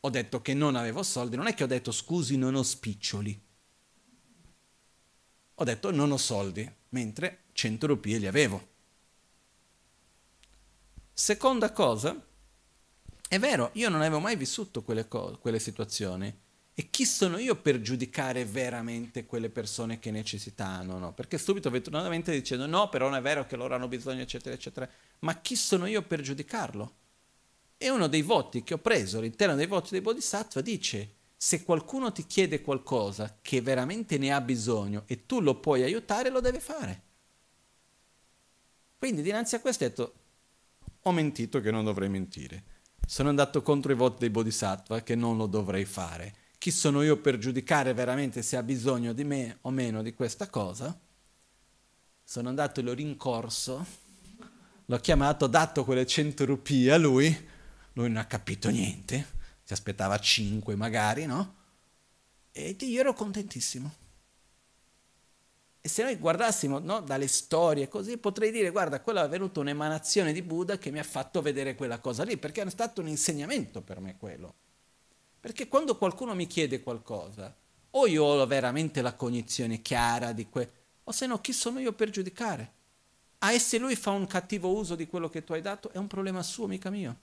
Ho 0.00 0.10
detto 0.10 0.42
che 0.42 0.52
non 0.52 0.76
avevo 0.76 1.02
soldi. 1.02 1.36
Non 1.36 1.46
è 1.46 1.54
che 1.54 1.64
ho 1.64 1.66
detto 1.68 1.92
scusi, 1.92 2.36
non 2.36 2.54
ho 2.54 2.62
spiccioli. 2.62 3.40
Ho 5.54 5.64
detto 5.64 5.90
non 5.90 6.10
ho 6.12 6.16
soldi, 6.16 6.70
mentre 6.90 7.44
100 7.52 7.86
rupie 7.86 8.18
li 8.18 8.26
avevo. 8.26 8.76
Seconda 11.20 11.72
cosa, 11.72 12.16
è 13.28 13.38
vero, 13.40 13.70
io 13.72 13.88
non 13.88 14.02
avevo 14.02 14.20
mai 14.20 14.36
vissuto 14.36 14.84
quelle, 14.84 15.08
co- 15.08 15.36
quelle 15.40 15.58
situazioni 15.58 16.32
e 16.72 16.90
chi 16.90 17.04
sono 17.04 17.38
io 17.38 17.56
per 17.56 17.80
giudicare 17.80 18.44
veramente 18.44 19.26
quelle 19.26 19.50
persone 19.50 19.98
che 19.98 20.12
necessità? 20.12 20.80
No? 20.82 21.12
Perché 21.14 21.36
subito 21.36 21.70
vetturnamente 21.70 22.30
dicendo 22.30 22.66
no, 22.66 22.88
però 22.88 23.08
non 23.08 23.18
è 23.18 23.20
vero 23.20 23.46
che 23.46 23.56
loro 23.56 23.74
hanno 23.74 23.88
bisogno, 23.88 24.22
eccetera, 24.22 24.54
eccetera. 24.54 24.88
Ma 25.18 25.40
chi 25.40 25.56
sono 25.56 25.86
io 25.86 26.02
per 26.02 26.20
giudicarlo? 26.20 26.94
E 27.76 27.90
uno 27.90 28.06
dei 28.06 28.22
voti 28.22 28.62
che 28.62 28.74
ho 28.74 28.78
preso 28.78 29.18
all'interno 29.18 29.56
dei 29.56 29.66
voti 29.66 29.88
dei 29.90 30.00
Bodhisattva 30.00 30.60
dice 30.60 31.14
se 31.36 31.64
qualcuno 31.64 32.12
ti 32.12 32.26
chiede 32.26 32.62
qualcosa 32.62 33.38
che 33.42 33.60
veramente 33.60 34.18
ne 34.18 34.32
ha 34.32 34.40
bisogno 34.40 35.02
e 35.06 35.26
tu 35.26 35.40
lo 35.40 35.56
puoi 35.56 35.82
aiutare, 35.82 36.30
lo 36.30 36.38
deve 36.38 36.60
fare. 36.60 37.02
Quindi 38.96 39.22
dinanzi 39.22 39.56
a 39.56 39.60
questo 39.60 39.84
ho 39.84 39.88
detto, 39.88 40.12
ho 41.08 41.12
mentito 41.12 41.60
che 41.60 41.70
non 41.70 41.84
dovrei 41.84 42.08
mentire. 42.08 42.64
Sono 43.06 43.28
andato 43.28 43.62
contro 43.62 43.92
i 43.92 43.96
voti 43.96 44.18
dei 44.20 44.30
Bodhisattva 44.30 45.00
che 45.02 45.14
non 45.14 45.36
lo 45.36 45.46
dovrei 45.46 45.84
fare 45.84 46.34
chi 46.58 46.72
sono 46.72 47.02
io 47.02 47.18
per 47.18 47.38
giudicare 47.38 47.94
veramente 47.94 48.42
se 48.42 48.56
ha 48.56 48.62
bisogno 48.64 49.12
di 49.12 49.22
me 49.22 49.58
o 49.62 49.70
meno 49.70 50.02
di 50.02 50.12
questa 50.12 50.48
cosa? 50.48 50.98
Sono 52.24 52.48
andato 52.48 52.80
e 52.80 52.82
l'ho 52.82 52.92
rincorso, 52.92 53.86
l'ho 54.84 54.98
chiamato, 54.98 55.44
ho 55.44 55.48
dato 55.48 55.84
quelle 55.84 56.04
100 56.04 56.44
rupie 56.44 56.92
a 56.92 56.98
lui, 56.98 57.26
lui 57.92 58.08
non 58.08 58.16
ha 58.16 58.26
capito 58.26 58.68
niente, 58.70 59.26
si 59.62 59.72
aspettava 59.72 60.18
5 60.18 60.74
magari, 60.74 61.26
no? 61.26 61.54
E 62.50 62.76
io 62.80 63.00
ero 63.00 63.14
contentissimo. 63.14 63.94
E 65.88 65.90
se 65.90 66.02
noi 66.02 66.16
guardassimo 66.16 66.80
no, 66.80 67.00
dalle 67.00 67.28
storie 67.28 67.88
così, 67.88 68.18
potrei 68.18 68.50
dire, 68.50 68.68
guarda, 68.68 69.00
quella 69.00 69.24
è 69.24 69.28
venuta 69.30 69.60
un'emanazione 69.60 70.34
di 70.34 70.42
Buddha 70.42 70.76
che 70.76 70.90
mi 70.90 70.98
ha 70.98 71.02
fatto 71.02 71.40
vedere 71.40 71.74
quella 71.74 71.98
cosa 71.98 72.24
lì, 72.24 72.36
perché 72.36 72.60
è 72.60 72.68
stato 72.68 73.00
un 73.00 73.08
insegnamento 73.08 73.80
per 73.80 73.98
me 73.98 74.18
quello. 74.18 74.54
Perché 75.40 75.66
quando 75.66 75.96
qualcuno 75.96 76.34
mi 76.34 76.46
chiede 76.46 76.82
qualcosa, 76.82 77.56
o 77.92 78.06
io 78.06 78.22
ho 78.22 78.46
veramente 78.46 79.00
la 79.00 79.14
cognizione 79.14 79.80
chiara 79.80 80.32
di 80.32 80.50
quello, 80.50 80.70
o 81.04 81.10
se 81.10 81.26
no 81.26 81.40
chi 81.40 81.54
sono 81.54 81.78
io 81.78 81.94
per 81.94 82.10
giudicare? 82.10 82.72
Ah, 83.38 83.52
e 83.52 83.58
se 83.58 83.78
lui 83.78 83.96
fa 83.96 84.10
un 84.10 84.26
cattivo 84.26 84.70
uso 84.76 84.94
di 84.94 85.06
quello 85.06 85.30
che 85.30 85.42
tu 85.42 85.54
hai 85.54 85.62
dato, 85.62 85.88
è 85.90 85.96
un 85.96 86.06
problema 86.06 86.42
suo, 86.42 86.66
mica 86.66 86.90
mio. 86.90 87.18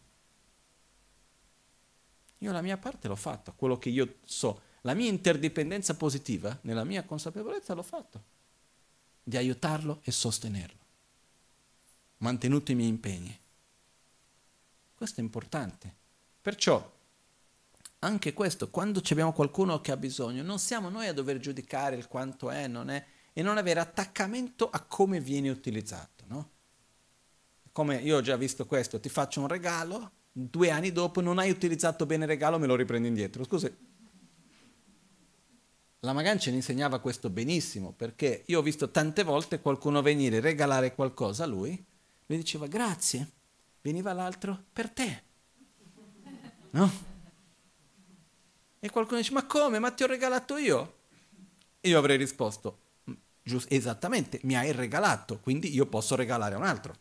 Io 2.40 2.52
la 2.52 2.64
mia 2.64 2.78
parte 2.78 3.08
l'ho 3.08 3.16
fatta, 3.16 3.52
quello 3.52 3.78
che 3.78 3.90
io 3.90 4.16
so. 4.24 4.60
La 4.82 4.96
mia 4.96 5.08
interdipendenza 5.08 5.96
positiva, 5.96 6.58
nella 6.62 6.84
mia 6.84 7.04
consapevolezza, 7.04 7.76
l'ho 7.76 7.84
fatto. 7.84 8.34
Di 9.28 9.38
aiutarlo 9.38 10.02
e 10.04 10.12
sostenerlo. 10.12 10.84
Mantenuto 12.18 12.72
i 12.72 12.76
miei 12.76 12.90
impegni. 12.90 13.36
Questo 14.94 15.20
è 15.20 15.24
importante. 15.24 15.94
Perciò, 16.42 16.94
anche 18.00 18.34
questo, 18.34 18.70
quando 18.70 19.02
abbiamo 19.10 19.34
qualcuno 19.34 19.82
che 19.82 19.92
ha 19.92 19.98
bisogno, 19.98 20.44
non 20.44 20.60
siamo 20.60 20.90
noi 20.90 21.08
a 21.08 21.14
dover 21.14 21.40
giudicare 21.40 21.96
il 21.96 22.08
quanto 22.08 22.52
è, 22.52 22.68
non 22.68 22.92
è, 22.92 23.04
e 23.34 23.42
non 23.42 23.58
avere 23.58 23.80
attaccamento 23.80 24.70
a 24.70 24.82
come 24.82 25.20
viene 25.20 25.50
utilizzato. 25.50 26.24
No? 26.28 26.50
Come 27.72 27.96
io 27.96 28.18
ho 28.18 28.22
già 28.22 28.38
visto 28.38 28.68
questo, 28.68 29.00
ti 29.00 29.10
faccio 29.10 29.42
un 29.42 29.48
regalo, 29.48 30.12
due 30.32 30.70
anni 30.70 30.92
dopo 30.92 31.20
non 31.20 31.40
hai 31.40 31.50
utilizzato 31.50 32.06
bene 32.06 32.26
il 32.26 32.30
regalo, 32.30 32.60
me 32.60 32.68
lo 32.68 32.76
riprendi 32.76 33.08
indietro. 33.08 33.44
Scusi. 33.44 33.85
La 36.06 36.14
Magancia 36.14 36.52
ne 36.52 36.58
insegnava 36.58 37.00
questo 37.00 37.32
benissimo, 37.32 37.92
perché 37.92 38.44
io 38.46 38.60
ho 38.60 38.62
visto 38.62 38.92
tante 38.92 39.24
volte 39.24 39.60
qualcuno 39.60 40.04
venire 40.04 40.40
regalare 40.40 40.94
qualcosa 40.94 41.46
a 41.46 41.48
lui, 41.48 41.84
lui 42.28 42.38
diceva 42.38 42.68
grazie, 42.68 43.32
veniva 43.82 44.14
l'altro 44.14 44.66
per 44.72 44.92
te. 44.92 45.24
No? 46.70 46.92
E 48.80 48.90
qualcuno 48.92 49.18
dice, 49.20 49.34
ma 49.34 49.48
come? 49.48 49.80
Ma 49.80 49.90
ti 49.90 50.04
ho 50.04 50.08
regalato 50.08 50.58
io? 50.58 50.98
Io 51.82 51.98
avrei 51.98 52.18
risposto, 52.18 52.82
Giust- 53.42 53.72
esattamente, 53.72 54.40
mi 54.44 54.56
hai 54.56 54.72
regalato, 54.74 55.40
quindi 55.40 55.74
io 55.74 55.88
posso 55.88 56.16
regalare 56.16 56.54
a 56.54 56.60
un 56.60 56.66
altro. 56.66 56.96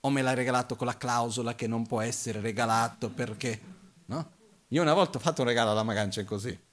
O 0.00 0.10
me 0.10 0.20
l'hai 0.20 0.34
regalato 0.34 0.76
con 0.76 0.86
la 0.86 0.96
clausola 0.98 1.54
che 1.54 1.66
non 1.66 1.86
può 1.86 2.02
essere 2.02 2.42
regalato 2.42 3.08
perché, 3.08 3.60
no? 4.06 4.32
Io 4.68 4.82
una 4.82 4.92
volta 4.92 5.16
ho 5.16 5.20
fatto 5.22 5.40
un 5.40 5.48
regalo 5.48 5.70
alla 5.70 5.82
Magancia 5.82 6.22
così, 6.24 6.66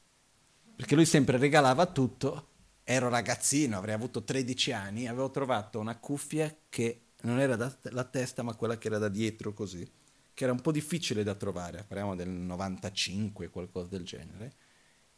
perché 0.75 0.95
lui 0.95 1.05
sempre 1.05 1.37
regalava 1.37 1.85
tutto, 1.85 2.49
ero 2.83 3.09
ragazzino, 3.09 3.77
avrei 3.77 3.95
avuto 3.95 4.23
13 4.23 4.71
anni, 4.71 5.07
avevo 5.07 5.31
trovato 5.31 5.79
una 5.79 5.97
cuffia 5.97 6.55
che 6.69 7.01
non 7.21 7.39
era 7.39 7.55
da 7.55 7.75
la 7.83 8.03
testa 8.03 8.43
ma 8.43 8.53
quella 8.53 8.77
che 8.77 8.87
era 8.87 8.97
da 8.97 9.09
dietro 9.09 9.53
così, 9.53 9.89
che 10.33 10.43
era 10.43 10.53
un 10.53 10.61
po' 10.61 10.71
difficile 10.71 11.23
da 11.23 11.33
trovare, 11.33 11.83
parliamo 11.87 12.15
del 12.15 12.29
95, 12.29 13.49
qualcosa 13.49 13.87
del 13.89 14.03
genere. 14.03 14.53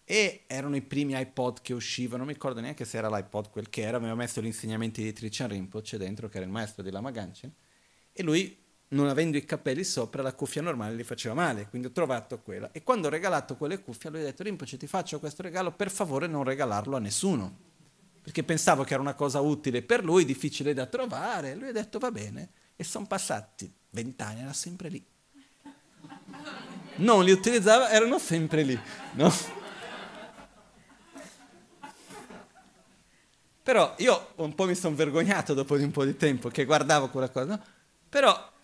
E 0.06 0.46
erano 0.48 0.78
i 0.78 0.82
primi 0.82 1.20
iPod 1.20 1.62
che 1.62 1.74
uscivano, 1.74 2.20
non 2.20 2.28
mi 2.28 2.34
ricordo 2.34 2.62
neanche 2.62 2.86
se 2.86 2.98
era 2.98 3.10
l'iPod 3.10 3.50
quel 3.50 3.70
che 3.70 3.82
era, 3.82 3.98
aveva 3.98 4.16
messo 4.16 4.42
gli 4.42 4.46
insegnamenti 4.46 5.04
di 5.04 5.12
Trichan 5.12 5.50
Rinpoche 5.50 5.98
dentro, 5.98 6.30
che 6.30 6.38
era 6.38 6.46
il 6.46 6.52
maestro 6.52 6.82
di 6.82 6.92
Lama 6.92 7.12
Ganchen, 7.12 7.54
e 8.14 8.24
lui, 8.24 8.58
non 8.90 9.08
avendo 9.08 9.36
i 9.36 9.44
capelli 9.44 9.84
sopra, 9.84 10.22
la 10.22 10.34
cuffia 10.34 10.62
normale 10.62 10.96
gli 10.96 11.04
faceva 11.04 11.34
male, 11.34 11.68
quindi 11.68 11.88
ho 11.88 11.92
trovato 11.92 12.40
quella. 12.40 12.70
E 12.72 12.84
quando 12.84 13.08
ho 13.08 13.10
regalato 13.10 13.58
quelle 13.58 13.82
cuffie, 13.82 14.10
lui 14.10 14.22
ha 14.22 14.24
detto, 14.24 14.44
Rinpoche 14.44 14.78
ti 14.78 14.88
faccio 14.88 15.20
questo 15.20 15.42
regalo, 15.42 15.72
per 15.72 15.92
favore 15.92 16.28
non 16.28 16.44
regalarlo 16.44 16.96
a 16.96 17.00
nessuno, 17.00 17.58
perché 18.22 18.44
pensavo 18.44 18.84
che 18.84 18.94
era 18.94 19.02
una 19.02 19.14
cosa 19.14 19.42
utile 19.42 19.82
per 19.82 20.04
lui, 20.04 20.24
difficile 20.24 20.74
da 20.74 20.86
trovare, 20.86 21.56
lui 21.56 21.70
ha 21.70 21.74
detto 21.74 22.00
va 22.00 22.12
bene, 22.12 22.50
e 22.76 22.84
sono 22.84 23.06
passati 23.06 23.72
vent'anni, 23.90 24.42
era 24.42 24.54
sempre 24.54 24.90
lì. 24.90 25.06
Non 26.98 27.24
li 27.24 27.32
utilizzava, 27.32 27.90
erano 27.90 28.20
sempre 28.20 28.64
lì, 28.64 28.80
no? 29.14 29.32
Però 33.64 33.96
io 33.98 34.30
un 34.36 34.56
po' 34.56 34.66
mi 34.66 34.76
sono 34.76 34.96
vergognato 34.96 35.54
dopo 35.54 35.76
di 35.76 35.84
un 35.84 35.92
po' 35.92 36.06
di 36.06 36.16
tempo 36.16 36.48
che 36.48 36.64
guardavo 36.64 37.10
quella 37.10 37.30
cosa, 37.30 37.46
no? 37.46 37.64
Però 38.08 38.56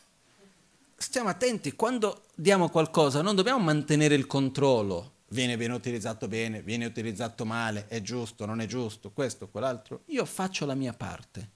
stiamo 1.04 1.30
attenti, 1.30 1.74
quando 1.74 2.26
diamo 2.36 2.70
qualcosa 2.70 3.22
non 3.22 3.36
dobbiamo 3.36 3.64
mantenere 3.64 4.16
il 4.16 4.28
controllo. 4.28 5.12
Viene 5.30 5.58
bene 5.58 5.74
utilizzato 5.74 6.28
bene, 6.28 6.62
viene 6.62 6.86
utilizzato 6.86 7.46
male, 7.46 7.88
è 7.88 8.02
giusto, 8.02 8.46
non 8.46 8.62
è 8.62 8.68
giusto, 8.68 9.12
questo, 9.12 9.50
quell'altro. 9.50 10.04
Io 10.08 10.26
faccio 10.26 10.66
la 10.66 10.76
mia 10.76 10.94
parte. 10.94 11.52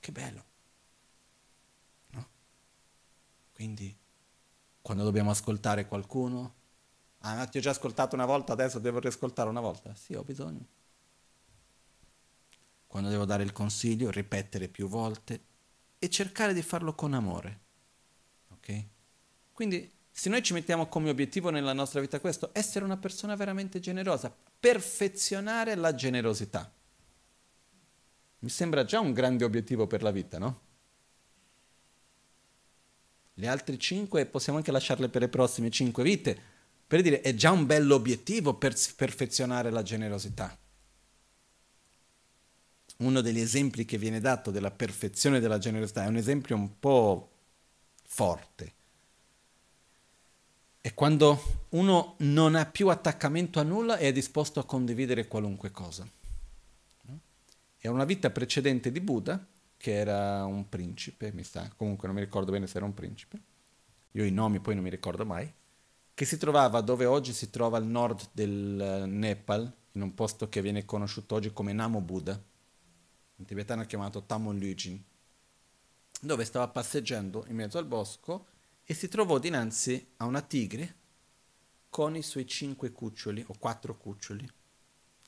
Che 0.00 0.12
bello. 0.12 0.44
No? 2.12 2.28
Quindi, 3.52 3.94
quando 4.80 5.04
dobbiamo 5.04 5.30
ascoltare 5.30 5.86
qualcuno, 5.86 6.54
ah, 7.18 7.46
ti 7.46 7.58
ho 7.58 7.60
già 7.60 7.70
ascoltato 7.70 8.14
una 8.14 8.26
volta, 8.26 8.52
adesso 8.54 8.78
devo 8.78 9.00
riascoltare 9.00 9.48
una 9.48 9.60
volta. 9.60 9.94
Sì, 9.94 10.14
ho 10.14 10.22
bisogno 10.22 10.66
quando 12.96 13.12
devo 13.12 13.26
dare 13.26 13.42
il 13.42 13.52
consiglio, 13.52 14.10
ripetere 14.10 14.68
più 14.68 14.88
volte 14.88 15.44
e 15.98 16.08
cercare 16.08 16.54
di 16.54 16.62
farlo 16.62 16.94
con 16.94 17.12
amore. 17.12 17.65
Ok? 18.66 18.84
Quindi 19.52 19.90
se 20.10 20.28
noi 20.28 20.42
ci 20.42 20.52
mettiamo 20.52 20.86
come 20.86 21.10
obiettivo 21.10 21.50
nella 21.50 21.72
nostra 21.72 22.00
vita 22.00 22.20
questo, 22.20 22.50
essere 22.52 22.84
una 22.84 22.96
persona 22.96 23.36
veramente 23.36 23.80
generosa, 23.80 24.34
perfezionare 24.58 25.74
la 25.74 25.94
generosità. 25.94 26.72
Mi 28.38 28.48
sembra 28.48 28.84
già 28.84 28.98
un 28.98 29.12
grande 29.12 29.44
obiettivo 29.44 29.86
per 29.86 30.02
la 30.02 30.10
vita, 30.10 30.38
no? 30.38 30.60
Le 33.34 33.48
altre 33.48 33.76
cinque 33.76 34.24
possiamo 34.26 34.58
anche 34.58 34.72
lasciarle 34.72 35.08
per 35.08 35.20
le 35.20 35.28
prossime 35.28 35.70
cinque 35.70 36.02
vite, 36.02 36.38
per 36.86 37.02
dire 37.02 37.20
è 37.20 37.34
già 37.34 37.50
un 37.50 37.66
bell'obiettivo 37.66 38.54
per 38.54 38.74
perfezionare 38.96 39.70
la 39.70 39.82
generosità 39.82 40.58
uno 42.98 43.20
degli 43.20 43.40
esempi 43.40 43.84
che 43.84 43.98
viene 43.98 44.20
dato 44.20 44.50
della 44.50 44.70
perfezione 44.70 45.40
della 45.40 45.58
generosità 45.58 46.04
è 46.04 46.08
un 46.08 46.16
esempio 46.16 46.56
un 46.56 46.78
po' 46.78 47.35
forte. 48.06 48.72
È 50.80 50.94
quando 50.94 51.66
uno 51.70 52.14
non 52.18 52.54
ha 52.54 52.64
più 52.64 52.88
attaccamento 52.88 53.58
a 53.58 53.64
nulla 53.64 53.98
e 53.98 54.08
è 54.08 54.12
disposto 54.12 54.60
a 54.60 54.64
condividere 54.64 55.26
qualunque 55.26 55.70
cosa. 55.70 56.08
È 57.78 57.88
una 57.88 58.04
vita 58.04 58.30
precedente 58.30 58.90
di 58.90 59.00
Buddha, 59.00 59.44
che 59.76 59.92
era 59.92 60.44
un 60.44 60.68
principe, 60.68 61.32
mi 61.32 61.44
sa, 61.44 61.70
comunque 61.76 62.08
non 62.08 62.16
mi 62.16 62.22
ricordo 62.22 62.50
bene 62.50 62.66
se 62.66 62.78
era 62.78 62.86
un 62.86 62.94
principe, 62.94 63.40
io 64.12 64.24
i 64.24 64.30
nomi 64.30 64.60
poi 64.60 64.74
non 64.74 64.82
mi 64.82 64.90
ricordo 64.90 65.24
mai, 65.24 65.52
che 66.14 66.24
si 66.24 66.38
trovava 66.38 66.80
dove 66.80 67.04
oggi 67.04 67.32
si 67.32 67.50
trova 67.50 67.76
al 67.76 67.86
nord 67.86 68.28
del 68.32 69.04
Nepal, 69.06 69.72
in 69.92 70.02
un 70.02 70.14
posto 70.14 70.48
che 70.48 70.62
viene 70.62 70.84
conosciuto 70.84 71.36
oggi 71.36 71.52
come 71.52 71.72
Namo 71.72 72.00
Buddha 72.00 72.40
in 73.38 73.44
tibetano 73.44 73.82
è 73.82 73.86
chiamato 73.86 74.22
Tamon 74.22 74.58
Lujin, 74.58 75.02
dove 76.20 76.44
stava 76.44 76.68
passeggiando 76.68 77.44
in 77.48 77.56
mezzo 77.56 77.78
al 77.78 77.86
bosco 77.86 78.46
e 78.84 78.94
si 78.94 79.08
trovò 79.08 79.38
dinanzi 79.38 80.12
a 80.18 80.24
una 80.24 80.42
tigre 80.42 80.94
con 81.88 82.16
i 82.16 82.22
suoi 82.22 82.46
cinque 82.46 82.92
cuccioli, 82.92 83.44
o 83.48 83.54
quattro 83.58 83.96
cuccioli, 83.96 84.48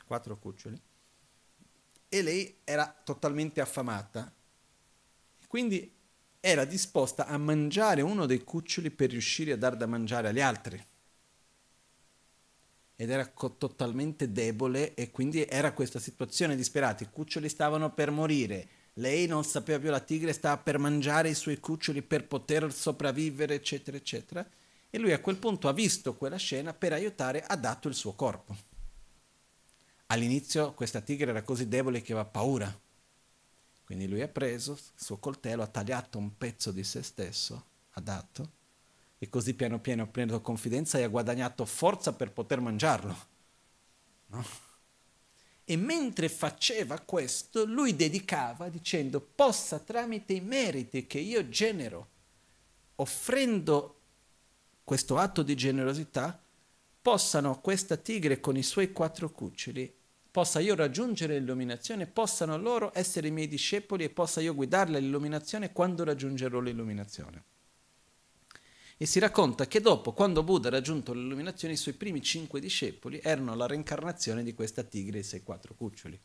quattro 0.05 0.39
cuccioli, 0.39 0.81
e 2.09 2.23
lei 2.23 2.59
era 2.65 3.01
totalmente 3.05 3.61
affamata. 3.61 4.33
Quindi 5.47 5.95
era 6.41 6.65
disposta 6.65 7.27
a 7.27 7.37
mangiare 7.39 8.03
uno 8.03 8.27
dei 8.27 8.45
cuccioli 8.45 8.91
per 8.91 9.11
riuscire 9.11 9.53
a 9.53 9.57
dar 9.57 9.77
da 9.77 9.87
mangiare 9.87 10.29
agli 10.29 10.41
altri 10.41 10.87
ed 13.01 13.11
era 13.11 13.29
co- 13.29 13.57
totalmente 13.57 14.33
debole 14.33 14.95
e 14.95 15.11
quindi 15.11 15.45
era 15.45 15.73
questa 15.73 16.01
situazione 16.01 16.57
disperata. 16.57 17.05
I 17.05 17.11
cuccioli 17.11 17.49
stavano 17.49 17.95
per 17.95 18.11
morire, 18.11 18.69
lei 18.99 19.27
non 19.27 19.45
sapeva 19.45 19.79
più, 19.79 19.91
la 19.91 20.01
tigre 20.01 20.33
stava 20.33 20.57
per 20.59 20.79
mangiare 20.79 21.29
i 21.29 21.35
suoi 21.35 21.59
cuccioli 21.61 22.03
per 22.03 22.27
poter 22.27 22.73
sopravvivere, 22.73 23.55
eccetera, 23.55 23.97
eccetera. 23.97 24.49
E 24.91 24.99
lui 24.99 25.13
a 25.13 25.21
quel 25.21 25.37
punto 25.37 25.69
ha 25.69 25.73
visto 25.73 26.15
quella 26.15 26.37
scena 26.37 26.73
per 26.73 26.93
aiutare, 26.93 27.45
ha 27.45 27.57
dato 27.57 27.89
il 27.89 27.95
suo 27.95 28.15
corpo. 28.15 28.57
All'inizio 30.07 30.73
questa 30.73 31.01
tigre 31.01 31.31
era 31.31 31.43
così 31.43 31.69
debole 31.69 32.03
che 32.03 32.13
aveva 32.13 32.29
paura. 32.29 32.77
Quindi 33.85 34.09
lui 34.09 34.23
ha 34.23 34.29
preso 34.29 34.73
il 34.73 34.81
suo 34.95 35.19
coltello, 35.19 35.63
ha 35.63 35.67
tagliato 35.67 36.19
un 36.19 36.37
pezzo 36.37 36.73
di 36.73 36.83
se 36.85 37.03
stesso, 37.03 37.65
ha 37.91 38.01
dato 38.01 38.57
e 39.19 39.29
così 39.29 39.55
piano 39.55 39.81
piano 39.81 40.05
ha 40.05 40.07
preso 40.07 40.41
confidenza 40.41 40.99
e 40.99 41.03
ha 41.03 41.09
guadagnato 41.09 41.65
forza 41.65 42.13
per 42.13 42.33
poter 42.33 42.61
mangiarlo. 42.61 43.17
No? 44.27 44.68
E 45.71 45.77
mentre 45.77 46.31
faceva 46.31 46.99
questo, 46.99 47.67
lui 47.67 47.95
dedicava 47.95 48.71
dicendo, 48.71 49.21
possa 49.21 49.79
tramite 49.79 50.33
i 50.33 50.41
meriti 50.41 51.07
che 51.07 51.19
io 51.19 51.47
genero, 51.51 52.09
offrendo 52.97 54.01
questo 54.83 55.19
atto 55.19 55.43
di 55.43 55.55
generosità, 55.55 56.43
possano 57.03 57.61
questa 57.61 57.99
tigre 57.99 58.41
con 58.41 58.57
i 58.57 58.63
suoi 58.63 58.93
quattro 58.93 59.31
cuccioli, 59.31 59.95
possa 60.31 60.59
io 60.59 60.75
raggiungere 60.75 61.39
l'illuminazione, 61.39 62.07
possano 62.07 62.57
loro 62.57 62.91
essere 62.95 63.29
i 63.29 63.31
miei 63.31 63.47
discepoli 63.47 64.05
e 64.05 64.09
possa 64.09 64.41
io 64.41 64.55
guidarli 64.55 64.97
all'illuminazione 64.97 65.73
quando 65.73 66.03
raggiungerò 66.03 66.61
l'illuminazione. 66.61 67.45
E 69.01 69.07
si 69.07 69.21
racconta 69.21 69.69
che 69.69 69.81
dopo, 69.81 70.13
quando 70.13 70.43
Buddha 70.43 70.67
ha 70.67 70.73
raggiunto 70.73 71.13
l'illuminazione, 71.13 71.75
i 71.75 71.77
suoi 71.77 71.95
primi 71.95 72.21
cinque 72.21 72.59
discepoli 72.59 73.21
erano 73.23 73.55
la 73.55 73.67
reincarnazione 73.67 74.43
di 74.43 74.55
questa 74.55 74.83
tigre 74.83 75.19
e 75.19 75.21
i 75.21 75.25
suoi 75.25 75.45
quattro 75.45 75.75
cuccioli. 75.75 76.21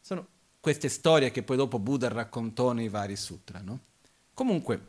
Sono 0.00 0.26
queste 0.58 0.88
storie 0.88 1.30
che 1.30 1.42
poi 1.42 1.58
dopo 1.58 1.78
Buddha 1.78 2.08
raccontò 2.08 2.72
nei 2.72 2.88
vari 2.88 3.14
sutra. 3.14 3.60
No? 3.60 3.78
Comunque, 4.32 4.80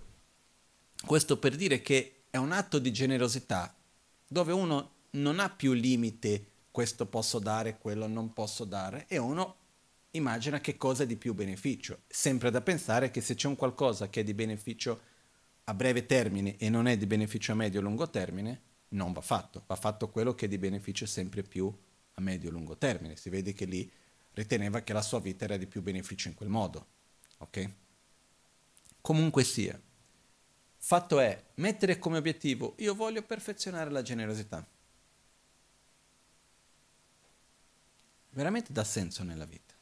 questo 1.05 1.37
per 1.37 1.57
dire 1.57 1.81
che 1.81 2.23
è 2.29 2.37
un 2.37 2.53
atto 2.53 2.79
di 2.79 2.93
generosità 2.93 3.75
dove 4.25 4.53
uno 4.53 4.91
non 5.11 5.39
ha 5.41 5.49
più 5.49 5.73
limite, 5.73 6.45
questo 6.71 7.05
posso 7.05 7.39
dare, 7.39 7.77
quello 7.77 8.07
non 8.07 8.31
posso 8.31 8.63
dare, 8.63 9.07
e 9.09 9.17
uno 9.17 9.55
immagina 10.11 10.61
che 10.61 10.77
cosa 10.77 11.03
è 11.03 11.05
di 11.05 11.17
più 11.17 11.33
beneficio. 11.33 12.03
Sempre 12.07 12.49
da 12.49 12.61
pensare 12.61 13.11
che 13.11 13.19
se 13.19 13.35
c'è 13.35 13.47
un 13.47 13.57
qualcosa 13.57 14.09
che 14.09 14.21
è 14.21 14.23
di 14.23 14.33
beneficio 14.33 15.01
a 15.69 15.73
breve 15.75 16.07
termine 16.07 16.57
e 16.57 16.67
non 16.69 16.87
è 16.87 16.97
di 16.97 17.05
beneficio 17.05 17.51
a 17.51 17.55
medio 17.55 17.79
e 17.79 17.83
lungo 17.83 18.09
termine, 18.09 18.61
non 18.89 19.13
va 19.13 19.21
fatto, 19.21 19.63
va 19.67 19.75
fatto 19.75 20.09
quello 20.09 20.33
che 20.33 20.45
è 20.45 20.47
di 20.49 20.57
beneficio 20.57 21.05
sempre 21.05 21.43
più 21.43 21.71
a 22.13 22.21
medio 22.21 22.49
e 22.49 22.51
lungo 22.51 22.75
termine. 22.75 23.15
Si 23.15 23.29
vede 23.29 23.53
che 23.53 23.65
lì 23.65 23.89
riteneva 24.33 24.81
che 24.81 24.93
la 24.93 25.03
sua 25.03 25.19
vita 25.19 25.45
era 25.45 25.57
di 25.57 25.67
più 25.67 25.83
beneficio 25.83 26.27
in 26.27 26.33
quel 26.33 26.49
modo. 26.49 26.87
Ok? 27.37 27.73
Comunque 28.99 29.43
sia, 29.43 29.79
fatto 30.77 31.19
è 31.19 31.39
mettere 31.55 31.99
come 31.99 32.17
obiettivo 32.17 32.73
io 32.79 32.95
voglio 32.95 33.21
perfezionare 33.21 33.91
la 33.91 34.01
generosità. 34.01 34.67
Veramente 38.31 38.73
dà 38.73 38.83
senso 38.83 39.23
nella 39.23 39.45
vita. 39.45 39.75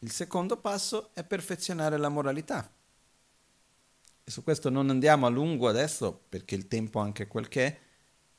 Il 0.00 0.10
secondo 0.10 0.56
passo 0.56 1.14
è 1.14 1.22
perfezionare 1.22 1.96
la 1.96 2.08
moralità. 2.08 2.75
E 4.28 4.32
su 4.32 4.42
questo 4.42 4.70
non 4.70 4.90
andiamo 4.90 5.26
a 5.26 5.28
lungo 5.28 5.68
adesso 5.68 6.24
perché 6.28 6.56
il 6.56 6.66
tempo 6.66 6.98
anche 6.98 7.28
quel 7.28 7.46
che 7.46 7.66
è, 7.66 7.78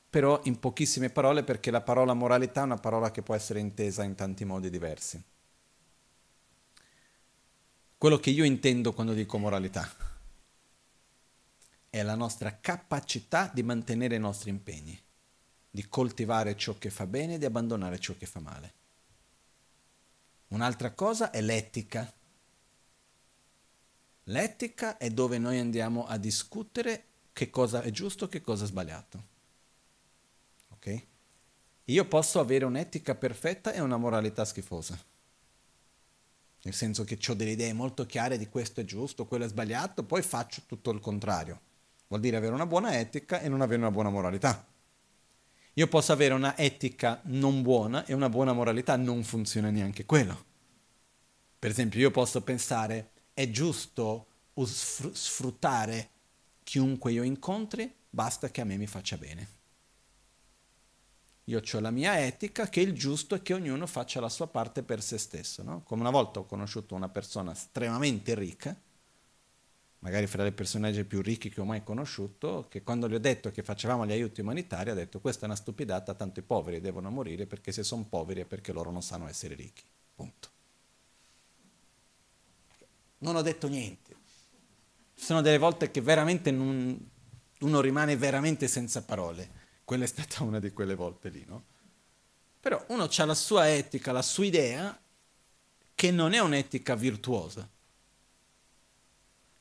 però 0.10 0.42
in 0.44 0.60
pochissime 0.60 1.10
parole 1.10 1.46
perché 1.46 1.72
la 1.72 1.80
parola 1.80 2.14
moralità 2.14 2.60
è 2.60 2.66
una 2.66 2.76
parola 2.76 3.10
che 3.10 3.22
può 3.22 3.34
essere 3.34 3.62
intesa 3.62 4.04
in 4.04 4.14
tanti 4.14 4.44
modi 4.44 4.70
diversi. 4.70 5.24
Quello 7.98 8.18
che 8.18 8.32
io 8.32 8.44
intendo 8.44 8.92
quando 8.92 9.14
dico 9.14 9.38
moralità 9.38 9.90
è 11.90 12.04
la 12.04 12.16
nostra 12.16 12.60
capacità 12.60 13.50
di 13.54 13.64
mantenere 13.64 14.16
i 14.16 14.20
nostri 14.20 14.50
impegni, 14.50 15.02
di 15.72 15.88
coltivare 15.88 16.58
ciò 16.58 16.78
che 16.78 16.90
fa 16.90 17.08
bene 17.08 17.36
e 17.36 17.38
di 17.38 17.46
abbandonare 17.46 17.98
ciò 17.98 18.14
che 18.18 18.26
fa 18.26 18.42
male. 18.42 18.74
Un'altra 20.50 20.92
cosa 20.92 21.32
è 21.32 21.40
l'etica. 21.40 22.12
L'etica 24.30 24.98
è 24.98 25.10
dove 25.10 25.38
noi 25.38 25.60
andiamo 25.60 26.06
a 26.06 26.18
discutere 26.18 27.06
che 27.32 27.50
cosa 27.50 27.82
è 27.82 27.92
giusto 27.92 28.26
e 28.26 28.30
che 28.30 28.42
cosa 28.42 28.66
è 28.66 28.68
sbagliato. 28.68 29.24
Ok? 30.70 31.06
Io 31.86 32.06
posso 32.06 32.40
avere 32.40 32.66
un'etica 32.66 33.16
perfetta 33.16 33.72
e 33.72 33.80
una 33.80 33.98
moralità 33.98 34.44
schifosa. 34.44 35.00
Nel 36.64 36.74
senso 36.74 37.06
che 37.06 37.18
ho 37.28 37.34
delle 37.34 37.52
idee 37.52 37.72
molto 37.72 38.06
chiare 38.06 38.38
di 38.38 38.50
questo 38.50 38.82
è 38.82 38.84
giusto, 38.84 39.26
quello 39.26 39.46
è 39.46 39.48
sbagliato, 39.48 40.04
poi 40.04 40.22
faccio 40.22 40.64
tutto 40.66 40.92
il 40.92 41.00
contrario. 41.00 41.62
Vuol 42.08 42.20
dire 42.20 42.36
avere 42.36 42.54
una 42.54 42.66
buona 42.66 43.00
etica 43.00 43.40
e 43.40 43.48
non 43.48 43.62
avere 43.62 43.80
una 43.80 43.92
buona 43.92 44.10
moralità. 44.10 44.66
Io 45.74 45.88
posso 45.88 46.12
avere 46.12 46.34
una 46.34 46.58
etica 46.58 47.22
non 47.26 47.62
buona 47.62 48.04
e 48.06 48.14
una 48.14 48.28
buona 48.30 48.52
moralità, 48.52 48.98
non 48.98 49.24
funziona 49.24 49.70
neanche 49.70 50.06
quello. 50.06 50.46
Per 51.60 51.70
esempio, 51.70 52.00
io 52.00 52.12
posso 52.12 52.42
pensare, 52.42 53.12
è 53.38 53.52
giusto 53.52 54.26
sfruttare 54.66 56.10
chiunque 56.64 57.12
io 57.12 57.22
incontri, 57.22 57.94
basta 58.10 58.50
che 58.50 58.62
a 58.62 58.64
me 58.64 58.78
mi 58.78 58.88
faccia 58.88 59.16
bene. 59.16 59.48
Io 61.44 61.62
ho 61.62 61.80
la 61.80 61.92
mia 61.92 62.20
etica, 62.26 62.68
che 62.68 62.82
il 62.82 62.94
giusto 62.94 63.36
è 63.36 63.44
che 63.44 63.54
ognuno 63.54 63.86
faccia 63.86 64.20
la 64.20 64.30
sua 64.30 64.48
parte 64.48 64.82
per 64.82 65.04
se 65.04 65.20
stesso. 65.20 65.62
No? 65.62 65.84
Come 65.84 66.02
una 66.02 66.10
volta 66.10 66.40
ho 66.40 66.46
conosciuto 66.46 66.96
una 66.96 67.10
persona 67.10 67.52
estremamente 67.52 68.34
ricca, 68.34 68.76
magari 70.00 70.26
fra 70.26 70.42
le 70.42 70.52
personaggi 70.52 71.04
più 71.04 71.22
ricchi 71.22 71.52
che 71.52 71.62
ho 71.62 71.66
mai 71.66 71.84
conosciuto, 71.84 72.66
che 72.68 72.82
quando 72.82 73.08
gli 73.08 73.14
ho 73.14 73.20
detto 73.20 73.52
che 73.52 73.62
facevamo 73.62 74.08
gli 74.08 74.14
aiuti 74.14 74.42
umanitari 74.42 74.90
ha 74.90 74.96
detto 74.96 75.20
questa 75.20 75.44
è 75.44 75.46
una 75.46 75.56
stupidata, 75.56 76.16
tanto 76.16 76.40
i 76.40 76.44
poveri 76.44 76.82
devono 76.82 77.12
morire 77.12 77.46
perché 77.46 77.72
se 77.72 77.84
sono 77.84 78.04
poveri 78.04 78.42
è 78.42 78.46
perché 78.46 78.72
loro 78.72 78.90
non 78.90 79.04
sanno 79.04 79.28
essere 79.28 79.54
ricchi. 79.54 79.84
Punto. 80.16 80.56
Non 83.20 83.36
ho 83.36 83.42
detto 83.42 83.68
niente. 83.68 84.16
Ci 85.16 85.26
sono 85.26 85.42
delle 85.42 85.58
volte 85.58 85.92
che 85.92 86.02
veramente 86.02 86.52
non, 86.52 87.10
uno 87.60 87.82
rimane 87.82 88.16
veramente 88.16 88.68
senza 88.68 89.04
parole. 89.04 89.66
Quella 89.84 90.04
è 90.04 90.08
stata 90.08 90.44
una 90.44 90.60
di 90.60 90.72
quelle 90.72 90.96
volte 90.96 91.30
lì, 91.30 91.44
no? 91.48 91.64
Però 92.60 92.84
uno 92.90 93.04
ha 93.04 93.26
la 93.26 93.36
sua 93.36 93.70
etica, 93.70 94.12
la 94.12 94.22
sua 94.22 94.46
idea, 94.46 95.00
che 95.96 96.12
non 96.12 96.34
è 96.34 96.40
un'etica 96.40 96.96
virtuosa 96.96 97.68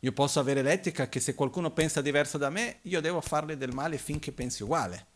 io 0.07 0.13
posso 0.13 0.39
avere 0.39 0.63
l'etica 0.63 1.09
che 1.09 1.19
se 1.19 1.35
qualcuno 1.35 1.73
pensa 1.73 2.01
diverso 2.01 2.39
da 2.39 2.49
me, 2.49 2.79
io 2.83 3.01
devo 3.01 3.21
farle 3.21 3.57
del 3.57 3.73
male 3.73 3.99
finché 3.99 4.31
pensi 4.31 4.63
uguale. 4.63 5.07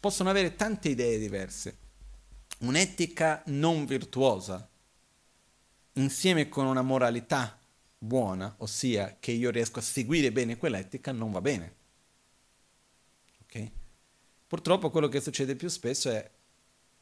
Possono 0.00 0.28
avere 0.28 0.56
tante 0.56 0.88
idee 0.88 1.18
diverse. 1.18 1.78
Un'etica 2.60 3.42
non 3.46 3.84
virtuosa, 3.84 4.67
insieme 5.98 6.48
con 6.48 6.66
una 6.66 6.82
moralità 6.82 7.58
buona, 7.98 8.54
ossia 8.58 9.16
che 9.20 9.32
io 9.32 9.50
riesco 9.50 9.78
a 9.78 9.82
seguire 9.82 10.32
bene 10.32 10.56
quell'etica, 10.56 11.12
non 11.12 11.30
va 11.30 11.40
bene. 11.40 11.74
Okay? 13.44 13.70
Purtroppo 14.46 14.90
quello 14.90 15.08
che 15.08 15.20
succede 15.20 15.56
più 15.56 15.68
spesso 15.68 16.10
è, 16.10 16.30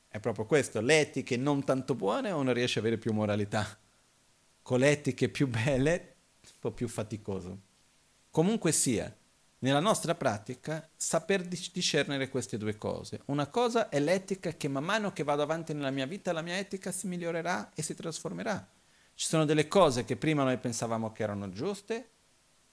è 0.09 0.21
proprio 0.21 0.47
questo, 0.47 0.81
le 0.81 1.01
etiche 1.01 1.37
non 1.37 1.65
tanto 1.65 1.95
buone 1.95 2.31
uno 2.31 2.53
riesce 2.53 2.79
ad 2.79 2.87
avere 2.87 3.01
più 3.01 3.13
moralità. 3.13 3.79
Con 4.63 4.81
le 4.81 4.91
etiche 4.91 5.29
più 5.29 5.47
belle 5.47 6.15
po' 6.67 6.73
più 6.73 6.89
faticoso. 6.89 7.61
Comunque 8.31 8.73
sia, 8.73 9.15
nella 9.61 9.79
nostra 9.79 10.17
pratica, 10.17 10.89
saper 10.97 11.43
discernere 11.43 12.29
queste 12.29 12.59
due 12.59 12.77
cose. 12.77 13.21
Una 13.27 13.47
cosa 13.47 13.89
è 13.89 14.01
l'etica 14.01 14.53
che 14.53 14.69
man 14.69 14.85
mano 14.85 15.13
che 15.13 15.23
vado 15.23 15.43
avanti 15.43 15.73
nella 15.73 15.91
mia 15.91 16.07
vita, 16.07 16.33
la 16.33 16.43
mia 16.43 16.59
etica 16.59 16.91
si 16.91 17.07
migliorerà 17.07 17.73
e 17.75 17.83
si 17.83 17.95
trasformerà. 17.95 18.69
Ci 19.17 19.29
sono 19.29 19.47
delle 19.47 19.67
cose 19.67 20.05
che 20.05 20.15
prima 20.17 20.45
noi 20.45 20.59
pensavamo 20.59 21.11
che 21.11 21.23
erano 21.23 21.49
giuste, 21.49 22.11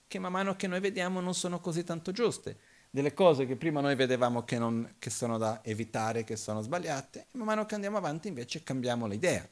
che 0.10 0.20
man 0.20 0.34
mano 0.34 0.57
che 0.57 0.68
noi 0.68 0.82
vediamo 0.82 1.22
non 1.22 1.34
sono 1.34 1.61
così 1.61 1.86
tanto 1.86 2.11
giuste. 2.11 2.60
Delle 2.90 3.14
cose 3.14 3.45
che 3.45 3.56
prima 3.56 3.80
noi 3.80 3.95
vedevamo 3.95 4.44
che, 4.44 4.60
non, 4.60 4.95
che 4.99 5.10
sono 5.10 5.38
da 5.38 5.64
evitare, 5.64 6.26
che 6.26 6.36
sono 6.36 6.60
sbagliate, 6.60 7.28
e 7.32 7.38
man 7.38 7.48
mano 7.48 7.65
che 7.65 7.76
andiamo 7.76 7.95
avanti 7.95 8.28
invece 8.28 8.61
cambiamo 8.61 9.07
l'idea. 9.07 9.48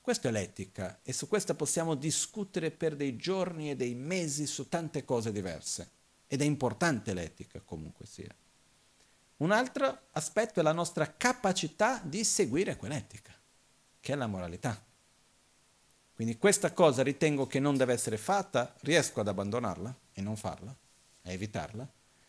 Questa 0.00 0.30
è 0.30 0.32
l'etica 0.32 1.00
e 1.02 1.12
su 1.12 1.28
questa 1.28 1.52
possiamo 1.52 1.94
discutere 1.94 2.70
per 2.70 2.96
dei 2.96 3.16
giorni 3.16 3.70
e 3.70 3.76
dei 3.76 3.94
mesi 3.94 4.46
su 4.46 4.66
tante 4.66 5.04
cose 5.04 5.30
diverse. 5.30 5.90
Ed 6.26 6.40
è 6.40 6.44
importante 6.44 7.12
l'etica 7.12 7.60
comunque 7.60 8.06
sia. 8.06 8.34
Un 9.36 9.50
altro 9.50 10.06
aspetto 10.12 10.60
è 10.60 10.62
la 10.62 10.72
nostra 10.72 11.14
capacità 11.14 12.00
di 12.02 12.24
seguire 12.24 12.78
quell'etica, 12.78 13.34
che 14.00 14.12
è 14.14 14.16
la 14.16 14.26
moralità. 14.26 14.86
Quindi 16.18 16.36
questa 16.36 16.72
cosa 16.72 17.04
ritengo 17.04 17.46
che 17.46 17.60
non 17.60 17.76
deve 17.76 17.92
essere 17.92 18.16
fatta, 18.16 18.74
riesco 18.80 19.20
ad 19.20 19.28
abbandonarla 19.28 19.96
e 20.12 20.20
non 20.20 20.34
farla, 20.34 20.74
a 21.22 21.30
evitarla. 21.30 21.88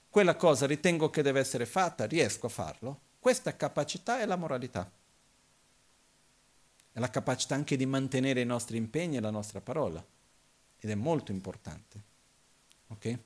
Quella 0.10 0.36
cosa 0.36 0.68
ritengo 0.68 1.10
che 1.10 1.24
deve 1.24 1.40
essere 1.40 1.66
fatta, 1.66 2.06
riesco 2.06 2.46
a 2.46 2.50
farlo. 2.50 3.00
Questa 3.18 3.56
capacità 3.56 4.20
è 4.20 4.26
la 4.26 4.36
moralità 4.36 4.92
è 6.92 7.00
la 7.00 7.10
capacità 7.10 7.56
anche 7.56 7.78
di 7.78 7.86
mantenere 7.86 8.42
i 8.42 8.46
nostri 8.46 8.78
impegni 8.78 9.18
e 9.18 9.22
la 9.22 9.30
nostra 9.30 9.62
parola. 9.62 10.06
Ed 10.80 10.90
è 10.90 10.96
molto 10.96 11.32
importante. 11.32 12.04
Ok? 12.88 13.20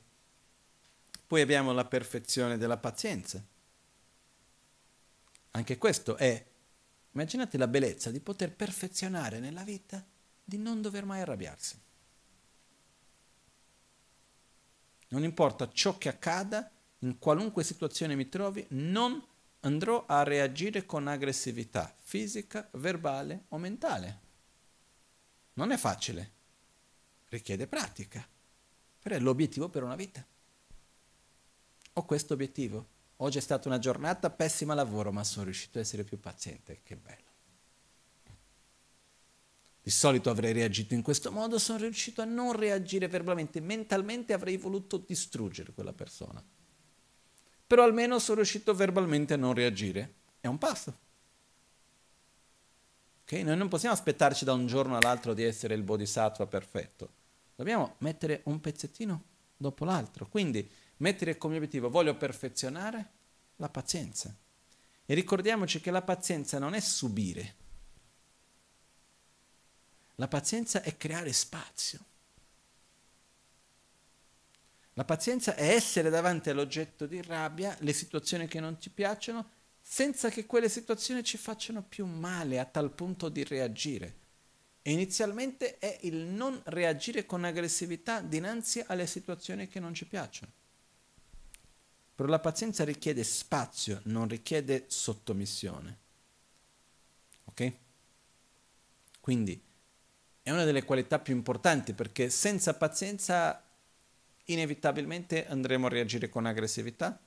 Poi 1.25 1.41
abbiamo 1.41 1.71
la 1.71 1.85
perfezione 1.85 2.57
della 2.57 2.77
pazienza. 2.77 3.43
Anche 5.51 5.77
questo 5.77 6.17
è, 6.17 6.45
immaginate 7.11 7.57
la 7.57 7.67
bellezza 7.67 8.11
di 8.11 8.19
poter 8.19 8.53
perfezionare 8.53 9.39
nella 9.39 9.63
vita, 9.63 10.03
di 10.43 10.57
non 10.57 10.81
dover 10.81 11.05
mai 11.05 11.21
arrabbiarsi. 11.21 11.81
Non 15.09 15.23
importa 15.23 15.71
ciò 15.71 15.97
che 15.97 16.09
accada, 16.09 16.71
in 16.99 17.19
qualunque 17.19 17.63
situazione 17.63 18.15
mi 18.15 18.29
trovi, 18.29 18.65
non 18.69 19.23
andrò 19.61 20.05
a 20.07 20.23
reagire 20.23 20.85
con 20.85 21.07
aggressività 21.07 21.95
fisica, 21.99 22.67
verbale 22.73 23.45
o 23.49 23.57
mentale. 23.57 24.21
Non 25.53 25.71
è 25.71 25.77
facile, 25.77 26.31
richiede 27.29 27.67
pratica, 27.67 28.27
però 28.99 29.15
è 29.15 29.19
l'obiettivo 29.19 29.69
per 29.69 29.83
una 29.83 29.95
vita. 29.95 30.25
Ho 31.93 32.05
questo 32.05 32.33
obiettivo. 32.33 32.87
Oggi 33.17 33.37
è 33.37 33.41
stata 33.41 33.67
una 33.67 33.77
giornata 33.77 34.31
pessima 34.31 34.73
lavoro, 34.73 35.11
ma 35.11 35.23
sono 35.23 35.45
riuscito 35.45 35.77
ad 35.77 35.83
essere 35.83 36.03
più 36.03 36.19
paziente, 36.19 36.81
che 36.83 36.95
bello. 36.95 37.32
Di 39.83 39.91
solito 39.91 40.29
avrei 40.29 40.53
reagito 40.53 40.93
in 40.93 41.01
questo 41.01 41.31
modo, 41.31 41.59
sono 41.59 41.79
riuscito 41.79 42.21
a 42.21 42.25
non 42.25 42.53
reagire 42.53 43.07
verbalmente, 43.07 43.59
mentalmente 43.59 44.33
avrei 44.33 44.57
voluto 44.57 44.97
distruggere 44.97 45.73
quella 45.73 45.93
persona 45.93 46.41
però 47.73 47.85
almeno 47.85 48.19
sono 48.19 48.35
riuscito 48.35 48.75
verbalmente 48.75 49.33
a 49.33 49.37
non 49.37 49.55
reagire. 49.55 50.13
È 50.39 50.45
un 50.45 50.59
passo. 50.59 50.95
Ok? 53.23 53.31
Noi 53.31 53.57
non 53.57 53.67
possiamo 53.67 53.95
aspettarci 53.95 54.45
da 54.45 54.53
un 54.53 54.67
giorno 54.67 54.95
all'altro 54.95 55.33
di 55.33 55.41
essere 55.41 55.73
il 55.73 55.81
bodhisattva 55.81 56.45
perfetto. 56.45 57.09
Dobbiamo 57.55 57.95
mettere 57.99 58.41
un 58.45 58.61
pezzettino 58.61 59.23
dopo 59.57 59.85
l'altro. 59.85 60.27
Quindi 60.27 60.69
mettere 60.97 61.35
come 61.37 61.55
obiettivo 61.55 61.89
voglio 61.89 62.15
perfezionare 62.15 63.09
la 63.55 63.69
pazienza. 63.69 64.35
E 65.03 65.13
ricordiamoci 65.15 65.81
che 65.81 65.89
la 65.89 66.03
pazienza 66.03 66.59
non 66.59 66.75
è 66.75 66.79
subire. 66.79 67.55
La 70.15 70.27
pazienza 70.27 70.81
è 70.81 70.95
creare 70.95 71.33
spazio. 71.33 71.99
La 74.93 75.05
pazienza 75.05 75.55
è 75.55 75.69
essere 75.69 76.11
davanti 76.11 76.51
all'oggetto 76.51 77.07
di 77.07 77.21
rabbia, 77.21 77.75
le 77.79 77.93
situazioni 77.93 78.47
che 78.47 78.59
non 78.59 78.79
ci 78.79 78.91
piacciono, 78.91 79.49
senza 79.81 80.29
che 80.29 80.45
quelle 80.45 80.69
situazioni 80.69 81.23
ci 81.23 81.37
facciano 81.37 81.81
più 81.81 82.05
male 82.05 82.59
a 82.59 82.65
tal 82.65 82.91
punto 82.91 83.27
di 83.29 83.43
reagire. 83.43 84.21
E 84.83 84.91
inizialmente 84.91 85.79
è 85.79 85.97
il 86.01 86.15
non 86.15 86.61
reagire 86.65 87.25
con 87.25 87.43
aggressività 87.43 88.21
dinanzi 88.21 88.83
alle 88.85 89.07
situazioni 89.07 89.67
che 89.67 89.79
non 89.79 89.93
ci 89.93 90.05
piacciono. 90.05 90.51
Però 92.15 92.29
la 92.29 92.39
pazienza 92.39 92.83
richiede 92.83 93.23
spazio, 93.23 94.01
non 94.03 94.27
richiede 94.27 94.85
sottomissione. 94.87 95.99
Ok? 97.45 97.73
Quindi 99.19 99.59
è 100.43 100.51
una 100.51 100.65
delle 100.65 100.83
qualità 100.83 101.19
più 101.19 101.33
importanti 101.33 101.93
perché 101.93 102.29
senza 102.29 102.73
pazienza 102.73 103.63
inevitabilmente 104.45 105.47
andremo 105.47 105.87
a 105.87 105.89
reagire 105.89 106.27
con 106.27 106.45
aggressività. 106.45 107.17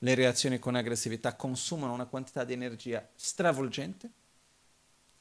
Le 0.00 0.14
reazioni 0.14 0.58
con 0.58 0.74
aggressività 0.74 1.34
consumano 1.34 1.94
una 1.94 2.04
quantità 2.04 2.44
di 2.44 2.52
energia 2.52 3.08
stravolgente 3.14 4.10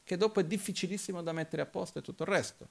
che 0.03 0.18
dopo 0.18 0.41
è 0.41 0.45
difficilissimo 0.45 1.24
da 1.24 1.32
mettere 1.32 1.61
a 1.61 1.65
posto 1.65 1.99
e 1.99 2.02
tutto 2.02 2.24
il 2.24 2.30
resto. 2.30 2.68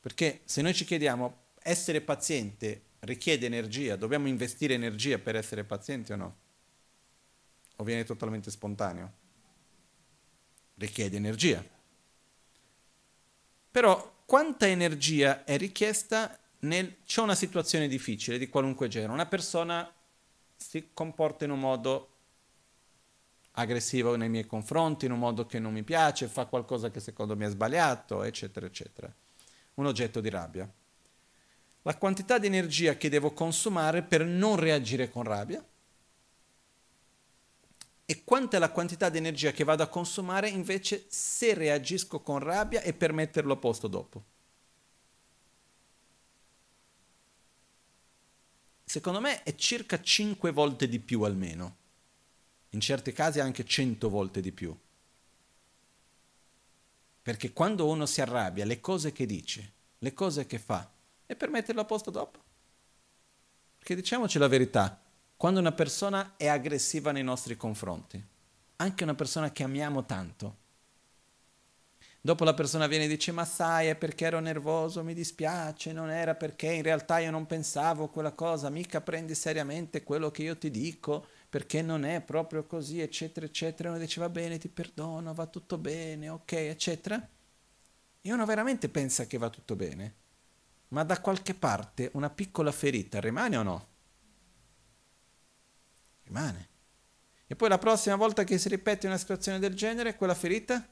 Perché 0.00 0.40
se 0.44 0.62
noi 0.62 0.74
ci 0.74 0.86
chiediamo 0.86 1.42
essere 1.60 2.00
paziente 2.00 2.82
richiede 3.00 3.44
energia, 3.44 3.96
dobbiamo 3.96 4.28
investire 4.28 4.74
energia 4.74 5.18
per 5.18 5.36
essere 5.36 5.62
pazienti 5.62 6.12
o 6.12 6.16
no? 6.16 6.36
O 7.76 7.84
viene 7.84 8.04
totalmente 8.04 8.50
spontaneo? 8.50 9.12
Richiede 10.76 11.16
energia. 11.16 11.73
Però 13.74 14.22
quanta 14.24 14.68
energia 14.68 15.42
è 15.42 15.56
richiesta 15.56 16.38
nel... 16.60 16.98
C'è 17.04 17.20
una 17.20 17.34
situazione 17.34 17.88
difficile 17.88 18.38
di 18.38 18.48
qualunque 18.48 18.86
genere, 18.86 19.10
una 19.10 19.26
persona 19.26 19.92
si 20.54 20.90
comporta 20.94 21.44
in 21.44 21.50
un 21.50 21.58
modo 21.58 22.08
aggressivo 23.50 24.14
nei 24.14 24.28
miei 24.28 24.46
confronti, 24.46 25.06
in 25.06 25.10
un 25.10 25.18
modo 25.18 25.44
che 25.46 25.58
non 25.58 25.72
mi 25.72 25.82
piace, 25.82 26.28
fa 26.28 26.44
qualcosa 26.44 26.92
che 26.92 27.00
secondo 27.00 27.34
me 27.34 27.46
è 27.46 27.50
sbagliato, 27.50 28.22
eccetera, 28.22 28.64
eccetera. 28.64 29.12
Un 29.74 29.86
oggetto 29.86 30.20
di 30.20 30.30
rabbia. 30.30 30.72
La 31.82 31.96
quantità 31.96 32.38
di 32.38 32.46
energia 32.46 32.96
che 32.96 33.08
devo 33.08 33.32
consumare 33.32 34.02
per 34.04 34.24
non 34.24 34.54
reagire 34.54 35.10
con 35.10 35.24
rabbia 35.24 35.60
e 38.06 38.22
quanta 38.24 38.56
è 38.56 38.60
la 38.60 38.70
quantità 38.70 39.08
di 39.08 39.18
energia 39.18 39.52
che 39.52 39.64
vado 39.64 39.82
a 39.82 39.88
consumare 39.88 40.48
invece 40.48 41.06
se 41.08 41.54
reagisco 41.54 42.20
con 42.20 42.38
rabbia 42.38 42.82
e 42.82 42.92
per 42.92 43.12
metterlo 43.12 43.54
a 43.54 43.56
posto 43.56 43.88
dopo. 43.88 44.24
Secondo 48.84 49.20
me 49.20 49.42
è 49.42 49.54
circa 49.54 50.00
5 50.00 50.52
volte 50.52 50.86
di 50.86 51.00
più 51.00 51.22
almeno, 51.22 51.76
in 52.70 52.80
certi 52.80 53.12
casi 53.12 53.40
anche 53.40 53.64
100 53.64 54.08
volte 54.08 54.40
di 54.40 54.52
più. 54.52 54.76
Perché 57.22 57.52
quando 57.54 57.88
uno 57.88 58.04
si 58.04 58.20
arrabbia, 58.20 58.66
le 58.66 58.80
cose 58.80 59.10
che 59.12 59.24
dice, 59.24 59.72
le 59.98 60.12
cose 60.12 60.46
che 60.46 60.58
fa, 60.58 60.92
e 61.24 61.34
per 61.34 61.48
metterlo 61.48 61.80
a 61.80 61.86
posto 61.86 62.10
dopo. 62.10 62.38
Perché 63.78 63.94
diciamoci 63.94 64.38
la 64.38 64.46
verità, 64.46 65.02
quando 65.44 65.60
una 65.60 65.72
persona 65.72 66.36
è 66.38 66.46
aggressiva 66.46 67.12
nei 67.12 67.22
nostri 67.22 67.54
confronti, 67.54 68.18
anche 68.76 69.02
una 69.02 69.14
persona 69.14 69.52
che 69.52 69.62
amiamo 69.62 70.06
tanto, 70.06 70.56
dopo 72.22 72.44
la 72.44 72.54
persona 72.54 72.86
viene 72.86 73.04
e 73.04 73.08
dice 73.08 73.30
ma 73.30 73.44
sai 73.44 73.88
è 73.88 73.94
perché 73.94 74.24
ero 74.24 74.40
nervoso, 74.40 75.04
mi 75.04 75.12
dispiace, 75.12 75.92
non 75.92 76.08
era 76.08 76.34
perché 76.34 76.72
in 76.72 76.80
realtà 76.80 77.18
io 77.18 77.30
non 77.30 77.44
pensavo 77.44 78.08
quella 78.08 78.32
cosa, 78.32 78.70
mica 78.70 79.02
prendi 79.02 79.34
seriamente 79.34 80.02
quello 80.02 80.30
che 80.30 80.44
io 80.44 80.56
ti 80.56 80.70
dico, 80.70 81.26
perché 81.50 81.82
non 81.82 82.06
è 82.06 82.22
proprio 82.22 82.64
così, 82.64 83.02
eccetera, 83.02 83.44
eccetera. 83.44 83.90
Uno 83.90 83.98
dice 83.98 84.20
va 84.20 84.30
bene, 84.30 84.56
ti 84.56 84.68
perdono, 84.68 85.34
va 85.34 85.44
tutto 85.44 85.76
bene, 85.76 86.30
ok, 86.30 86.52
eccetera. 86.52 87.28
E 88.22 88.32
uno 88.32 88.46
veramente 88.46 88.88
pensa 88.88 89.26
che 89.26 89.36
va 89.36 89.50
tutto 89.50 89.76
bene 89.76 90.14
ma 90.88 91.02
da 91.02 91.20
qualche 91.20 91.54
parte 91.54 92.10
una 92.14 92.30
piccola 92.30 92.70
ferita 92.70 93.20
rimane 93.20 93.56
o 93.56 93.62
no? 93.62 93.93
Rimane. 96.24 96.68
E 97.46 97.56
poi 97.56 97.68
la 97.68 97.78
prossima 97.78 98.16
volta 98.16 98.44
che 98.44 98.58
si 98.58 98.68
ripete 98.68 99.06
una 99.06 99.18
situazione 99.18 99.58
del 99.58 99.74
genere, 99.74 100.16
quella 100.16 100.34
ferita, 100.34 100.86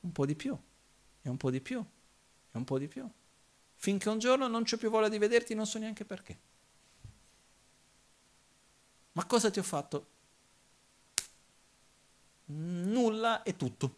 un 0.00 0.12
po' 0.12 0.24
di 0.24 0.34
più, 0.34 0.56
e 1.22 1.28
un 1.28 1.36
po' 1.36 1.50
di 1.50 1.60
più, 1.60 1.78
e 1.78 2.56
un 2.56 2.64
po' 2.64 2.78
di 2.78 2.88
più. 2.88 3.08
Finché 3.74 4.08
un 4.08 4.18
giorno 4.18 4.46
non 4.46 4.64
c'ho 4.64 4.76
più 4.76 4.88
voglia 4.88 5.08
di 5.08 5.18
vederti, 5.18 5.54
non 5.54 5.66
so 5.66 5.78
neanche 5.78 6.04
perché. 6.04 6.38
Ma 9.12 9.24
cosa 9.26 9.50
ti 9.50 9.58
ho 9.58 9.62
fatto? 9.62 10.06
Nulla 12.46 13.42
e 13.42 13.56
tutto. 13.56 13.94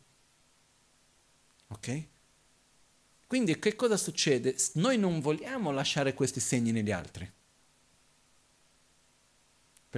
Ok? 1.69 2.07
Quindi 3.27 3.59
che 3.59 3.77
cosa 3.77 3.97
succede? 3.97 4.57
Noi 4.75 4.97
non 4.97 5.21
vogliamo 5.21 5.71
lasciare 5.71 6.15
questi 6.15 6.41
segni 6.41 6.73
negli 6.73 6.91
altri. 6.91 7.31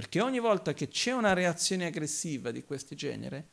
Perché 0.01 0.19
ogni 0.19 0.39
volta 0.39 0.73
che 0.73 0.87
c'è 0.87 1.11
una 1.11 1.33
reazione 1.33 1.85
aggressiva 1.85 2.49
di 2.49 2.63
questo 2.63 2.95
genere, 2.95 3.47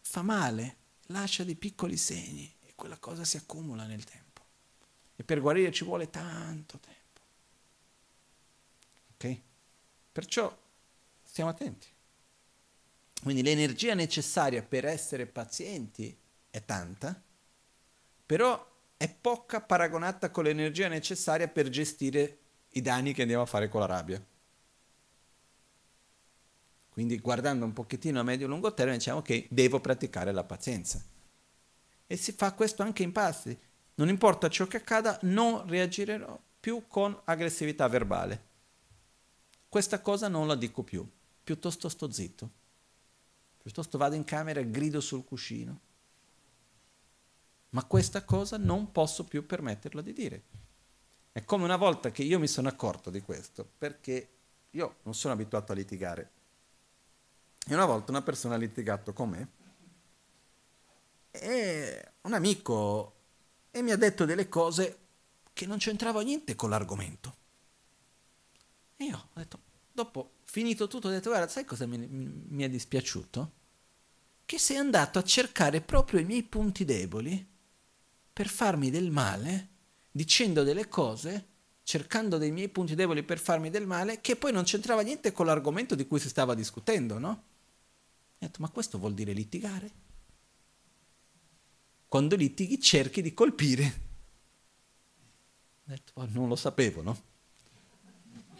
fa 0.00 0.22
male, 0.22 0.76
lascia 1.08 1.44
dei 1.44 1.54
piccoli 1.54 1.98
segni 1.98 2.50
e 2.64 2.72
quella 2.74 2.96
cosa 2.96 3.24
si 3.24 3.36
accumula 3.36 3.84
nel 3.84 4.04
tempo. 4.04 4.42
E 5.16 5.24
per 5.24 5.42
guarire 5.42 5.70
ci 5.70 5.84
vuole 5.84 6.08
tanto 6.08 6.78
tempo. 6.78 7.20
Ok? 9.16 9.40
Perciò 10.10 10.58
stiamo 11.22 11.50
attenti. 11.50 11.88
Quindi 13.22 13.42
l'energia 13.42 13.92
necessaria 13.92 14.62
per 14.62 14.86
essere 14.86 15.26
pazienti 15.26 16.18
è 16.48 16.64
tanta, 16.64 17.22
però 18.24 18.66
è 18.96 19.10
poca 19.10 19.60
paragonata 19.60 20.30
con 20.30 20.44
l'energia 20.44 20.88
necessaria 20.88 21.48
per 21.48 21.68
gestire 21.68 22.38
i 22.70 22.80
danni 22.80 23.12
che 23.12 23.20
andiamo 23.20 23.42
a 23.42 23.46
fare 23.46 23.68
con 23.68 23.80
la 23.80 23.86
rabbia. 23.86 24.36
Quindi 26.98 27.20
guardando 27.20 27.64
un 27.64 27.72
pochettino 27.72 28.18
a 28.18 28.24
medio-lungo 28.24 28.74
termine 28.74 28.98
diciamo 28.98 29.22
che 29.22 29.46
devo 29.50 29.78
praticare 29.78 30.32
la 30.32 30.42
pazienza. 30.42 31.00
E 32.08 32.16
si 32.16 32.32
fa 32.32 32.52
questo 32.54 32.82
anche 32.82 33.04
in 33.04 33.12
passi. 33.12 33.56
Non 33.94 34.08
importa 34.08 34.48
ciò 34.48 34.66
che 34.66 34.78
accada, 34.78 35.16
non 35.22 35.64
reagirò 35.68 36.36
più 36.58 36.88
con 36.88 37.16
aggressività 37.22 37.86
verbale. 37.86 38.46
Questa 39.68 40.00
cosa 40.00 40.26
non 40.26 40.48
la 40.48 40.56
dico 40.56 40.82
più, 40.82 41.08
piuttosto 41.44 41.88
sto 41.88 42.10
zitto. 42.10 42.50
Piuttosto 43.62 43.96
vado 43.96 44.16
in 44.16 44.24
camera 44.24 44.58
e 44.58 44.68
grido 44.68 45.00
sul 45.00 45.24
cuscino 45.24 45.86
ma 47.70 47.84
questa 47.84 48.24
cosa 48.24 48.56
non 48.56 48.90
posso 48.90 49.24
più 49.24 49.46
permetterla 49.46 50.00
di 50.00 50.12
dire. 50.12 50.42
È 51.30 51.44
come 51.44 51.62
una 51.62 51.76
volta 51.76 52.10
che 52.10 52.22
io 52.22 52.38
mi 52.38 52.48
sono 52.48 52.66
accorto 52.66 53.10
di 53.10 53.20
questo, 53.20 53.70
perché 53.76 54.30
io 54.70 54.96
non 55.02 55.14
sono 55.14 55.34
abituato 55.34 55.72
a 55.72 55.74
litigare. 55.74 56.37
E 57.68 57.74
una 57.74 57.84
volta 57.84 58.10
una 58.10 58.22
persona 58.22 58.54
ha 58.54 58.58
litigato 58.58 59.12
con 59.12 59.28
me, 59.28 59.48
e 61.30 62.12
un 62.22 62.32
amico, 62.32 63.14
e 63.70 63.82
mi 63.82 63.90
ha 63.90 63.96
detto 63.96 64.24
delle 64.24 64.48
cose 64.48 64.98
che 65.52 65.66
non 65.66 65.78
c'entrava 65.78 66.22
niente 66.22 66.56
con 66.56 66.70
l'argomento. 66.70 67.36
E 68.96 69.04
io 69.04 69.16
ho 69.16 69.38
detto, 69.38 69.60
dopo 69.92 70.32
finito 70.44 70.88
tutto, 70.88 71.08
ho 71.08 71.10
detto, 71.10 71.28
guarda, 71.28 71.46
sai 71.48 71.64
cosa 71.64 71.86
mi, 71.86 71.98
mi 71.98 72.62
è 72.62 72.70
dispiaciuto? 72.70 73.52
Che 74.46 74.58
sei 74.58 74.76
andato 74.76 75.18
a 75.18 75.24
cercare 75.24 75.82
proprio 75.82 76.20
i 76.20 76.24
miei 76.24 76.44
punti 76.44 76.84
deboli 76.86 77.46
per 78.32 78.48
farmi 78.48 78.90
del 78.90 79.10
male, 79.10 79.68
dicendo 80.10 80.62
delle 80.62 80.88
cose, 80.88 81.46
cercando 81.82 82.38
dei 82.38 82.50
miei 82.50 82.68
punti 82.68 82.94
deboli 82.94 83.22
per 83.22 83.38
farmi 83.38 83.68
del 83.68 83.86
male, 83.86 84.20
che 84.22 84.36
poi 84.36 84.52
non 84.52 84.64
c'entrava 84.64 85.02
niente 85.02 85.32
con 85.32 85.46
l'argomento 85.46 85.94
di 85.94 86.06
cui 86.06 86.18
si 86.18 86.28
stava 86.28 86.54
discutendo, 86.54 87.18
no? 87.18 87.44
Ho 88.40 88.46
detto, 88.46 88.60
ma 88.60 88.68
questo 88.68 88.98
vuol 88.98 89.14
dire 89.14 89.32
litigare? 89.32 89.90
Quando 92.06 92.36
litighi 92.36 92.80
cerchi 92.80 93.20
di 93.20 93.34
colpire. 93.34 93.84
Ho 95.84 95.90
detto, 95.90 96.12
oh, 96.14 96.26
non 96.30 96.48
lo 96.48 96.56
sapevo, 96.56 97.02
no? 97.02 97.22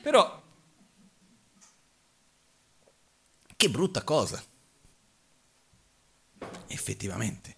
Però, 0.03 0.43
che 3.57 3.71
brutta 3.71 4.03
cosa. 4.03 4.43
Effettivamente 6.67 7.57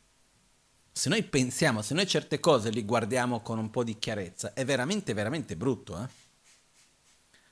se 1.00 1.08
noi 1.08 1.22
pensiamo, 1.22 1.80
se 1.80 1.94
noi 1.94 2.06
certe 2.06 2.40
cose 2.40 2.68
li 2.68 2.84
guardiamo 2.84 3.40
con 3.40 3.58
un 3.58 3.70
po' 3.70 3.82
di 3.84 3.98
chiarezza, 3.98 4.52
è 4.52 4.66
veramente, 4.66 5.14
veramente 5.14 5.56
brutto, 5.56 5.98
eh? 6.02 6.06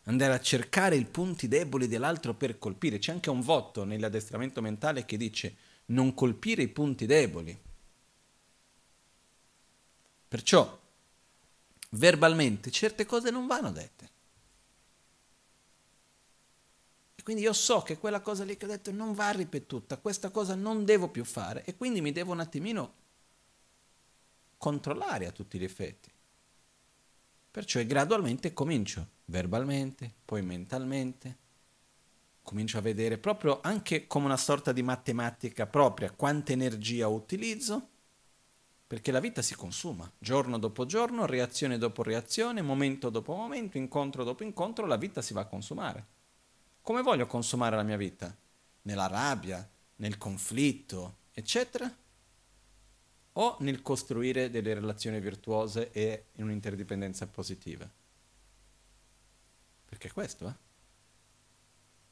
Andare 0.09 0.32
a 0.32 0.40
cercare 0.40 0.97
i 0.97 1.05
punti 1.05 1.48
deboli 1.48 1.86
dell'altro 1.86 2.32
per 2.32 2.59
colpire. 2.59 2.98
C'è 2.98 3.12
anche 3.12 3.28
un 3.28 3.43
voto 3.43 3.85
nell'addestramento 3.85 4.62
mentale 4.62 5.05
che 5.05 5.18
dice 5.18 5.56
non 5.86 6.14
colpire 6.14 6.62
i 6.62 6.68
punti 6.68 7.05
deboli. 7.05 7.56
Perciò, 10.28 10.78
verbalmente, 11.90 12.70
certe 12.70 13.05
cose 13.05 13.30
non 13.30 13.47
vanno 13.47 13.70
dette. 13.70 14.10
E 17.14 17.22
quindi 17.22 17.43
io 17.43 17.52
so 17.52 17.82
che 17.82 17.98
quella 17.98 18.20
cosa 18.20 18.44
lì 18.44 18.56
che 18.56 18.64
ho 18.64 18.68
detto 18.68 18.90
non 18.90 19.12
va 19.12 19.30
ripetuta, 19.30 19.98
questa 19.98 20.30
cosa 20.30 20.55
non 20.55 20.86
devo 20.86 21.09
più 21.09 21.24
fare 21.24 21.64
e 21.64 21.76
quindi 21.76 22.01
mi 22.01 22.12
devo 22.12 22.32
un 22.32 22.40
attimino 22.40 22.94
controllare 24.56 25.26
a 25.26 25.32
tutti 25.32 25.59
gli 25.59 25.64
effetti. 25.64 26.10
Perciò 27.51 27.82
gradualmente 27.85 28.55
comincio, 28.55 29.16
verbalmente, 29.29 30.13
poi 30.25 30.43
mentalmente, 30.43 31.37
comincio 32.43 32.79
a 32.79 32.83
vedere 32.83 33.19
proprio 33.19 33.61
anche 33.63 34.07
come 34.07 34.27
una 34.27 34.37
sorta 34.37 34.73
di 34.73 34.83
matematica 34.83 35.67
propria 35.67 36.11
quanta 36.11 36.53
energia 36.53 37.09
utilizzo, 37.09 37.89
perché 38.87 39.11
la 39.13 39.21
vita 39.21 39.43
si 39.43 39.55
consuma, 39.55 40.11
giorno 40.19 40.59
dopo 40.59 40.87
giorno, 40.87 41.27
reazione 41.27 41.77
dopo 41.77 42.03
reazione, 42.03 42.63
momento 42.63 43.11
dopo 43.11 43.35
momento, 43.35 43.77
incontro 43.77 44.25
dopo 44.25 44.45
incontro, 44.45 44.87
la 44.87 44.97
vita 44.97 45.21
si 45.21 45.35
va 45.35 45.43
a 45.43 45.47
consumare. 45.47 46.07
Come 46.81 47.03
voglio 47.03 47.27
consumare 47.27 47.77
la 47.77 47.83
mia 47.83 47.99
vita? 47.99 48.35
Nella 48.83 49.07
rabbia, 49.07 49.69
nel 49.97 50.17
conflitto, 50.17 51.17
eccetera? 51.33 51.95
o 53.39 53.57
nel 53.61 53.83
costruire 53.83 54.51
delle 54.51 54.75
relazioni 54.75 55.21
virtuose 55.21 55.91
e 55.93 56.27
in 56.33 56.45
un'interdipendenza 56.45 57.27
positiva. 57.29 57.89
Perché 59.89 60.12
questo, 60.12 60.48
eh? 60.48 60.55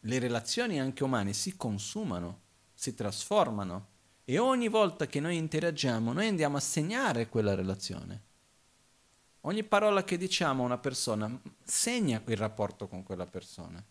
Le 0.00 0.18
relazioni 0.18 0.80
anche 0.80 1.04
umane 1.04 1.32
si 1.32 1.56
consumano, 1.56 2.40
si 2.72 2.94
trasformano 2.94 3.94
e 4.24 4.38
ogni 4.38 4.68
volta 4.68 5.06
che 5.06 5.20
noi 5.20 5.36
interagiamo 5.36 6.12
noi 6.12 6.28
andiamo 6.28 6.56
a 6.56 6.60
segnare 6.60 7.28
quella 7.28 7.54
relazione. 7.54 8.22
Ogni 9.42 9.62
parola 9.62 10.04
che 10.04 10.16
diciamo 10.16 10.62
a 10.62 10.66
una 10.66 10.78
persona 10.78 11.40
segna 11.62 12.22
il 12.26 12.36
rapporto 12.36 12.88
con 12.88 13.02
quella 13.02 13.26
persona. 13.26 13.84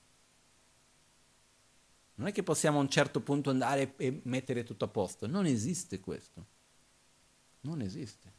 Non 2.15 2.27
è 2.27 2.31
che 2.31 2.43
possiamo 2.43 2.79
a 2.79 2.81
un 2.81 2.89
certo 2.89 3.21
punto 3.21 3.49
andare 3.49 3.93
e 3.97 4.21
mettere 4.23 4.63
tutto 4.63 4.85
a 4.85 4.89
posto, 4.89 5.27
non 5.27 5.45
esiste 5.45 5.99
questo. 5.99 6.45
Non 7.61 7.81
esiste. 7.81 8.33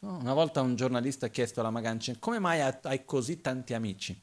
No, 0.00 0.18
una 0.18 0.34
volta 0.34 0.60
un 0.60 0.74
giornalista 0.74 1.26
ha 1.26 1.30
chiesto 1.30 1.60
alla 1.60 1.70
Magancia 1.70 2.16
come 2.18 2.40
mai 2.40 2.60
hai 2.60 3.04
così 3.04 3.40
tanti 3.40 3.72
amici? 3.72 4.20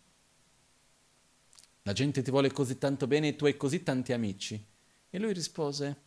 La 1.83 1.93
gente 1.93 2.21
ti 2.21 2.29
vuole 2.31 2.51
così 2.51 2.77
tanto 2.77 3.07
bene 3.07 3.29
e 3.29 3.35
tu 3.35 3.45
hai 3.45 3.57
così 3.57 3.83
tanti 3.83 4.13
amici? 4.13 4.63
E 5.09 5.17
lui 5.17 5.33
rispose, 5.33 6.01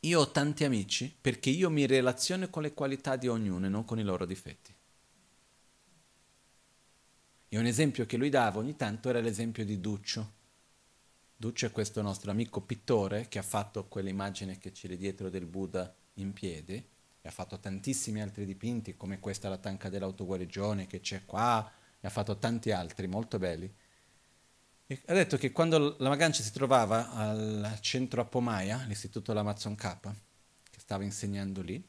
io 0.00 0.20
ho 0.20 0.30
tanti 0.30 0.64
amici 0.64 1.14
perché 1.18 1.50
io 1.50 1.70
mi 1.70 1.86
relaziono 1.86 2.50
con 2.50 2.62
le 2.62 2.74
qualità 2.74 3.16
di 3.16 3.28
ognuno 3.28 3.66
e 3.66 3.70
non 3.70 3.84
con 3.84 3.98
i 3.98 4.02
loro 4.02 4.26
difetti. 4.26 4.74
E 7.48 7.58
un 7.58 7.66
esempio 7.66 8.04
che 8.04 8.16
lui 8.16 8.28
dava 8.28 8.58
ogni 8.58 8.76
tanto 8.76 9.08
era 9.08 9.20
l'esempio 9.20 9.64
di 9.64 9.80
Duccio. 9.80 10.32
Duccio 11.36 11.66
è 11.66 11.72
questo 11.72 12.02
nostro 12.02 12.30
amico 12.30 12.60
pittore 12.60 13.28
che 13.28 13.38
ha 13.38 13.42
fatto 13.42 13.86
quell'immagine 13.86 14.58
che 14.58 14.72
c'è 14.72 14.88
dietro 14.96 15.30
del 15.30 15.46
Buddha 15.46 15.94
in 16.14 16.32
piedi 16.32 16.74
e 16.74 17.28
ha 17.28 17.30
fatto 17.30 17.58
tantissimi 17.58 18.20
altri 18.20 18.44
dipinti, 18.44 18.96
come 18.96 19.18
questa 19.20 19.48
La 19.48 19.56
tanca 19.56 19.88
dell'autoguarigione 19.88 20.86
che 20.86 21.00
c'è 21.00 21.24
qua, 21.24 21.72
e 21.98 22.06
ha 22.06 22.10
fatto 22.10 22.36
tanti 22.36 22.70
altri 22.70 23.06
molto 23.06 23.38
belli. 23.38 23.72
E 24.86 25.00
ha 25.06 25.14
detto 25.14 25.36
che 25.36 25.50
quando 25.52 25.96
la 25.98 26.08
Magancia 26.08 26.42
si 26.42 26.52
trovava 26.52 27.10
al 27.12 27.78
centro 27.80 28.20
a 28.20 28.24
Pomaia, 28.24 28.84
l'istituto 28.86 29.32
dell'Amazon 29.32 29.74
K, 29.74 29.98
che 30.70 30.80
stava 30.80 31.04
insegnando 31.04 31.62
lì, 31.62 31.82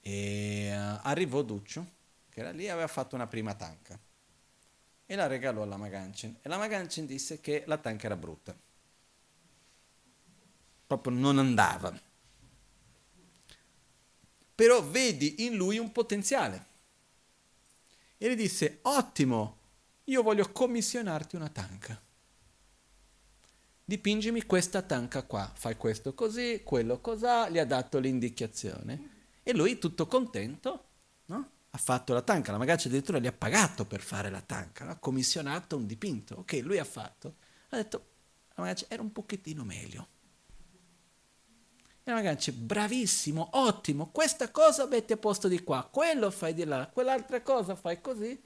e 0.00 0.70
uh, 0.72 1.00
arrivò 1.02 1.42
Duccio, 1.42 1.86
che 2.28 2.40
era 2.40 2.50
lì 2.50 2.64
e 2.64 2.70
aveva 2.70 2.88
fatto 2.88 3.14
una 3.14 3.26
prima 3.26 3.54
tanca, 3.54 3.98
e 5.06 5.14
la 5.14 5.26
regalò 5.26 5.62
alla 5.62 5.76
Magancin. 5.76 6.38
E 6.42 6.48
la 6.48 6.58
Magancin 6.58 7.06
disse 7.06 7.40
che 7.40 7.64
la 7.66 7.78
tanca 7.78 8.06
era 8.06 8.16
brutta, 8.16 8.56
proprio 10.86 11.14
non 11.14 11.38
andava 11.38 12.06
però 14.58 14.82
vedi 14.82 15.44
in 15.44 15.54
lui 15.54 15.78
un 15.78 15.92
potenziale. 15.92 16.66
E 18.18 18.28
gli 18.28 18.34
disse, 18.34 18.80
ottimo, 18.82 19.56
io 20.06 20.20
voglio 20.24 20.50
commissionarti 20.50 21.36
una 21.36 21.48
tanca. 21.48 22.02
Dipingimi 23.88 24.44
questa 24.44 24.82
tanca 24.82 25.22
qua, 25.22 25.50
fai 25.54 25.78
questo 25.78 26.12
così, 26.12 26.60
quello 26.62 27.00
cos'ha, 27.00 27.48
gli 27.48 27.56
ha 27.56 27.64
dato 27.64 27.98
l'indicazione. 27.98 29.16
E 29.42 29.54
lui, 29.54 29.78
tutto 29.78 30.06
contento, 30.06 30.84
no? 31.24 31.50
ha 31.70 31.78
fatto 31.78 32.12
la 32.12 32.20
tanca. 32.20 32.52
La 32.52 32.58
Magaccia 32.58 32.88
addirittura 32.88 33.18
gli 33.18 33.26
ha 33.26 33.32
pagato 33.32 33.86
per 33.86 34.02
fare 34.02 34.28
la 34.28 34.42
tanca, 34.42 34.84
no? 34.84 34.90
ha 34.90 34.96
commissionato 34.96 35.78
un 35.78 35.86
dipinto. 35.86 36.34
Ok, 36.40 36.60
lui 36.62 36.76
ha 36.76 36.84
fatto. 36.84 37.36
Ha 37.70 37.76
detto, 37.76 38.04
la 38.56 38.64
Magaccia 38.64 38.84
era 38.90 39.00
un 39.00 39.10
pochettino 39.10 39.64
meglio 39.64 40.08
e 42.04 42.12
magari 42.12 42.36
dice, 42.36 42.52
bravissimo, 42.52 43.48
ottimo, 43.52 44.10
questa 44.10 44.50
cosa 44.50 44.86
metti 44.86 45.14
a 45.14 45.16
posto 45.16 45.48
di 45.48 45.62
qua, 45.62 45.88
quello 45.90 46.30
fai 46.30 46.52
di 46.52 46.64
là, 46.64 46.86
quell'altra 46.92 47.40
cosa 47.40 47.74
fai 47.74 48.02
così. 48.02 48.38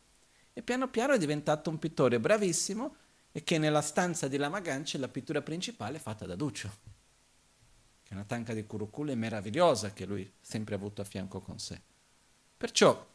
E 0.52 0.62
piano 0.62 0.89
piano 0.89 1.14
è 1.14 1.19
diventato 1.19 1.69
un 1.69 1.81
pittore 1.81 2.20
bravissimo 2.20 2.97
e 3.32 3.42
che 3.42 3.59
nella 3.59 3.80
stanza 3.80 4.28
di 4.28 4.36
Lamagance 4.36 4.98
la 4.98 5.09
pittura 5.09 5.42
principale 5.42 5.96
è 5.96 6.00
fatta 6.00 6.26
da 6.26 6.36
Duccio, 6.36 6.70
che 8.02 8.10
è 8.10 8.14
una 8.14 8.24
tanca 8.24 8.52
di 8.52 8.64
currucule 8.64 9.14
meravigliosa 9.14 9.92
che 9.92 10.04
lui 10.04 10.22
ha 10.22 10.38
sempre 10.40 10.74
avuto 10.74 11.00
a 11.00 11.04
fianco 11.04 11.40
con 11.40 11.59
sé. 11.59 11.80
Perciò 12.56 13.10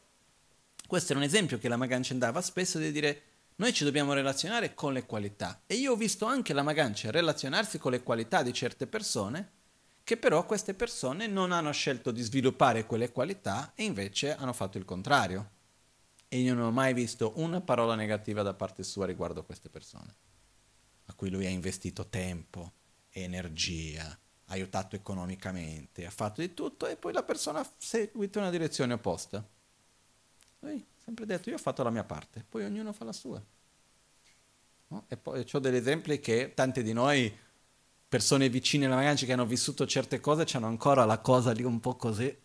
questo 0.87 1.13
è 1.13 1.15
un 1.15 1.23
esempio 1.23 1.57
che 1.59 1.67
la 1.67 1.77
Magancia 1.77 2.13
andava 2.13 2.41
spesso 2.41 2.79
di 2.79 2.91
dire 2.91 3.21
noi 3.57 3.73
ci 3.73 3.83
dobbiamo 3.83 4.13
relazionare 4.13 4.73
con 4.73 4.93
le 4.93 5.05
qualità 5.05 5.61
e 5.65 5.75
io 5.75 5.93
ho 5.93 5.95
visto 5.95 6.25
anche 6.25 6.53
la 6.53 6.63
Magancia 6.63 7.11
relazionarsi 7.11 7.77
con 7.77 7.91
le 7.91 8.03
qualità 8.03 8.41
di 8.41 8.53
certe 8.53 8.87
persone 8.87 9.51
che 10.03 10.15
però 10.15 10.45
queste 10.45 10.73
persone 10.73 11.27
non 11.27 11.51
hanno 11.51 11.73
scelto 11.73 12.11
di 12.11 12.21
sviluppare 12.21 12.85
quelle 12.85 13.11
qualità 13.11 13.73
e 13.75 13.83
invece 13.83 14.33
hanno 14.35 14.53
fatto 14.53 14.77
il 14.77 14.85
contrario. 14.85 15.49
E 16.29 16.39
io 16.39 16.53
non 16.53 16.65
ho 16.65 16.71
mai 16.71 16.93
visto 16.93 17.33
una 17.35 17.61
parola 17.61 17.95
negativa 17.95 18.41
da 18.41 18.53
parte 18.53 18.83
sua 18.83 19.05
riguardo 19.05 19.39
a 19.39 19.43
queste 19.43 19.69
persone, 19.69 20.15
a 21.05 21.13
cui 21.13 21.29
lui 21.29 21.45
ha 21.45 21.49
investito 21.49 22.07
tempo, 22.07 22.73
energia, 23.11 24.17
aiutato 24.47 24.95
economicamente, 24.95 26.05
ha 26.05 26.11
fatto 26.11 26.41
di 26.41 26.53
tutto 26.53 26.87
e 26.87 26.95
poi 26.95 27.13
la 27.13 27.23
persona 27.23 27.59
ha 27.59 27.69
seguito 27.77 28.39
una 28.39 28.49
direzione 28.49 28.93
opposta. 28.93 29.45
Lui 30.59 30.75
ha 30.75 31.03
sempre 31.03 31.25
detto 31.25 31.49
io 31.49 31.55
ho 31.55 31.59
fatto 31.59 31.83
la 31.83 31.89
mia 31.89 32.03
parte, 32.03 32.45
poi 32.47 32.63
ognuno 32.63 32.93
fa 32.93 33.05
la 33.05 33.13
sua. 33.13 33.41
No? 34.89 35.05
E 35.07 35.17
poi 35.17 35.45
ho 35.49 35.59
degli 35.59 35.75
esempi 35.75 36.19
che 36.19 36.53
tanti 36.53 36.81
di 36.83 36.93
noi 36.93 37.35
persone 38.07 38.47
vicine 38.49 38.85
alla 38.85 38.95
Magancia 38.95 39.25
che 39.25 39.33
hanno 39.33 39.45
vissuto 39.45 39.85
certe 39.85 40.19
cose 40.21 40.45
hanno 40.55 40.67
ancora 40.67 41.03
la 41.03 41.19
cosa 41.19 41.51
lì 41.51 41.63
un 41.63 41.79
po' 41.79 41.95
così. 41.95 42.35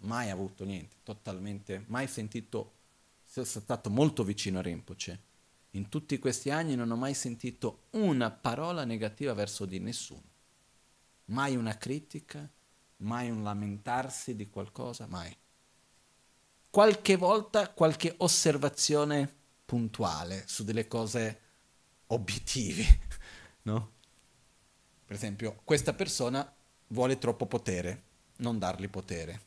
Mai 0.00 0.30
avuto 0.30 0.64
niente, 0.64 0.96
totalmente, 1.02 1.84
mai 1.88 2.06
sentito, 2.06 2.72
sono 3.24 3.44
stato 3.44 3.90
molto 3.90 4.22
vicino 4.24 4.58
a 4.58 4.62
Rinpoche. 4.62 5.26
In 5.72 5.88
tutti 5.88 6.18
questi 6.18 6.50
anni 6.50 6.74
non 6.74 6.90
ho 6.90 6.96
mai 6.96 7.14
sentito 7.14 7.86
una 7.90 8.30
parola 8.30 8.84
negativa 8.84 9.34
verso 9.34 9.64
di 9.64 9.80
nessuno. 9.80 10.22
Mai 11.26 11.56
una 11.56 11.76
critica, 11.76 12.48
mai 12.98 13.30
un 13.30 13.42
lamentarsi 13.42 14.34
di 14.34 14.48
qualcosa, 14.48 15.06
mai. 15.06 15.36
Qualche 16.70 17.16
volta 17.16 17.70
qualche 17.70 18.14
osservazione 18.18 19.34
puntuale 19.64 20.44
su 20.46 20.64
delle 20.64 20.86
cose 20.86 21.40
obiettivi, 22.06 22.84
no? 23.62 23.92
Per 25.04 25.16
esempio, 25.16 25.60
questa 25.64 25.92
persona 25.92 26.50
vuole 26.88 27.18
troppo 27.18 27.46
potere, 27.46 28.02
non 28.36 28.58
dargli 28.58 28.88
potere. 28.88 29.46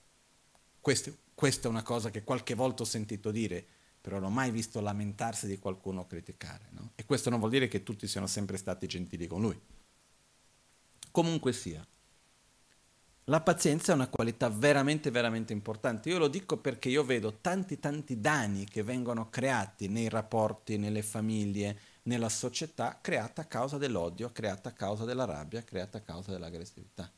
Questo, 0.81 1.15
questa 1.35 1.67
è 1.67 1.71
una 1.71 1.83
cosa 1.83 2.09
che 2.09 2.23
qualche 2.23 2.55
volta 2.55 2.81
ho 2.81 2.87
sentito 2.87 3.29
dire, 3.29 3.63
però 4.01 4.17
non 4.17 4.31
ho 4.31 4.33
mai 4.33 4.49
visto 4.49 4.81
lamentarsi 4.81 5.45
di 5.45 5.59
qualcuno 5.59 6.07
criticare. 6.07 6.69
No? 6.71 6.91
E 6.95 7.05
questo 7.05 7.29
non 7.29 7.37
vuol 7.37 7.51
dire 7.51 7.67
che 7.67 7.83
tutti 7.83 8.07
siano 8.07 8.25
sempre 8.25 8.57
stati 8.57 8.87
gentili 8.87 9.27
con 9.27 9.41
lui. 9.41 9.59
Comunque 11.11 11.53
sia, 11.53 11.85
la 13.25 13.41
pazienza 13.41 13.91
è 13.91 13.95
una 13.95 14.07
qualità 14.07 14.49
veramente, 14.49 15.11
veramente 15.11 15.53
importante. 15.53 16.09
Io 16.09 16.17
lo 16.17 16.27
dico 16.27 16.57
perché 16.57 16.89
io 16.89 17.03
vedo 17.03 17.37
tanti, 17.41 17.79
tanti 17.79 18.19
danni 18.19 18.65
che 18.65 18.81
vengono 18.81 19.29
creati 19.29 19.87
nei 19.87 20.09
rapporti, 20.09 20.77
nelle 20.77 21.03
famiglie, 21.03 21.77
nella 22.03 22.29
società 22.29 22.97
creata 22.99 23.43
a 23.43 23.45
causa 23.45 23.77
dell'odio, 23.77 24.31
creata 24.31 24.69
a 24.69 24.73
causa 24.73 25.05
della 25.05 25.25
rabbia, 25.25 25.63
creata 25.63 25.99
a 25.99 26.01
causa 26.01 26.31
dell'aggressività. 26.31 27.11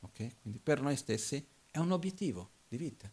ok? 0.00 0.40
Quindi 0.40 0.58
per 0.58 0.80
noi 0.80 0.96
stessi 0.96 1.46
è 1.70 1.76
un 1.78 1.92
obiettivo 1.92 2.53
di 2.76 2.84
vita. 2.84 3.10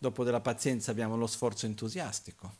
Dopo 0.00 0.24
della 0.24 0.40
pazienza 0.40 0.90
abbiamo 0.90 1.16
lo 1.16 1.26
sforzo 1.26 1.66
entusiastico, 1.66 2.56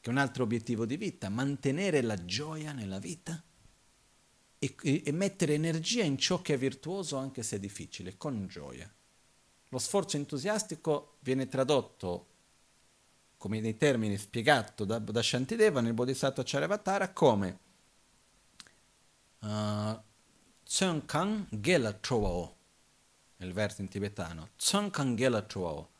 che 0.00 0.10
è 0.10 0.12
un 0.12 0.18
altro 0.18 0.44
obiettivo 0.44 0.86
di 0.86 0.96
vita, 0.96 1.28
mantenere 1.28 2.00
la 2.00 2.24
gioia 2.24 2.72
nella 2.72 2.98
vita 2.98 3.42
e, 4.58 4.74
e, 4.80 5.12
mettere 5.12 5.54
energia 5.54 6.02
in 6.02 6.18
ciò 6.18 6.42
che 6.42 6.54
è 6.54 6.58
virtuoso 6.58 7.16
anche 7.16 7.42
se 7.42 7.56
è 7.56 7.58
difficile, 7.60 8.16
con 8.16 8.46
gioia. 8.46 8.92
Lo 9.68 9.78
sforzo 9.78 10.16
entusiastico 10.16 11.16
viene 11.20 11.48
tradotto 11.48 12.26
come 13.36 13.60
nei 13.60 13.76
termini 13.76 14.16
spiegato 14.16 14.84
da, 14.84 14.98
da 14.98 15.22
Shantideva 15.22 15.80
nel 15.80 15.92
Bodhisattva 15.92 16.42
Charyavatara 16.44 17.12
come 17.12 17.58
uh, 19.40 20.00
Tsönkang 20.64 21.46
Gela 21.50 21.92
Trovao, 21.92 22.55
il 23.38 23.52
verso 23.52 23.82
in 23.82 23.88
tibetano, 23.88 24.50
Tsönkang 24.56 25.16
Gela 25.16 25.42
Trovao. 25.42 25.90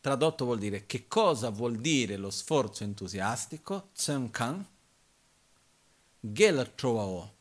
Tradotto 0.00 0.44
vuol 0.44 0.58
dire 0.58 0.86
che 0.86 1.08
cosa 1.08 1.50
vuol 1.50 1.76
dire 1.76 2.16
lo 2.16 2.30
sforzo 2.30 2.84
entusiastico, 2.84 3.88
Tsönkang 3.94 4.64
Gela 6.20 6.64
Trovao, 6.64 7.34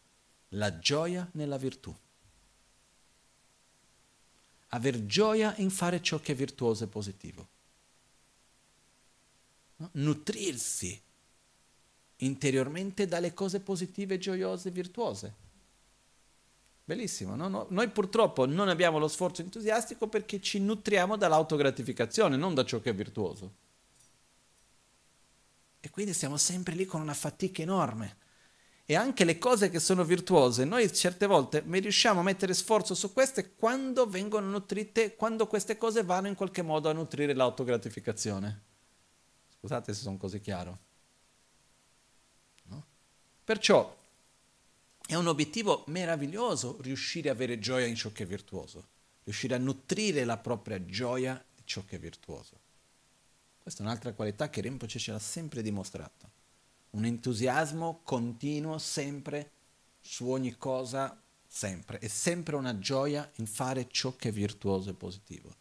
la 0.50 0.80
gioia 0.80 1.28
nella 1.34 1.58
virtù. 1.58 1.96
Aver 4.70 5.06
gioia 5.06 5.56
in 5.58 5.70
fare 5.70 6.02
ciò 6.02 6.20
che 6.20 6.32
è 6.32 6.36
virtuoso 6.36 6.84
e 6.84 6.88
positivo 6.88 7.48
nutrirsi 9.94 11.00
interiormente 12.18 13.08
dalle 13.08 13.34
cose 13.34 13.60
positive, 13.60 14.18
gioiose, 14.18 14.72
virtuose. 14.72 15.44
Bellissimo, 16.88 17.36
no? 17.36 17.48
no? 17.48 17.66
Noi 17.70 17.90
purtroppo 17.90 18.46
non 18.46 18.70
abbiamo 18.70 19.00
lo 19.00 19.08
sforzo 19.08 19.42
entusiastico 19.42 20.08
perché 20.08 20.40
ci 20.40 20.60
nutriamo 20.60 21.18
dall'autogratificazione, 21.18 22.38
non 22.38 22.54
da 22.54 22.64
ciò 22.64 22.80
che 22.80 22.92
è 22.92 22.94
virtuoso. 22.94 23.54
E 25.80 25.90
quindi 25.90 26.14
siamo 26.14 26.38
sempre 26.38 26.76
lì 26.76 26.86
con 26.86 27.02
una 27.02 27.16
fatica 27.16 27.64
enorme. 27.64 28.18
E 28.86 28.96
anche 28.96 29.24
le 29.24 29.40
cose 29.40 29.72
che 29.72 29.80
sono 29.80 30.04
virtuose, 30.04 30.64
noi 30.64 30.94
certe 30.94 31.26
volte 31.26 31.64
riusciamo 31.66 32.20
a 32.20 32.24
mettere 32.24 32.54
sforzo 32.54 32.94
su 32.94 33.12
queste 33.14 33.56
quando 33.56 34.06
vengono 34.06 34.48
nutrite, 34.48 35.16
quando 35.16 35.48
queste 35.48 35.78
cose 35.78 36.04
vanno 36.04 36.28
in 36.28 36.36
qualche 36.36 36.62
modo 36.62 36.88
a 36.88 36.94
nutrire 36.94 37.34
l'autogratificazione. 37.34 38.62
Scusate 39.58 39.92
se 39.92 40.02
sono 40.02 40.18
così 40.18 40.40
chiaro. 40.40 40.78
No? 42.66 42.86
Perciò 43.44 44.04
è 45.08 45.16
un 45.16 45.28
obiettivo 45.28 45.84
meraviglioso 45.88 46.78
riuscire 46.82 47.30
a 47.30 47.34
avere 47.34 47.60
gioia 47.60 47.86
in 47.86 47.96
ciò 47.96 48.12
che 48.12 48.24
è 48.24 48.26
virtuoso, 48.26 48.88
riuscire 49.24 49.54
a 49.56 49.60
nutrire 49.60 50.26
la 50.26 50.38
propria 50.38 50.84
gioia 50.84 51.44
di 51.56 51.62
ciò 51.64 51.86
che 51.86 51.98
è 51.98 52.00
virtuoso. 52.00 52.60
Questa 53.62 53.84
è 53.84 53.86
un'altra 53.86 54.14
qualità 54.14 54.50
che 54.50 54.62
Rinpoche 54.62 55.00
ce 55.00 55.12
l'ha 55.12 55.20
sempre 55.20 55.62
dimostrato. 55.62 56.30
Un 56.92 57.06
entusiasmo 57.06 58.02
continuo 58.04 58.78
sempre 58.78 59.52
su 60.02 60.30
ogni 60.30 60.56
cosa, 60.58 61.20
sempre. 61.48 62.00
E 62.00 62.10
sempre 62.10 62.56
una 62.56 62.80
gioia 62.80 63.30
in 63.36 63.48
fare 63.48 63.88
ciò 63.90 64.16
che 64.16 64.30
è 64.30 64.32
virtuoso 64.32 64.90
e 64.90 64.94
positivo 64.94 65.56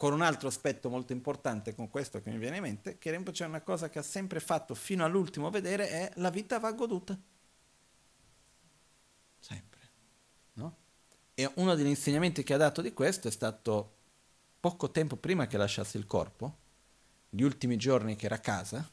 con 0.00 0.14
un 0.14 0.22
altro 0.22 0.48
aspetto 0.48 0.88
molto 0.88 1.12
importante 1.12 1.74
con 1.74 1.90
questo 1.90 2.22
che 2.22 2.30
mi 2.30 2.38
viene 2.38 2.56
in 2.56 2.62
mente, 2.62 2.96
che 2.96 3.10
Rinpoche 3.10 3.44
è 3.44 3.46
una 3.46 3.60
cosa 3.60 3.90
che 3.90 3.98
ha 3.98 4.02
sempre 4.02 4.40
fatto 4.40 4.74
fino 4.74 5.04
all'ultimo 5.04 5.50
vedere, 5.50 5.90
è 5.90 6.10
la 6.14 6.30
vita 6.30 6.58
va 6.58 6.72
goduta. 6.72 7.18
Sempre. 9.40 9.80
No? 10.54 10.76
E 11.34 11.50
uno 11.56 11.74
degli 11.74 11.86
insegnamenti 11.86 12.44
che 12.44 12.54
ha 12.54 12.58
dato 12.58 12.82
di 12.82 12.92
questo 12.92 13.28
è 13.28 13.30
stato 13.30 13.96
poco 14.60 14.90
tempo 14.90 15.16
prima 15.16 15.46
che 15.46 15.56
lasciasse 15.56 15.98
il 15.98 16.06
corpo, 16.06 16.58
gli 17.30 17.42
ultimi 17.42 17.76
giorni 17.76 18.14
che 18.14 18.26
era 18.26 18.36
a 18.36 18.40
casa, 18.40 18.88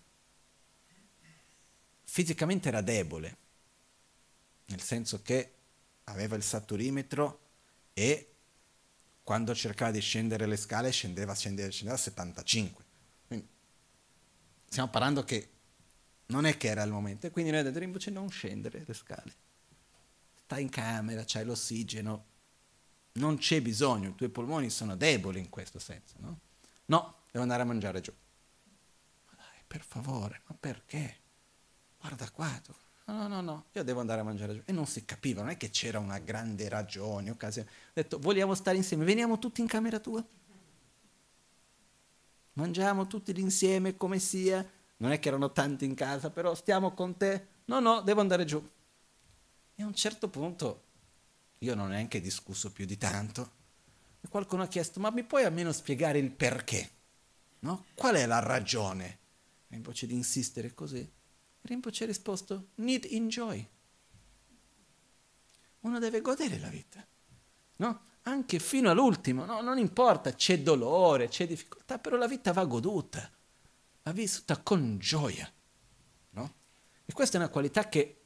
fisicamente 2.03 2.69
era 2.69 2.81
debole, 2.81 3.37
nel 4.67 4.81
senso 4.81 5.21
che 5.21 5.53
aveva 6.05 6.35
il 6.35 6.43
saturimetro 6.43 7.41
e 7.93 8.31
quando 9.23 9.53
cercava 9.53 9.91
di 9.91 9.99
scendere 9.99 10.45
le 10.45 10.55
scale 10.55 10.89
scendeva, 10.91 11.35
scendeva, 11.35 11.69
scendeva 11.69 11.95
a 11.95 11.99
75. 11.99 12.85
Quindi 13.27 13.47
stiamo 14.69 14.89
parlando 14.89 15.23
che 15.23 15.49
non 16.27 16.45
è 16.45 16.55
che 16.55 16.67
era 16.67 16.83
il 16.83 16.91
momento, 16.91 17.27
e 17.27 17.31
quindi 17.31 17.51
noi 17.51 17.59
abbiamo 17.59 17.77
detto 17.77 17.91
Rinpoche 17.91 18.11
non 18.11 18.29
scendere 18.29 18.83
le 18.85 18.93
scale. 18.93 19.45
Stai 20.47 20.61
in 20.61 20.69
camera, 20.69 21.25
c'hai 21.25 21.43
l'ossigeno, 21.43 22.23
non 23.15 23.35
c'è 23.35 23.61
bisogno, 23.61 24.07
i 24.07 24.15
tuoi 24.15 24.29
polmoni 24.29 24.69
sono 24.69 24.95
deboli 24.95 25.39
in 25.39 25.49
questo 25.49 25.77
senso, 25.77 26.15
no? 26.19 26.39
No, 26.85 27.15
devo 27.29 27.41
andare 27.41 27.63
a 27.63 27.65
mangiare 27.65 27.99
giù. 27.99 28.13
Ma 29.25 29.33
dai, 29.35 29.61
per 29.67 29.83
favore, 29.83 30.43
ma 30.45 30.55
perché? 30.57 31.17
Guarda 31.99 32.31
qua, 32.31 32.49
No, 33.07 33.13
no, 33.13 33.27
no, 33.27 33.41
no, 33.41 33.65
io 33.73 33.83
devo 33.83 33.99
andare 33.99 34.21
a 34.21 34.23
mangiare 34.23 34.53
giù. 34.53 34.61
E 34.63 34.71
non 34.71 34.85
si 34.85 35.03
capiva, 35.03 35.41
non 35.41 35.49
è 35.49 35.57
che 35.57 35.69
c'era 35.69 35.99
una 35.99 36.17
grande 36.19 36.69
ragione, 36.69 37.29
occasione. 37.29 37.67
Ho 37.69 37.91
detto, 37.93 38.17
vogliamo 38.17 38.53
stare 38.53 38.77
insieme, 38.77 39.03
veniamo 39.03 39.39
tutti 39.39 39.59
in 39.59 39.67
camera 39.67 39.99
tua. 39.99 40.25
Mangiamo 42.53 43.05
tutti 43.05 43.37
insieme 43.37 43.97
come 43.97 44.17
sia. 44.19 44.65
Non 44.99 45.11
è 45.11 45.19
che 45.19 45.27
erano 45.27 45.51
tanti 45.51 45.83
in 45.83 45.93
casa, 45.93 46.29
però 46.29 46.55
stiamo 46.55 46.93
con 46.93 47.17
te. 47.17 47.47
No, 47.65 47.81
no, 47.81 47.99
devo 47.99 48.21
andare 48.21 48.45
giù. 48.45 48.65
E 49.79 49.83
a 49.83 49.85
un 49.85 49.93
certo 49.93 50.27
punto, 50.27 50.85
io 51.59 51.75
non 51.75 51.85
ho 51.85 51.89
neanche 51.89 52.19
discusso 52.19 52.71
più 52.71 52.85
di 52.85 52.97
tanto, 52.97 53.51
e 54.19 54.27
qualcuno 54.27 54.63
ha 54.63 54.67
chiesto, 54.67 54.99
ma 54.99 55.11
mi 55.11 55.23
puoi 55.23 55.43
almeno 55.43 55.71
spiegare 55.71 56.17
il 56.17 56.31
perché? 56.31 56.89
No? 57.59 57.85
Qual 57.93 58.15
è 58.15 58.25
la 58.25 58.39
ragione? 58.39 59.19
E 59.67 59.75
invece 59.75 60.07
di 60.07 60.15
insistere 60.15 60.73
così, 60.73 61.07
Rinpoche 61.61 62.05
ha 62.05 62.07
risposto, 62.07 62.69
need 62.75 63.05
enjoy. 63.11 63.67
Uno 65.81 65.99
deve 65.99 66.21
godere 66.21 66.57
la 66.57 66.69
vita, 66.69 67.05
no? 67.75 68.05
Anche 68.23 68.57
fino 68.57 68.89
all'ultimo, 68.89 69.45
no? 69.45 69.61
Non 69.61 69.77
importa, 69.77 70.33
c'è 70.33 70.59
dolore, 70.61 71.27
c'è 71.27 71.45
difficoltà, 71.45 71.99
però 71.99 72.17
la 72.17 72.27
vita 72.27 72.51
va 72.51 72.65
goduta, 72.65 73.31
va 74.01 74.11
vissuta 74.11 74.57
con 74.57 74.97
gioia, 74.97 75.53
no? 76.31 76.53
E 77.05 77.13
questa 77.13 77.37
è 77.37 77.41
una 77.41 77.49
qualità 77.49 77.87
che 77.87 78.21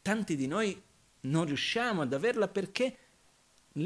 tanti 0.00 0.36
di 0.36 0.46
noi 0.46 0.80
non 1.22 1.44
riusciamo 1.44 2.02
ad 2.02 2.12
averla 2.12 2.48
perché 2.48 2.96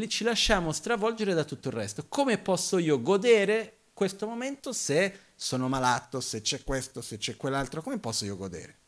ci 0.09 0.25
lasciamo 0.25 0.73
stravolgere 0.73 1.35
da 1.35 1.45
tutto 1.45 1.69
il 1.69 1.75
resto. 1.75 2.07
Come 2.09 2.39
posso 2.39 2.79
io 2.79 3.01
godere 3.01 3.79
questo 3.93 4.27
momento 4.27 4.73
se 4.73 5.19
sono 5.35 5.69
malato, 5.69 6.21
se 6.21 6.41
c'è 6.41 6.63
questo, 6.65 7.01
se 7.01 7.19
c'è 7.19 7.37
quell'altro? 7.37 7.83
Come 7.83 7.99
posso 7.99 8.25
io 8.25 8.37
godere? 8.37 8.79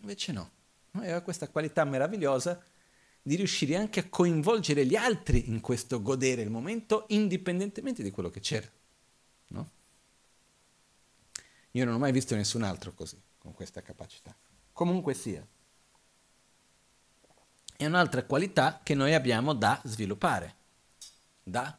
Invece 0.00 0.32
no, 0.32 0.50
aveva 0.92 1.20
questa 1.20 1.48
qualità 1.48 1.84
meravigliosa 1.84 2.62
di 3.22 3.34
riuscire 3.34 3.76
anche 3.76 4.00
a 4.00 4.08
coinvolgere 4.08 4.86
gli 4.86 4.94
altri 4.94 5.48
in 5.48 5.60
questo 5.60 6.00
godere 6.00 6.42
il 6.42 6.50
momento 6.50 7.06
indipendentemente 7.08 8.02
di 8.02 8.10
quello 8.10 8.30
che 8.30 8.40
c'era. 8.40 8.70
No? 9.48 9.70
Io 11.72 11.84
non 11.84 11.94
ho 11.94 11.98
mai 11.98 12.12
visto 12.12 12.34
nessun 12.34 12.62
altro 12.62 12.92
così, 12.94 13.20
con 13.38 13.52
questa 13.52 13.82
capacità. 13.82 14.34
Comunque 14.72 15.14
sia. 15.14 15.46
È 17.76 17.84
un'altra 17.84 18.24
qualità 18.24 18.80
che 18.82 18.94
noi 18.94 19.14
abbiamo 19.14 19.52
da 19.52 19.80
sviluppare, 19.84 20.54
da 21.42 21.78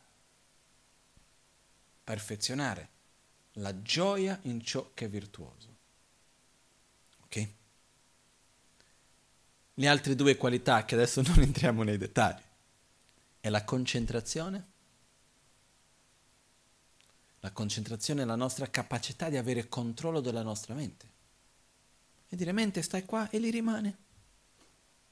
perfezionare, 2.04 2.90
la 3.54 3.82
gioia 3.82 4.40
in 4.44 4.62
ciò 4.62 4.92
che 4.94 5.06
è 5.06 5.10
virtuoso. 5.10 5.76
Ok? 7.24 7.50
le 9.80 9.88
altre 9.88 10.16
due 10.16 10.38
qualità 10.38 10.86
che 10.86 10.96
adesso 10.96 11.22
non 11.26 11.40
entriamo 11.40 11.84
nei 11.84 11.98
dettagli. 11.98 12.42
È 13.40 13.50
la 13.50 13.64
concentrazione. 13.64 14.76
La 17.42 17.52
concentrazione 17.52 18.24
è 18.24 18.26
la 18.26 18.36
nostra 18.36 18.70
capacità 18.70 19.30
di 19.30 19.38
avere 19.38 19.70
controllo 19.70 20.20
della 20.20 20.42
nostra 20.42 20.74
mente. 20.74 21.16
E 22.30 22.36
dire 22.36 22.52
mente 22.52 22.82
stai 22.82 23.06
qua 23.06 23.30
e 23.30 23.40
lì 23.40 23.50
rimane. 23.50 24.06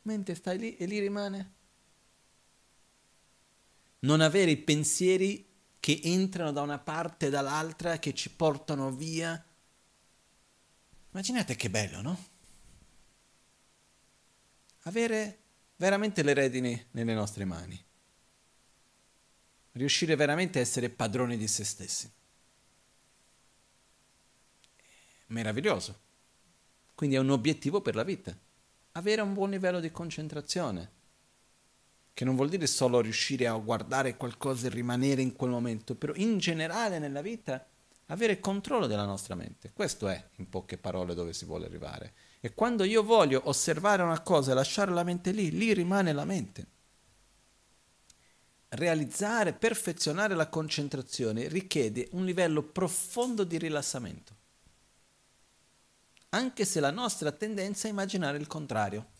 Mente 0.05 0.33
stai 0.35 0.57
lì 0.57 0.75
e 0.77 0.85
lì 0.85 0.99
rimane. 0.99 1.53
Non 3.99 4.21
avere 4.21 4.51
i 4.51 4.57
pensieri 4.57 5.47
che 5.79 5.99
entrano 6.03 6.51
da 6.51 6.61
una 6.61 6.79
parte 6.79 7.27
e 7.27 7.29
dall'altra, 7.29 7.99
che 7.99 8.13
ci 8.13 8.29
portano 8.29 8.91
via. 8.91 9.43
Immaginate 11.11 11.55
che 11.55 11.69
bello, 11.69 12.01
no? 12.01 12.33
avere 14.85 15.39
veramente 15.77 16.23
le 16.23 16.33
redini 16.33 16.87
nelle 16.91 17.13
nostre 17.13 17.45
mani, 17.45 17.83
riuscire 19.73 20.15
veramente 20.15 20.59
a 20.59 20.61
essere 20.61 20.89
padroni 20.89 21.37
di 21.37 21.47
se 21.47 21.63
stessi. 21.63 22.11
Meraviglioso. 25.27 26.03
Quindi 26.93 27.15
è 27.15 27.19
un 27.19 27.31
obiettivo 27.31 27.81
per 27.81 27.95
la 27.95 28.03
vita. 28.03 28.37
Avere 28.97 29.21
un 29.21 29.33
buon 29.33 29.49
livello 29.49 29.79
di 29.79 29.91
concentrazione, 29.91 30.91
che 32.13 32.23
non 32.23 32.35
vuol 32.35 32.47
dire 32.49 32.65
solo 32.65 33.01
riuscire 33.01 33.45
a 33.45 33.53
guardare 33.55 34.15
qualcosa 34.15 34.67
e 34.67 34.69
rimanere 34.69 35.21
in 35.21 35.35
quel 35.35 35.49
momento, 35.49 35.95
però 35.95 36.13
in 36.15 36.37
generale 36.37 36.97
nella 36.97 37.21
vita 37.21 37.65
avere 38.07 38.39
controllo 38.39 38.87
della 38.87 39.05
nostra 39.05 39.35
mente. 39.35 39.71
Questo 39.73 40.07
è, 40.07 40.29
in 40.37 40.47
poche 40.47 40.77
parole, 40.77 41.13
dove 41.13 41.33
si 41.33 41.43
vuole 41.43 41.65
arrivare. 41.65 42.13
E 42.39 42.53
quando 42.53 42.85
io 42.85 43.03
voglio 43.03 43.41
osservare 43.45 44.01
una 44.01 44.21
cosa 44.21 44.51
e 44.51 44.55
lasciare 44.55 44.91
la 44.91 45.03
mente 45.03 45.31
lì, 45.31 45.51
lì 45.51 45.73
rimane 45.73 46.13
la 46.13 46.25
mente. 46.25 46.67
Realizzare, 48.69 49.53
perfezionare 49.53 50.35
la 50.35 50.47
concentrazione 50.47 51.49
richiede 51.49 52.07
un 52.11 52.23
livello 52.23 52.61
profondo 52.61 53.43
di 53.43 53.57
rilassamento 53.57 54.34
anche 56.35 56.65
se 56.65 56.81
la 56.81 56.91
nostra 56.91 57.31
tendenza 57.31 57.87
è 57.87 57.91
immaginare 57.91 58.37
il 58.37 58.47
contrario. 58.47 59.13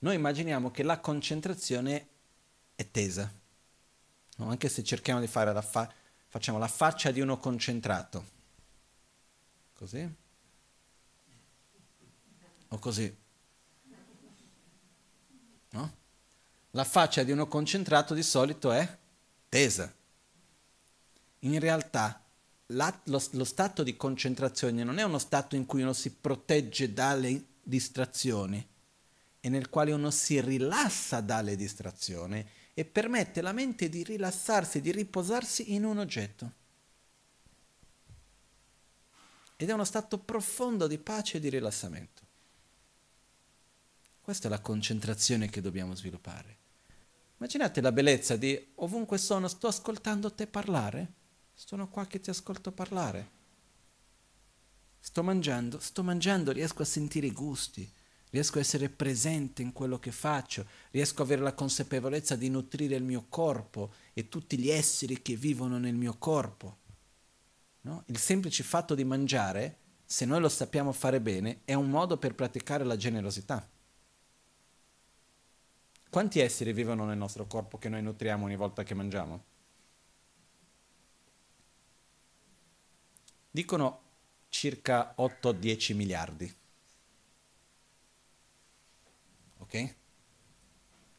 Noi 0.00 0.14
immaginiamo 0.14 0.70
che 0.70 0.84
la 0.84 1.00
concentrazione 1.00 2.08
è 2.76 2.88
tesa, 2.88 3.30
no? 4.36 4.48
anche 4.48 4.68
se 4.68 4.84
cerchiamo 4.84 5.18
di 5.18 5.26
fare 5.26 5.52
la, 5.52 5.60
fa- 5.60 5.92
facciamo 6.28 6.58
la 6.58 6.68
faccia 6.68 7.10
di 7.10 7.20
uno 7.20 7.36
concentrato. 7.38 8.36
Così? 9.74 10.14
O 12.68 12.78
così? 12.78 13.16
No? 15.70 15.96
La 16.70 16.84
faccia 16.84 17.24
di 17.24 17.32
uno 17.32 17.48
concentrato 17.48 18.14
di 18.14 18.22
solito 18.22 18.70
è 18.70 18.98
tesa. 19.48 19.92
In 21.40 21.58
realtà 21.58 22.22
la, 22.72 23.00
lo, 23.04 23.22
lo 23.32 23.44
stato 23.44 23.82
di 23.82 23.96
concentrazione 23.96 24.84
non 24.84 24.98
è 24.98 25.02
uno 25.02 25.18
stato 25.18 25.56
in 25.56 25.64
cui 25.64 25.82
uno 25.82 25.92
si 25.92 26.12
protegge 26.12 26.92
dalle 26.92 27.44
distrazioni, 27.62 28.66
è 29.40 29.48
nel 29.48 29.70
quale 29.70 29.92
uno 29.92 30.10
si 30.10 30.40
rilassa 30.40 31.20
dalle 31.20 31.56
distrazioni 31.56 32.46
e 32.74 32.84
permette 32.84 33.40
alla 33.40 33.52
mente 33.52 33.88
di 33.88 34.02
rilassarsi, 34.02 34.80
di 34.80 34.92
riposarsi 34.92 35.74
in 35.74 35.84
un 35.84 35.98
oggetto. 35.98 36.52
Ed 39.56 39.68
è 39.68 39.72
uno 39.72 39.84
stato 39.84 40.18
profondo 40.18 40.86
di 40.86 40.98
pace 40.98 41.38
e 41.38 41.40
di 41.40 41.48
rilassamento. 41.48 42.22
Questa 44.20 44.46
è 44.46 44.50
la 44.50 44.60
concentrazione 44.60 45.48
che 45.48 45.60
dobbiamo 45.60 45.94
sviluppare. 45.94 46.56
Immaginate 47.38 47.80
la 47.80 47.92
bellezza 47.92 48.36
di 48.36 48.72
ovunque 48.76 49.16
sono, 49.16 49.48
sto 49.48 49.68
ascoltando 49.68 50.32
te 50.32 50.46
parlare 50.46 51.16
sono 51.64 51.88
qua 51.88 52.06
che 52.06 52.20
ti 52.20 52.30
ascolto 52.30 52.70
parlare. 52.70 53.30
Sto 55.00 55.24
mangiando, 55.24 55.80
sto 55.80 56.04
mangiando, 56.04 56.52
riesco 56.52 56.82
a 56.82 56.86
sentire 56.86 57.26
i 57.26 57.32
gusti, 57.32 57.90
riesco 58.30 58.58
a 58.58 58.60
essere 58.60 58.88
presente 58.88 59.60
in 59.60 59.72
quello 59.72 59.98
che 59.98 60.12
faccio, 60.12 60.64
riesco 60.92 61.20
a 61.20 61.24
avere 61.24 61.42
la 61.42 61.54
consapevolezza 61.54 62.36
di 62.36 62.48
nutrire 62.48 62.94
il 62.94 63.02
mio 63.02 63.26
corpo 63.28 63.92
e 64.12 64.28
tutti 64.28 64.56
gli 64.56 64.70
esseri 64.70 65.20
che 65.20 65.34
vivono 65.34 65.78
nel 65.78 65.96
mio 65.96 66.16
corpo. 66.16 66.76
No? 67.82 68.04
Il 68.06 68.18
semplice 68.18 68.62
fatto 68.62 68.94
di 68.94 69.04
mangiare, 69.04 69.78
se 70.04 70.24
noi 70.26 70.40
lo 70.40 70.48
sappiamo 70.48 70.92
fare 70.92 71.20
bene, 71.20 71.62
è 71.64 71.74
un 71.74 71.90
modo 71.90 72.18
per 72.18 72.36
praticare 72.36 72.84
la 72.84 72.96
generosità. 72.96 73.68
Quanti 76.08 76.38
esseri 76.38 76.72
vivono 76.72 77.04
nel 77.04 77.18
nostro 77.18 77.48
corpo 77.48 77.78
che 77.78 77.88
noi 77.88 78.02
nutriamo 78.02 78.44
ogni 78.44 78.56
volta 78.56 78.84
che 78.84 78.94
mangiamo? 78.94 79.56
Dicono 83.58 84.02
circa 84.50 85.16
8-10 85.18 85.96
miliardi. 85.96 86.54
Ok? 89.58 89.94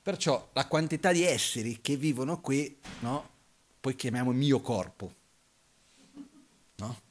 Perciò 0.02 0.50
la 0.54 0.66
quantità 0.66 1.12
di 1.12 1.24
esseri 1.24 1.82
che 1.82 1.98
vivono 1.98 2.40
qui, 2.40 2.80
no? 3.02 3.30
Poi 3.82 3.94
chiamiamo 3.94 4.32
mio 4.32 4.62
corpo. 4.62 5.14
No? 6.76 7.02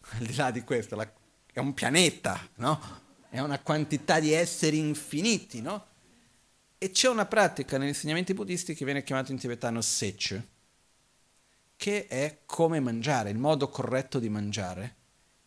Al 0.00 0.24
di 0.24 0.34
là 0.34 0.50
di 0.50 0.62
questo, 0.62 0.96
la, 0.96 1.12
è 1.52 1.58
un 1.58 1.74
pianeta, 1.74 2.48
no? 2.54 2.80
È 3.28 3.38
una 3.40 3.60
quantità 3.60 4.18
di 4.18 4.32
esseri 4.32 4.78
infiniti, 4.78 5.60
no? 5.60 5.88
E 6.78 6.90
c'è 6.90 7.10
una 7.10 7.26
pratica 7.26 7.76
negli 7.76 7.88
insegnamenti 7.88 8.32
buddisti 8.32 8.72
che 8.72 8.86
viene 8.86 9.02
chiamata 9.02 9.30
in 9.30 9.38
tibetano 9.38 9.82
Sech, 9.82 10.42
che 11.80 12.08
è 12.08 12.40
come 12.44 12.78
mangiare, 12.78 13.30
il 13.30 13.38
modo 13.38 13.70
corretto 13.70 14.18
di 14.18 14.28
mangiare. 14.28 14.96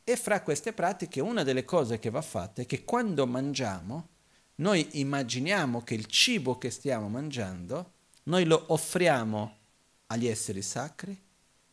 E 0.04 0.16
fra 0.16 0.42
queste 0.42 0.74
pratiche 0.74 1.22
una 1.22 1.44
delle 1.44 1.64
cose 1.64 2.00
che 2.00 2.10
va 2.10 2.24
fatta 2.24 2.64
è 2.64 2.66
che 2.66 2.84
quando 2.84 3.28
mangiamo, 3.28 4.08
noi 4.56 4.84
immaginiamo 4.94 5.84
che 5.84 5.94
il 5.94 6.08
cibo 6.08 6.58
che 6.58 6.72
stiamo 6.72 7.08
mangiando, 7.08 7.92
noi 8.24 8.46
lo 8.46 8.64
offriamo 8.70 9.58
agli 10.08 10.26
esseri 10.26 10.64
sacri 10.64 11.16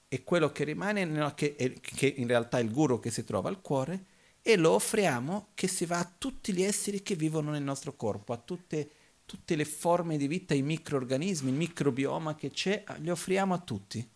e 0.07 0.25
quello 0.25 0.53
che 0.53 0.65
rimane, 0.65 1.33
che, 1.35 1.81
che 1.81 2.15
in 2.19 2.27
realtà 2.27 2.59
è 2.59 2.63
il 2.63 2.71
guru 2.71 3.01
che 3.01 3.11
si 3.11 3.25
trova 3.25 3.49
al 3.49 3.63
cuore, 3.63 4.05
e 4.43 4.57
lo 4.57 4.73
offriamo 4.73 5.53
che 5.55 5.69
si 5.69 5.87
va 5.87 6.01
a 6.01 6.15
tutti 6.19 6.53
gli 6.53 6.63
esseri 6.63 7.03
che 7.03 7.15
vivono 7.15 7.51
nel 7.51 7.63
nostro 7.63 7.97
corpo, 7.97 8.35
a 8.35 8.37
tutte, 8.37 8.91
tutte 9.25 9.57
le 9.57 9.65
forme 9.65 10.19
di 10.19 10.29
vita, 10.29 10.53
i 10.53 10.61
microorganismi, 10.61 11.49
il 11.49 11.57
microbioma 11.57 12.35
che 12.35 12.51
c'è, 12.51 12.85
li 12.99 13.09
offriamo 13.09 13.55
a 13.55 13.59
tutti. 13.59 14.07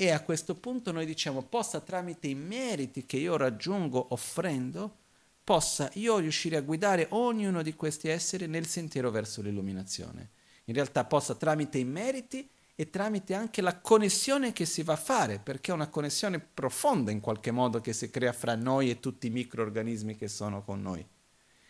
E 0.00 0.12
a 0.12 0.22
questo 0.22 0.54
punto 0.54 0.92
noi 0.92 1.04
diciamo, 1.04 1.42
possa 1.42 1.78
tramite 1.80 2.26
i 2.26 2.34
meriti 2.34 3.04
che 3.04 3.18
io 3.18 3.36
raggiungo 3.36 4.14
offrendo, 4.14 4.96
possa 5.44 5.90
io 5.92 6.16
riuscire 6.16 6.56
a 6.56 6.62
guidare 6.62 7.08
ognuno 7.10 7.60
di 7.60 7.74
questi 7.74 8.08
esseri 8.08 8.46
nel 8.46 8.64
sentiero 8.64 9.10
verso 9.10 9.42
l'illuminazione. 9.42 10.30
In 10.64 10.72
realtà 10.72 11.04
possa 11.04 11.34
tramite 11.34 11.76
i 11.76 11.84
meriti 11.84 12.48
e 12.74 12.88
tramite 12.88 13.34
anche 13.34 13.60
la 13.60 13.78
connessione 13.78 14.54
che 14.54 14.64
si 14.64 14.82
va 14.82 14.94
a 14.94 14.96
fare, 14.96 15.38
perché 15.38 15.70
è 15.70 15.74
una 15.74 15.88
connessione 15.88 16.38
profonda 16.38 17.10
in 17.10 17.20
qualche 17.20 17.50
modo 17.50 17.82
che 17.82 17.92
si 17.92 18.08
crea 18.08 18.32
fra 18.32 18.54
noi 18.54 18.88
e 18.88 19.00
tutti 19.00 19.26
i 19.26 19.30
microorganismi 19.30 20.16
che 20.16 20.28
sono 20.28 20.62
con 20.62 20.80
noi. 20.80 21.06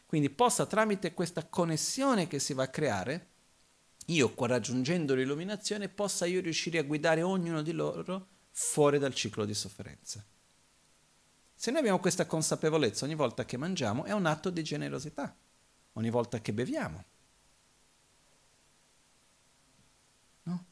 Quindi 0.07 0.31
possa 0.31 0.67
tramite 0.67 1.15
questa 1.15 1.45
connessione 1.47 2.29
che 2.29 2.39
si 2.39 2.53
va 2.53 2.63
a 2.63 2.69
creare 2.69 3.27
io 4.13 4.35
qua 4.35 4.49
raggiungendo 4.49 5.15
l'illuminazione 5.15 5.89
possa 5.89 6.27
io 6.27 6.41
riuscire 6.41 6.79
a 6.79 6.83
guidare 6.83 7.23
ognuno 7.23 7.63
di 7.63 7.73
loro 7.73 8.29
fuori 8.51 8.99
dal 8.99 9.15
ciclo 9.15 9.45
di 9.45 9.55
sofferenza. 9.55 10.25
Se 11.55 11.71
noi 11.71 11.81
abbiamo 11.81 12.01
questa 12.01 12.27
consapevolezza 12.27 13.05
ogni 13.05 13.15
volta 13.15 13.45
che 13.45 13.57
mangiamo 13.57 14.05
è 14.05 14.13
un 14.13 14.27
atto 14.27 14.51
di 14.51 14.63
generosità, 14.65 15.37
ogni 15.93 16.11
volta 16.11 16.41
che 16.41 16.53
beviamo. 16.53 17.05
No? 20.45 20.65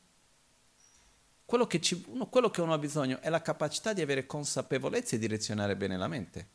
Quello, 1.45 1.67
che 1.67 1.81
ci, 1.81 2.03
uno, 2.09 2.29
quello 2.29 2.51
che 2.51 2.61
uno 2.61 2.73
ha 2.73 2.79
bisogno 2.79 3.21
è 3.21 3.29
la 3.29 3.43
capacità 3.43 3.93
di 3.93 4.01
avere 4.01 4.27
consapevolezza 4.27 5.15
e 5.15 5.19
direzionare 5.19 5.77
bene 5.77 5.97
la 5.97 6.09
mente, 6.09 6.49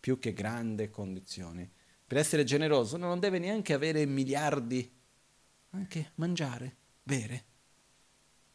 più 0.00 0.18
che 0.18 0.32
grandi 0.32 0.90
condizioni. 0.90 1.70
Per 2.06 2.18
essere 2.18 2.44
generoso 2.44 2.96
uno 2.96 3.06
non 3.06 3.20
deve 3.20 3.38
neanche 3.38 3.74
avere 3.74 4.04
miliardi 4.06 4.76
di 4.76 5.03
anche 5.74 6.12
mangiare, 6.14 6.76
bere. 7.02 7.44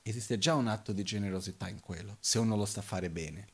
Esiste 0.01 0.37
già 0.37 0.55
un 0.55 0.67
atto 0.67 0.93
di 0.93 1.03
generosità 1.03 1.67
in 1.67 1.81
quello, 1.81 2.15
se 2.19 2.39
uno 2.39 2.55
lo 2.55 2.65
sa 2.65 2.81
fare 2.81 3.09
bene. 3.09 3.47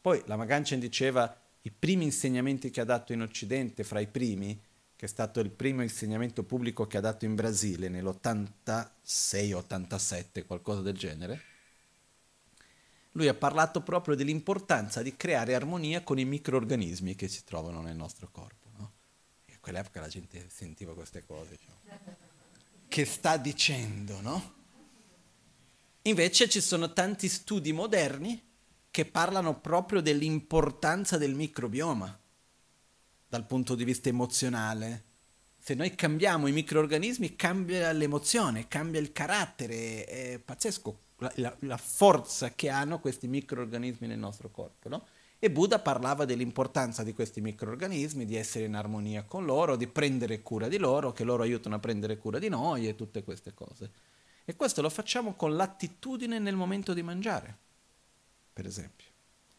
Poi 0.00 0.22
la 0.26 0.36
Maganchen 0.36 0.80
diceva 0.80 1.38
i 1.62 1.70
primi 1.70 2.04
insegnamenti 2.04 2.70
che 2.70 2.80
ha 2.80 2.84
dato 2.84 3.12
in 3.12 3.20
Occidente, 3.20 3.84
fra 3.84 4.00
i 4.00 4.06
primi, 4.06 4.58
che 4.96 5.04
è 5.06 5.08
stato 5.08 5.40
il 5.40 5.50
primo 5.50 5.82
insegnamento 5.82 6.44
pubblico 6.44 6.86
che 6.86 6.96
ha 6.96 7.00
dato 7.00 7.26
in 7.26 7.34
Brasile 7.34 7.88
nell'86-87, 7.88 10.46
qualcosa 10.46 10.80
del 10.80 10.96
genere, 10.96 11.42
lui 13.12 13.28
ha 13.28 13.34
parlato 13.34 13.82
proprio 13.82 14.16
dell'importanza 14.16 15.02
di 15.02 15.16
creare 15.16 15.54
armonia 15.54 16.02
con 16.02 16.18
i 16.18 16.24
microorganismi 16.24 17.14
che 17.14 17.28
si 17.28 17.44
trovano 17.44 17.80
nel 17.80 17.94
nostro 17.94 18.28
corpo. 18.32 18.70
No? 18.76 18.90
in 19.46 19.60
quell'epoca 19.60 20.00
la 20.00 20.08
gente 20.08 20.46
sentiva 20.48 20.94
queste 20.94 21.24
cose. 21.24 21.56
Diciamo 21.56 22.23
che 22.94 23.04
sta 23.06 23.36
dicendo, 23.38 24.20
no? 24.20 24.52
Invece 26.02 26.48
ci 26.48 26.60
sono 26.60 26.92
tanti 26.92 27.28
studi 27.28 27.72
moderni 27.72 28.40
che 28.88 29.04
parlano 29.04 29.58
proprio 29.58 30.00
dell'importanza 30.00 31.18
del 31.18 31.34
microbioma 31.34 32.16
dal 33.26 33.46
punto 33.46 33.74
di 33.74 33.82
vista 33.82 34.10
emozionale. 34.10 35.02
Se 35.58 35.74
noi 35.74 35.96
cambiamo 35.96 36.46
i 36.46 36.52
microorganismi 36.52 37.34
cambia 37.34 37.90
l'emozione, 37.90 38.68
cambia 38.68 39.00
il 39.00 39.10
carattere, 39.10 40.04
è 40.04 40.38
pazzesco 40.38 40.98
la, 41.34 41.56
la, 41.62 41.76
forza 41.76 42.54
che 42.54 42.68
hanno 42.68 43.00
questi 43.00 43.26
microorganismi 43.26 44.06
nel 44.06 44.20
nostro 44.20 44.50
corpo, 44.50 44.88
no? 44.88 45.04
E 45.44 45.50
Buddha 45.50 45.78
parlava 45.78 46.24
dell'importanza 46.24 47.02
di 47.02 47.12
questi 47.12 47.42
microorganismi, 47.42 48.24
di 48.24 48.34
essere 48.34 48.64
in 48.64 48.74
armonia 48.74 49.24
con 49.24 49.44
loro, 49.44 49.76
di 49.76 49.86
prendere 49.86 50.40
cura 50.40 50.68
di 50.68 50.78
loro, 50.78 51.12
che 51.12 51.22
loro 51.22 51.42
aiutano 51.42 51.74
a 51.74 51.80
prendere 51.80 52.16
cura 52.16 52.38
di 52.38 52.48
noi 52.48 52.88
e 52.88 52.94
tutte 52.94 53.22
queste 53.22 53.52
cose. 53.52 53.90
E 54.46 54.56
questo 54.56 54.80
lo 54.80 54.88
facciamo 54.88 55.34
con 55.34 55.54
l'attitudine 55.54 56.38
nel 56.38 56.56
momento 56.56 56.94
di 56.94 57.02
mangiare, 57.02 57.58
per 58.54 58.64
esempio. 58.64 59.08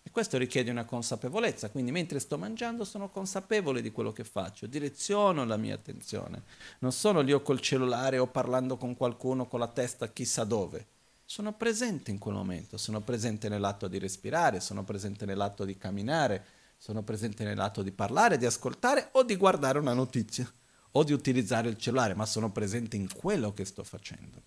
E 0.02 0.10
questo 0.10 0.40
richiede 0.40 0.72
una 0.72 0.86
consapevolezza, 0.86 1.70
quindi 1.70 1.92
mentre 1.92 2.18
sto 2.18 2.40
mangiando 2.40 2.84
sono 2.84 3.10
consapevole 3.10 3.84
di 3.84 3.92
quello 3.92 4.12
che 4.12 4.24
faccio, 4.24 4.66
direziono 4.66 5.46
la 5.46 5.56
mia 5.56 5.76
attenzione. 5.76 6.46
Non 6.80 6.94
sono 6.94 7.22
lì 7.22 7.32
o 7.32 7.44
col 7.44 7.62
cellulare 7.62 8.18
o 8.18 8.26
parlando 8.26 8.78
con 8.78 8.98
qualcuno 8.98 9.46
con 9.46 9.60
la 9.60 9.68
testa 9.68 10.12
chissà 10.12 10.46
dove. 10.46 10.94
Sono 11.26 11.54
presente 11.54 12.12
in 12.12 12.20
quel 12.20 12.36
momento, 12.36 12.78
sono 12.78 13.02
presente 13.02 13.50
nell'atto 13.50 13.88
di 13.88 13.98
respirare, 13.98 14.60
sono 14.60 14.84
presente 14.84 15.26
nell'atto 15.26 15.66
di 15.66 15.76
camminare, 15.76 16.46
sono 16.78 17.02
presente 17.02 17.44
nell'atto 17.44 17.82
di 17.82 17.92
parlare, 17.92 18.38
di 18.38 18.46
ascoltare 18.46 19.10
o 19.14 19.24
di 19.24 19.36
guardare 19.36 19.80
una 19.80 19.94
notizia 19.94 20.50
o 20.92 21.04
di 21.04 21.14
utilizzare 21.14 21.68
il 21.68 21.78
cellulare, 21.78 22.14
ma 22.14 22.26
sono 22.26 22.52
presente 22.52 22.96
in 22.96 23.12
quello 23.12 23.54
che 23.54 23.66
sto 23.66 23.84
facendo. 23.84 24.44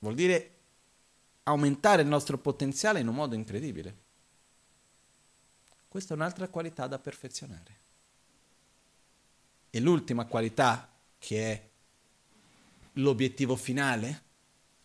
Vuol 0.00 0.14
dire 0.14 0.50
aumentare 1.44 2.02
il 2.02 2.08
nostro 2.08 2.36
potenziale 2.36 3.00
in 3.00 3.08
un 3.08 3.14
modo 3.14 3.34
incredibile. 3.34 4.02
Questa 5.88 6.12
è 6.12 6.16
un'altra 6.16 6.48
qualità 6.48 6.86
da 6.88 6.98
perfezionare. 6.98 7.80
E 9.70 9.80
l'ultima 9.80 10.26
qualità, 10.26 10.92
che 11.18 11.52
è 11.52 11.70
l'obiettivo 12.94 13.56
finale, 13.56 14.23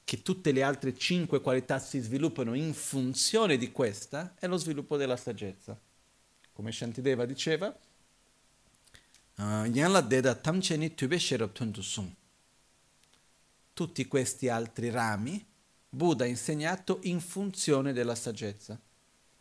che 0.10 0.24
tutte 0.24 0.52
le 0.52 0.64
altre 0.64 0.98
cinque 0.98 1.40
qualità 1.40 1.78
si 1.78 2.00
sviluppano 2.00 2.56
in 2.56 2.74
funzione 2.74 3.58
di 3.58 3.72
questa, 3.72 4.34
è 4.40 4.48
lo 4.48 4.58
sviluppo 4.58 4.98
della 4.98 5.16
saggezza. 5.16 5.80
Come 6.52 6.72
Shantideva 6.72 7.26
diceva, 7.26 7.72
ah, 9.36 9.68
tutti 13.72 14.08
questi 14.08 14.50
altri 14.50 14.90
rami 14.90 15.46
Buddha 15.88 16.24
ha 16.24 16.28
insegnato 16.28 17.02
in 17.04 17.20
funzione 17.20 17.94
della 17.94 18.16
saggezza. 18.16 18.82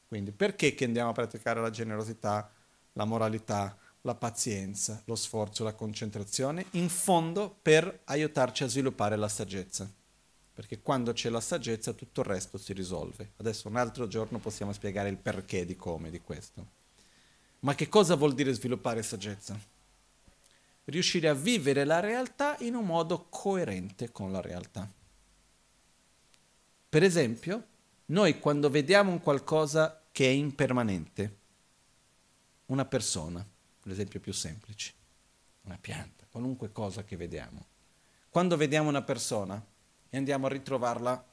Quindi 0.07 0.33
perché 0.33 0.75
che 0.75 0.85
andiamo 0.85 1.09
a 1.09 1.15
praticare 1.15 1.63
la 1.63 1.71
generosità, 1.71 2.53
la 2.93 3.07
moralità, 3.07 3.75
la 4.03 4.15
pazienza, 4.15 5.01
lo 5.07 5.15
sforzo, 5.15 5.65
la 5.65 5.73
concentrazione? 5.73 6.67
In 6.73 6.91
fondo 6.91 7.59
per 7.63 8.03
aiutarci 8.05 8.65
a 8.65 8.69
sviluppare 8.69 9.17
la 9.17 9.29
saggezza. 9.29 9.97
Perché 10.59 10.81
quando 10.81 11.13
c'è 11.13 11.29
la 11.29 11.41
saggezza 11.41 11.93
tutto 11.93 12.23
il 12.23 12.27
resto 12.27 12.59
si 12.59 12.73
risolve. 12.73 13.35
Adesso 13.37 13.69
un 13.69 13.77
altro 13.77 14.09
giorno 14.09 14.41
possiamo 14.41 14.73
spiegare 14.73 15.09
il 15.09 15.17
perché 15.17 15.65
di 15.65 15.77
come 15.77 16.11
di 16.11 16.21
questo. 16.21 16.67
Ma 17.61 17.77
che 17.77 17.89
cosa 17.89 18.17
vuol 18.17 18.35
dire 18.35 18.53
sviluppare 18.53 19.05
saggezza? 19.05 19.57
Riuscire 20.87 21.29
a 21.29 21.35
vivere 21.35 21.85
la 21.85 22.01
realtà 22.01 22.57
in 22.59 22.75
un 22.75 22.87
modo 22.87 23.27
coerente 23.31 24.11
con 24.11 24.33
la 24.33 24.41
realtà. 24.41 24.91
Per 26.89 27.05
esempio, 27.05 27.67
noi 28.07 28.41
quando 28.41 28.69
vediamo 28.69 29.13
un 29.13 29.21
qualcosa 29.21 30.03
che 30.11 30.27
è 30.27 30.31
impermanente, 30.31 31.37
una 32.67 32.85
persona, 32.85 33.47
l'esempio 33.85 34.19
più 34.19 34.33
semplice, 34.33 34.93
una 35.61 35.79
pianta, 35.81 36.27
qualunque 36.29 36.73
cosa 36.73 37.05
che 37.05 37.17
vediamo, 37.17 37.65
quando 38.29 38.57
vediamo 38.57 38.89
una 38.89 39.03
persona 39.03 39.65
e 40.11 40.17
andiamo 40.17 40.47
a 40.47 40.51
ritrovarla 40.51 41.27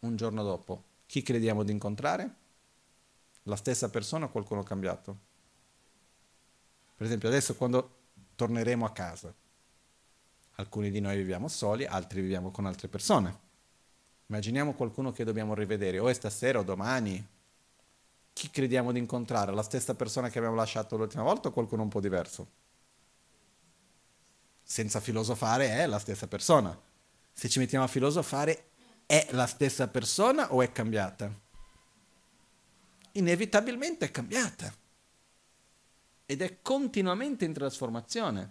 un 0.00 0.16
giorno 0.16 0.42
dopo, 0.42 0.82
chi 1.06 1.22
crediamo 1.22 1.62
di 1.62 1.72
incontrare? 1.72 2.34
La 3.44 3.56
stessa 3.56 3.88
persona 3.90 4.26
o 4.26 4.30
qualcuno 4.30 4.62
cambiato? 4.62 5.18
Per 6.96 7.06
esempio 7.06 7.28
adesso 7.28 7.54
quando 7.56 7.98
torneremo 8.34 8.84
a 8.84 8.92
casa, 8.92 9.34
alcuni 10.56 10.90
di 10.90 11.00
noi 11.00 11.16
viviamo 11.16 11.48
soli, 11.48 11.84
altri 11.84 12.20
viviamo 12.20 12.50
con 12.50 12.66
altre 12.66 12.88
persone. 12.88 13.50
Immaginiamo 14.26 14.74
qualcuno 14.74 15.12
che 15.12 15.24
dobbiamo 15.24 15.54
rivedere, 15.54 15.98
o 15.98 16.08
è 16.08 16.14
stasera 16.14 16.58
o 16.58 16.62
domani. 16.62 17.24
Chi 18.32 18.50
crediamo 18.50 18.92
di 18.92 18.98
incontrare? 18.98 19.52
La 19.52 19.62
stessa 19.62 19.94
persona 19.94 20.30
che 20.30 20.38
abbiamo 20.38 20.56
lasciato 20.56 20.96
l'ultima 20.96 21.22
volta 21.22 21.48
o 21.48 21.52
qualcuno 21.52 21.82
un 21.82 21.88
po' 21.88 22.00
diverso? 22.00 22.46
Senza 24.62 25.00
filosofare 25.00 25.70
è 25.70 25.86
la 25.86 25.98
stessa 25.98 26.26
persona. 26.26 26.78
Se 27.32 27.48
ci 27.48 27.58
mettiamo 27.58 27.84
a 27.84 27.88
filosofare 27.88 28.70
è 29.06 29.28
la 29.30 29.46
stessa 29.46 29.88
persona 29.88 30.52
o 30.52 30.62
è 30.62 30.72
cambiata? 30.72 31.32
Inevitabilmente 33.12 34.06
è 34.06 34.10
cambiata. 34.10 34.72
Ed 36.24 36.40
è 36.40 36.62
continuamente 36.62 37.44
in 37.44 37.52
trasformazione. 37.52 38.50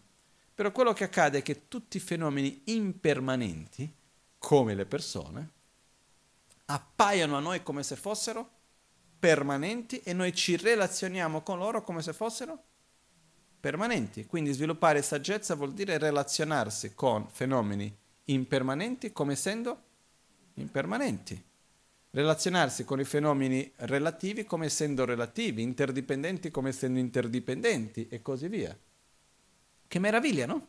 Però 0.53 0.71
quello 0.71 0.93
che 0.93 1.05
accade 1.05 1.39
è 1.39 1.41
che 1.41 1.67
tutti 1.67 1.97
i 1.97 2.01
fenomeni 2.01 2.61
impermanenti, 2.65 3.91
come 4.37 4.75
le 4.75 4.85
persone, 4.85 5.49
appaiono 6.65 7.37
a 7.37 7.39
noi 7.39 7.63
come 7.63 7.83
se 7.83 7.95
fossero 7.95 8.59
permanenti 9.17 9.99
e 9.99 10.13
noi 10.13 10.33
ci 10.33 10.57
relazioniamo 10.57 11.41
con 11.41 11.57
loro 11.57 11.83
come 11.83 12.01
se 12.01 12.13
fossero 12.13 12.63
permanenti. 13.61 14.25
Quindi 14.25 14.51
sviluppare 14.51 15.01
saggezza 15.03 15.55
vuol 15.55 15.73
dire 15.73 15.97
relazionarsi 15.97 16.93
con 16.95 17.29
fenomeni 17.29 17.95
impermanenti 18.25 19.13
come 19.13 19.33
essendo 19.33 19.83
impermanenti. 20.55 21.41
Relazionarsi 22.09 22.83
con 22.83 22.99
i 22.99 23.05
fenomeni 23.05 23.71
relativi 23.77 24.43
come 24.43 24.65
essendo 24.65 25.05
relativi, 25.05 25.61
interdipendenti 25.61 26.51
come 26.51 26.69
essendo 26.69 26.99
interdipendenti 26.99 28.07
e 28.09 28.21
così 28.21 28.49
via. 28.49 28.77
Che 29.87 29.99
meraviglia, 29.99 30.45
no? 30.45 30.67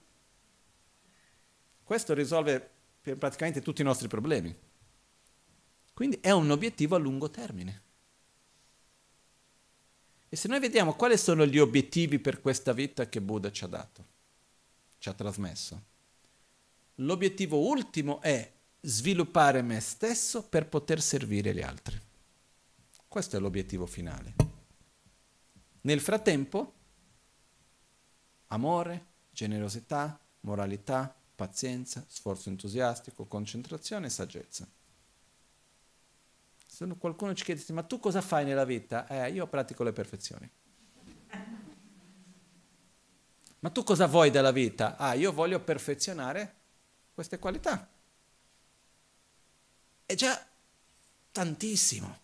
Questo 1.82 2.14
risolve 2.14 2.70
praticamente 3.00 3.60
tutti 3.60 3.80
i 3.80 3.84
nostri 3.84 4.06
problemi. 4.06 4.54
Quindi 5.94 6.18
è 6.20 6.30
un 6.30 6.50
obiettivo 6.50 6.94
a 6.94 6.98
lungo 6.98 7.30
termine. 7.30 7.82
E 10.32 10.36
se 10.36 10.48
noi 10.48 10.60
vediamo 10.60 10.94
quali 10.94 11.18
sono 11.18 11.44
gli 11.44 11.58
obiettivi 11.58 12.18
per 12.18 12.40
questa 12.40 12.72
vita 12.72 13.06
che 13.06 13.20
Buddha 13.20 13.52
ci 13.52 13.64
ha 13.64 13.66
dato, 13.66 14.06
ci 14.96 15.10
ha 15.10 15.12
trasmesso, 15.12 15.82
l'obiettivo 16.94 17.58
ultimo 17.68 18.18
è 18.22 18.50
sviluppare 18.80 19.60
me 19.60 19.78
stesso 19.80 20.42
per 20.42 20.70
poter 20.70 21.02
servire 21.02 21.52
gli 21.52 21.60
altri. 21.60 22.00
Questo 23.06 23.36
è 23.36 23.40
l'obiettivo 23.40 23.84
finale. 23.84 24.34
Nel 25.82 26.00
frattempo, 26.00 26.72
amore, 28.46 29.06
generosità, 29.32 30.18
moralità, 30.40 31.14
pazienza, 31.34 32.06
sforzo 32.08 32.48
entusiastico, 32.48 33.26
concentrazione 33.26 34.06
e 34.06 34.10
saggezza. 34.10 34.66
Se 36.88 36.96
qualcuno 36.98 37.34
ci 37.34 37.44
chiede, 37.44 37.64
ma 37.72 37.82
tu 37.82 38.00
cosa 38.00 38.20
fai 38.20 38.44
nella 38.44 38.64
vita? 38.64 39.06
Eh, 39.06 39.30
io 39.30 39.46
pratico 39.46 39.84
le 39.84 39.92
perfezioni. 39.92 40.50
Ma 43.60 43.70
tu 43.70 43.84
cosa 43.84 44.06
vuoi 44.06 44.30
dalla 44.30 44.50
vita? 44.50 44.96
Ah, 44.96 45.14
io 45.14 45.32
voglio 45.32 45.60
perfezionare 45.60 46.54
queste 47.14 47.38
qualità. 47.38 47.88
È 50.04 50.14
già 50.14 50.44
tantissimo. 51.30 52.18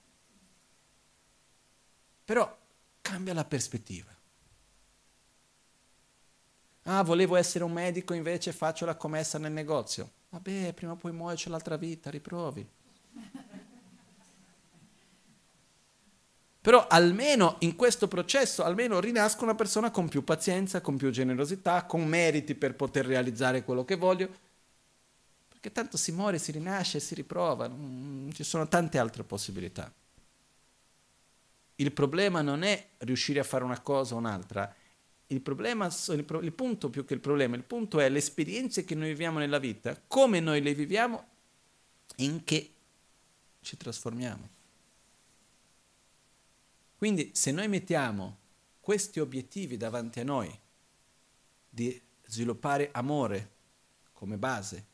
Però 2.24 2.58
cambia 3.00 3.34
la 3.34 3.44
prospettiva. 3.44 4.12
Ah, 6.82 7.02
volevo 7.02 7.36
essere 7.36 7.62
un 7.62 7.72
medico, 7.72 8.14
invece 8.14 8.52
faccio 8.52 8.84
la 8.84 8.96
commessa 8.96 9.38
nel 9.38 9.52
negozio. 9.52 10.10
Vabbè, 10.30 10.72
prima 10.72 10.92
o 10.92 10.96
poi 10.96 11.12
muoio, 11.12 11.36
c'è 11.36 11.48
l'altra 11.48 11.76
vita, 11.76 12.10
riprovi. 12.10 12.68
Però 16.68 16.86
almeno 16.86 17.56
in 17.60 17.76
questo 17.76 18.08
processo, 18.08 18.62
almeno 18.62 19.00
rinasco 19.00 19.42
una 19.42 19.54
persona 19.54 19.90
con 19.90 20.06
più 20.06 20.22
pazienza, 20.22 20.82
con 20.82 20.98
più 20.98 21.08
generosità, 21.08 21.86
con 21.86 22.06
meriti 22.06 22.54
per 22.54 22.74
poter 22.74 23.06
realizzare 23.06 23.64
quello 23.64 23.86
che 23.86 23.96
voglio. 23.96 24.28
Perché 25.48 25.72
tanto 25.72 25.96
si 25.96 26.12
muore, 26.12 26.36
si 26.36 26.52
rinasce, 26.52 27.00
si 27.00 27.14
riprova, 27.14 27.74
ci 28.34 28.44
sono 28.44 28.68
tante 28.68 28.98
altre 28.98 29.24
possibilità. 29.24 29.90
Il 31.76 31.90
problema 31.92 32.42
non 32.42 32.62
è 32.62 32.88
riuscire 32.98 33.40
a 33.40 33.44
fare 33.44 33.64
una 33.64 33.80
cosa 33.80 34.14
o 34.14 34.18
un'altra, 34.18 34.70
il, 35.28 35.40
problema, 35.40 35.90
il, 36.08 36.24
pro, 36.24 36.42
il 36.42 36.52
punto 36.52 36.90
più 36.90 37.06
che 37.06 37.14
il 37.14 37.20
problema, 37.20 37.56
il 37.56 37.64
punto 37.64 37.98
è 37.98 38.10
le 38.10 38.18
esperienze 38.18 38.84
che 38.84 38.94
noi 38.94 39.08
viviamo 39.08 39.38
nella 39.38 39.58
vita, 39.58 39.98
come 40.06 40.38
noi 40.38 40.60
le 40.60 40.74
viviamo, 40.74 41.28
in 42.16 42.44
che 42.44 42.72
ci 43.62 43.78
trasformiamo. 43.78 44.56
Quindi 46.98 47.30
se 47.32 47.52
noi 47.52 47.68
mettiamo 47.68 48.38
questi 48.80 49.20
obiettivi 49.20 49.76
davanti 49.76 50.18
a 50.18 50.24
noi, 50.24 50.52
di 51.68 52.02
sviluppare 52.26 52.90
amore 52.92 53.50
come 54.12 54.36
base 54.36 54.86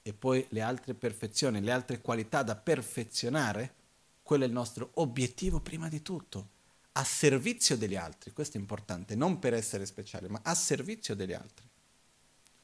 e 0.00 0.14
poi 0.14 0.46
le 0.48 0.62
altre 0.62 0.94
perfezioni, 0.94 1.60
le 1.60 1.70
altre 1.70 2.00
qualità 2.00 2.42
da 2.42 2.56
perfezionare, 2.56 3.74
quello 4.22 4.44
è 4.44 4.46
il 4.46 4.54
nostro 4.54 4.92
obiettivo 4.94 5.60
prima 5.60 5.90
di 5.90 6.00
tutto, 6.00 6.48
a 6.92 7.04
servizio 7.04 7.76
degli 7.76 7.94
altri, 7.94 8.32
questo 8.32 8.56
è 8.56 8.60
importante, 8.60 9.14
non 9.14 9.38
per 9.38 9.52
essere 9.52 9.84
speciale, 9.84 10.28
ma 10.28 10.40
a 10.42 10.54
servizio 10.54 11.14
degli 11.14 11.34
altri. 11.34 11.68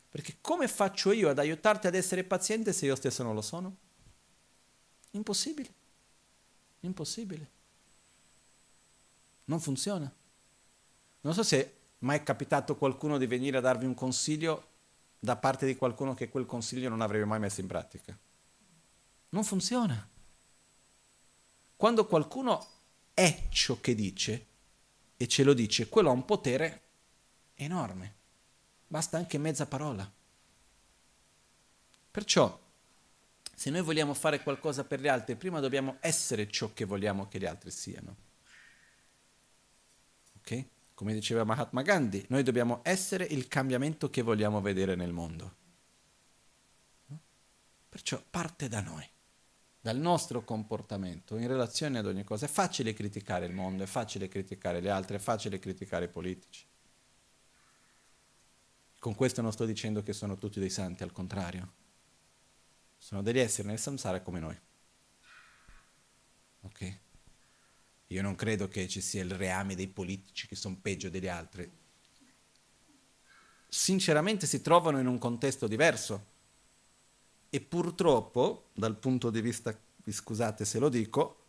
Perché 0.09 0.39
come 0.41 0.69
faccio 0.69 1.13
io 1.13 1.29
ad 1.29 1.39
aiutarti 1.39 1.87
ad 1.87 1.95
essere 1.95 2.25
paziente 2.25 2.73
se 2.73 2.87
io 2.87 2.97
stesso 2.97 3.23
non 3.23 3.35
lo 3.35 3.43
sono? 3.43 3.77
Impossibile. 5.11 5.75
Impossibile. 6.81 7.56
Non 9.47 9.61
funziona. 9.61 10.13
Non 11.21 11.35
so 11.35 11.43
se 11.43 11.75
mai 11.99 12.19
è 12.19 12.23
capitato 12.23 12.77
qualcuno 12.77 13.19
di 13.19 13.27
venire 13.27 13.57
a 13.57 13.61
darvi 13.61 13.85
un 13.85 13.95
consiglio 13.95 14.75
da 15.19 15.37
parte 15.37 15.67
di 15.67 15.77
qualcuno 15.77 16.15
che 16.15 16.29
quel 16.29 16.47
consiglio 16.47 16.89
non 16.89 17.01
avrebbe 17.01 17.25
mai 17.25 17.41
messo 17.41 17.61
in 17.61 17.67
pratica. 17.67 18.17
Non 19.31 19.45
funziona. 19.45 20.09
Quando 21.77 22.07
qualcuno 22.07 22.67
è 23.13 23.49
ciò 23.51 23.81
che 23.81 23.95
dice 23.95 24.47
e 25.17 25.27
ce 25.27 25.43
lo 25.43 25.53
dice, 25.53 25.89
quello 25.89 26.11
ha 26.11 26.13
un 26.13 26.25
potere 26.25 26.83
enorme. 27.55 28.15
Basta 28.87 29.17
anche 29.17 29.39
mezza 29.39 29.67
parola. 29.67 30.11
Perciò, 32.11 32.59
se 33.55 33.71
noi 33.71 33.83
vogliamo 33.83 34.15
fare 34.15 34.43
qualcosa 34.43 34.85
per 34.85 35.01
gli 35.01 35.09
altri, 35.09 35.35
prima 35.35 35.61
dobbiamo 35.61 35.97
essere 36.01 36.49
ciò 36.49 36.73
che 36.73 36.85
vogliamo 36.85 37.29
che 37.29 37.39
gli 37.39 37.47
altri 37.47 37.71
siano. 37.71 38.26
Ok? 40.47 40.67
Come 40.95 41.13
diceva 41.13 41.43
Mahatma 41.43 41.83
Gandhi, 41.83 42.25
noi 42.29 42.45
dobbiamo 42.45 42.81
essere 42.85 43.25
il 43.25 43.49
cambiamento 43.49 44.09
che 44.09 44.23
vogliamo 44.23 44.61
vedere 44.61 44.95
nel 44.95 45.13
mondo. 45.13 45.65
Perciò 47.89 48.23
parte 48.31 48.69
da 48.69 48.81
noi, 48.81 49.05
dal 49.81 49.97
nostro 49.97 50.45
comportamento 50.45 51.37
in 51.37 51.49
relazione 51.49 51.99
ad 51.99 52.07
ogni 52.07 52.23
cosa. 52.23 52.47
È 52.47 52.49
facile 52.49 52.95
criticare 52.95 53.47
il 53.47 53.53
mondo, 53.53 53.83
è 53.83 53.87
facile 53.87 54.29
criticare 54.29 54.81
gli 54.81 54.89
altri, 54.89 55.17
è 55.17 55.19
facile 55.19 55.59
criticare 55.59 56.05
i 56.05 56.09
politici. 56.09 56.65
Con 58.99 59.15
questo 59.15 59.43
non 59.43 59.53
sto 59.53 59.65
dicendo 59.65 60.03
che 60.03 60.13
sono 60.13 60.37
tutti 60.37 60.61
dei 60.61 60.71
santi, 60.71 61.03
al 61.03 61.13
contrario. 61.13 61.73
Sono 62.97 63.23
degli 63.23 63.39
esseri 63.39 63.69
nel 63.69 63.79
samsara 63.79 64.21
come 64.21 64.41
noi. 64.41 64.59
Ok? 66.63 66.99
Io 68.09 68.23
non 68.23 68.35
credo 68.35 68.69
che 68.69 68.87
ci 68.89 69.01
sia 69.01 69.23
il 69.23 69.33
reame 69.33 69.75
dei 69.75 69.89
politici 69.89 70.47
che 70.47 70.55
sono 70.55 70.79
peggio 70.81 71.11
degli 71.11 71.29
altri. 71.29 71.69
Sinceramente 73.69 74.47
si 74.47 74.61
trovano 74.61 75.01
in 75.01 75.07
un 75.07 75.19
contesto 75.19 75.67
diverso 75.67 76.35
e 77.51 77.61
purtroppo, 77.61 78.71
dal 78.75 78.97
punto 78.97 79.31
di 79.31 79.41
vista, 79.41 79.77
scusate 80.09 80.65
se 80.65 80.79
lo 80.79 80.89
dico, 80.89 81.45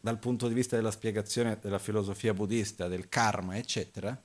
dal 0.00 0.18
punto 0.18 0.46
di 0.46 0.54
vista 0.54 0.76
della 0.76 0.92
spiegazione 0.92 1.58
della 1.60 1.78
filosofia 1.78 2.32
buddista, 2.32 2.86
del 2.86 3.08
karma, 3.08 3.56
eccetera, 3.56 4.20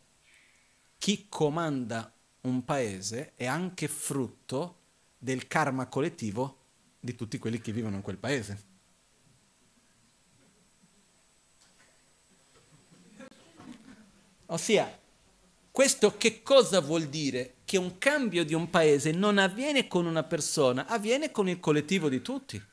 chi 0.97 1.25
comanda 1.27 2.13
un 2.41 2.63
paese 2.63 3.33
è 3.35 3.45
anche 3.45 3.87
frutto 3.87 4.81
del 5.17 5.47
karma 5.47 5.87
collettivo 5.87 6.59
di 6.99 7.15
tutti 7.15 7.37
quelli 7.37 7.59
che 7.59 7.71
vivono 7.71 7.95
in 7.95 8.01
quel 8.01 8.17
paese. 8.17 8.72
Ossia, 14.53 14.99
questo 15.71 16.15
che 16.15 16.43
cosa 16.43 16.79
vuol 16.79 17.05
dire? 17.05 17.55
Che 17.65 17.77
un 17.77 17.97
cambio 17.97 18.45
di 18.45 18.53
un 18.53 18.69
paese 18.69 19.11
non 19.11 19.39
avviene 19.39 19.87
con 19.87 20.05
una 20.05 20.21
persona, 20.21 20.85
avviene 20.85 21.31
con 21.31 21.49
il 21.49 21.59
collettivo 21.59 22.07
di 22.07 22.21
tutti. 22.21 22.63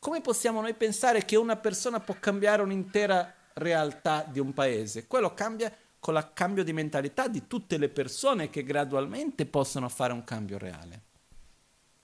Come 0.00 0.20
possiamo 0.20 0.60
noi 0.60 0.74
pensare 0.74 1.24
che 1.24 1.36
una 1.36 1.54
persona 1.54 2.00
può 2.00 2.16
cambiare 2.18 2.60
un'intera 2.62 3.32
realtà 3.52 4.24
di 4.28 4.40
un 4.40 4.52
paese? 4.52 5.06
Quello 5.06 5.32
cambia 5.32 5.72
con 6.00 6.16
il 6.16 6.30
cambio 6.34 6.64
di 6.64 6.72
mentalità 6.72 7.28
di 7.28 7.46
tutte 7.46 7.78
le 7.78 7.88
persone 7.88 8.50
che 8.50 8.64
gradualmente 8.64 9.46
possono 9.46 9.88
fare 9.88 10.12
un 10.12 10.24
cambio 10.24 10.58
reale. 10.58 11.02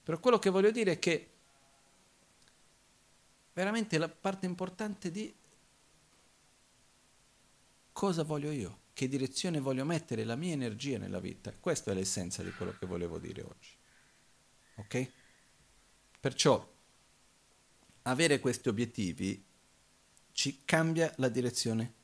Però 0.05 0.21
quello 0.21 0.39
che 0.39 0.51
voglio 0.51 0.71
dire 0.71 0.93
è 0.93 0.99
che 1.01 1.31
veramente 3.53 3.99
la 3.99 4.09
parte 4.09 4.47
importante 4.47 5.11
di 5.11 5.35
cosa 7.97 8.25
voglio 8.25 8.51
io, 8.51 8.81
che 8.93 9.09
direzione 9.09 9.59
voglio 9.59 9.87
mettere 9.87 10.25
la 10.25 10.37
mia 10.37 10.53
energia 10.53 10.99
nella 10.99 11.19
vita. 11.19 11.51
Questa 11.59 11.93
è 11.93 11.95
l'essenza 11.95 12.43
di 12.43 12.53
quello 12.53 12.77
che 12.79 12.85
volevo 12.85 13.17
dire 13.19 13.41
oggi. 13.41 13.71
Ok? 14.75 15.11
Perciò 16.21 16.75
avere 18.03 18.39
questi 18.39 18.69
obiettivi 18.69 19.43
ci 20.33 20.61
cambia 20.67 21.11
la 21.17 21.31
direzione 21.31 21.95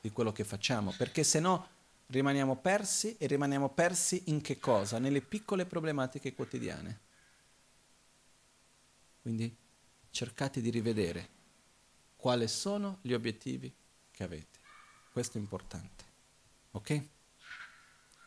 di 0.00 0.10
quello 0.10 0.32
che 0.32 0.42
facciamo, 0.42 0.92
perché 0.98 1.22
se 1.22 1.38
no 1.38 1.68
rimaniamo 2.06 2.56
persi 2.56 3.16
e 3.18 3.28
rimaniamo 3.28 3.68
persi 3.68 4.24
in 4.24 4.40
che 4.40 4.58
cosa? 4.58 4.98
Nelle 4.98 5.20
piccole 5.20 5.66
problematiche 5.66 6.34
quotidiane. 6.34 7.00
Quindi 9.20 9.56
cercate 10.10 10.60
di 10.60 10.70
rivedere 10.70 11.28
quali 12.16 12.48
sono 12.48 12.98
gli 13.02 13.12
obiettivi 13.12 13.72
che 14.12 14.22
avete. 14.22 14.58
Questo 15.12 15.38
è 15.38 15.40
importante. 15.40 16.04
Ok? 16.72 17.02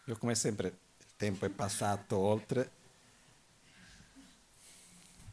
Io 0.05 0.17
come 0.17 0.35
sempre 0.35 0.67
il 0.67 1.15
tempo 1.15 1.45
è 1.45 1.49
passato 1.49 2.17
oltre. 2.17 2.69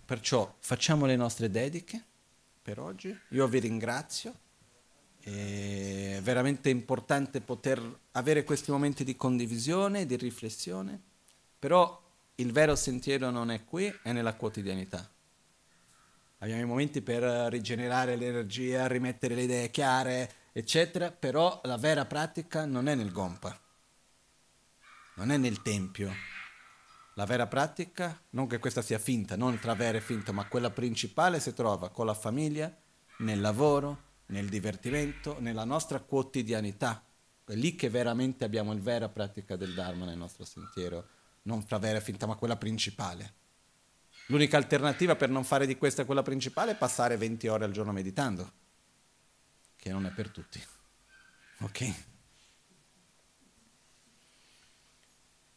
Perciò 0.05 0.55
facciamo 0.61 1.07
le 1.07 1.17
nostre 1.17 1.51
dediche 1.51 2.03
per 2.63 2.79
oggi. 2.79 3.17
Io 3.31 3.47
vi 3.49 3.59
ringrazio. 3.59 4.35
È 5.21 6.19
veramente 6.23 6.69
importante 6.69 7.41
poter 7.41 8.01
avere 8.13 8.45
questi 8.45 8.71
momenti 8.71 9.05
di 9.05 9.15
condivisione, 9.15 10.05
di 10.05 10.17
riflessione, 10.17 11.01
però 11.59 12.01
il 12.37 12.51
vero 12.51 12.75
sentiero 12.75 13.31
non 13.31 13.51
è 13.53 13.65
qui, 13.65 13.87
è 14.03 14.11
nella 14.11 14.35
quotidianità. 14.35 15.09
Abbiamo 16.39 16.61
i 16.61 16.67
momenti 16.67 17.03
per 17.03 17.23
rigenerare 17.53 18.17
l'energia, 18.17 18.89
rimettere 18.89 19.37
le 19.37 19.43
idee 19.43 19.71
chiare, 19.71 20.33
eccetera, 20.53 21.11
però 21.11 21.61
la 21.65 21.79
vera 21.79 22.05
pratica 22.05 22.67
non 22.67 22.87
è 22.87 22.95
nel 22.95 23.11
Gompa, 23.11 23.59
non 25.15 25.31
è 25.31 25.37
nel 25.37 25.63
Tempio. 25.63 26.13
La 27.15 27.27
vera 27.27 27.47
pratica, 27.47 28.19
non 28.31 28.47
che 28.47 28.59
questa 28.59 28.81
sia 28.81 28.99
finta, 28.99 29.37
non 29.37 29.59
tra 29.59 29.75
vera 29.75 29.99
e 29.99 30.03
finta, 30.03 30.33
ma 30.33 30.47
quella 30.47 30.71
principale 30.71 31.41
si 31.41 31.53
trova 31.53 31.91
con 31.91 32.07
la 32.07 32.15
famiglia, 32.15 32.75
nel 33.19 33.41
lavoro, 33.41 34.11
nel 34.27 34.49
divertimento, 34.49 35.37
nella 35.41 35.65
nostra 35.65 36.01
quotidianità. 36.01 37.05
È 37.45 37.55
lì 37.55 37.75
che 37.75 37.91
veramente 37.91 38.45
abbiamo 38.45 38.73
la 38.73 38.81
vera 38.81 39.09
pratica 39.09 39.57
del 39.57 39.75
Dharma 39.75 40.07
nel 40.07 40.17
nostro 40.17 40.45
sentiero, 40.45 41.07
non 41.43 41.67
tra 41.67 41.79
vera 41.79 41.99
e 41.99 42.03
finta, 42.03 42.27
ma 42.27 42.37
quella 42.37 42.57
principale. 42.57 43.35
L'unica 44.27 44.57
alternativa 44.57 45.15
per 45.15 45.29
non 45.29 45.45
fare 45.45 45.67
di 45.67 45.77
questa 45.77 46.07
quella 46.07 46.23
principale 46.23 46.73
è 46.73 46.77
passare 46.77 47.19
20 47.19 47.47
ore 47.49 47.65
al 47.65 47.73
giorno 47.73 47.93
meditando 47.93 48.61
che 49.83 49.91
non 49.91 50.07
è 50.07 50.11
per 50.11 50.29
tutti. 50.31 50.63
Ok? 51.63 51.95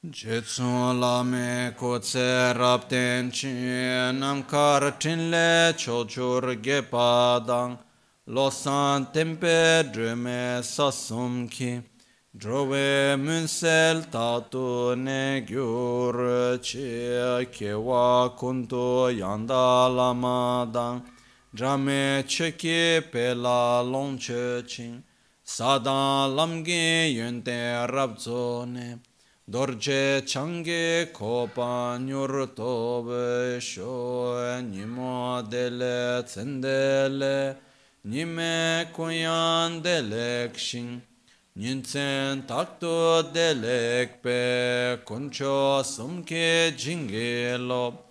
Jetsu 0.02 0.98
lame 0.98 1.76
ko 1.78 2.00
tse 2.00 2.54
rab 2.54 2.88
ten 2.88 3.30
chi 3.30 3.52
nam 3.52 4.44
kar 4.46 4.98
tin 4.98 5.30
le 5.30 5.76
cho 5.78 6.06
chur 6.06 6.60
ge 6.60 6.82
pa 6.82 7.40
dang 7.40 7.78
lo 8.26 8.50
san 8.50 9.12
tempe 9.12 9.90
drume 9.92 10.62
sasum 10.62 11.48
ki 11.48 11.82
drove 12.36 13.18
mun 13.18 13.48
sel 13.48 14.10
tatu 14.10 14.96
ne 14.96 15.44
gyur 15.46 16.58
chi 16.62 17.46
ke 17.56 17.74
wa 17.74 18.30
kunto 18.38 19.10
yanda 19.10 19.88
lama 19.88 20.68
dang 20.72 21.15
Drame 21.56 22.26
cheke 22.28 23.02
pe 23.10 23.34
la 23.34 23.80
long 23.80 24.18
che 24.18 24.62
ching, 24.68 25.02
sadan 25.42 26.36
lamge 26.36 27.08
yunte 27.16 27.88
rabzo 27.88 28.66
ne, 28.68 29.00
dorje 29.50 30.26
change 30.28 31.14
kopa 31.14 31.98
nyur 31.98 32.54
tobe 32.54 33.62
sho, 33.62 34.60
nimo 34.64 35.42
dele 35.50 36.24
tsendele, 36.26 37.56
nime 38.04 38.88
kuyan 38.92 39.82
delek 39.82 40.58
shing, 40.58 41.02
Nyinsen 41.58 42.46
takto 42.46 43.32
delek 43.32 44.22
pe, 44.22 44.98
kuncho 45.06 45.82
sumke 45.86 46.76
jinge 46.76 47.58
lob, 47.58 48.05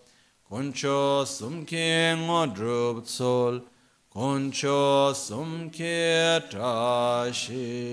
Concho 0.46 1.24
sumke 1.24 2.14
ngodrup 2.14 3.02
tsol, 3.02 3.66
concho 4.08 5.14
sumke 5.14 6.44
trascisho. 6.50 7.92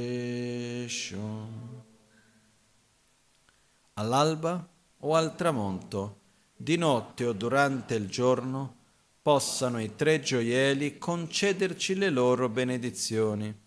All'alba 3.94 4.68
o 4.99 5.15
al 5.15 5.34
tramonto, 5.36 6.19
di 6.53 6.76
notte 6.76 7.26
o 7.26 7.32
durante 7.32 7.95
il 7.95 8.10
giorno, 8.10 8.76
possano 9.22 9.82
i 9.82 9.95
tre 9.95 10.19
gioielli 10.19 10.98
concederci 10.98 11.95
le 11.95 12.10
loro 12.10 12.49
benedizioni, 12.49 13.57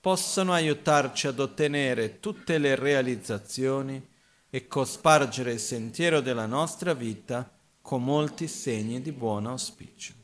possano 0.00 0.52
aiutarci 0.52 1.26
ad 1.26 1.40
ottenere 1.40 2.20
tutte 2.20 2.58
le 2.58 2.76
realizzazioni 2.76 4.08
e 4.48 4.68
cospargere 4.68 5.54
il 5.54 5.60
sentiero 5.60 6.20
della 6.20 6.46
nostra 6.46 6.94
vita 6.94 7.58
con 7.90 8.04
molti 8.04 8.46
segni 8.46 9.02
di 9.02 9.10
buon 9.10 9.46
auspicio. 9.46 10.14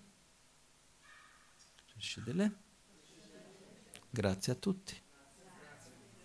Grazie 4.08 4.52
a 4.52 4.54
tutti. 4.54 4.94